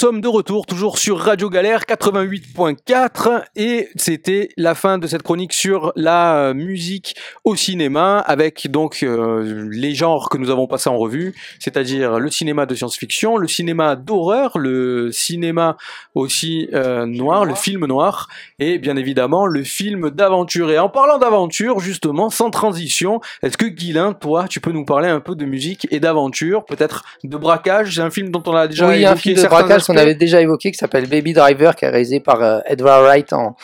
Sommes 0.00 0.22
de 0.22 0.28
retour 0.28 0.64
toujours 0.64 0.96
sur 0.96 1.18
Radio 1.18 1.50
Galère 1.50 1.82
88.4 1.82 3.42
et 3.54 3.90
c'était 3.96 4.48
la 4.56 4.74
fin 4.74 4.96
de 4.96 5.06
cette 5.06 5.22
chronique 5.22 5.52
sur 5.52 5.92
la 5.94 6.36
euh, 6.36 6.54
musique 6.54 7.16
au 7.44 7.54
cinéma 7.54 8.18
avec 8.20 8.70
donc 8.70 9.02
euh, 9.02 9.68
les 9.70 9.94
genres 9.94 10.30
que 10.30 10.38
nous 10.38 10.48
avons 10.48 10.66
passés 10.66 10.88
en 10.88 10.96
revue, 10.96 11.34
c'est-à-dire 11.58 12.18
le 12.18 12.30
cinéma 12.30 12.64
de 12.64 12.74
science-fiction, 12.74 13.36
le 13.36 13.46
cinéma 13.46 13.94
d'horreur, 13.94 14.56
le 14.56 15.12
cinéma 15.12 15.76
aussi 16.14 16.70
euh, 16.72 17.04
noir, 17.04 17.44
le 17.44 17.54
film 17.54 17.84
noir 17.84 18.30
et 18.58 18.78
bien 18.78 18.96
évidemment 18.96 19.44
le 19.44 19.64
film 19.64 20.08
d'aventure. 20.08 20.70
Et 20.70 20.78
en 20.78 20.88
parlant 20.88 21.18
d'aventure 21.18 21.78
justement, 21.78 22.30
sans 22.30 22.48
transition, 22.48 23.20
est-ce 23.42 23.58
que 23.58 23.66
Guilain, 23.66 24.14
toi, 24.14 24.46
tu 24.48 24.60
peux 24.60 24.72
nous 24.72 24.86
parler 24.86 25.10
un 25.10 25.20
peu 25.20 25.34
de 25.34 25.44
musique 25.44 25.86
et 25.90 26.00
d'aventure, 26.00 26.64
peut-être 26.64 27.04
de 27.22 27.36
braquage, 27.36 27.96
c'est 27.96 28.00
un 28.00 28.08
film 28.08 28.30
dont 28.30 28.42
on 28.46 28.54
a 28.54 28.66
déjà 28.66 28.88
oui, 28.88 29.04
un 29.04 29.10
évoqué 29.10 29.20
film 29.20 29.34
de 29.34 29.40
certains 29.42 29.66
braquage 29.66 29.89
qu'on 29.92 29.96
avait 30.00 30.14
déjà 30.14 30.40
évoqué 30.40 30.70
qui 30.70 30.78
s'appelle 30.78 31.06
Baby 31.08 31.32
Driver, 31.32 31.74
qui 31.76 31.84
est 31.84 31.88
réalisé 31.88 32.20
par 32.20 32.42
euh, 32.42 32.60
Edward 32.66 33.02
Wright 33.04 33.32
en, 33.32 33.56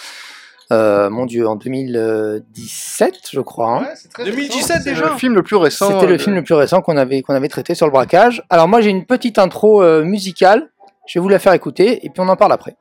euh, 0.73 1.09
mon 1.11 1.27
Dieu, 1.27 1.47
en 1.48 1.57
2017, 1.57 3.15
je 3.32 3.40
crois. 3.40 3.82
hein. 3.82 4.24
2017 4.24 4.82
C'est 4.82 4.94
le 4.94 5.09
film 5.16 5.35
le 5.35 5.43
plus 5.43 5.57
récent. 5.57 5.89
C'était 5.93 6.07
euh, 6.07 6.09
le 6.11 6.19
film 6.19 6.35
le 6.36 6.43
plus 6.43 6.55
récent 6.55 6.81
qu'on 6.82 6.97
avait, 6.97 7.23
qu'on 7.23 7.35
avait 7.35 7.48
traité 7.48 7.74
sur 7.74 7.86
le 7.86 7.93
braquage. 7.93 8.43
Alors 8.51 8.66
moi 8.69 8.81
j'ai 8.81 8.90
une 8.90 9.05
petite 9.07 9.39
intro 9.39 9.82
euh, 9.82 10.03
musicale, 10.05 10.69
je 11.07 11.19
vais 11.19 11.23
vous 11.23 11.28
la 11.28 11.39
faire 11.39 11.53
écouter 11.53 12.05
et 12.05 12.11
puis 12.11 12.20
on 12.20 12.28
en 12.28 12.36
parle 12.36 12.53
après. 12.53 12.74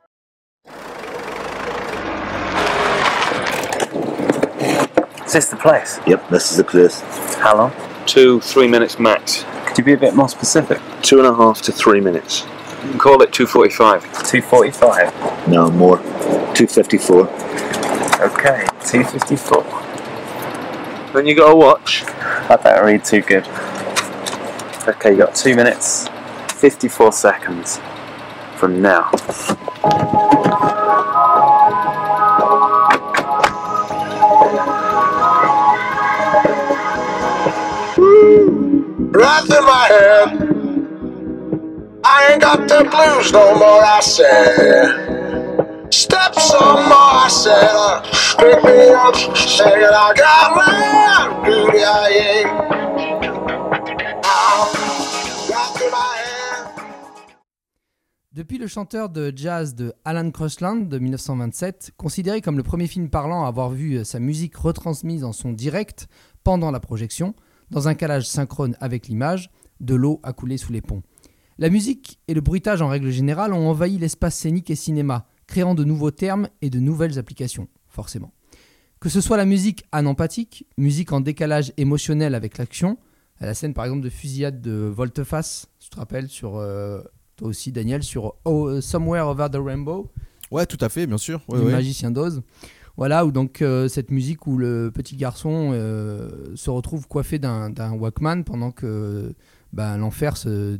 Is 5.26 5.32
this 5.32 5.48
the 5.50 5.56
place? 5.56 6.00
Yep, 6.06 6.28
this 6.30 6.50
is 6.52 6.56
the 6.56 6.64
place. 6.64 7.02
How 7.42 7.56
long? 7.56 7.70
Two, 8.06 8.40
three 8.40 8.68
minutes 8.68 8.98
max. 8.98 9.44
Could 9.66 9.78
you 9.78 9.84
be 9.84 9.92
a 9.92 9.96
bit 9.96 10.14
more 10.14 10.28
specific? 10.28 10.78
Two 11.02 11.18
and 11.20 11.26
a 11.26 11.34
half 11.34 11.60
to 11.62 11.72
three 11.72 12.00
minutes. 12.00 12.46
You 12.86 12.92
can 12.92 13.00
call 13.00 13.20
it 13.22 13.32
245. 13.32 14.02
245? 14.30 15.48
No, 15.48 15.68
more. 15.72 15.96
254. 16.54 17.22
Okay, 18.22 18.64
254. 18.86 19.64
Then 21.12 21.26
you 21.26 21.34
got 21.34 21.50
a 21.50 21.56
watch. 21.56 22.04
I 22.06 22.54
better 22.54 22.84
read 22.86 23.04
too 23.04 23.22
good. 23.22 23.44
Okay, 24.86 25.10
you 25.10 25.16
got 25.16 25.34
two 25.34 25.56
minutes, 25.56 26.06
54 26.52 27.10
seconds 27.10 27.80
from 28.54 28.80
now. 28.80 29.10
Breath 39.10 39.50
in 39.50 39.64
my 39.64 39.88
head. 39.90 40.45
Depuis 58.32 58.58
le 58.58 58.66
chanteur 58.66 59.10
de 59.10 59.30
jazz 59.36 59.74
de 59.74 59.92
Alan 60.06 60.30
Crosland 60.30 60.88
de 60.88 60.98
1927, 60.98 61.92
considéré 61.98 62.40
comme 62.40 62.56
le 62.56 62.62
premier 62.62 62.86
film 62.86 63.10
parlant 63.10 63.44
à 63.44 63.48
avoir 63.48 63.68
vu 63.70 63.96
euh, 63.96 64.04
sa 64.04 64.20
musique 64.20 64.56
retransmise 64.56 65.22
en 65.22 65.32
son 65.32 65.52
direct 65.52 66.08
pendant 66.44 66.70
la 66.70 66.80
projection, 66.80 67.34
dans 67.70 67.88
un 67.88 67.94
calage 67.94 68.26
synchrone 68.26 68.74
avec 68.80 69.08
l'image, 69.08 69.50
de 69.80 69.94
l'eau 69.94 70.20
a 70.22 70.32
coulé 70.32 70.56
sous 70.56 70.72
les 70.72 70.80
ponts. 70.80 71.02
La 71.58 71.70
musique 71.70 72.18
et 72.28 72.34
le 72.34 72.40
bruitage 72.40 72.82
en 72.82 72.88
règle 72.88 73.10
générale 73.10 73.52
ont 73.52 73.68
envahi 73.68 73.98
l'espace 73.98 74.36
scénique 74.36 74.70
et 74.70 74.74
cinéma, 74.74 75.26
créant 75.46 75.74
de 75.74 75.84
nouveaux 75.84 76.10
termes 76.10 76.48
et 76.60 76.68
de 76.70 76.80
nouvelles 76.80 77.18
applications, 77.18 77.68
forcément. 77.88 78.32
Que 79.00 79.08
ce 79.08 79.20
soit 79.20 79.36
la 79.36 79.44
musique 79.46 79.84
anempathique, 79.92 80.66
musique 80.76 81.12
en 81.12 81.20
décalage 81.20 81.72
émotionnel 81.76 82.34
avec 82.34 82.58
l'action, 82.58 82.98
à 83.40 83.46
la 83.46 83.54
scène 83.54 83.74
par 83.74 83.84
exemple 83.84 84.02
de 84.02 84.10
fusillade 84.10 84.60
de 84.60 84.72
Volteface, 84.72 85.68
tu 85.78 85.88
te 85.88 85.96
rappelles, 85.96 86.28
sur, 86.28 86.56
euh, 86.56 87.00
toi 87.36 87.48
aussi 87.48 87.72
Daniel, 87.72 88.02
sur 88.02 88.34
Oh, 88.44 88.80
Somewhere 88.80 89.28
Over 89.28 89.48
the 89.50 89.58
Rainbow, 89.58 90.10
Ouais, 90.52 90.64
tout 90.66 90.78
à 90.80 90.88
fait, 90.88 91.06
bien 91.08 91.18
sûr. 91.18 91.42
Ouais, 91.48 91.58
du 91.58 91.66
ouais. 91.66 91.72
magicien 91.72 92.12
d'Oz. 92.12 92.42
Voilà, 92.96 93.26
où 93.26 93.32
donc 93.32 93.62
euh, 93.62 93.88
cette 93.88 94.10
musique 94.12 94.46
où 94.46 94.56
le 94.58 94.90
petit 94.94 95.16
garçon 95.16 95.70
euh, 95.72 96.30
se 96.54 96.70
retrouve 96.70 97.08
coiffé 97.08 97.38
d'un 97.38 97.68
d'un 97.68 97.92
Walkman 97.92 98.42
pendant 98.44 98.70
que 98.70 99.34
bah, 99.72 99.96
l'enfer 99.98 100.36
se, 100.36 100.78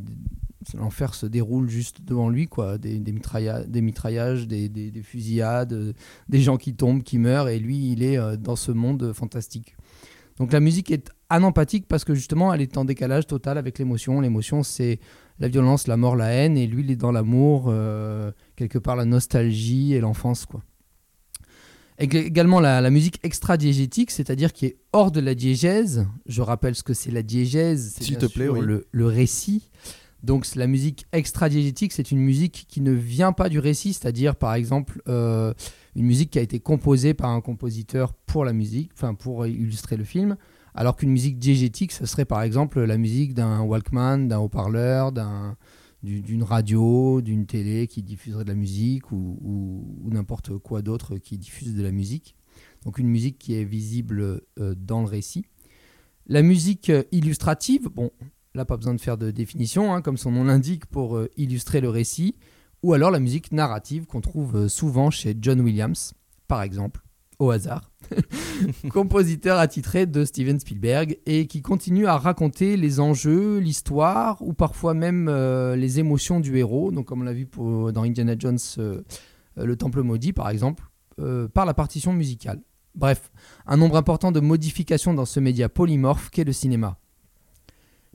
l'enfer 0.75 1.15
se 1.15 1.27
déroule 1.27 1.69
juste 1.69 2.03
devant 2.03 2.29
lui, 2.29 2.47
quoi. 2.47 2.79
Des, 2.79 2.99
des, 2.99 3.13
mitrailla- 3.13 3.67
des 3.67 3.81
mitraillages, 3.83 4.47
des, 4.47 4.69
des- 4.69 4.91
des 4.91 5.03
fusillades, 5.03 5.73
euh, 5.73 5.93
des 6.29 6.41
gens 6.41 6.57
qui 6.57 6.75
tombent, 6.75 7.03
qui 7.03 7.19
meurent, 7.19 7.49
et 7.49 7.59
lui, 7.59 7.93
il 7.93 8.03
est 8.03 8.19
euh, 8.19 8.37
dans 8.37 8.57
ce 8.57 8.73
monde 8.73 9.13
fantastique. 9.13 9.77
Donc 10.39 10.53
la 10.53 10.61
musique 10.61 10.91
est 10.91 11.09
anempathique 11.31 11.87
parce 11.89 12.05
que 12.05 12.15
justement, 12.15 12.53
elle 12.53 12.61
est 12.61 12.77
en 12.77 12.85
décalage 12.85 13.27
total 13.27 13.57
avec 13.57 13.79
l'émotion. 13.79 14.21
L'émotion, 14.21 14.63
c'est 14.63 15.01
la 15.39 15.49
violence, 15.49 15.87
la 15.87 15.97
mort, 15.97 16.15
la 16.17 16.29
haine, 16.31 16.57
et 16.59 16.67
lui, 16.67 16.83
il 16.83 16.91
est 16.91 16.97
dans 16.97 17.13
l'amour, 17.13 17.67
euh, 17.69 18.33
quelque 18.55 18.79
part 18.79 18.97
la 18.97 19.05
nostalgie 19.07 19.95
et 19.95 20.01
l'enfance, 20.01 20.45
quoi. 20.47 20.63
Ég- 21.99 22.15
Également 22.27 22.61
la, 22.61 22.81
la 22.83 22.91
musique 22.91 23.19
extra-diégétique, 23.23 24.11
c'est-à-dire 24.11 24.53
qui 24.53 24.67
est 24.67 24.77
hors 24.93 25.11
de 25.11 25.21
la 25.21 25.35
diégèse. 25.35 26.07
Je 26.27 26.43
rappelle 26.43 26.75
ce 26.75 26.83
que 26.83 26.93
c'est 26.93 27.11
la 27.11 27.23
diégèse. 27.23 27.95
c'est 27.99 28.05
le, 28.61 28.87
le 28.91 29.07
récit. 29.07 29.71
Donc 30.23 30.47
la 30.57 30.67
musique 30.67 31.07
extra-diégétique, 31.13 31.93
c'est 31.93 32.11
une 32.11 32.19
musique 32.21 32.67
qui 32.69 32.81
ne 32.81 32.93
vient 32.93 33.33
pas 33.33 33.49
du 33.49 33.59
récit, 33.59 33.93
c'est-à-dire 33.93 34.35
par 34.37 34.55
exemple 34.55 35.01
euh, 35.09 35.53
une 35.95 36.07
musique 36.07 36.31
qui 36.31 36.39
a 36.39 36.43
été 36.43 36.59
composée 36.59 37.15
par 37.15 37.31
un 37.31 37.41
compositeur 37.41 38.13
pour 38.15 38.45
la 38.45 38.53
musique, 38.53 38.91
enfin 38.95 39.15
pour 39.15 39.47
illustrer 39.47 39.97
le 39.97 40.05
film, 40.05 40.37
alors 40.75 40.97
qu'une 40.97 41.11
musique 41.11 41.39
diégétique, 41.39 41.93
ce 41.93 42.07
serait 42.07 42.25
par 42.25 42.43
exemple 42.43 42.83
la 42.83 42.99
musique 42.99 43.35
d'un 43.35 43.61
Walkman, 43.61 44.27
d'un 44.27 44.39
haut-parleur, 44.39 45.13
d'un 45.13 45.57
du- 46.03 46.21
d'une 46.23 46.43
radio, 46.43 47.21
d'une 47.21 47.47
télé 47.47 47.87
qui 47.87 48.03
diffuserait 48.03 48.45
de 48.45 48.49
la 48.51 48.55
musique 48.55 49.11
ou, 49.13 49.39
ou- 49.43 49.99
ou 50.05 50.11
n'importe 50.11 50.57
quoi 50.59 50.83
d'autre 50.83 51.17
qui 51.19 51.39
diffuse 51.39 51.75
de 51.75 51.83
la 51.83 51.93
musique. 51.93 52.35
Donc 52.85 52.99
une 52.99 53.09
musique 53.09 53.39
qui 53.39 53.55
est 53.55 53.65
visible 53.65 54.43
euh, 54.61 54.75
dans 54.77 55.01
le 55.01 55.07
récit. 55.07 55.45
La 56.27 56.43
musique 56.43 56.91
euh, 56.91 57.03
illustrative, 57.13 57.89
bon, 57.95 58.11
là 58.57 58.65
pas 58.65 58.77
besoin 58.77 58.95
de 58.95 59.01
faire 59.01 59.19
de 59.19 59.31
définition, 59.31 59.95
hein, 59.95 60.03
comme 60.03 60.17
son 60.17 60.33
nom 60.33 60.45
l'indique, 60.45 60.87
pour 60.87 61.17
euh, 61.17 61.31
illustrer 61.37 61.81
le 61.81 61.89
récit. 61.89 62.37
Ou 62.83 62.95
alors 62.95 63.11
la 63.11 63.21
musique 63.21 63.53
narrative 63.53 64.07
qu'on 64.07 64.21
trouve 64.21 64.57
euh, 64.57 64.69
souvent 64.69 65.11
chez 65.11 65.37
John 65.41 65.61
Williams, 65.61 66.15
par 66.49 66.63
exemple, 66.63 67.03
au 67.39 67.51
hasard, 67.51 67.91
compositeur 68.91 69.59
attitré 69.59 70.07
de 70.07 70.25
Steven 70.25 70.59
Spielberg 70.59 71.19
et 71.27 71.47
qui 71.47 71.61
continue 71.61 72.07
à 72.07 72.17
raconter 72.17 72.77
les 72.77 72.99
enjeux, 72.99 73.59
l'histoire 73.59 74.41
ou 74.41 74.55
parfois 74.55 74.95
même 74.95 75.29
euh, 75.29 75.77
les 75.77 76.01
émotions 76.01 76.41
du 76.41 76.57
héros. 76.57 76.91
Donc 76.91 77.07
comme 77.07 77.21
on 77.21 77.25
l'a 77.25 77.35
vu 77.35 77.47
dans 77.93 78.03
Indiana 78.03 78.35
Jones, 78.39 78.59
le 79.57 79.77
Temple 79.77 80.03
maudit 80.03 80.33
par 80.33 80.49
exemple, 80.49 80.85
par 81.53 81.67
la 81.67 81.75
partition 81.75 82.13
musicale. 82.15 82.61
Bref, 82.95 83.31
un 83.67 83.77
nombre 83.77 83.97
important 83.97 84.33
de 84.33 84.41
modifications 84.41 85.13
dans 85.13 85.27
ce 85.27 85.41
média 85.41 85.69
polymorphe 85.69 86.31
qu'est 86.31 86.45
le 86.45 86.55
cinéma. 86.55 86.99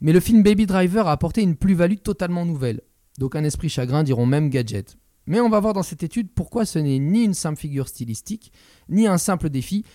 Mais 0.01 0.13
le 0.13 0.19
film 0.19 0.41
Baby 0.41 0.65
Driver 0.65 1.07
a 1.07 1.11
apporté 1.11 1.43
une 1.43 1.55
plus-value 1.55 1.97
totalement 2.03 2.43
nouvelle. 2.43 2.81
D'aucuns 3.19 3.43
esprits 3.43 3.69
chagrins 3.69 4.03
diront 4.03 4.25
même 4.25 4.49
gadget. 4.49 4.97
Mais 5.27 5.39
on 5.39 5.49
va 5.49 5.59
voir 5.59 5.73
dans 5.73 5.83
cette 5.83 6.01
étude 6.01 6.31
pourquoi 6.33 6.65
ce 6.65 6.79
n'est 6.79 6.97
ni 6.97 7.23
une 7.23 7.35
simple 7.35 7.59
figure 7.59 7.87
stylistique, 7.87 8.51
ni 8.89 9.05
un 9.05 9.19
simple 9.19 9.49
défi, 9.49 9.85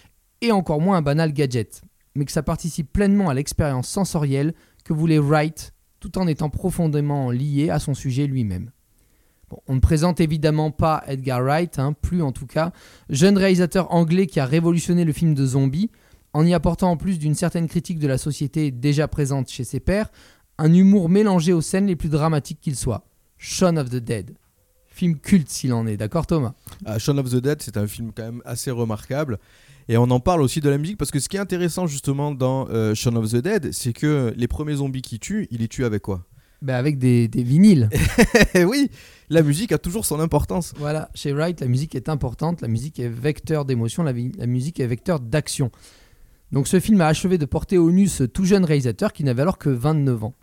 et 0.40 0.52
encore 0.52 0.80
moins 0.80 0.98
un 0.98 1.02
banal 1.02 1.32
gadget, 1.32 1.82
mais 2.14 2.24
que 2.24 2.30
ça 2.30 2.44
participe 2.44 2.92
pleinement 2.92 3.28
à 3.28 3.34
l'expérience 3.34 3.88
sensorielle 3.88 4.54
que 4.84 4.92
voulait 4.92 5.18
Wright, 5.18 5.72
tout 5.98 6.18
en 6.18 6.28
étant 6.28 6.50
profondément 6.50 7.32
lié 7.32 7.70
à 7.70 7.80
son 7.80 7.94
sujet 7.94 8.28
lui-même. 8.28 8.70
On 9.66 9.74
ne 9.74 9.80
présente 9.80 10.20
évidemment 10.20 10.70
pas 10.70 11.02
Edgar 11.06 11.42
Wright, 11.42 11.78
hein, 11.78 11.92
plus 11.92 12.22
en 12.22 12.32
tout 12.32 12.46
cas, 12.46 12.72
jeune 13.10 13.38
réalisateur 13.38 13.92
anglais 13.92 14.26
qui 14.26 14.38
a 14.38 14.46
révolutionné 14.46 15.04
le 15.04 15.12
film 15.12 15.34
de 15.34 15.46
zombies, 15.46 15.90
en 16.36 16.44
y 16.44 16.52
apportant 16.52 16.90
en 16.90 16.98
plus 16.98 17.18
d'une 17.18 17.34
certaine 17.34 17.66
critique 17.66 17.98
de 17.98 18.06
la 18.06 18.18
société 18.18 18.70
déjà 18.70 19.08
présente 19.08 19.48
chez 19.48 19.64
ses 19.64 19.80
pairs, 19.80 20.10
un 20.58 20.70
humour 20.70 21.08
mélangé 21.08 21.54
aux 21.54 21.62
scènes 21.62 21.86
les 21.86 21.96
plus 21.96 22.10
dramatiques 22.10 22.60
qu'il 22.60 22.76
soit. 22.76 23.06
Shaun 23.38 23.78
of 23.78 23.88
the 23.88 23.96
Dead. 23.96 24.34
Film 24.86 25.18
culte 25.18 25.48
s'il 25.48 25.72
en 25.72 25.86
est, 25.86 25.96
d'accord 25.96 26.26
Thomas? 26.26 26.52
Ah, 26.84 26.98
Shaun 26.98 27.16
of 27.16 27.30
the 27.30 27.36
Dead, 27.36 27.62
c'est 27.62 27.78
un 27.78 27.86
film 27.86 28.12
quand 28.14 28.24
même 28.24 28.42
assez 28.44 28.70
remarquable. 28.70 29.38
Et 29.88 29.96
on 29.96 30.10
en 30.10 30.20
parle 30.20 30.42
aussi 30.42 30.60
de 30.60 30.68
la 30.68 30.76
musique 30.76 30.98
parce 30.98 31.10
que 31.10 31.20
ce 31.20 31.30
qui 31.30 31.38
est 31.38 31.40
intéressant 31.40 31.86
justement 31.86 32.32
dans 32.32 32.68
euh, 32.68 32.94
Shaun 32.94 33.16
of 33.16 33.30
the 33.30 33.36
Dead, 33.36 33.72
c'est 33.72 33.94
que 33.94 34.34
les 34.36 34.46
premiers 34.46 34.76
zombies 34.76 35.00
qui 35.02 35.18
tuent, 35.18 35.48
il 35.50 35.60
les 35.60 35.68
tue 35.68 35.86
avec 35.86 36.02
quoi? 36.02 36.26
Ben 36.60 36.74
Avec 36.74 36.98
des, 36.98 37.28
des 37.28 37.44
vinyles. 37.44 37.88
Oui, 38.66 38.90
la 39.30 39.40
musique 39.40 39.72
a 39.72 39.78
toujours 39.78 40.04
son 40.04 40.20
importance. 40.20 40.74
Voilà, 40.76 41.08
chez 41.14 41.32
Wright, 41.32 41.62
la 41.62 41.66
musique 41.66 41.94
est 41.94 42.10
importante, 42.10 42.60
la 42.60 42.68
musique 42.68 43.00
est 43.00 43.08
vecteur 43.08 43.64
d'émotion, 43.64 44.02
la 44.02 44.12
musique 44.12 44.80
est 44.80 44.86
vecteur 44.86 45.18
d'action. 45.18 45.70
Donc 46.52 46.68
ce 46.68 46.80
film 46.80 47.00
a 47.00 47.06
achevé 47.08 47.38
de 47.38 47.44
porter 47.44 47.78
au 47.78 47.90
nu 47.90 48.06
ce 48.08 48.24
tout 48.24 48.44
jeune 48.44 48.64
réalisateur 48.64 49.12
qui 49.12 49.24
n'avait 49.24 49.42
alors 49.42 49.58
que 49.58 49.68
29 49.68 50.24
ans. 50.24 50.34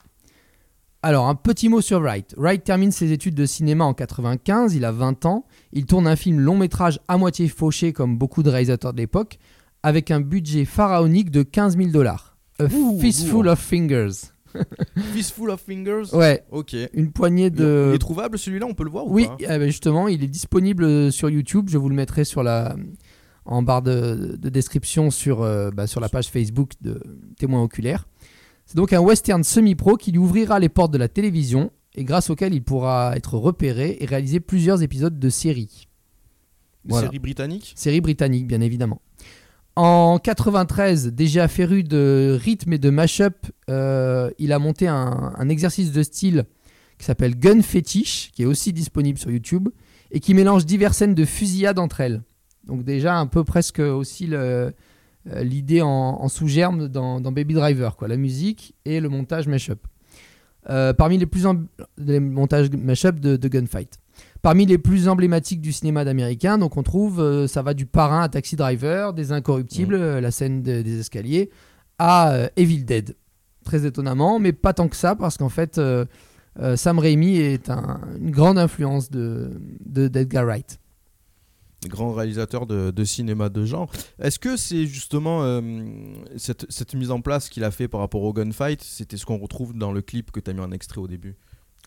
Alors, 1.06 1.28
un 1.28 1.36
petit 1.36 1.68
mot 1.68 1.82
sur 1.82 2.00
Wright. 2.00 2.34
Wright 2.38 2.64
termine 2.64 2.94
ses 2.94 3.12
études 3.12 3.36
de 3.36 3.46
cinéma 3.46 3.84
en 3.84 3.94
95, 3.94 4.74
il 4.74 4.86
a 4.86 4.94
20 4.94 5.26
ans. 5.26 5.46
Il 5.74 5.86
tourne 5.86 6.08
un 6.08 6.16
film 6.16 6.40
long 6.40 6.56
métrage 6.56 7.02
à 7.10 7.18
moitié 7.18 7.50
fauché, 7.50 7.92
comme 7.92 8.18
beaucoup 8.18 8.42
de 8.42 8.50
réalisateurs 8.50 8.94
de 8.94 9.00
l'époque, 9.00 9.38
avec 9.84 10.12
un 10.12 10.22
budget 10.22 10.64
pharaonique 10.64 11.30
de 11.30 11.44
15 11.44 11.76
000 11.76 11.90
dollars. 11.90 12.38
A 12.60 12.66
Ouh, 12.74 12.98
Fistful 13.02 13.50
of 13.50 13.60
Fingers. 13.60 14.12
Fistful 15.14 15.50
of 15.50 15.60
Fingers? 15.60 16.14
Ouais. 16.16 16.46
Ok. 16.52 16.74
Une 16.94 17.12
poignée 17.12 17.50
de. 17.50 17.90
Il 17.92 17.96
est 17.96 18.00
trouvable 18.00 18.38
celui-là, 18.38 18.66
on 18.70 18.74
peut 18.74 18.86
le 18.86 18.90
voir 18.92 19.06
ou 19.06 19.14
Oui, 19.14 19.26
pas? 19.28 19.36
eh 19.40 19.48
ben 19.48 19.66
justement, 19.66 20.08
il 20.08 20.24
est 20.24 20.28
disponible 20.28 21.12
sur 21.12 21.30
YouTube. 21.30 21.68
Je 21.70 21.78
vous 21.78 21.90
le 21.90 21.96
mettrai 21.96 22.24
sur 22.24 22.44
la, 22.44 22.78
en 23.46 23.62
barre 23.62 23.82
de, 23.82 24.38
de 24.40 24.50
description 24.50 25.12
sur, 25.12 25.42
euh, 25.42 25.72
bah, 25.72 25.88
sur 25.88 26.00
la 26.00 26.10
page 26.10 26.28
Facebook 26.28 26.72
de 26.82 27.02
Témoins 27.38 27.64
Oculaires. 27.64 28.08
C'est 28.66 28.78
donc 28.78 28.94
un 28.94 29.00
western 29.00 29.44
semi-pro 29.44 29.98
qui 29.98 30.12
lui 30.12 30.20
ouvrira 30.20 30.60
les 30.60 30.70
portes 30.70 30.92
de 30.92 30.98
la 30.98 31.08
télévision 31.08 31.72
et 31.96 32.04
grâce 32.04 32.30
auquel 32.30 32.54
il 32.54 32.64
pourra 32.64 33.14
être 33.16 33.38
repéré 33.38 33.98
et 34.00 34.06
réaliser 34.06 34.40
plusieurs 34.40 34.82
épisodes 34.82 35.20
de 35.20 35.30
séries. 35.30 35.88
Une 36.88 36.96
série 36.96 37.20
britannique 37.20 37.74
Série 37.76 38.02
britannique, 38.02 38.48
bien 38.48 38.62
évidemment. 38.62 39.02
En 39.76 40.20
93, 40.20 41.08
déjà 41.14 41.48
féru 41.48 41.84
de 41.84 42.38
rythme 42.40 42.74
et 42.74 42.78
de 42.78 42.90
mash-up, 42.90 43.48
euh, 43.70 44.30
il 44.38 44.52
a 44.52 44.60
monté 44.60 44.88
un, 44.88 45.34
un 45.36 45.50
exercice 45.50 45.92
de 45.92 46.04
style 46.04 46.46
qui 47.00 47.06
s'appelle 47.06 47.38
Gun 47.38 47.62
Fetish, 47.62 48.32
qui 48.34 48.44
est 48.44 48.46
aussi 48.46 48.72
disponible 48.72 49.18
sur 49.18 49.32
YouTube, 49.32 49.70
et 50.12 50.20
qui 50.20 50.34
mélange 50.34 50.66
diverses 50.66 50.98
scènes 50.98 51.16
de 51.16 51.26
fusillade 51.26 51.80
entre 51.80 52.02
elles. 52.02 52.22
Donc 52.66 52.84
déjà 52.84 53.18
un 53.18 53.28
peu 53.28 53.44
presque 53.44 53.80
aussi 53.80 54.30
euh, 54.32 54.72
l'idée 55.42 55.82
en, 55.82 55.90
en 55.90 56.28
sous-germe 56.30 56.88
dans, 56.88 57.20
dans 57.22 57.32
Baby 57.32 57.54
Driver, 57.54 57.96
quoi, 57.96 58.08
la 58.08 58.18
musique 58.18 58.76
et 58.86 59.00
le 59.00 59.10
montage 59.10 59.48
mash-up. 59.48 59.80
Euh, 60.70 60.94
parmi 60.94 61.18
les 61.18 61.26
plus 61.26 61.46
les 61.98 62.20
montages 62.22 62.70
mash-up 62.72 63.20
de, 63.20 63.36
de 63.36 63.48
Gunfight. 63.50 64.00
Parmi 64.42 64.66
les 64.66 64.78
plus 64.78 65.08
emblématiques 65.08 65.60
du 65.62 65.72
cinéma 65.74 66.06
d'américain, 66.06 66.58
donc 66.58 66.78
on 66.78 66.84
trouve, 66.84 67.20
euh, 67.20 67.48
ça 67.48 67.62
va 67.62 67.74
du 67.74 67.86
parrain 67.86 68.22
à 68.24 68.30
Taxi 68.30 68.56
Driver, 68.56 69.14
des 69.14 69.32
Incorruptibles, 69.32 69.96
euh, 69.96 70.22
la 70.22 70.32
scène 70.32 70.62
de- 70.64 70.82
des 70.82 71.00
escaliers, 71.00 71.50
à 71.98 72.32
euh, 72.34 72.48
Evil 72.56 72.84
Dead. 72.86 73.16
Très 73.66 73.86
étonnamment, 73.86 74.40
mais 74.40 74.52
pas 74.54 74.74
tant 74.74 74.88
que 74.90 74.96
ça, 74.96 75.16
parce 75.16 75.38
qu'en 75.38 75.48
fait, 75.50 75.80
Sam 76.76 77.00
Raimi 77.00 77.38
est 77.38 77.70
un- 77.70 78.02
une 78.20 78.32
grande 78.32 78.58
influence 78.58 79.10
de, 79.10 79.52
de 79.86 80.08
d'Edgar 80.10 80.46
Wright. 80.46 80.80
Grand 81.88 82.14
réalisateur 82.14 82.66
de, 82.66 83.04
cinéma 83.04 83.50
de 83.50 83.66
genre. 83.66 83.92
Est-ce 84.20 84.40
que 84.40 84.58
c'est 84.58 84.86
justement 84.86 85.44
euh, 85.44 85.62
cette, 86.38 86.94
mise 86.94 87.12
en 87.12 87.22
place 87.22 87.50
qu'il 87.50 87.64
a 87.64 87.72
fait 87.72 87.88
par 87.88 88.00
rapport 88.00 88.24
au 88.24 88.34
gunfight, 88.34 88.82
c'était 88.82 89.18
ce 89.18 89.26
qu'on 89.26 89.38
retrouve 89.38 89.74
dans 89.74 89.92
le 89.92 90.02
clip 90.02 90.32
que 90.32 90.40
tu 90.40 90.50
as 90.50 90.54
mis 90.54 90.62
en 90.62 90.72
extrait 90.72 91.00
au 91.00 91.08
début? 91.08 91.36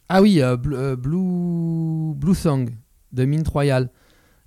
Ah 0.09 0.23
oui, 0.23 0.40
euh, 0.40 0.56
Bl- 0.56 0.74
euh, 0.74 0.97
Blue, 0.97 2.14
Blue 2.14 2.35
Song 2.35 2.70
de 3.12 3.24
Mint 3.24 3.47
Royal. 3.48 3.90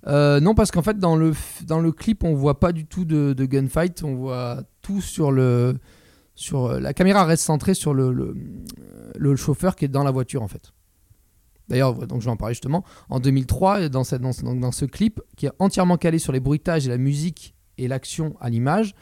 Euh, 0.06 0.40
non, 0.40 0.54
parce 0.54 0.70
qu'en 0.70 0.82
fait, 0.82 0.98
dans 0.98 1.16
le, 1.16 1.34
dans 1.66 1.80
le 1.80 1.92
clip, 1.92 2.24
on 2.24 2.34
voit 2.34 2.58
pas 2.58 2.72
du 2.72 2.86
tout 2.86 3.04
de, 3.04 3.34
gunfight. 3.44 4.02
On 4.02 4.14
voit 4.14 4.62
tout 4.82 5.00
sur 5.00 5.30
le. 5.30 5.76
Sur, 6.34 6.80
la 6.80 6.94
caméra 6.94 7.26
reste 7.26 7.44
centrée 7.44 7.74
sur 7.74 7.92
le, 7.92 8.34
le 9.14 9.36
chauffeur 9.36 9.76
qui 9.76 9.84
est 9.84 9.88
dans 9.88 10.04
la 10.04 10.10
voiture, 10.10 10.42
en 10.42 10.48
fait. 10.48 10.72
D'ailleurs, 11.70 11.94
donc 12.06 12.20
je 12.20 12.26
vais 12.26 12.30
en 12.30 12.36
parler 12.36 12.52
justement. 12.54 12.84
En 13.08 13.20
2003, 13.20 13.88
dans, 13.88 14.04
cette, 14.04 14.20
dans, 14.20 14.32
ce- 14.32 14.42
donc 14.42 14.60
dans 14.60 14.72
ce 14.72 14.84
clip, 14.84 15.20
qui 15.36 15.46
est 15.46 15.52
entièrement 15.58 15.96
calé 15.96 16.18
sur 16.18 16.32
les 16.32 16.40
bruitages 16.40 16.86
et 16.86 16.90
la 16.90 16.98
musique 16.98 17.54
et 17.78 17.88
l'action 17.88 18.36
à 18.40 18.50
l'image, 18.50 18.94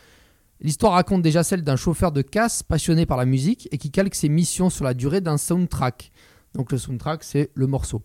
l'histoire 0.61 0.93
raconte 0.93 1.23
déjà 1.23 1.43
celle 1.43 1.63
d'un 1.63 1.77
chauffeur 1.77 2.13
de 2.13 2.23
casse 2.23 2.63
passionné 2.63 3.07
par 3.07 3.17
la 3.17 3.25
musique 3.25 3.69
et 3.73 3.79
qui 3.79 3.91
calque 3.91 4.15
ses 4.15 4.29
missions 4.29 4.71
sur 4.71 4.85
la 4.85 4.95
durée 4.95 5.21
d'un 5.21 5.39
soundtrack. 5.39 6.11
Donc 6.55 6.71
le 6.71 6.79
soundtrack, 6.79 7.25
c'est 7.25 7.51
le 7.55 7.67
morceau. 7.67 8.03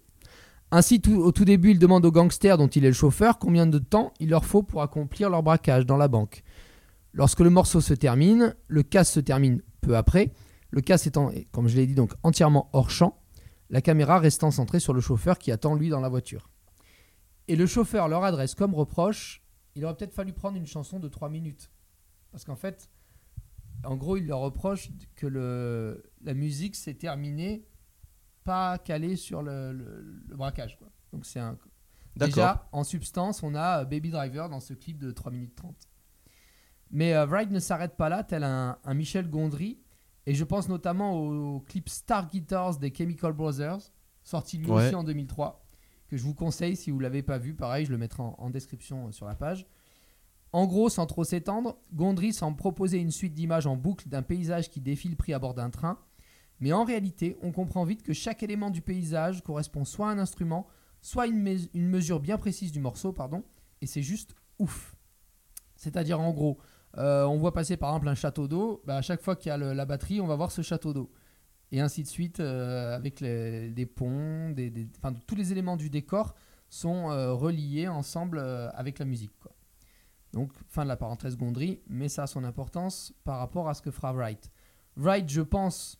Ainsi, 0.71 1.01
tout- 1.01 1.21
au 1.21 1.31
tout 1.31 1.45
début, 1.45 1.71
il 1.71 1.77
demande 1.79 2.05
aux 2.05 2.11
gangsters 2.11 2.57
dont 2.57 2.67
il 2.67 2.83
est 2.85 2.87
le 2.87 2.93
chauffeur 2.93 3.37
combien 3.37 3.67
de 3.67 3.77
temps 3.79 4.11
il 4.19 4.29
leur 4.29 4.43
faut 4.45 4.63
pour 4.63 4.81
accomplir 4.81 5.29
leur 5.29 5.43
braquage 5.43 5.85
dans 5.85 5.97
la 5.97 6.07
banque. 6.07 6.41
Lorsque 7.11 7.41
le 7.41 7.49
morceau 7.51 7.79
se 7.81 7.93
termine, 7.93 8.55
le 8.67 8.81
casse 8.81 9.11
se 9.11 9.19
termine 9.19 9.61
peu 9.81 9.95
après. 9.95 10.31
Le 10.71 10.81
casse 10.81 11.05
étant, 11.05 11.31
comme 11.51 11.67
je 11.67 11.75
l'ai 11.75 11.85
dit, 11.85 11.93
donc 11.93 12.13
entièrement 12.23 12.69
hors 12.73 12.89
champ, 12.89 13.19
la 13.73 13.81
caméra 13.81 14.19
restant 14.19 14.51
centrée 14.51 14.79
sur 14.79 14.93
le 14.93 15.01
chauffeur 15.01 15.37
qui 15.39 15.51
attend 15.51 15.73
lui 15.73 15.89
dans 15.89 15.99
la 15.99 16.07
voiture. 16.07 16.49
Et 17.47 17.55
le 17.55 17.65
chauffeur 17.65 18.07
leur 18.07 18.23
adresse 18.23 18.53
comme 18.55 18.73
reproche, 18.75 19.43
il 19.75 19.83
aurait 19.83 19.95
peut-être 19.97 20.13
fallu 20.13 20.31
prendre 20.31 20.57
une 20.57 20.67
chanson 20.67 20.99
de 20.99 21.07
3 21.07 21.27
minutes. 21.29 21.71
Parce 22.31 22.45
qu'en 22.45 22.55
fait, 22.55 22.89
en 23.83 23.95
gros, 23.97 24.15
il 24.17 24.27
leur 24.27 24.39
reproche 24.39 24.89
que 25.15 25.25
le, 25.25 26.03
la 26.21 26.35
musique 26.35 26.75
s'est 26.75 26.93
terminée 26.93 27.67
pas 28.43 28.77
calée 28.77 29.15
sur 29.15 29.41
le, 29.41 29.73
le- 29.73 30.21
le 30.29 30.35
braquage. 30.35 30.77
Quoi. 30.77 30.89
Donc 31.11 31.25
c'est 31.25 31.39
un... 31.39 31.57
Déjà, 32.15 32.69
en 32.73 32.83
substance, 32.83 33.41
on 33.41 33.55
a 33.55 33.81
euh, 33.81 33.85
Baby 33.85 34.11
Driver 34.11 34.49
dans 34.49 34.59
ce 34.59 34.75
clip 34.75 34.99
de 34.99 35.09
3 35.09 35.31
minutes 35.31 35.55
30. 35.55 35.75
Mais 36.91 37.15
euh, 37.15 37.25
Wright 37.25 37.49
ne 37.49 37.59
s'arrête 37.59 37.97
pas 37.97 38.07
là, 38.09 38.23
tel 38.23 38.43
un, 38.43 38.77
un 38.83 38.93
Michel 38.93 39.27
Gondry. 39.31 39.79
Et 40.25 40.33
je 40.35 40.43
pense 40.43 40.69
notamment 40.69 41.17
au, 41.17 41.59
clip 41.59 41.89
Star 41.89 42.29
Guitars 42.29 42.77
des 42.77 42.93
Chemical 42.93 43.33
Brothers, 43.33 43.91
sorti 44.23 44.57
lui 44.57 44.69
Ouais. 44.69 44.85
aussi 44.85 44.95
en 44.95 45.03
2003, 45.03 45.65
que 46.07 46.17
je 46.17 46.23
vous 46.23 46.33
conseille 46.33 46.75
si 46.75 46.91
vous 46.91 46.97
ne 46.97 47.03
l'avez 47.03 47.23
pas 47.23 47.37
vu. 47.37 47.53
Pareil, 47.53 47.85
je 47.85 47.91
le 47.91 47.97
mettrai 47.97 48.23
en, 48.23 48.35
en 48.37 48.49
description 48.49 49.07
euh, 49.07 49.11
sur 49.11 49.25
la 49.25 49.35
page. 49.35 49.67
En 50.53 50.67
gros, 50.67 50.87
sans 50.87 51.07
trop 51.07 51.23
s'étendre, 51.23 51.77
Gondry 51.93 52.31
semble 52.31 52.55
proposer 52.57 52.99
une 52.99 53.11
suite 53.11 53.33
d'images 53.33 53.65
en 53.67 53.75
boucle 53.75 54.07
d'un 54.07 54.21
paysage 54.21 54.69
qui 54.69 54.81
défile 54.81 55.15
pris 55.17 55.33
à 55.33 55.39
bord 55.39 55.55
d'un 55.55 55.71
train. 55.71 55.97
Mais 56.59 56.71
en 56.71 56.85
réalité, 56.85 57.37
on 57.41 57.51
comprend 57.51 57.83
vite 57.83 58.03
que 58.03 58.13
chaque 58.13 58.43
élément 58.43 58.69
du 58.69 58.81
paysage 58.81 59.41
correspond 59.43 59.83
soit 59.83 60.09
à 60.09 60.11
un 60.11 60.19
instrument, 60.19 60.67
soit 61.01 61.23
à 61.23 61.27
une, 61.27 61.45
une 61.73 61.89
mesure 61.89 62.19
bien 62.19 62.37
précise 62.37 62.71
du 62.71 62.79
morceau, 62.79 63.11
pardon, 63.11 63.43
et 63.81 63.87
c'est 63.87 64.03
juste 64.03 64.35
ouf. 64.59 64.95
C'est-à-dire 65.75 66.19
en 66.19 66.31
gros, 66.31 66.59
euh, 66.97 67.25
on 67.25 67.37
voit 67.37 67.53
passer 67.53 67.77
par 67.77 67.89
exemple 67.91 68.07
un 68.09 68.15
château 68.15 68.47
d'eau, 68.47 68.81
bah, 68.85 68.97
à 68.97 69.01
chaque 69.01 69.21
fois 69.21 69.35
qu'il 69.35 69.49
y 69.49 69.51
a 69.51 69.57
la 69.57 69.85
batterie, 69.85 70.21
on 70.21 70.27
va 70.27 70.35
voir 70.35 70.51
ce 70.51 70.61
château 70.61 70.93
d'eau. 70.93 71.11
Et 71.71 71.79
ainsi 71.81 72.03
de 72.03 72.07
suite, 72.07 72.39
euh, 72.39 72.95
avec 72.95 73.19
les- 73.19 73.71
des 73.71 73.85
ponts, 73.87 74.53
tous 75.25 75.35
les 75.35 75.51
éléments 75.51 75.75
du 75.77 75.89
décor 75.89 76.35
sont 76.69 77.09
euh, 77.11 77.33
reliés 77.33 77.87
ensemble 77.87 78.39
avec 78.39 78.99
la 78.99 79.05
musique. 79.05 79.31
Donc, 80.33 80.51
fin 80.67 80.83
de 80.83 80.87
la 80.87 80.95
parenthèse 80.97 81.37
Gondry, 81.37 81.81
mais 81.87 82.09
ça 82.09 82.23
a 82.23 82.27
son 82.27 82.43
importance 82.43 83.13
par 83.23 83.37
rapport 83.39 83.69
à 83.69 83.73
ce 83.75 83.81
que 83.81 83.91
fera 83.91 84.13
Wright. 84.13 84.51
Wright, 84.97 85.29
je 85.29 85.41
pense, 85.41 85.99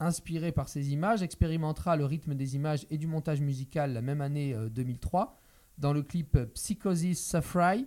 inspiré 0.00 0.52
par 0.52 0.68
ces 0.68 0.92
images, 0.92 1.22
expérimentera 1.22 1.96
le 1.96 2.04
rythme 2.04 2.34
des 2.34 2.54
images 2.56 2.86
et 2.90 2.98
du 2.98 3.06
montage 3.06 3.40
musical 3.40 3.92
la 3.94 4.02
même 4.02 4.20
année 4.20 4.54
euh, 4.54 4.68
2003 4.68 5.38
dans 5.78 5.92
le 5.92 6.02
clip 6.02 6.38
Psychosis 6.54 7.18
Safrai 7.22 7.86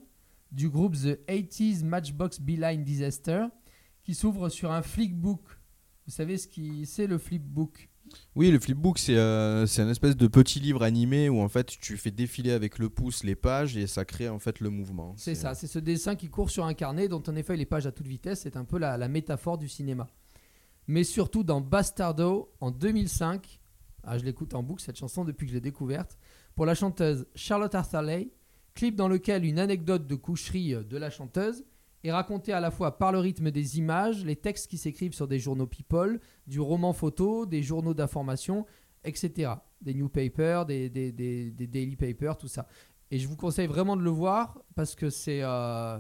du 0.51 0.69
groupe 0.69 0.95
The 0.95 1.19
80s 1.27 1.83
Matchbox 1.83 2.39
Beeline 2.39 2.83
Disaster 2.83 3.45
qui 4.03 4.15
s'ouvre 4.15 4.49
sur 4.49 4.71
un 4.71 4.81
flipbook. 4.81 5.41
Vous 6.07 6.13
savez 6.13 6.37
ce 6.37 6.47
qui 6.47 6.85
c'est 6.85 7.07
le 7.07 7.17
flipbook 7.17 7.89
Oui, 8.35 8.49
le 8.49 8.59
flipbook, 8.59 8.97
c'est 8.97 9.17
euh, 9.17 9.67
c'est 9.67 9.81
un 9.81 9.89
espèce 9.89 10.17
de 10.17 10.27
petit 10.27 10.59
livre 10.59 10.83
animé 10.83 11.29
où 11.29 11.41
en 11.41 11.49
fait 11.49 11.67
tu 11.79 11.97
fais 11.97 12.11
défiler 12.11 12.51
avec 12.51 12.79
le 12.79 12.89
pouce 12.89 13.23
les 13.23 13.35
pages 13.35 13.77
et 13.77 13.85
ça 13.85 14.05
crée 14.05 14.29
en 14.29 14.39
fait 14.39 14.59
le 14.59 14.69
mouvement. 14.69 15.13
C'est 15.17 15.35
ça, 15.35 15.53
c'est 15.53 15.67
ce 15.67 15.79
dessin 15.79 16.15
qui 16.15 16.29
court 16.29 16.49
sur 16.49 16.65
un 16.65 16.73
carnet 16.73 17.07
dont 17.07 17.21
on 17.27 17.35
effeuille 17.35 17.59
les 17.59 17.65
pages 17.65 17.85
à 17.85 17.91
toute 17.91 18.07
vitesse. 18.07 18.41
C'est 18.41 18.57
un 18.57 18.65
peu 18.65 18.79
la, 18.79 18.97
la 18.97 19.07
métaphore 19.07 19.57
du 19.57 19.67
cinéma. 19.67 20.07
Mais 20.87 21.03
surtout 21.03 21.43
dans 21.43 21.61
Bastardo 21.61 22.51
en 22.61 22.71
2005, 22.71 23.59
ah, 24.03 24.17
je 24.17 24.23
l'écoute 24.23 24.55
en 24.55 24.63
boucle 24.63 24.81
cette 24.81 24.97
chanson 24.97 25.23
depuis 25.23 25.45
que 25.45 25.51
je 25.51 25.57
l'ai 25.57 25.61
découverte, 25.61 26.17
pour 26.55 26.65
la 26.65 26.73
chanteuse 26.73 27.27
Charlotte 27.35 27.75
Arthaley, 27.75 28.31
clip 28.73 28.95
dans 28.95 29.07
lequel 29.07 29.45
une 29.45 29.59
anecdote 29.59 30.07
de 30.07 30.15
coucherie 30.15 30.73
euh, 30.73 30.83
de 30.83 30.97
la 30.97 31.09
chanteuse 31.09 31.63
est 32.03 32.11
racontée 32.11 32.53
à 32.53 32.59
la 32.61 32.71
fois 32.71 32.97
par 32.97 33.11
le 33.11 33.19
rythme 33.19 33.51
des 33.51 33.77
images, 33.77 34.23
les 34.23 34.35
textes 34.37 34.67
qui 34.67 34.77
s'écrivent 34.77 35.13
sur 35.13 35.27
des 35.27 35.37
journaux 35.39 35.67
People, 35.67 36.19
du 36.47 36.59
roman 36.61 36.93
photo, 36.93 37.45
des 37.45 37.61
journaux 37.61 37.93
d'information, 37.93 38.65
etc. 39.03 39.51
Des 39.81 39.93
newspapers, 39.93 40.65
des, 40.65 40.89
des, 40.89 41.11
des, 41.11 41.51
des 41.51 41.67
daily 41.67 41.95
papers, 41.97 42.37
tout 42.37 42.47
ça. 42.47 42.67
Et 43.11 43.19
je 43.19 43.27
vous 43.27 43.35
conseille 43.35 43.67
vraiment 43.67 43.97
de 43.97 44.01
le 44.01 44.09
voir 44.11 44.61
parce 44.75 44.95
que 44.95 45.09
c'est. 45.09 45.39
euh, 45.43 45.99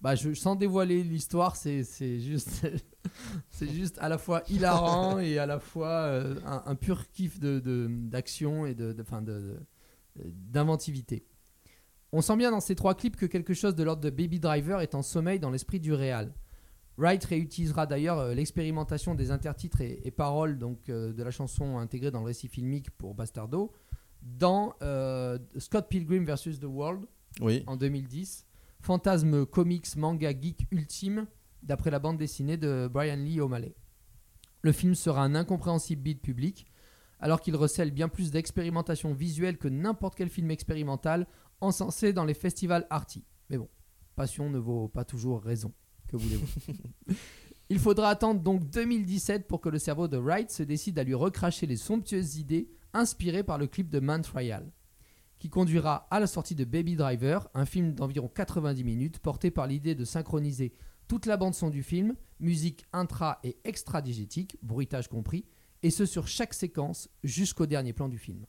bah, 0.00 0.14
je, 0.14 0.34
sans 0.34 0.56
dévoiler 0.56 1.02
l'histoire, 1.04 1.56
c'est 1.56 1.82
juste, 2.20 2.66
c'est 3.50 3.68
juste 3.68 3.98
à 4.00 4.08
la 4.08 4.18
fois 4.18 4.42
hilarant 4.48 5.18
et 5.20 5.38
à 5.38 5.46
la 5.46 5.58
fois 5.58 5.88
euh, 6.06 6.36
un, 6.44 6.62
un 6.66 6.74
pur 6.76 7.08
kiff 7.10 7.38
d'action 7.40 8.66
et 8.66 8.74
de, 8.74 8.92
de- 8.92 9.02
de- 9.02 9.20
de- 9.22 9.56
d'inventivité. 10.26 11.24
On 12.12 12.20
sent 12.20 12.36
bien 12.36 12.50
dans 12.50 12.60
ces 12.60 12.74
trois 12.74 12.94
clips 12.94 13.16
que 13.16 13.26
quelque 13.26 13.54
chose 13.54 13.74
de 13.74 13.82
l'ordre 13.82 14.02
de 14.02 14.10
Baby 14.10 14.38
Driver 14.38 14.80
est 14.80 14.94
en 14.94 15.02
sommeil 15.02 15.38
dans 15.40 15.50
l'esprit 15.50 15.80
du 15.80 15.92
réal. 15.94 16.32
Wright 16.98 17.24
réutilisera 17.24 17.86
d'ailleurs 17.86 18.18
euh, 18.18 18.34
l'expérimentation 18.34 19.14
des 19.14 19.30
intertitres 19.30 19.80
et, 19.80 20.00
et 20.04 20.10
paroles 20.10 20.58
donc, 20.58 20.90
euh, 20.90 21.14
de 21.14 21.22
la 21.22 21.30
chanson 21.30 21.78
intégrée 21.78 22.10
dans 22.10 22.20
le 22.20 22.26
récit 22.26 22.48
filmique 22.48 22.90
pour 22.90 23.14
Bastardo 23.14 23.72
dans 24.20 24.74
euh, 24.82 25.38
Scott 25.56 25.88
Pilgrim 25.88 26.24
vs. 26.24 26.60
The 26.60 26.64
World 26.64 27.06
Oui. 27.40 27.64
en 27.66 27.76
2010, 27.76 28.46
fantasme 28.80 29.46
comics 29.46 29.96
manga 29.96 30.38
geek 30.38 30.66
ultime 30.70 31.26
d'après 31.62 31.90
la 31.90 31.98
bande 31.98 32.18
dessinée 32.18 32.58
de 32.58 32.90
Brian 32.92 33.16
Lee 33.16 33.40
O'Malley. 33.40 33.74
Le 34.60 34.72
film 34.72 34.94
sera 34.94 35.22
un 35.22 35.34
incompréhensible 35.34 36.02
beat 36.02 36.20
public, 36.20 36.66
alors 37.20 37.40
qu'il 37.40 37.56
recèle 37.56 37.90
bien 37.90 38.08
plus 38.08 38.30
d'expérimentation 38.30 39.14
visuelle 39.14 39.56
que 39.56 39.68
n'importe 39.68 40.14
quel 40.14 40.28
film 40.28 40.50
expérimental 40.50 41.26
encensé 41.62 42.12
dans 42.12 42.24
les 42.24 42.34
festivals 42.34 42.86
arty. 42.90 43.24
Mais 43.48 43.56
bon, 43.56 43.68
passion 44.14 44.50
ne 44.50 44.58
vaut 44.58 44.88
pas 44.88 45.04
toujours 45.04 45.42
raison. 45.42 45.72
Que 46.08 46.16
voulez-vous? 46.16 46.46
Il 47.70 47.78
faudra 47.78 48.10
attendre 48.10 48.40
donc 48.42 48.68
2017 48.68 49.48
pour 49.48 49.62
que 49.62 49.70
le 49.70 49.78
cerveau 49.78 50.06
de 50.06 50.18
Wright 50.18 50.50
se 50.50 50.62
décide 50.62 50.98
à 50.98 51.04
lui 51.04 51.14
recracher 51.14 51.66
les 51.66 51.76
somptueuses 51.76 52.36
idées 52.36 52.68
inspirées 52.92 53.44
par 53.44 53.56
le 53.56 53.66
clip 53.66 53.88
de 53.88 53.98
Man 53.98 54.20
Trial, 54.20 54.70
qui 55.38 55.48
conduira 55.48 56.06
à 56.10 56.20
la 56.20 56.26
sortie 56.26 56.54
de 56.54 56.64
Baby 56.64 56.96
Driver, 56.96 57.48
un 57.54 57.64
film 57.64 57.94
d'environ 57.94 58.28
90 58.28 58.84
minutes 58.84 59.18
porté 59.20 59.50
par 59.50 59.66
l'idée 59.66 59.94
de 59.94 60.04
synchroniser 60.04 60.74
toute 61.08 61.24
la 61.26 61.36
bande 61.36 61.54
son 61.54 61.70
du 61.70 61.82
film, 61.82 62.14
musique 62.40 62.84
intra 62.92 63.38
et 63.42 63.56
extra-digétique, 63.64 64.58
bruitage 64.62 65.08
compris, 65.08 65.46
et 65.82 65.90
ce 65.90 66.04
sur 66.04 66.28
chaque 66.28 66.54
séquence 66.54 67.08
jusqu'au 67.24 67.66
dernier 67.66 67.92
plan 67.92 68.08
du 68.08 68.18
film. 68.18 68.44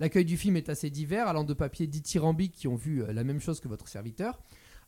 L'accueil 0.00 0.24
du 0.24 0.36
film 0.36 0.56
est 0.56 0.68
assez 0.68 0.90
divers, 0.90 1.28
allant 1.28 1.44
de 1.44 1.54
papiers 1.54 1.86
dithyrambiques 1.86 2.52
qui 2.52 2.68
ont 2.68 2.74
vu 2.74 3.02
euh, 3.02 3.12
la 3.12 3.24
même 3.24 3.40
chose 3.40 3.60
que 3.60 3.68
votre 3.68 3.88
serviteur, 3.88 4.40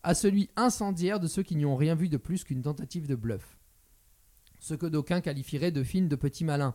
à 0.03 0.15
celui 0.15 0.51
incendiaire 0.57 1.21
de 1.21 1.29
ceux 1.29 1.43
qui 1.43 1.57
n'y 1.57 1.65
ont 1.65 1.77
rien 1.77 1.95
vu 1.95 2.09
de 2.09 2.17
plus 2.17 2.45
qu'une 2.45 2.63
tentative 2.63 3.07
de 3.07 3.15
bluff. 3.15 3.59
Ce 4.59 4.75
que 4.75 4.87
d'aucuns 4.87 5.21
qualifieraient 5.21 5.71
de 5.71 5.83
film 5.83 6.09
de 6.09 6.17
petits 6.17 6.45
malins. 6.45 6.75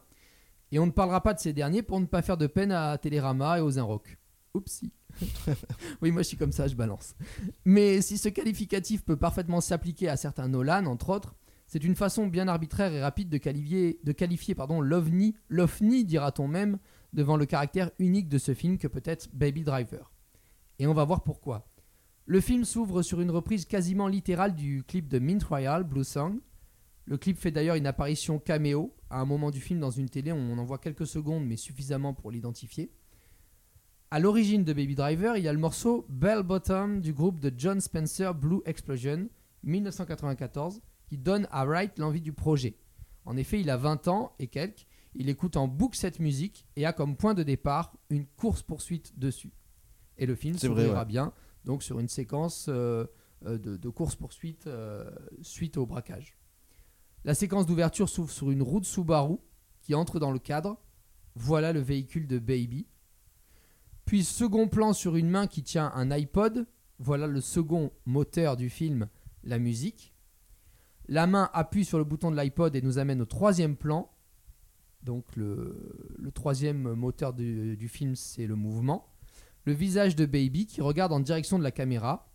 Et 0.72 0.80
on 0.80 0.86
ne 0.86 0.92
parlera 0.92 1.22
pas 1.22 1.34
de 1.34 1.40
ces 1.40 1.54
derniers 1.54 1.84
pour 1.84 2.00
ne 2.00 2.06
pas 2.06 2.22
faire 2.22 2.38
de 2.38 2.48
peine 2.48 2.72
à 2.72 2.98
Télérama 2.98 3.58
et 3.58 3.62
aux 3.62 3.78
Inrock. 3.78 4.18
Oupsie. 4.54 4.94
oui, 6.02 6.12
moi 6.12 6.22
je 6.22 6.30
suis 6.30 6.38
comme 6.38 6.54
ça, 6.54 6.68
je 6.68 6.76
balance. 6.76 7.16
Mais 7.66 8.02
si 8.02 8.18
ce 8.18 8.30
qualificatif 8.30 9.04
peut 9.04 9.18
parfaitement 9.18 9.60
s'appliquer 9.60 10.08
à 10.08 10.16
certains 10.16 10.48
Nolan, 10.48 10.86
entre 10.86 11.10
autres, 11.10 11.36
c'est 11.68 11.84
une 11.84 11.96
façon 11.96 12.28
bien 12.28 12.48
arbitraire 12.48 12.94
et 12.94 13.02
rapide 13.02 13.30
de 13.30 13.38
qualifier, 13.38 14.00
de 14.04 14.12
qualifier 14.12 14.56
pardon, 14.56 14.82
l'OVNI, 14.82 15.36
l'OFNI 15.50 16.06
dira-t-on 16.06 16.48
même, 16.48 16.80
devant 17.14 17.38
le 17.38 17.46
caractère 17.46 17.92
unique 18.00 18.30
de 18.30 18.38
ce 18.38 18.54
film 18.54 18.78
que 18.78 18.88
peut 18.88 19.04
être 19.06 19.30
Baby 19.34 19.64
Driver. 19.64 20.12
Et 20.80 20.88
on 20.88 20.94
va 20.94 21.06
voir 21.06 21.24
pourquoi. 21.24 21.68
Le 22.26 22.40
film 22.40 22.64
s'ouvre 22.66 23.02
sur 23.02 23.22
une 23.22 23.32
reprise 23.32 23.66
quasiment 23.66 24.08
littérale 24.08 24.56
du 24.56 24.84
clip 24.84 25.08
de 25.08 25.20
Mint 25.20 25.44
Royal, 25.44 25.84
Blue 25.84 26.04
Song. 26.04 26.40
Le 27.06 27.18
clip 27.18 27.38
fait 27.38 27.52
d'ailleurs 27.52 27.76
une 27.76 27.88
apparition 27.88 28.40
caméo 28.40 28.96
à 29.10 29.20
un 29.20 29.26
moment 29.26 29.52
du 29.52 29.60
film 29.60 29.80
dans 29.80 29.92
une 29.92 30.10
télé, 30.10 30.32
on 30.32 30.58
en 30.58 30.64
voit 30.64 30.78
quelques 30.78 31.08
secondes 31.08 31.46
mais 31.46 31.58
suffisamment 31.58 32.14
pour 32.14 32.32
l'identifier. 32.32 32.92
À 34.10 34.20
l'origine 34.20 34.64
de 34.64 34.74
Baby 34.74 34.96
Driver, 34.96 35.38
il 35.38 35.44
y 35.44 35.48
a 35.48 35.54
le 35.54 35.60
morceau 35.60 36.06
Bell 36.10 36.44
Bottom 36.44 37.02
du 37.02 37.14
groupe 37.14 37.40
de 37.40 37.52
John 37.56 37.80
Spencer 37.80 38.34
Blue 38.34 38.62
Explosion 38.66 39.30
1994 39.64 40.82
qui 41.08 41.18
donne 41.18 41.48
à 41.52 41.66
Wright 41.66 41.98
l'envie 42.00 42.22
du 42.22 42.34
projet. 42.34 42.76
En 43.26 43.38
effet, 43.38 43.60
il 43.60 43.70
a 43.70 43.78
20 43.78 44.08
ans 44.08 44.34
et 44.40 44.48
quelques, 44.48 44.86
il 45.14 45.30
écoute 45.30 45.58
en 45.58 45.68
boucle 45.68 45.98
cette 45.98 46.20
musique 46.20 46.66
et 46.76 46.86
a 46.86 46.94
comme 46.94 47.16
point 47.16 47.34
de 47.34 47.44
départ 47.44 47.94
une 48.10 48.26
course-poursuite 48.26 49.18
dessus. 49.20 49.54
Et 50.18 50.26
le 50.26 50.36
film 50.36 50.58
s'ouvrira 50.58 51.00
ouais. 51.00 51.06
bien 51.06 51.34
donc 51.66 51.84
sur 51.84 52.00
une 52.00 52.08
séquence 52.08 52.68
euh, 52.70 53.06
euh, 53.46 53.58
de, 53.58 53.78
de 53.78 53.90
course-poursuite 53.90 54.68
euh, 54.68 55.10
suite 55.42 55.78
au 55.78 55.86
braquage. 55.86 56.38
La 57.24 57.36
séquence 57.36 57.66
d'ouverture 57.66 58.10
s'ouvre 58.10 58.32
sur 58.32 58.52
une 58.52 58.64
route 58.64 58.86
Subaru 58.86 59.38
qui 59.82 59.96
entre 59.96 60.20
dans 60.20 60.32
le 60.32 60.40
cadre. 60.40 60.78
Voilà 61.36 61.72
le 61.72 61.80
véhicule 61.80 62.28
de 62.28 62.40
Baby. 62.40 62.88
Puis 64.06 64.24
second 64.24 64.68
plan 64.68 64.94
sur 64.94 65.16
une 65.16 65.30
main 65.30 65.48
qui 65.48 65.64
tient 65.64 65.92
un 65.94 66.12
iPod. 66.12 66.68
Voilà 67.00 67.28
le 67.28 67.42
second 67.42 67.92
moteur 68.06 68.58
du 68.58 68.70
film, 68.70 69.08
la 69.44 69.60
musique. 69.60 70.14
La 71.08 71.28
main 71.28 71.50
appuie 71.54 71.86
sur 71.86 71.98
le 71.98 72.04
bouton 72.04 72.32
de 72.32 72.36
l'iPod 72.36 72.76
et 72.76 72.82
nous 72.82 72.98
amène 72.98 73.22
au 73.22 73.26
troisième 73.26 73.76
plan. 73.76 74.11
Donc 75.04 75.36
le, 75.36 75.76
troisième 76.34 76.94
moteur 76.94 77.34
du, 77.34 77.88
film, 77.88 78.16
c'est 78.16 78.48
le 78.48 78.56
mouvement. 78.56 79.08
Le 79.66 79.74
visage 79.74 80.16
de 80.16 80.26
Baby 80.26 80.66
qui 80.66 80.82
regarde 80.82 81.14
en 81.14 81.20
direction 81.20 81.58
de 81.58 81.64
la 81.64 81.72
caméra 81.72 82.32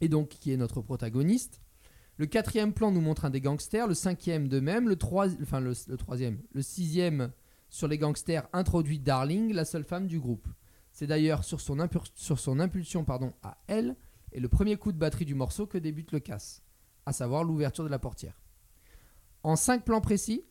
et 0.00 0.08
donc 0.08 0.28
qui 0.28 0.52
est 0.52 0.56
notre 0.56 0.80
protagoniste. 0.80 1.60
Le 2.18 2.26
quatrième 2.26 2.72
plan 2.72 2.90
nous 2.90 3.00
montre 3.00 3.24
un 3.24 3.30
des 3.30 3.40
gangsters, 3.40 3.86
le 3.86 3.94
cinquième 3.94 4.48
de 4.48 4.60
même, 4.60 4.88
le, 4.88 4.96
enfin 5.42 5.60
le, 5.60 5.74
troisième, 5.96 6.40
le 6.52 6.62
sixième 6.62 7.30
sur 7.68 7.88
les 7.88 7.98
gangsters 7.98 8.48
introduit 8.52 8.98
Darling, 8.98 9.52
la 9.52 9.64
seule 9.64 9.84
femme 9.84 10.06
du 10.06 10.18
groupe. 10.18 10.48
C'est 10.92 11.06
d'ailleurs 11.06 11.44
sur 11.44 11.60
son, 11.60 11.76
sur 12.14 12.38
son 12.38 12.58
impulsion 12.58 13.04
pardon, 13.04 13.34
à 13.42 13.58
elle 13.66 13.96
et 14.32 14.40
le 14.40 14.48
premier 14.48 14.76
coup 14.76 14.92
de 14.92 14.98
batterie 14.98 15.26
du 15.26 15.34
morceau 15.34 15.66
que 15.66 15.78
débute 15.78 16.12
le 16.12 16.20
casse, 16.20 16.62
à 17.04 17.12
savoir 17.12 17.44
l'ouverture 17.44 17.84
de 17.84 17.90
la 17.90 17.98
portière. 17.98 18.40
En 19.42 19.56
cinq 19.56 19.84
plans 19.84 20.00
précis, 20.00 20.44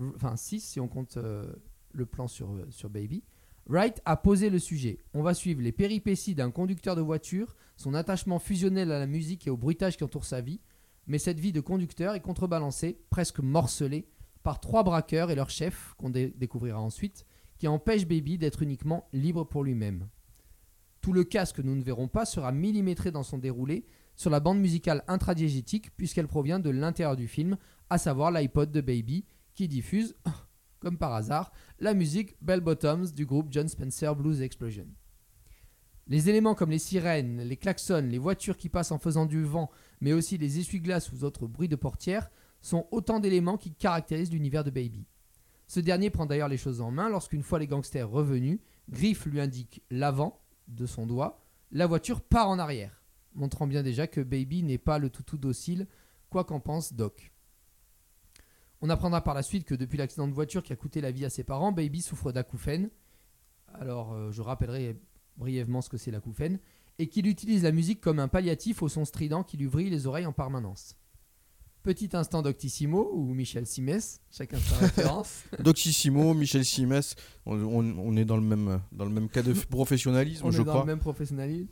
enfin 0.00 0.36
6 0.36 0.60
si 0.60 0.80
on 0.80 0.88
compte 0.88 1.16
euh, 1.16 1.52
le 1.92 2.06
plan 2.06 2.26
sur, 2.28 2.50
euh, 2.52 2.66
sur 2.70 2.90
Baby, 2.90 3.22
Wright 3.66 4.00
a 4.04 4.16
posé 4.16 4.50
le 4.50 4.58
sujet. 4.58 4.98
On 5.14 5.22
va 5.22 5.34
suivre 5.34 5.62
les 5.62 5.72
péripéties 5.72 6.34
d'un 6.34 6.50
conducteur 6.50 6.96
de 6.96 7.00
voiture, 7.00 7.54
son 7.76 7.94
attachement 7.94 8.38
fusionnel 8.38 8.90
à 8.90 8.98
la 8.98 9.06
musique 9.06 9.46
et 9.46 9.50
au 9.50 9.56
bruitage 9.56 9.96
qui 9.96 10.04
entoure 10.04 10.24
sa 10.24 10.40
vie, 10.40 10.60
mais 11.06 11.18
cette 11.18 11.38
vie 11.40 11.52
de 11.52 11.60
conducteur 11.60 12.14
est 12.14 12.20
contrebalancée, 12.20 12.98
presque 13.10 13.38
morcelée, 13.40 14.08
par 14.42 14.58
trois 14.60 14.82
braqueurs 14.82 15.30
et 15.30 15.36
leur 15.36 15.50
chef, 15.50 15.94
qu'on 15.96 16.10
dé- 16.10 16.32
découvrira 16.36 16.80
ensuite, 16.80 17.24
qui 17.58 17.68
empêchent 17.68 18.06
Baby 18.08 18.38
d'être 18.38 18.62
uniquement 18.62 19.08
libre 19.12 19.44
pour 19.44 19.62
lui-même. 19.62 20.08
Tout 21.00 21.12
le 21.12 21.22
casque 21.24 21.56
que 21.56 21.62
nous 21.62 21.76
ne 21.76 21.82
verrons 21.82 22.08
pas 22.08 22.24
sera 22.24 22.50
millimétré 22.52 23.10
dans 23.12 23.22
son 23.22 23.38
déroulé 23.38 23.84
sur 24.16 24.30
la 24.30 24.40
bande 24.40 24.58
musicale 24.60 25.04
intradiégétique 25.08 25.90
puisqu'elle 25.96 26.26
provient 26.28 26.58
de 26.58 26.70
l'intérieur 26.70 27.16
du 27.16 27.28
film, 27.28 27.56
à 27.90 27.98
savoir 27.98 28.30
l'iPod 28.32 28.70
de 28.72 28.80
Baby 28.80 29.24
qui 29.54 29.68
diffuse, 29.68 30.14
comme 30.80 30.98
par 30.98 31.14
hasard, 31.14 31.52
la 31.78 31.94
musique 31.94 32.36
Bell 32.40 32.60
Bottoms 32.60 33.06
du 33.12 33.26
groupe 33.26 33.48
John 33.50 33.68
Spencer 33.68 34.14
Blues 34.16 34.42
Explosion. 34.42 34.86
Les 36.08 36.28
éléments 36.28 36.54
comme 36.54 36.70
les 36.70 36.78
sirènes, 36.78 37.42
les 37.42 37.56
klaxons, 37.56 38.08
les 38.08 38.18
voitures 38.18 38.56
qui 38.56 38.68
passent 38.68 38.92
en 38.92 38.98
faisant 38.98 39.24
du 39.24 39.44
vent, 39.44 39.70
mais 40.00 40.12
aussi 40.12 40.36
les 40.36 40.58
essuie-glaces 40.58 41.12
ou 41.12 41.24
autres 41.24 41.46
bruits 41.46 41.68
de 41.68 41.76
portière, 41.76 42.30
sont 42.60 42.86
autant 42.90 43.20
d'éléments 43.20 43.56
qui 43.56 43.72
caractérisent 43.72 44.32
l'univers 44.32 44.64
de 44.64 44.70
Baby. 44.70 45.06
Ce 45.68 45.80
dernier 45.80 46.10
prend 46.10 46.26
d'ailleurs 46.26 46.48
les 46.48 46.56
choses 46.56 46.80
en 46.80 46.90
main 46.90 47.08
lorsqu'une 47.08 47.42
fois 47.42 47.58
les 47.58 47.66
gangsters 47.66 48.10
revenus, 48.10 48.58
Griff 48.90 49.26
lui 49.26 49.40
indique 49.40 49.82
l'avant 49.90 50.42
de 50.68 50.86
son 50.86 51.06
doigt, 51.06 51.40
la 51.70 51.86
voiture 51.86 52.20
part 52.20 52.48
en 52.48 52.58
arrière, 52.58 53.02
montrant 53.34 53.66
bien 53.66 53.82
déjà 53.82 54.06
que 54.06 54.20
Baby 54.20 54.62
n'est 54.64 54.78
pas 54.78 54.98
le 54.98 55.08
toutou 55.08 55.38
docile, 55.38 55.86
quoi 56.28 56.44
qu'en 56.44 56.60
pense 56.60 56.92
Doc. 56.92 57.32
On 58.82 58.90
apprendra 58.90 59.22
par 59.22 59.34
la 59.34 59.42
suite 59.42 59.64
que 59.64 59.74
depuis 59.74 59.96
l'accident 59.96 60.26
de 60.28 60.32
voiture 60.34 60.62
qui 60.62 60.72
a 60.72 60.76
coûté 60.76 61.00
la 61.00 61.10
vie 61.12 61.24
à 61.24 61.30
ses 61.30 61.44
parents, 61.44 61.72
Baby 61.72 62.02
souffre 62.02 62.32
d'acouphènes. 62.32 62.90
Alors, 63.74 64.12
euh, 64.12 64.30
je 64.32 64.42
rappellerai 64.42 65.00
brièvement 65.36 65.80
ce 65.80 65.88
que 65.88 65.96
c'est 65.96 66.10
l'acouphène, 66.10 66.58
et 66.98 67.06
qu'il 67.08 67.26
utilise 67.26 67.62
la 67.62 67.72
musique 67.72 68.00
comme 68.00 68.18
un 68.18 68.28
palliatif 68.28 68.82
au 68.82 68.88
son 68.88 69.04
strident 69.04 69.44
qui 69.44 69.56
lui 69.56 69.66
vrille 69.66 69.88
les 69.88 70.06
oreilles 70.06 70.26
en 70.26 70.32
permanence. 70.32 70.96
Petit 71.82 72.10
instant 72.12 72.42
Doctissimo 72.42 73.10
ou 73.14 73.32
Michel 73.34 73.66
Simès, 73.66 74.20
chacun 74.30 74.58
sa 74.58 74.76
référence. 74.76 75.42
Doctissimo, 75.60 76.34
Michel 76.34 76.64
Simès, 76.64 77.16
on, 77.46 77.58
on- 77.60 77.98
on 77.98 78.16
est 78.16 78.24
dans 78.24 78.36
le 78.36 78.42
même, 78.42 78.80
dans 78.92 79.04
le 79.04 79.10
même 79.10 79.28
cas 79.28 79.42
de 79.42 79.52
professionnalisme, 79.52 80.44
On 80.46 80.50
je 80.50 80.60
est 80.60 80.64
dans 80.64 80.80
le 80.80 80.86
même 80.86 80.98
professionnalisme. 81.00 81.68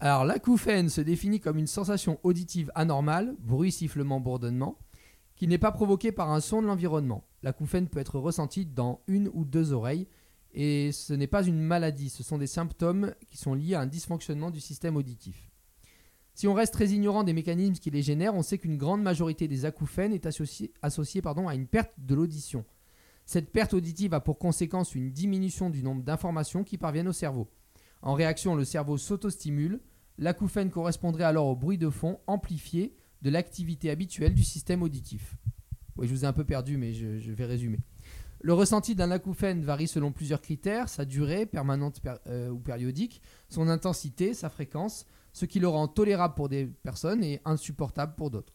Alors, 0.00 0.24
l'acouphène 0.24 0.88
se 0.90 1.00
définit 1.00 1.40
comme 1.40 1.58
une 1.58 1.66
sensation 1.66 2.20
auditive 2.22 2.70
anormale, 2.76 3.34
bruit, 3.40 3.72
sifflement, 3.72 4.20
bourdonnement, 4.20 4.78
qui 5.38 5.46
n'est 5.46 5.56
pas 5.56 5.70
provoquée 5.72 6.10
par 6.10 6.32
un 6.32 6.40
son 6.40 6.60
de 6.60 6.66
l'environnement. 6.66 7.24
L'acouphène 7.44 7.88
peut 7.88 8.00
être 8.00 8.18
ressentie 8.18 8.66
dans 8.66 9.00
une 9.06 9.30
ou 9.32 9.44
deux 9.44 9.72
oreilles, 9.72 10.08
et 10.52 10.90
ce 10.90 11.14
n'est 11.14 11.28
pas 11.28 11.44
une 11.44 11.60
maladie, 11.60 12.10
ce 12.10 12.24
sont 12.24 12.38
des 12.38 12.48
symptômes 12.48 13.14
qui 13.28 13.36
sont 13.36 13.54
liés 13.54 13.74
à 13.74 13.80
un 13.80 13.86
dysfonctionnement 13.86 14.50
du 14.50 14.60
système 14.60 14.96
auditif. 14.96 15.48
Si 16.34 16.48
on 16.48 16.54
reste 16.54 16.74
très 16.74 16.88
ignorant 16.88 17.22
des 17.22 17.32
mécanismes 17.32 17.74
qui 17.74 17.90
les 17.90 18.02
génèrent, 18.02 18.34
on 18.34 18.42
sait 18.42 18.58
qu'une 18.58 18.76
grande 18.76 19.02
majorité 19.02 19.46
des 19.46 19.64
acouphènes 19.64 20.12
est 20.12 20.26
associée, 20.26 20.72
à 20.82 21.54
une 21.54 21.66
perte 21.66 21.92
de 21.98 22.14
l'audition. 22.16 22.64
Cette 23.24 23.52
perte 23.52 23.74
auditive 23.74 24.14
a 24.14 24.20
pour 24.20 24.38
conséquence 24.38 24.94
une 24.94 25.12
diminution 25.12 25.70
du 25.70 25.84
nombre 25.84 26.02
d'informations 26.02 26.64
qui 26.64 26.78
parviennent 26.78 27.08
au 27.08 27.12
cerveau. 27.12 27.48
En 28.02 28.14
réaction, 28.14 28.56
le 28.56 28.64
cerveau 28.64 28.98
s'autostimule. 28.98 29.80
L'acouphène 30.16 30.70
correspondrait 30.70 31.24
alors 31.24 31.46
au 31.46 31.56
bruit 31.56 31.78
de 31.78 31.90
fond 31.90 32.18
amplifié 32.26 32.96
de 33.22 33.30
l'activité 33.30 33.90
habituelle 33.90 34.34
du 34.34 34.44
système 34.44 34.82
auditif. 34.82 35.36
Oui, 35.96 36.06
je 36.06 36.14
vous 36.14 36.24
ai 36.24 36.28
un 36.28 36.32
peu 36.32 36.44
perdu, 36.44 36.76
mais 36.76 36.92
je, 36.92 37.32
vais 37.32 37.44
résumer. 37.44 37.80
Le 38.40 38.52
ressenti 38.52 38.94
d'un 38.94 39.10
acouphène 39.10 39.64
varie 39.64 39.88
selon 39.88 40.12
plusieurs 40.12 40.40
critères, 40.40 40.88
sa 40.88 41.04
durée, 41.04 41.44
permanente 41.44 42.00
per- 42.00 42.18
euh, 42.28 42.50
ou 42.50 42.58
périodique, 42.58 43.20
son 43.48 43.68
intensité, 43.68 44.32
sa 44.32 44.48
fréquence, 44.48 45.06
ce 45.32 45.44
qui 45.44 45.58
le 45.58 45.66
rend 45.66 45.88
tolérable 45.88 46.34
pour 46.34 46.48
des 46.48 46.66
personnes 46.66 47.24
et 47.24 47.40
insupportable 47.44 48.14
pour 48.16 48.30
d'autres. 48.30 48.54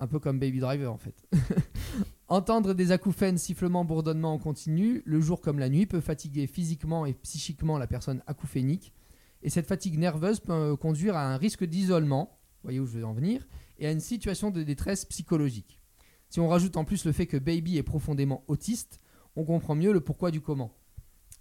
Un 0.00 0.06
peu 0.06 0.18
comme 0.18 0.38
Baby 0.38 0.60
Driver 0.60 0.92
en 0.92 0.96
fait. 0.96 1.22
Entendre 2.28 2.72
des 2.72 2.92
acouphènes, 2.92 3.36
sifflements, 3.36 3.84
bourdonnements 3.84 4.34
en 4.34 4.38
continu, 4.38 5.02
le 5.04 5.20
jour 5.20 5.40
comme 5.40 5.58
la 5.58 5.68
nuit, 5.68 5.86
peut 5.86 6.00
fatiguer 6.00 6.46
physiquement 6.46 7.04
et 7.04 7.14
psychiquement 7.14 7.78
la 7.78 7.86
personne 7.86 8.22
acouphénique. 8.26 8.92
Et 9.42 9.50
cette 9.50 9.66
fatigue 9.66 9.98
nerveuse 9.98 10.40
peut 10.40 10.76
conduire 10.76 11.16
à 11.16 11.32
un 11.32 11.36
risque 11.36 11.64
d'isolement, 11.64 12.37
voyez 12.62 12.80
où 12.80 12.86
je 12.86 12.98
veux 12.98 13.04
en 13.04 13.12
venir, 13.12 13.46
et 13.78 13.86
à 13.86 13.92
une 13.92 14.00
situation 14.00 14.50
de 14.50 14.62
détresse 14.62 15.04
psychologique. 15.04 15.78
Si 16.28 16.40
on 16.40 16.48
rajoute 16.48 16.76
en 16.76 16.84
plus 16.84 17.04
le 17.04 17.12
fait 17.12 17.26
que 17.26 17.36
Baby 17.36 17.78
est 17.78 17.82
profondément 17.82 18.44
autiste, 18.48 19.00
on 19.36 19.44
comprend 19.44 19.74
mieux 19.74 19.92
le 19.92 20.00
pourquoi 20.00 20.30
du 20.30 20.40
comment. 20.40 20.74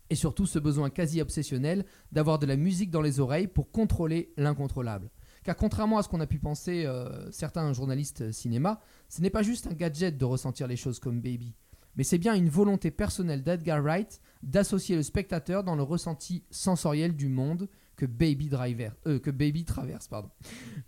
Et 0.10 0.16
surtout 0.16 0.46
ce 0.46 0.60
besoin 0.60 0.90
quasi 0.90 1.20
obsessionnel 1.20 1.86
d'avoir 2.12 2.40
de 2.40 2.46
la 2.46 2.56
musique 2.56 2.92
dans 2.92 3.02
les 3.02 3.20
oreilles 3.20 3.48
pour 3.48 3.72
contrôler 3.72 4.34
l'incontrôlable. 4.38 5.10
Car 5.44 5.56
contrairement 5.56 5.98
à 5.98 6.04
ce 6.04 6.10
qu'on 6.10 6.22
a 6.22 6.28
pu 6.28 6.40
penser 6.40 6.86
euh, 6.86 7.30
certains 7.32 7.74
journalistes 7.74 8.32
cinéma, 8.32 8.80
ce 9.10 9.22
n'est 9.22 9.30
pas 9.30 9.44
juste 9.44 9.68
un 9.68 9.74
gadget 9.74 10.18
de 10.18 10.26
ressentir 10.26 10.68
les 10.68 10.76
choses 10.76 11.00
comme 11.00 11.22
Baby, 11.22 11.56
mais 11.98 12.04
c'est 12.04 12.18
bien 12.20 12.36
une 12.36 12.50
volonté 12.50 12.92
personnelle 12.92 13.44
d'Edgar 13.44 13.82
Wright 13.82 14.22
d'associer 14.44 14.96
le 14.96 15.04
spectateur 15.04 15.64
dans 15.64 15.76
le 15.76 15.84
ressenti 15.84 16.44
sensoriel 16.52 17.16
du 17.16 17.28
monde 17.28 17.68
que 17.98 18.06
Baby, 18.06 18.48
Driver, 18.48 18.96
euh, 19.08 19.20
que 19.20 19.32
Baby 19.32 19.66
traverse, 19.66 20.08
pardon, 20.08 20.30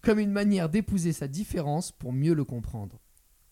comme 0.02 0.20
une 0.20 0.32
manière 0.32 0.70
d'épouser 0.70 1.12
sa 1.12 1.28
différence 1.28 1.92
pour 1.92 2.14
mieux 2.14 2.34
le 2.34 2.46
comprendre. 2.46 3.00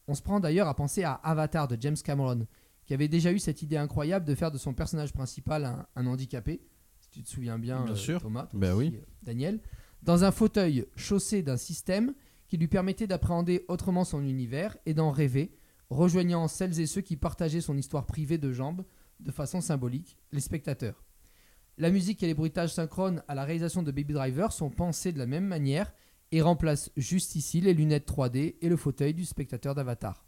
On 0.07 0.15
se 0.15 0.21
prend 0.21 0.39
d'ailleurs 0.39 0.67
à 0.69 0.75
penser 0.75 1.03
à 1.03 1.13
Avatar 1.15 1.67
de 1.67 1.75
James 1.81 1.97
Cameron, 2.01 2.47
qui 2.85 2.93
avait 2.93 3.09
déjà 3.09 3.34
eu 3.34 3.39
cette 3.39 3.61
idée 3.61 3.75
incroyable 3.75 4.25
de 4.25 4.34
faire 4.35 4.51
de 4.51 4.57
son 4.57 4.73
personnage 4.73 5.11
principal 5.11 5.65
un, 5.65 5.85
un 5.97 6.07
handicapé, 6.07 6.61
si 6.99 7.09
tu 7.09 7.23
te 7.23 7.27
souviens 7.29 7.59
bien, 7.59 7.84
Bien 7.84 7.93
euh, 7.93 7.97
sûr. 7.97 8.21
Thomas, 8.21 8.47
Ben 8.53 8.73
aussi, 8.73 8.89
oui. 8.91 8.95
euh, 8.95 9.05
Daniel, 9.23 9.59
dans 10.03 10.23
un 10.23 10.31
fauteuil 10.31 10.85
chaussé 10.95 11.41
d'un 11.41 11.57
système 11.57 12.13
qui 12.47 12.55
lui 12.57 12.67
permettait 12.69 13.07
d'appréhender 13.07 13.65
autrement 13.67 14.05
son 14.05 14.23
univers 14.23 14.77
et 14.85 14.93
d'en 14.93 15.11
rêver, 15.11 15.57
rejoignant 15.89 16.47
celles 16.47 16.79
et 16.79 16.85
ceux 16.85 17.01
qui 17.01 17.17
partageaient 17.17 17.59
son 17.59 17.75
histoire 17.77 18.05
privée 18.05 18.38
de 18.38 18.53
jambes 18.53 18.85
de 19.19 19.31
façon 19.31 19.59
symbolique, 19.61 20.15
les 20.31 20.39
spectateurs. 20.41 21.03
La 21.79 21.91
musique 21.91 22.23
et 22.23 22.27
les 22.27 22.33
bruitages 22.33 22.73
synchrones 22.73 23.21
à 23.27 23.35
la 23.35 23.43
réalisation 23.43 23.83
de 23.83 23.91
Baby 23.91 24.13
Driver 24.13 24.51
sont 24.51 24.71
pensés 24.71 25.11
de 25.11 25.19
la 25.19 25.27
même 25.27 25.45
manière 25.45 25.93
et 26.31 26.41
remplacent 26.41 26.89
juste 26.97 27.35
ici 27.35 27.61
les 27.61 27.75
lunettes 27.75 28.09
3D 28.09 28.55
et 28.59 28.67
le 28.67 28.77
fauteuil 28.77 29.13
du 29.13 29.25
spectateur 29.25 29.75
d'Avatar. 29.75 30.25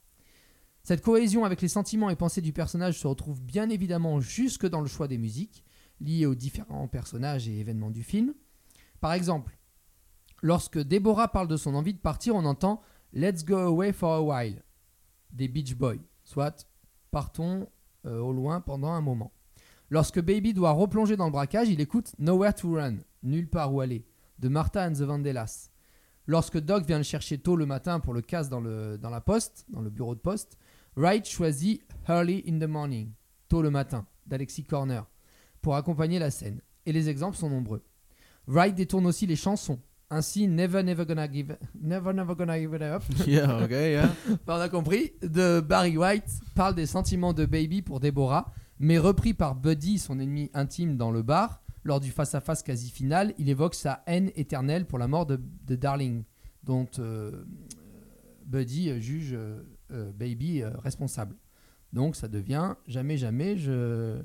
Cette 0.83 1.01
cohésion 1.01 1.45
avec 1.45 1.61
les 1.61 1.67
sentiments 1.67 2.11
et 2.11 2.15
pensées 2.15 2.41
du 2.41 2.53
personnage 2.53 2.99
se 2.99 3.07
retrouve 3.07 3.41
bien 3.41 3.69
évidemment 3.69 4.21
jusque 4.21 4.67
dans 4.67 4.81
le 4.81 4.87
choix 4.87 5.07
des 5.07 5.17
musiques, 5.17 5.63
liées 5.99 6.27
aux 6.27 6.35
différents 6.35 6.87
personnages 6.87 7.47
et 7.47 7.59
événements 7.59 7.89
du 7.89 8.03
film. 8.03 8.35
Par 9.01 9.13
exemple, 9.13 9.57
lorsque 10.43 10.77
Deborah 10.77 11.29
parle 11.29 11.47
de 11.47 11.57
son 11.57 11.73
envie 11.73 11.95
de 11.95 11.99
partir, 11.99 12.35
on 12.35 12.45
entend 12.45 12.81
Let's 13.11 13.43
go 13.43 13.57
away 13.57 13.91
for 13.91 14.13
a 14.13 14.21
while 14.21 14.63
des 15.31 15.47
Beach 15.47 15.75
Boys, 15.75 15.97
soit 16.23 16.67
partons 17.09 17.67
euh, 18.05 18.19
au 18.19 18.33
loin 18.33 18.61
pendant 18.61 18.91
un 18.91 19.01
moment. 19.01 19.33
Lorsque 19.89 20.21
Baby 20.21 20.53
doit 20.53 20.71
replonger 20.71 21.17
dans 21.17 21.25
le 21.25 21.31
braquage, 21.31 21.69
il 21.69 21.81
écoute 21.81 22.13
Nowhere 22.19 22.53
to 22.53 22.75
Run, 22.75 22.97
nulle 23.23 23.49
part 23.49 23.73
où 23.73 23.81
aller, 23.81 24.05
de 24.37 24.47
Martha 24.47 24.87
and 24.87 24.93
the 24.93 25.01
Vandellas. 25.01 25.69
Lorsque 26.27 26.59
Doc 26.59 26.85
vient 26.85 26.99
le 26.99 27.03
chercher 27.03 27.39
tôt 27.39 27.55
le 27.55 27.65
matin 27.65 27.99
pour 27.99 28.13
le 28.13 28.21
casse 28.21 28.49
dans, 28.49 28.61
le, 28.61 28.99
dans 28.99 29.09
la 29.09 29.19
poste, 29.19 29.65
dans 29.69 29.81
le 29.81 29.89
bureau 29.89 30.13
de 30.13 30.19
poste, 30.19 30.59
Wright 30.95 31.27
choisit 31.27 31.81
Early 32.07 32.43
in 32.47 32.59
the 32.59 32.69
Morning, 32.69 33.11
tôt 33.47 33.63
le 33.63 33.71
matin, 33.71 34.05
d'Alexis 34.27 34.63
Corner, 34.63 35.07
pour 35.61 35.75
accompagner 35.75 36.19
la 36.19 36.29
scène. 36.29 36.61
Et 36.85 36.91
les 36.91 37.09
exemples 37.09 37.35
sont 37.35 37.49
nombreux. 37.49 37.81
Wright 38.45 38.75
détourne 38.75 39.07
aussi 39.07 39.25
les 39.25 39.35
chansons. 39.35 39.79
Ainsi, 40.11 40.47
Never 40.47 40.83
Never 40.83 41.05
Gonna 41.05 41.31
Give, 41.31 41.55
Never 41.79 42.13
Never 42.13 42.35
Gonna 42.35 42.59
Give 42.59 42.73
It 42.75 42.81
Up. 42.81 43.03
Yeah, 43.27 43.63
ok, 43.63 43.71
yeah. 43.71 44.09
on 44.47 44.59
a 44.59 44.69
compris. 44.69 45.13
De 45.21 45.61
Barry 45.61 45.97
White 45.97 46.29
parle 46.55 46.75
des 46.75 46.87
sentiments 46.87 47.33
de 47.33 47.45
Baby 47.45 47.81
pour 47.81 47.99
Deborah, 47.99 48.51
mais 48.79 48.97
repris 48.97 49.33
par 49.33 49.55
Buddy, 49.55 49.99
son 49.99 50.19
ennemi 50.19 50.49
intime, 50.53 50.95
dans 50.95 51.11
le 51.11 51.21
bar. 51.21 51.61
Lors 51.83 51.99
du 51.99 52.11
face-à-face 52.11 52.63
quasi 52.63 52.89
final, 52.89 53.33
il 53.37 53.49
évoque 53.49 53.75
sa 53.75 54.03
haine 54.05 54.31
éternelle 54.35 54.85
pour 54.85 54.99
la 54.99 55.07
mort 55.07 55.25
de, 55.25 55.37
Darling, 55.75 56.23
dont 56.63 56.87
euh, 56.99 57.43
Buddy 58.45 58.89
euh, 58.89 58.99
juge 58.99 59.33
euh, 59.33 60.11
Baby 60.13 60.63
responsable. 60.63 61.35
Donc 61.91 62.15
ça 62.15 62.27
devient 62.27 62.75
jamais, 62.87 63.17
jamais, 63.17 63.57
je, 63.57 64.21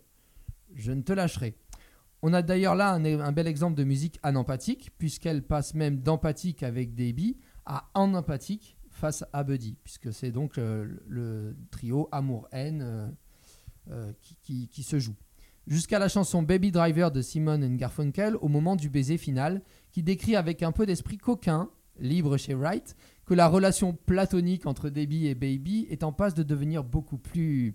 je 0.74 0.92
ne 0.92 1.02
te 1.02 1.12
lâcherai. 1.12 1.56
On 2.22 2.32
a 2.32 2.42
d'ailleurs 2.42 2.74
là 2.74 2.92
un, 2.92 3.32
bel 3.32 3.46
exemple 3.46 3.76
de 3.76 3.84
musique 3.84 4.18
anempathique, 4.22 4.90
puisqu'elle 4.98 5.42
passe 5.42 5.74
même 5.74 6.00
d'empathique 6.00 6.62
avec 6.62 6.94
Baby 6.94 7.38
à 7.66 7.90
empathique 7.94 8.76
face 8.90 9.24
à 9.32 9.44
Buddy, 9.44 9.76
puisque 9.82 10.12
c'est 10.12 10.30
donc 10.30 10.56
le 10.56 11.56
trio 11.70 12.08
amour-haine 12.12 13.14
qui, 14.22 14.36
qui- 14.42 14.68
qui 14.68 14.82
se 14.82 14.98
joue. 14.98 15.14
Jusqu'à 15.66 15.98
la 15.98 16.08
chanson 16.08 16.42
Baby 16.42 16.70
Driver 16.72 17.10
de 17.10 17.22
Simon 17.22 17.58
Garfunkel 17.76 18.36
au 18.36 18.48
moment 18.48 18.76
du 18.76 18.90
baiser 18.90 19.16
final, 19.16 19.62
qui 19.92 20.02
décrit 20.02 20.36
avec 20.36 20.62
un 20.62 20.72
peu 20.72 20.84
d'esprit 20.84 21.16
coquin, 21.18 21.70
libre 21.98 22.36
chez 22.36 22.54
Wright, 22.54 22.96
que 23.24 23.32
la 23.34 23.48
relation 23.48 23.94
platonique 23.94 24.66
entre 24.66 24.90
Debbie 24.90 25.26
et 25.26 25.34
Baby 25.34 25.86
est 25.88 26.02
en 26.04 26.12
passe 26.12 26.34
de 26.34 26.42
devenir 26.42 26.84
beaucoup 26.84 27.16
plus 27.16 27.74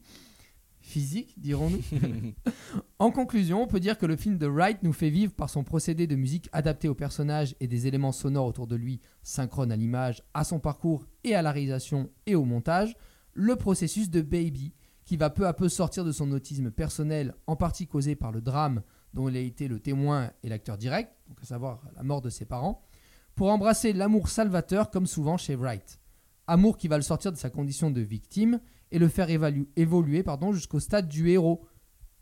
physique, 0.82 1.34
dirons-nous. 1.38 1.82
en 3.00 3.12
conclusion, 3.12 3.64
on 3.64 3.68
peut 3.68 3.80
dire 3.80 3.98
que 3.98 4.06
le 4.06 4.16
film 4.16 4.38
de 4.38 4.48
Wright 4.48 4.82
nous 4.84 4.94
fait 4.94 5.10
vivre 5.10 5.34
par 5.34 5.50
son 5.50 5.64
procédé 5.64 6.08
de 6.08 6.16
musique 6.16 6.48
adapté 6.52 6.88
au 6.88 6.96
personnage 6.96 7.56
et 7.60 7.68
des 7.68 7.88
éléments 7.88 8.12
sonores 8.12 8.46
autour 8.48 8.68
de 8.68 8.76
lui, 8.76 9.00
synchrone 9.24 9.72
à 9.72 9.76
l'image, 9.76 10.22
à 10.34 10.44
son 10.44 10.60
parcours 10.60 11.06
et 11.24 11.36
à 11.36 11.42
la 11.42 11.52
réalisation 11.52 12.10
et 12.26 12.36
au 12.36 12.46
montage, 12.46 12.96
le 13.34 13.56
processus 13.56 14.10
de 14.10 14.22
Baby, 14.22 14.74
qui 15.10 15.18
va 15.18 15.32
peu 15.32 15.48
à 15.48 15.54
peu 15.54 15.70
sortir 15.70 16.06
de 16.06 16.12
son 16.12 16.32
autisme 16.34 16.70
personnel, 16.70 17.34
en 17.48 17.56
partie 17.56 17.88
causé 17.88 18.16
par 18.16 18.32
le 18.32 18.42
drame 18.42 18.84
dont 19.16 19.28
il 19.28 19.36
a 19.38 19.40
été 19.40 19.68
le 19.68 19.80
témoin 19.80 20.30
et 20.44 20.50
l'acteur 20.50 20.78
direct, 20.78 21.12
à 21.42 21.46
savoir 21.48 21.82
la 21.96 22.04
mort 22.04 22.22
de 22.22 22.30
ses 22.30 22.46
parents, 22.46 22.86
pour 23.34 23.50
embrasser 23.50 23.92
l'amour 23.92 24.30
salvateur 24.30 24.92
comme 24.92 25.08
souvent 25.08 25.36
chez 25.36 25.56
Wright. 25.56 26.00
Amour 26.46 26.78
qui 26.78 26.88
va 26.88 26.96
le 26.96 27.02
sortir 27.02 27.32
de 27.32 27.38
sa 27.38 27.50
condition 27.50 27.90
de 27.90 28.02
victime 28.02 28.62
et 28.92 29.00
le 29.00 29.08
faire 29.08 29.32
évoluer 29.32 30.24
jusqu'au 30.52 30.80
stade 30.80 31.08
du 31.08 31.28
héros, 31.32 31.66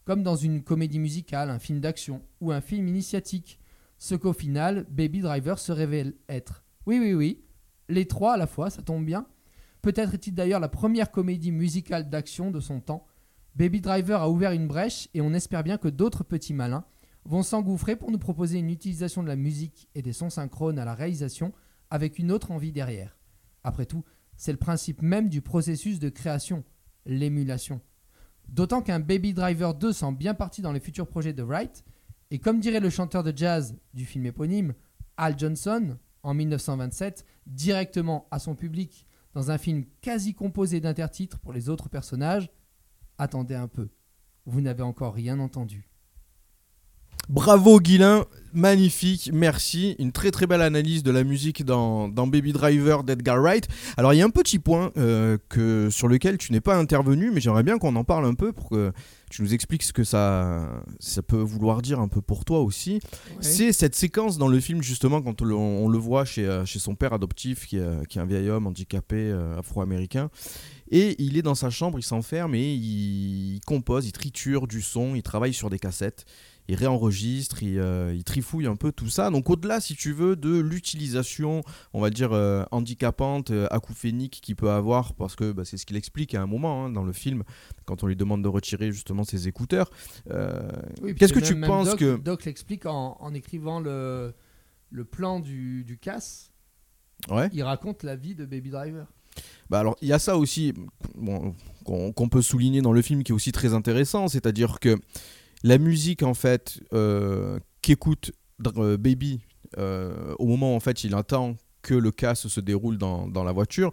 comme 0.05 0.23
dans 0.23 0.37
une 0.37 0.63
comédie 0.63 0.99
musicale, 0.99 1.49
un 1.49 1.59
film 1.59 1.81
d'action 1.81 2.21
ou 2.39 2.53
un 2.53 2.61
film 2.61 2.87
initiatique, 2.87 3.59
Ce 3.97 4.15
qu'au 4.15 4.31
final, 4.31 4.85
Baby 4.89 5.19
Driver 5.19 5.59
se 5.59 5.73
révèle 5.73 6.13
être. 6.29 6.63
Oui, 6.85 6.99
oui, 7.01 7.13
oui, 7.13 7.43
les 7.89 8.05
trois 8.05 8.35
à 8.35 8.37
la 8.37 8.47
fois, 8.47 8.69
ça 8.69 8.81
tombe 8.81 9.03
bien. 9.03 9.27
Peut-être 9.81 10.13
est-il 10.13 10.33
d'ailleurs 10.33 10.59
la 10.59 10.69
première 10.69 11.11
comédie 11.11 11.51
musicale 11.51 12.09
d'action 12.09 12.51
de 12.51 12.59
son 12.59 12.79
temps. 12.79 13.05
Baby 13.55 13.81
Driver 13.81 14.21
a 14.21 14.29
ouvert 14.29 14.51
une 14.51 14.67
brèche 14.67 15.09
et 15.13 15.21
on 15.21 15.33
espère 15.33 15.63
bien 15.63 15.77
que 15.77 15.87
d'autres 15.87 16.23
petits 16.23 16.53
malins 16.53 16.85
vont 17.25 17.43
s'engouffrer 17.43 17.95
pour 17.95 18.11
nous 18.11 18.19
proposer 18.19 18.59
une 18.59 18.69
utilisation 18.69 19.23
de 19.23 19.27
la 19.27 19.35
musique 19.35 19.89
et 19.95 20.01
des 20.01 20.13
sons 20.13 20.29
synchrones 20.29 20.79
à 20.79 20.85
la 20.85 20.93
réalisation 20.93 21.53
avec 21.89 22.19
une 22.19 22.31
autre 22.31 22.51
envie 22.51 22.71
derrière. 22.71 23.17
Après 23.63 23.85
tout, 23.85 24.03
c'est 24.35 24.51
le 24.51 24.57
principe 24.57 25.01
même 25.01 25.29
du 25.29 25.41
processus 25.41 25.99
de 25.99 26.09
création, 26.09 26.63
l'émulation. 27.05 27.81
D'autant 28.47 28.81
qu'un 28.81 28.99
Baby 28.99 29.33
Driver 29.33 29.73
2 29.73 29.91
semble 29.91 30.17
bien 30.17 30.33
parti 30.33 30.61
dans 30.61 30.71
les 30.71 30.79
futurs 30.79 31.07
projets 31.07 31.33
de 31.33 31.43
Wright, 31.43 31.83
et 32.31 32.39
comme 32.39 32.59
dirait 32.59 32.79
le 32.79 32.89
chanteur 32.89 33.23
de 33.23 33.33
jazz 33.35 33.75
du 33.93 34.05
film 34.05 34.25
éponyme, 34.25 34.73
Al 35.17 35.37
Johnson, 35.37 35.97
en 36.23 36.33
1927, 36.33 37.25
directement 37.45 38.27
à 38.31 38.39
son 38.39 38.55
public, 38.55 39.06
dans 39.37 39.51
un 39.51 39.59
film 39.59 39.83
quasi 40.01 40.33
composé 40.33 40.81
d'intertitres 40.81 41.37
pour 41.37 41.53
les 41.53 41.69
autres 41.69 41.89
personnages, 41.89 42.49
attendez 43.19 43.53
un 43.53 43.67
peu, 43.67 43.89
vous 44.47 44.61
n'avez 44.61 44.81
encore 44.81 45.13
rien 45.13 45.39
entendu. 45.39 45.87
Bravo 47.29 47.79
Guilain, 47.79 48.25
magnifique, 48.53 49.29
merci. 49.31 49.95
Une 49.99 50.11
très 50.11 50.31
très 50.31 50.47
belle 50.47 50.63
analyse 50.63 51.03
de 51.03 51.11
la 51.11 51.23
musique 51.23 51.63
dans, 51.63 52.09
Baby 52.09 52.51
Driver 52.51 53.03
d'Edgar 53.03 53.39
Wright. 53.39 53.67
Alors 53.95 54.11
il 54.11 54.17
y 54.17 54.23
a 54.23 54.25
un 54.25 54.31
petit 54.31 54.57
point 54.57 54.91
euh, 54.97 55.37
sur 55.91 56.07
lequel 56.07 56.39
tu 56.39 56.51
n'es 56.51 56.61
pas 56.61 56.75
intervenu, 56.75 57.29
mais 57.29 57.39
j'aimerais 57.39 57.61
bien 57.61 57.77
qu'on 57.77 57.95
en 57.95 58.03
parle 58.03 58.25
un 58.25 58.33
peu 58.33 58.53
pour 58.53 58.69
que 58.69 58.91
tu 59.29 59.41
nous 59.41 59.53
expliques 59.53 59.83
ce 59.83 59.91
que 59.93 60.03
ça, 60.03 60.81
ça 60.99 61.21
peut 61.21 61.41
vouloir 61.41 61.81
dire 61.81 61.99
un 61.99 62.07
peu 62.07 62.21
pour 62.21 62.45
toi 62.45 62.61
aussi. 62.61 62.99
C'est 63.41 63.73
cette 63.73 63.95
séquence 63.95 64.37
dans 64.37 64.47
le 64.47 64.59
film 64.59 64.81
justement 64.81 65.21
quand 65.21 65.41
on, 65.41 65.45
le- 65.45 65.55
on 65.55 65.87
le 65.89 65.97
voit 65.97 66.23
chez, 66.25 66.45
euh, 66.45 66.65
chez 66.65 66.79
son 66.79 66.95
père 66.95 67.13
adoptif 67.13 67.67
qui 67.67 67.77
est, 67.77 68.07
qui 68.07 68.17
est 68.17 68.21
un 68.21 68.25
vieil 68.25 68.49
homme 68.49 68.67
handicapé 68.67 69.15
euh, 69.17 69.59
afro-américain. 69.59 70.29
Et 70.89 71.21
il 71.21 71.37
est 71.37 71.41
dans 71.41 71.55
sa 71.55 71.69
chambre, 71.69 71.99
il 71.99 72.03
s'enferme 72.03 72.55
et 72.55 72.73
il, 72.73 73.55
il 73.55 73.59
compose, 73.65 74.05
il 74.07 74.13
triture 74.13 74.67
du 74.67 74.81
son, 74.81 75.15
il 75.15 75.21
travaille 75.23 75.53
sur 75.53 75.69
des 75.69 75.79
cassettes 75.79 76.25
il 76.67 76.75
réenregistre, 76.75 77.63
il, 77.63 77.79
euh, 77.79 78.13
il 78.13 78.23
trifouille 78.23 78.67
un 78.67 78.75
peu 78.75 78.91
tout 78.91 79.09
ça. 79.09 79.29
Donc 79.29 79.49
au-delà, 79.49 79.79
si 79.79 79.95
tu 79.95 80.13
veux, 80.13 80.35
de 80.35 80.57
l'utilisation, 80.59 81.63
on 81.93 82.01
va 82.01 82.09
dire, 82.09 82.33
euh, 82.33 82.63
handicapante, 82.71 83.51
euh, 83.51 83.67
acouphénique 83.71 84.39
qu'il 84.41 84.55
peut 84.55 84.71
avoir, 84.71 85.13
parce 85.13 85.35
que 85.35 85.51
bah, 85.51 85.63
c'est 85.65 85.77
ce 85.77 85.85
qu'il 85.85 85.95
explique 85.95 86.35
à 86.35 86.41
un 86.41 86.47
moment 86.47 86.85
hein, 86.85 86.89
dans 86.89 87.03
le 87.03 87.13
film, 87.13 87.43
quand 87.85 88.03
on 88.03 88.07
lui 88.07 88.15
demande 88.15 88.43
de 88.43 88.49
retirer 88.49 88.91
justement 88.91 89.23
ses 89.23 89.47
écouteurs. 89.47 89.89
Oui, 91.01 91.15
Qu'est-ce 91.15 91.33
que 91.33 91.39
tu 91.39 91.55
même 91.55 91.69
penses 91.69 91.89
Doc, 91.89 91.99
que... 91.99 92.17
Doc 92.17 92.45
l'explique 92.45 92.85
en, 92.85 93.17
en 93.19 93.33
écrivant 93.33 93.79
le, 93.79 94.33
le 94.89 95.05
plan 95.05 95.39
du, 95.39 95.83
du 95.83 95.97
casse. 95.97 96.51
Ouais. 97.29 97.49
Il 97.53 97.63
raconte 97.63 98.03
la 98.03 98.15
vie 98.15 98.35
de 98.35 98.45
Baby 98.45 98.69
Driver. 98.69 99.07
Bah 99.69 99.79
alors, 99.79 99.95
il 100.01 100.07
y 100.07 100.13
a 100.13 100.19
ça 100.19 100.37
aussi 100.37 100.73
bon, 101.15 101.53
qu'on 101.83 102.11
qu'on 102.11 102.29
peut 102.29 102.41
souligner 102.41 102.81
dans 102.81 102.93
le 102.93 103.01
film 103.01 103.23
qui 103.23 103.31
est 103.31 103.35
aussi 103.35 103.51
très 103.51 103.73
intéressant, 103.73 104.27
c'est-à-dire 104.27 104.79
que 104.79 104.97
la 105.63 105.77
musique, 105.77 106.23
en 106.23 106.33
fait, 106.33 106.79
euh, 106.93 107.59
qu'écoute 107.81 108.31
euh, 108.77 108.97
Baby 108.97 109.41
euh, 109.77 110.33
au 110.39 110.45
moment 110.45 110.73
où, 110.73 110.75
en 110.75 110.79
fait, 110.79 111.03
il 111.03 111.15
attend 111.15 111.55
que 111.81 111.93
le 111.93 112.11
casse 112.11 112.47
se 112.47 112.59
déroule 112.59 112.97
dans, 112.97 113.27
dans 113.27 113.43
la 113.43 113.51
voiture, 113.51 113.91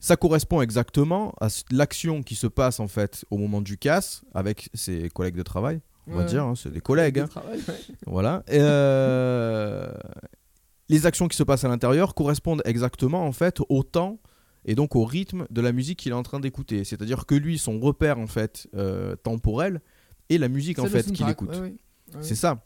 ça 0.00 0.16
correspond 0.16 0.60
exactement 0.60 1.34
à 1.40 1.48
l'action 1.70 2.22
qui 2.22 2.34
se 2.34 2.46
passe, 2.46 2.80
en 2.80 2.88
fait, 2.88 3.24
au 3.30 3.38
moment 3.38 3.60
du 3.60 3.78
casse 3.78 4.22
avec 4.34 4.68
ses 4.74 5.08
collègues 5.08 5.36
de 5.36 5.42
travail, 5.42 5.80
on 6.06 6.16
va 6.16 6.24
dire, 6.24 6.44
hein, 6.44 6.54
c'est 6.54 6.70
des 6.70 6.80
collègues. 6.80 7.20
Hein. 7.20 7.28
travail, 7.28 7.58
ouais. 7.66 7.74
Voilà. 8.06 8.42
Et, 8.48 8.58
euh, 8.60 9.90
les 10.88 11.06
actions 11.06 11.28
qui 11.28 11.36
se 11.36 11.42
passent 11.42 11.64
à 11.64 11.68
l'intérieur 11.68 12.14
correspondent 12.14 12.62
exactement 12.64 13.24
en 13.24 13.32
fait 13.32 13.58
au 13.68 13.82
temps 13.82 14.18
et 14.66 14.74
donc 14.74 14.96
au 14.96 15.04
rythme 15.04 15.46
de 15.50 15.60
la 15.60 15.72
musique 15.72 16.00
qu'il 16.00 16.12
est 16.12 16.16
en 16.16 16.22
train 16.22 16.40
d'écouter. 16.40 16.84
C'est-à-dire 16.84 17.26
que 17.26 17.34
lui, 17.34 17.58
son 17.58 17.80
repère 17.80 18.18
en 18.18 18.26
fait 18.26 18.68
euh, 18.74 19.16
temporel 19.16 19.80
est 20.30 20.38
la 20.38 20.48
musique 20.48 20.78
en 20.78 20.84
fait 20.92 21.02
qu'il 21.12 21.26
écoute. 21.32 21.50
ouais, 21.50 21.60
ouais. 21.60 21.74
Ouais, 22.14 22.22
C'est 22.22 22.34
ça. 22.34 22.64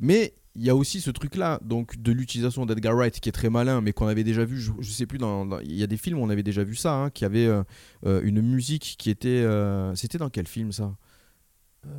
Mais 0.00 0.34
il 0.54 0.64
y 0.64 0.70
a 0.70 0.74
aussi 0.76 1.00
ce 1.00 1.10
truc-là, 1.10 1.60
donc 1.62 2.00
de 2.00 2.10
l'utilisation 2.12 2.66
d'Edgar 2.66 2.94
Wright 2.96 3.20
qui 3.20 3.28
est 3.28 3.32
très 3.32 3.50
malin, 3.50 3.80
mais 3.80 3.92
qu'on 3.92 4.06
avait 4.08 4.24
déjà 4.24 4.44
vu. 4.44 4.58
Je, 4.60 4.72
je 4.80 4.90
sais 4.90 5.06
plus 5.06 5.18
dans, 5.18 5.46
dans- 5.46 5.60
il 5.60 5.74
y 5.74 5.82
a 5.82 5.86
des 5.86 5.96
films 5.96 6.18
où 6.18 6.22
on 6.22 6.30
avait 6.30 6.42
déjà 6.42 6.64
vu 6.64 6.74
ça, 6.74 6.94
hein, 6.94 7.10
qui 7.10 7.24
avait 7.24 7.46
euh, 7.46 7.62
euh, 8.06 8.20
une 8.24 8.40
musique 8.42 8.96
qui 8.98 9.10
était. 9.10 9.28
euh, 9.28 9.94
C'était 9.94 10.18
dans 10.18 10.30
quel 10.30 10.46
film 10.48 10.72
ça? 10.72 10.96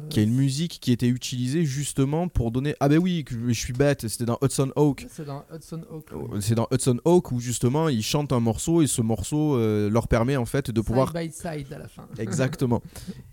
Qui 0.09 0.19
a 0.19 0.23
une 0.23 0.33
musique 0.33 0.79
qui 0.81 0.91
était 0.91 1.07
utilisée 1.07 1.63
justement 1.65 2.27
pour 2.27 2.51
donner 2.51 2.75
ah 2.79 2.89
ben 2.89 2.97
oui 2.99 3.23
je 3.29 3.51
suis 3.53 3.73
bête 3.73 4.07
c'était 4.07 4.25
dans 4.25 4.37
Hudson 4.43 4.71
Hawk 4.75 5.07
C'est 5.09 5.25
dans 5.25 5.45
Hudson 5.53 5.81
Hawk. 5.89 6.09
c'est 6.41 6.55
dans 6.55 6.67
Hudson 6.71 6.99
Hawk 7.05 7.31
où 7.31 7.39
justement 7.39 7.89
ils 7.89 8.03
chantent 8.03 8.33
un 8.33 8.39
morceau 8.39 8.81
et 8.81 8.87
ce 8.87 9.01
morceau 9.01 9.55
euh, 9.55 9.89
leur 9.89 10.07
permet 10.07 10.35
en 10.35 10.45
fait 10.45 10.69
de 10.69 10.81
pouvoir 10.81 11.13
Side 11.15 11.29
by 11.29 11.31
side 11.33 11.73
à 11.73 11.79
la 11.79 11.87
fin. 11.87 12.07
Exactement. 12.19 12.81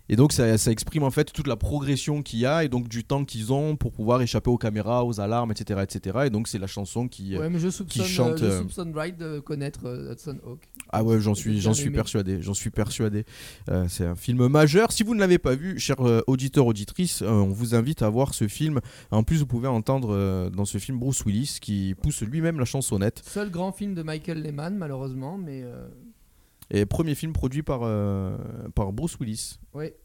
Et 0.09 0.15
donc 0.15 0.31
ça, 0.31 0.57
ça 0.57 0.71
exprime 0.71 1.03
en 1.03 1.11
fait 1.11 1.33
toute 1.33 1.47
la 1.47 1.57
progression 1.57 2.21
qu'il 2.23 2.39
y 2.39 2.45
a 2.45 2.63
et 2.63 2.69
donc 2.69 2.87
du 2.87 3.03
temps 3.03 3.25
qu'ils 3.25 3.51
ont 3.51 3.75
pour 3.75 3.91
pouvoir 3.91 4.21
échapper 4.21 4.49
aux 4.49 4.57
caméras, 4.57 5.03
aux 5.05 5.19
alarmes, 5.19 5.51
etc. 5.51 5.81
etc. 5.83 6.19
Et 6.25 6.29
donc 6.29 6.47
c'est 6.47 6.59
la 6.59 6.67
chanson 6.67 7.07
qui, 7.09 7.35
euh, 7.35 7.39
Ouais, 7.41 7.49
mais 7.49 7.59
je 7.59 7.67
qui 7.83 8.03
chante. 8.03 8.33
euh, 8.33 8.37
je 8.37 8.45
euh, 8.45 8.59
soupçonne 8.59 8.93
Wright 8.93 9.17
de 9.17 9.39
connaître 9.39 9.85
euh, 9.85 10.13
Hudson 10.13 10.37
Hawk. 10.45 10.61
Ah 10.89 11.03
ouais, 11.03 11.19
j'en 11.19 11.35
suis, 11.35 11.59
j'en 11.59 11.73
suis 11.73 11.89
persuadé, 11.91 12.41
j'en 12.41 12.53
suis 12.53 12.69
persuadé. 12.69 13.25
Euh, 13.69 13.85
c'est 13.89 14.05
un 14.05 14.15
film 14.15 14.47
majeur. 14.47 14.91
Si 14.93 15.03
vous 15.03 15.13
ne 15.13 15.19
l'avez 15.19 15.37
pas 15.39 15.55
vu, 15.55 15.77
chers 15.79 15.99
euh, 16.07 16.21
auditeurs, 16.37 16.67
auditrices, 16.67 17.23
euh, 17.23 17.29
on 17.29 17.47
vous 17.49 17.73
invite 17.73 18.03
à 18.03 18.09
voir 18.09 18.35
ce 18.35 18.47
film. 18.47 18.79
En 19.09 19.23
plus, 19.23 19.39
vous 19.39 19.47
pouvez 19.47 19.67
entendre 19.67 20.09
euh, 20.13 20.51
dans 20.51 20.65
ce 20.65 20.77
film 20.77 20.99
Bruce 20.99 21.25
Willis 21.25 21.57
qui 21.59 21.95
pousse 21.99 22.21
lui-même 22.21 22.59
la 22.59 22.65
chansonnette. 22.65 23.23
Seul 23.25 23.49
grand 23.49 23.71
film 23.71 23.95
de 23.95 24.03
Michael 24.03 24.43
Lehman, 24.43 24.77
malheureusement, 24.77 25.39
mais 25.39 25.63
euh, 25.63 25.87
Et 26.69 26.85
premier 26.85 27.15
film 27.15 27.33
produit 27.33 27.63
par, 27.63 27.79
euh, 27.81 28.37
par 28.75 28.93
Bruce 28.93 29.17
Willis. 29.19 29.57
Ouais, 29.73 29.97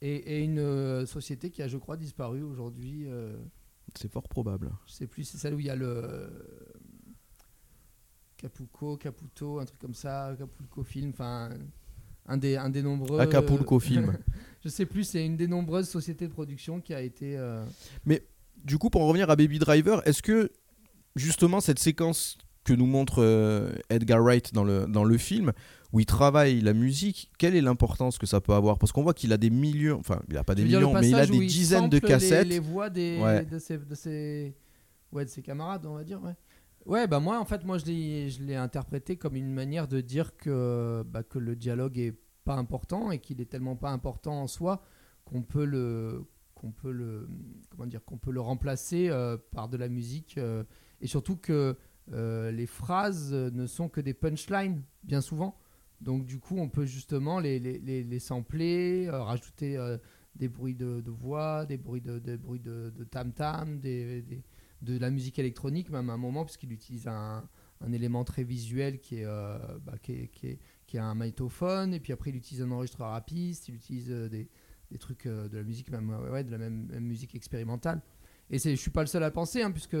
Et, 0.00 0.14
et 0.36 0.44
une 0.44 0.60
euh, 0.60 1.04
société 1.04 1.50
qui 1.50 1.62
a, 1.62 1.66
je 1.68 1.78
crois, 1.78 1.96
disparu 1.96 2.42
aujourd'hui. 2.42 3.06
euh, 3.06 3.36
c'est 3.98 4.10
fort 4.10 4.28
probable. 4.28 4.70
je 4.86 4.92
sais 4.92 5.06
plus, 5.08 5.24
c'est 5.24 5.36
celle 5.38 5.54
où 5.54 5.58
il 5.60 5.66
y 5.66 5.70
a 5.70 5.74
le 5.76 6.30
Capuco, 8.36 8.96
Caputo, 8.96 9.58
un 9.60 9.64
truc 9.64 9.80
comme 9.80 9.94
ça, 9.94 10.26
Acapulco 10.26 10.82
Film, 10.82 11.10
enfin 11.10 11.50
un 12.26 12.36
des, 12.36 12.56
un 12.56 12.70
des 12.70 12.82
nombreux. 12.82 13.18
Acapulco 13.20 13.78
Film. 13.80 14.16
je 14.64 14.68
sais 14.68 14.86
plus, 14.86 15.04
c'est 15.04 15.24
une 15.24 15.36
des 15.36 15.48
nombreuses 15.48 15.88
sociétés 15.88 16.26
de 16.28 16.32
production 16.32 16.80
qui 16.80 16.94
a 16.94 17.00
été. 17.00 17.36
euh, 17.36 17.64
Mais 18.04 18.22
du 18.64 18.78
coup, 18.78 18.90
pour 18.90 19.02
en 19.02 19.08
revenir 19.08 19.28
à 19.30 19.36
Baby 19.36 19.58
Driver, 19.58 20.06
est-ce 20.06 20.22
que 20.22 20.50
justement 21.16 21.60
cette 21.60 21.78
séquence 21.78 22.38
que 22.64 22.72
nous 22.72 22.86
montre 22.86 23.16
euh, 23.22 23.72
Edgar 23.90 24.22
Wright 24.22 24.54
dans 24.54 24.62
le, 24.64 24.86
dans 24.86 25.02
le 25.04 25.18
film, 25.18 25.52
où 25.92 25.98
il 26.00 26.06
travaille 26.06 26.60
la 26.60 26.72
musique, 26.74 27.28
quelle 27.36 27.56
est 27.56 27.60
l'importance 27.60 28.18
que 28.18 28.26
ça 28.26 28.40
peut 28.40 28.52
avoir? 28.52 28.78
Parce 28.78 28.92
qu'on 28.92 29.02
voit 29.02 29.14
qu'il 29.14 29.32
a 29.32 29.36
des 29.36 29.50
millions, 29.50 29.98
enfin, 29.98 30.20
il 30.30 30.36
a 30.38 30.44
pas 30.44 30.54
des 30.54 30.62
millions, 30.64 30.94
mais 30.94 31.08
il 31.08 31.14
a 31.16 31.26
des 31.26 31.36
il 31.36 31.46
dizaines 31.48 31.88
de 31.88 31.96
sample 31.96 32.06
les- 32.06 32.12
cassettes. 32.12 32.46
Les, 32.46 32.60
voix 32.60 32.88
des, 32.88 33.18
Ouais. 33.20 33.44
de, 33.44 33.58
ses, 33.58 33.78
de, 33.78 33.94
ses, 33.96 34.54
ouais, 35.10 35.24
de 35.24 35.30
ses 35.30 35.42
camarades, 35.42 35.84
on 35.86 35.94
va 35.94 36.04
dire. 36.04 36.22
Ouais, 36.22 36.34
ouais 36.86 37.06
bah 37.08 37.18
moi, 37.18 37.40
en 37.40 37.44
fait, 37.44 37.64
moi, 37.64 37.78
je 37.78 37.84
l'ai 37.86 38.30
je 38.30 38.42
l'ai 38.44 38.54
interprété 38.54 39.16
comme 39.16 39.34
une 39.34 39.52
manière 39.52 39.88
de 39.88 40.00
dire 40.00 40.36
que, 40.36 41.02
bah, 41.04 41.24
que 41.24 41.40
le 41.40 41.56
dialogue 41.56 41.98
est 41.98 42.14
pas 42.44 42.56
important 42.56 43.10
et 43.10 43.18
qu'il 43.18 43.40
est 43.40 43.46
tellement 43.50 43.76
pas 43.76 43.90
important 43.90 44.42
en 44.42 44.46
soi 44.46 44.82
qu'on 45.24 45.42
peut 45.42 45.64
le 45.64 46.24
qu'on 46.54 46.70
peut 46.70 46.92
le 46.92 47.28
comment 47.70 47.86
dire 47.86 48.04
qu'on 48.04 48.18
peut 48.18 48.30
le 48.30 48.40
remplacer 48.40 49.08
euh, 49.08 49.36
par 49.52 49.68
de 49.68 49.76
la 49.76 49.88
musique 49.88 50.38
euh, 50.38 50.62
et 51.00 51.06
surtout 51.06 51.36
que 51.36 51.76
euh, 52.12 52.50
les 52.50 52.66
phrases 52.66 53.32
ne 53.32 53.66
sont 53.66 53.88
que 53.88 54.00
des 54.00 54.14
punchlines 54.14 54.82
bien 55.02 55.20
souvent. 55.20 55.58
Donc 56.00 56.24
du 56.24 56.38
coup 56.38 56.56
on 56.58 56.68
peut 56.68 56.84
justement 56.84 57.38
les, 57.38 57.58
les, 57.58 57.78
les, 57.78 58.02
les 58.02 58.18
sampler 58.18 59.08
rajouter 59.10 59.78
des 60.34 60.48
bruits 60.48 60.74
de, 60.74 61.02
voix 61.06 61.64
des 61.66 61.76
bruits 61.76 62.00
de, 62.00 62.18
des 62.18 62.36
bruits 62.36 62.60
de, 62.60 62.92
tam 63.10 63.32
tam 63.32 63.78
des, 63.78 64.24
de 64.82 64.98
la 64.98 65.10
musique 65.10 65.38
électronique 65.38 65.90
même 65.90 66.10
à 66.10 66.14
un 66.14 66.16
moment 66.16 66.44
puisqu'il 66.44 66.72
utilise 66.72 67.06
un, 67.06 67.48
un 67.80 67.92
élément 67.92 68.24
très 68.24 68.42
visuel 68.42 68.98
qui 68.98 69.22
bah, 69.22 69.94
qui 70.02 70.12
est 70.12 70.58
qui 70.92 70.98
est 70.98 71.00
un 71.00 71.14
magnétophone 71.14 71.94
et 71.94 72.00
puis 72.00 72.12
après 72.12 72.28
il 72.28 72.36
utilise 72.36 72.62
un 72.62 72.70
enregistreur 72.70 73.14
à 73.14 73.20
piste 73.22 73.66
il 73.68 73.74
utilise 73.76 74.10
euh, 74.10 74.28
des, 74.28 74.46
des 74.90 74.98
trucs 74.98 75.24
euh, 75.24 75.48
de 75.48 75.56
la 75.56 75.62
musique 75.64 75.90
même 75.90 76.10
ouais, 76.30 76.44
de 76.44 76.50
la 76.50 76.58
même, 76.58 76.86
musique 77.00 77.34
expérimentale. 77.34 78.02
Et 78.50 78.58
je 78.58 78.74
suis 78.74 78.90
pas 78.90 79.00
le 79.00 79.06
seul 79.06 79.22
à 79.24 79.30
penser 79.30 79.62
hein, 79.62 79.70
puisque 79.70 79.96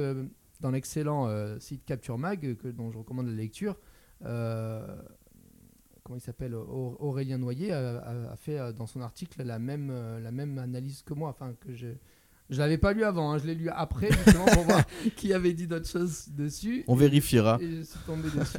dans 0.60 0.70
l'excellent 0.70 1.28
euh, 1.28 1.58
site 1.60 1.86
Capture 1.86 2.18
Mag 2.18 2.56
que, 2.56 2.68
dont 2.68 2.90
je 2.90 2.98
recommande 2.98 3.26
la 3.28 3.32
lecture 3.34 3.78
comment 6.02 6.16
il 6.16 6.20
s'appelle 6.20 6.54
Aur- 6.54 7.00
Aurélien 7.02 7.38
Noyer 7.38 7.72
a, 7.72 7.98
a- 8.00 8.32
a 8.32 8.36
fait 8.36 8.72
dans 8.74 8.86
son 8.86 9.00
article 9.00 9.42
la 9.42 9.58
même 9.58 9.90
la 10.22 10.30
même 10.30 10.58
analyse 10.58 11.02
que 11.02 11.14
moi 11.14 11.30
enfin 11.30 11.54
que 11.58 11.72
je 11.74 11.88
je 12.50 12.58
l'avais 12.58 12.76
pas 12.78 12.92
lu 12.92 13.02
avant, 13.04 13.32
hein, 13.32 13.38
je 13.38 13.46
l'ai 13.46 13.54
lu 13.54 13.68
après 13.70 14.10
justement 14.12 14.44
pour 14.46 14.64
voir 14.64 14.84
qui 15.16 15.32
avait 15.32 15.54
dit 15.54 15.66
d'autres 15.66 15.88
choses 15.88 16.28
dessus. 16.28 16.84
On 16.86 16.96
Et- 16.96 17.00
vérifiera. 17.00 17.58
Et 17.60 17.76
je 17.76 17.82
suis 17.82 17.98
tombé 18.06 18.28
dessus. 18.30 18.58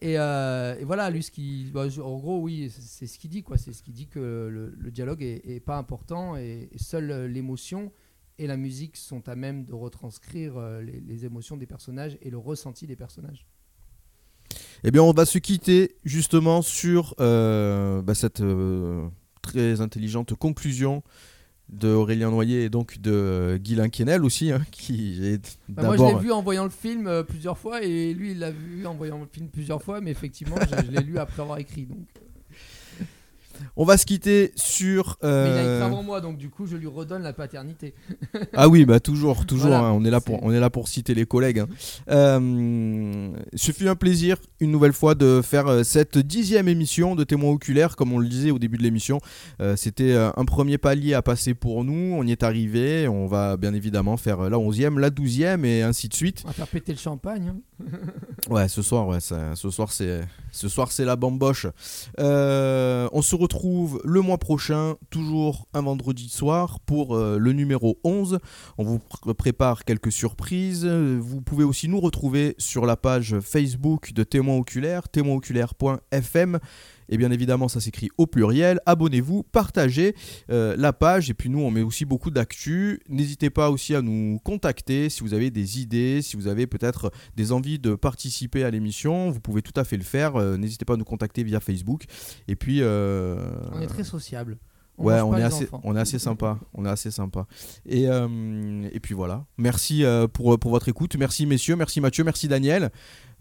et, 0.00 0.18
euh, 0.18 0.76
et 0.78 0.84
voilà, 0.84 1.08
lui, 1.10 1.22
ce 1.22 1.30
qui, 1.30 1.70
bah, 1.72 1.88
je- 1.88 2.00
en 2.00 2.16
gros, 2.16 2.40
oui, 2.40 2.70
c'est- 2.76 3.06
ce 3.06 3.18
qu'il 3.18 3.30
dit, 3.30 3.42
quoi. 3.42 3.56
C'est 3.58 3.72
ce 3.72 3.82
qu'il 3.82 3.94
dit 3.94 4.06
que 4.08 4.18
le, 4.18 4.74
le 4.76 4.90
dialogue 4.90 5.22
est, 5.22 5.42
est 5.46 5.60
pas 5.60 5.76
important 5.76 6.36
et, 6.36 6.68
et 6.72 6.78
seule 6.78 7.10
euh, 7.10 7.28
l'émotion 7.28 7.92
et 8.40 8.46
la 8.46 8.56
musique 8.56 8.96
sont 8.96 9.28
à 9.28 9.34
même 9.36 9.64
de 9.64 9.72
retranscrire 9.74 10.56
euh, 10.56 10.80
les, 10.82 11.00
les 11.00 11.24
émotions 11.24 11.56
des 11.56 11.66
personnages 11.66 12.16
et 12.22 12.30
le 12.30 12.38
ressenti 12.38 12.86
des 12.86 12.96
personnages. 12.96 13.46
Eh 14.84 14.90
bien, 14.92 15.02
on 15.02 15.12
va 15.12 15.26
se 15.26 15.38
quitter 15.38 15.96
justement 16.04 16.62
sur 16.62 17.14
euh, 17.20 18.00
bah, 18.00 18.14
cette 18.14 18.40
euh, 18.40 19.08
très 19.42 19.80
intelligente 19.80 20.34
conclusion 20.34 21.02
de 21.68 21.88
Aurélien 21.88 22.30
Noyer 22.30 22.64
et 22.64 22.70
donc 22.70 22.98
de 22.98 23.12
euh, 23.12 23.58
Guylain 23.58 23.88
Quesnel 23.88 24.24
aussi, 24.24 24.50
hein, 24.52 24.62
qui 24.70 25.24
est 25.24 25.58
Bah, 25.68 25.82
moi, 25.84 25.96
je 25.96 26.02
l'ai 26.02 26.20
vu 26.20 26.32
en 26.32 26.42
voyant 26.42 26.64
le 26.64 26.70
film 26.70 27.06
euh, 27.06 27.22
plusieurs 27.22 27.58
fois 27.58 27.82
et 27.82 28.14
lui, 28.14 28.32
il 28.32 28.38
l'a 28.38 28.50
vu 28.50 28.86
en 28.86 28.94
voyant 28.94 29.18
le 29.18 29.26
film 29.30 29.48
plusieurs 29.48 29.82
fois, 29.82 30.00
mais 30.00 30.10
effectivement, 30.10 30.56
je, 30.70 30.86
je 30.86 30.90
l'ai 30.90 31.02
lu 31.02 31.18
après 31.18 31.42
avoir 31.42 31.58
écrit. 31.58 31.86
Donc. 31.86 31.98
On 33.76 33.84
va 33.84 33.96
se 33.96 34.06
quitter 34.06 34.52
sur. 34.56 35.16
Mais 35.22 35.28
il 35.28 35.32
a 35.34 35.60
écrit 35.60 35.66
euh, 35.66 35.84
avant 35.86 36.02
moi, 36.02 36.20
donc 36.20 36.38
du 36.38 36.50
coup, 36.50 36.66
je 36.66 36.76
lui 36.76 36.86
redonne 36.86 37.22
la 37.22 37.32
paternité. 37.32 37.94
Ah 38.54 38.68
oui, 38.68 38.84
bah 38.84 39.00
toujours, 39.00 39.46
toujours. 39.46 39.68
Voilà, 39.68 39.84
hein, 39.86 39.92
on 39.92 40.04
est 40.04 40.10
là 40.10 40.20
pour, 40.20 40.42
on 40.42 40.52
est 40.52 40.60
là 40.60 40.70
pour 40.70 40.88
citer 40.88 41.14
les 41.14 41.26
collègues. 41.26 41.60
hein. 41.60 41.68
Euh, 42.10 43.30
ce 43.54 43.72
fut 43.72 43.88
un 43.88 43.94
plaisir 43.96 44.36
une 44.60 44.70
nouvelle 44.70 44.92
fois 44.92 45.14
de 45.14 45.40
faire 45.42 45.66
euh, 45.66 45.82
cette 45.82 46.18
dixième 46.18 46.68
émission 46.68 47.14
de 47.14 47.24
témoins 47.24 47.50
oculaires, 47.52 47.96
comme 47.96 48.12
on 48.12 48.18
le 48.18 48.28
disait 48.28 48.50
au 48.50 48.58
début 48.58 48.78
de 48.78 48.82
l'émission. 48.82 49.20
Euh, 49.60 49.76
C'était 49.76 50.14
un 50.14 50.44
premier 50.44 50.78
palier 50.78 51.14
à 51.14 51.22
passer 51.22 51.54
pour 51.54 51.84
nous. 51.84 52.14
On 52.16 52.24
y 52.24 52.32
est 52.32 52.42
arrivé. 52.42 53.08
On 53.08 53.26
va 53.26 53.56
bien 53.56 53.74
évidemment 53.74 54.16
faire 54.16 54.48
la 54.50 54.58
onzième, 54.58 54.98
la 54.98 55.10
douzième 55.10 55.64
et 55.64 55.82
ainsi 55.82 56.08
de 56.08 56.14
suite. 56.14 56.42
On 56.44 56.48
va 56.48 56.54
faire 56.54 56.66
péter 56.68 56.92
le 56.92 56.98
champagne. 56.98 57.52
hein. 57.54 57.86
Ouais, 58.50 58.68
ce 58.68 58.82
soir, 58.82 59.06
ouais, 59.08 59.20
ça- 59.20 59.54
ce 59.54 59.70
soir, 59.70 59.92
c'est, 59.92 60.20
ce 60.52 60.68
soir, 60.68 60.90
c'est 60.92 61.04
la 61.04 61.16
bamboche. 61.16 61.66
On 62.18 63.22
se 63.22 63.34
retrouve 63.34 63.47
le 63.54 64.20
mois 64.20 64.38
prochain, 64.38 64.96
toujours 65.10 65.66
un 65.74 65.82
vendredi 65.82 66.28
soir, 66.28 66.80
pour 66.80 67.16
euh, 67.16 67.38
le 67.38 67.52
numéro 67.52 67.98
11. 68.04 68.38
On 68.78 68.84
vous 68.84 68.98
pr- 68.98 69.34
prépare 69.34 69.84
quelques 69.84 70.12
surprises. 70.12 70.86
Vous 70.86 71.40
pouvez 71.40 71.64
aussi 71.64 71.88
nous 71.88 72.00
retrouver 72.00 72.54
sur 72.58 72.86
la 72.86 72.96
page 72.96 73.40
Facebook 73.40 74.12
de 74.12 74.24
Témoins 74.24 74.56
Oculaires, 74.56 75.08
témoinsoculaires.fm. 75.08 76.58
Et 77.08 77.16
bien 77.18 77.30
évidemment, 77.30 77.68
ça 77.68 77.80
s'écrit 77.80 78.08
au 78.18 78.26
pluriel. 78.26 78.80
Abonnez-vous, 78.86 79.42
partagez 79.44 80.14
euh, 80.50 80.74
la 80.76 80.92
page. 80.92 81.30
Et 81.30 81.34
puis 81.34 81.48
nous, 81.50 81.60
on 81.60 81.70
met 81.70 81.82
aussi 81.82 82.04
beaucoup 82.04 82.30
d'actu. 82.30 83.00
N'hésitez 83.08 83.50
pas 83.50 83.70
aussi 83.70 83.94
à 83.94 84.02
nous 84.02 84.38
contacter 84.44 85.08
si 85.08 85.22
vous 85.22 85.34
avez 85.34 85.50
des 85.50 85.80
idées, 85.80 86.20
si 86.22 86.36
vous 86.36 86.46
avez 86.48 86.66
peut-être 86.66 87.10
des 87.36 87.52
envies 87.52 87.78
de 87.78 87.94
participer 87.94 88.64
à 88.64 88.70
l'émission. 88.70 89.30
Vous 89.30 89.40
pouvez 89.40 89.62
tout 89.62 89.78
à 89.78 89.84
fait 89.84 89.96
le 89.96 90.04
faire. 90.04 90.36
Euh, 90.36 90.56
N'hésitez 90.56 90.84
pas 90.84 90.94
à 90.94 90.96
nous 90.96 91.04
contacter 91.04 91.42
via 91.44 91.60
Facebook. 91.60 92.04
Et 92.46 92.56
puis. 92.56 92.78
euh, 92.82 93.50
On 93.72 93.80
est 93.80 93.86
très 93.86 94.04
sociable. 94.04 94.58
On 95.00 95.04
ouais, 95.04 95.20
on 95.20 95.36
est, 95.36 95.42
assez, 95.44 95.64
enfants. 95.66 95.80
on 95.84 95.94
est 95.96 96.00
assez 96.00 96.18
sympa. 96.18 96.58
On 96.74 96.84
est 96.84 96.88
assez 96.88 97.12
sympa. 97.12 97.46
Et, 97.86 98.08
euh, 98.08 98.82
et 98.90 98.98
puis 98.98 99.14
voilà. 99.14 99.44
Merci 99.56 100.04
euh, 100.04 100.26
pour, 100.26 100.58
pour 100.58 100.72
votre 100.72 100.88
écoute. 100.88 101.14
Merci 101.16 101.46
messieurs. 101.46 101.76
Merci 101.76 102.00
Mathieu. 102.00 102.24
Merci 102.24 102.48
Daniel. 102.48 102.90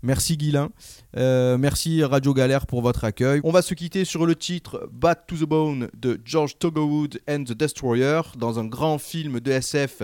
Merci 0.03 0.37
Guilain. 0.37 0.69
Euh, 1.15 1.57
merci 1.57 2.03
Radio 2.03 2.33
Galère 2.33 2.67
pour 2.67 2.81
votre 2.81 3.03
accueil. 3.03 3.41
On 3.43 3.51
va 3.51 3.61
se 3.61 3.73
quitter 3.73 4.05
sur 4.05 4.25
le 4.25 4.35
titre 4.35 4.87
Bad 4.91 5.25
to 5.27 5.35
the 5.35 5.43
Bone 5.43 5.89
de 5.95 6.21
George 6.23 6.57
Togowood 6.59 7.19
and 7.27 7.43
the 7.45 7.53
Destroyer 7.53 8.21
dans 8.37 8.59
un 8.59 8.65
grand 8.65 8.99
film 8.99 9.39
de 9.39 9.51
SF. 9.51 10.03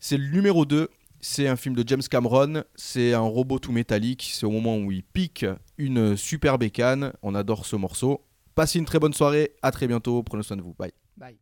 C'est 0.00 0.16
le 0.16 0.28
numéro 0.28 0.64
2. 0.64 0.88
C'est 1.20 1.46
un 1.46 1.54
film 1.54 1.76
de 1.76 1.84
James 1.86 2.02
Cameron. 2.02 2.64
C'est 2.74 3.14
un 3.14 3.20
robot 3.20 3.60
tout 3.60 3.70
métallique. 3.70 4.28
C'est 4.34 4.46
au 4.46 4.50
moment 4.50 4.76
où 4.76 4.90
il 4.90 5.04
pique 5.04 5.46
une 5.78 6.16
super 6.16 6.58
bécane. 6.58 7.12
On 7.22 7.36
adore 7.36 7.64
ce 7.64 7.76
morceau. 7.76 8.24
Passez 8.56 8.80
une 8.80 8.84
très 8.84 8.98
bonne 8.98 9.14
soirée. 9.14 9.52
À 9.62 9.70
très 9.70 9.86
bientôt. 9.86 10.22
Prenez 10.24 10.42
soin 10.42 10.56
de 10.56 10.62
vous. 10.62 10.74
Bye. 10.76 10.92
Bye. 11.16 11.38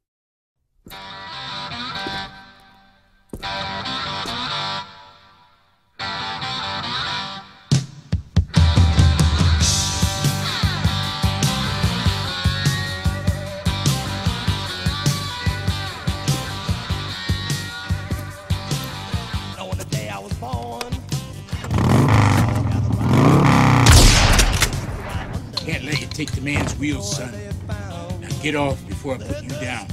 Take 26.26 26.32
the 26.32 26.40
man's 26.42 26.76
wheels, 26.78 27.16
son. 27.16 27.32
Now 28.20 28.28
get 28.42 28.54
off 28.54 28.76
before 28.86 29.14
I 29.14 29.18
put 29.18 29.42
you 29.42 29.48
down. 29.58 29.86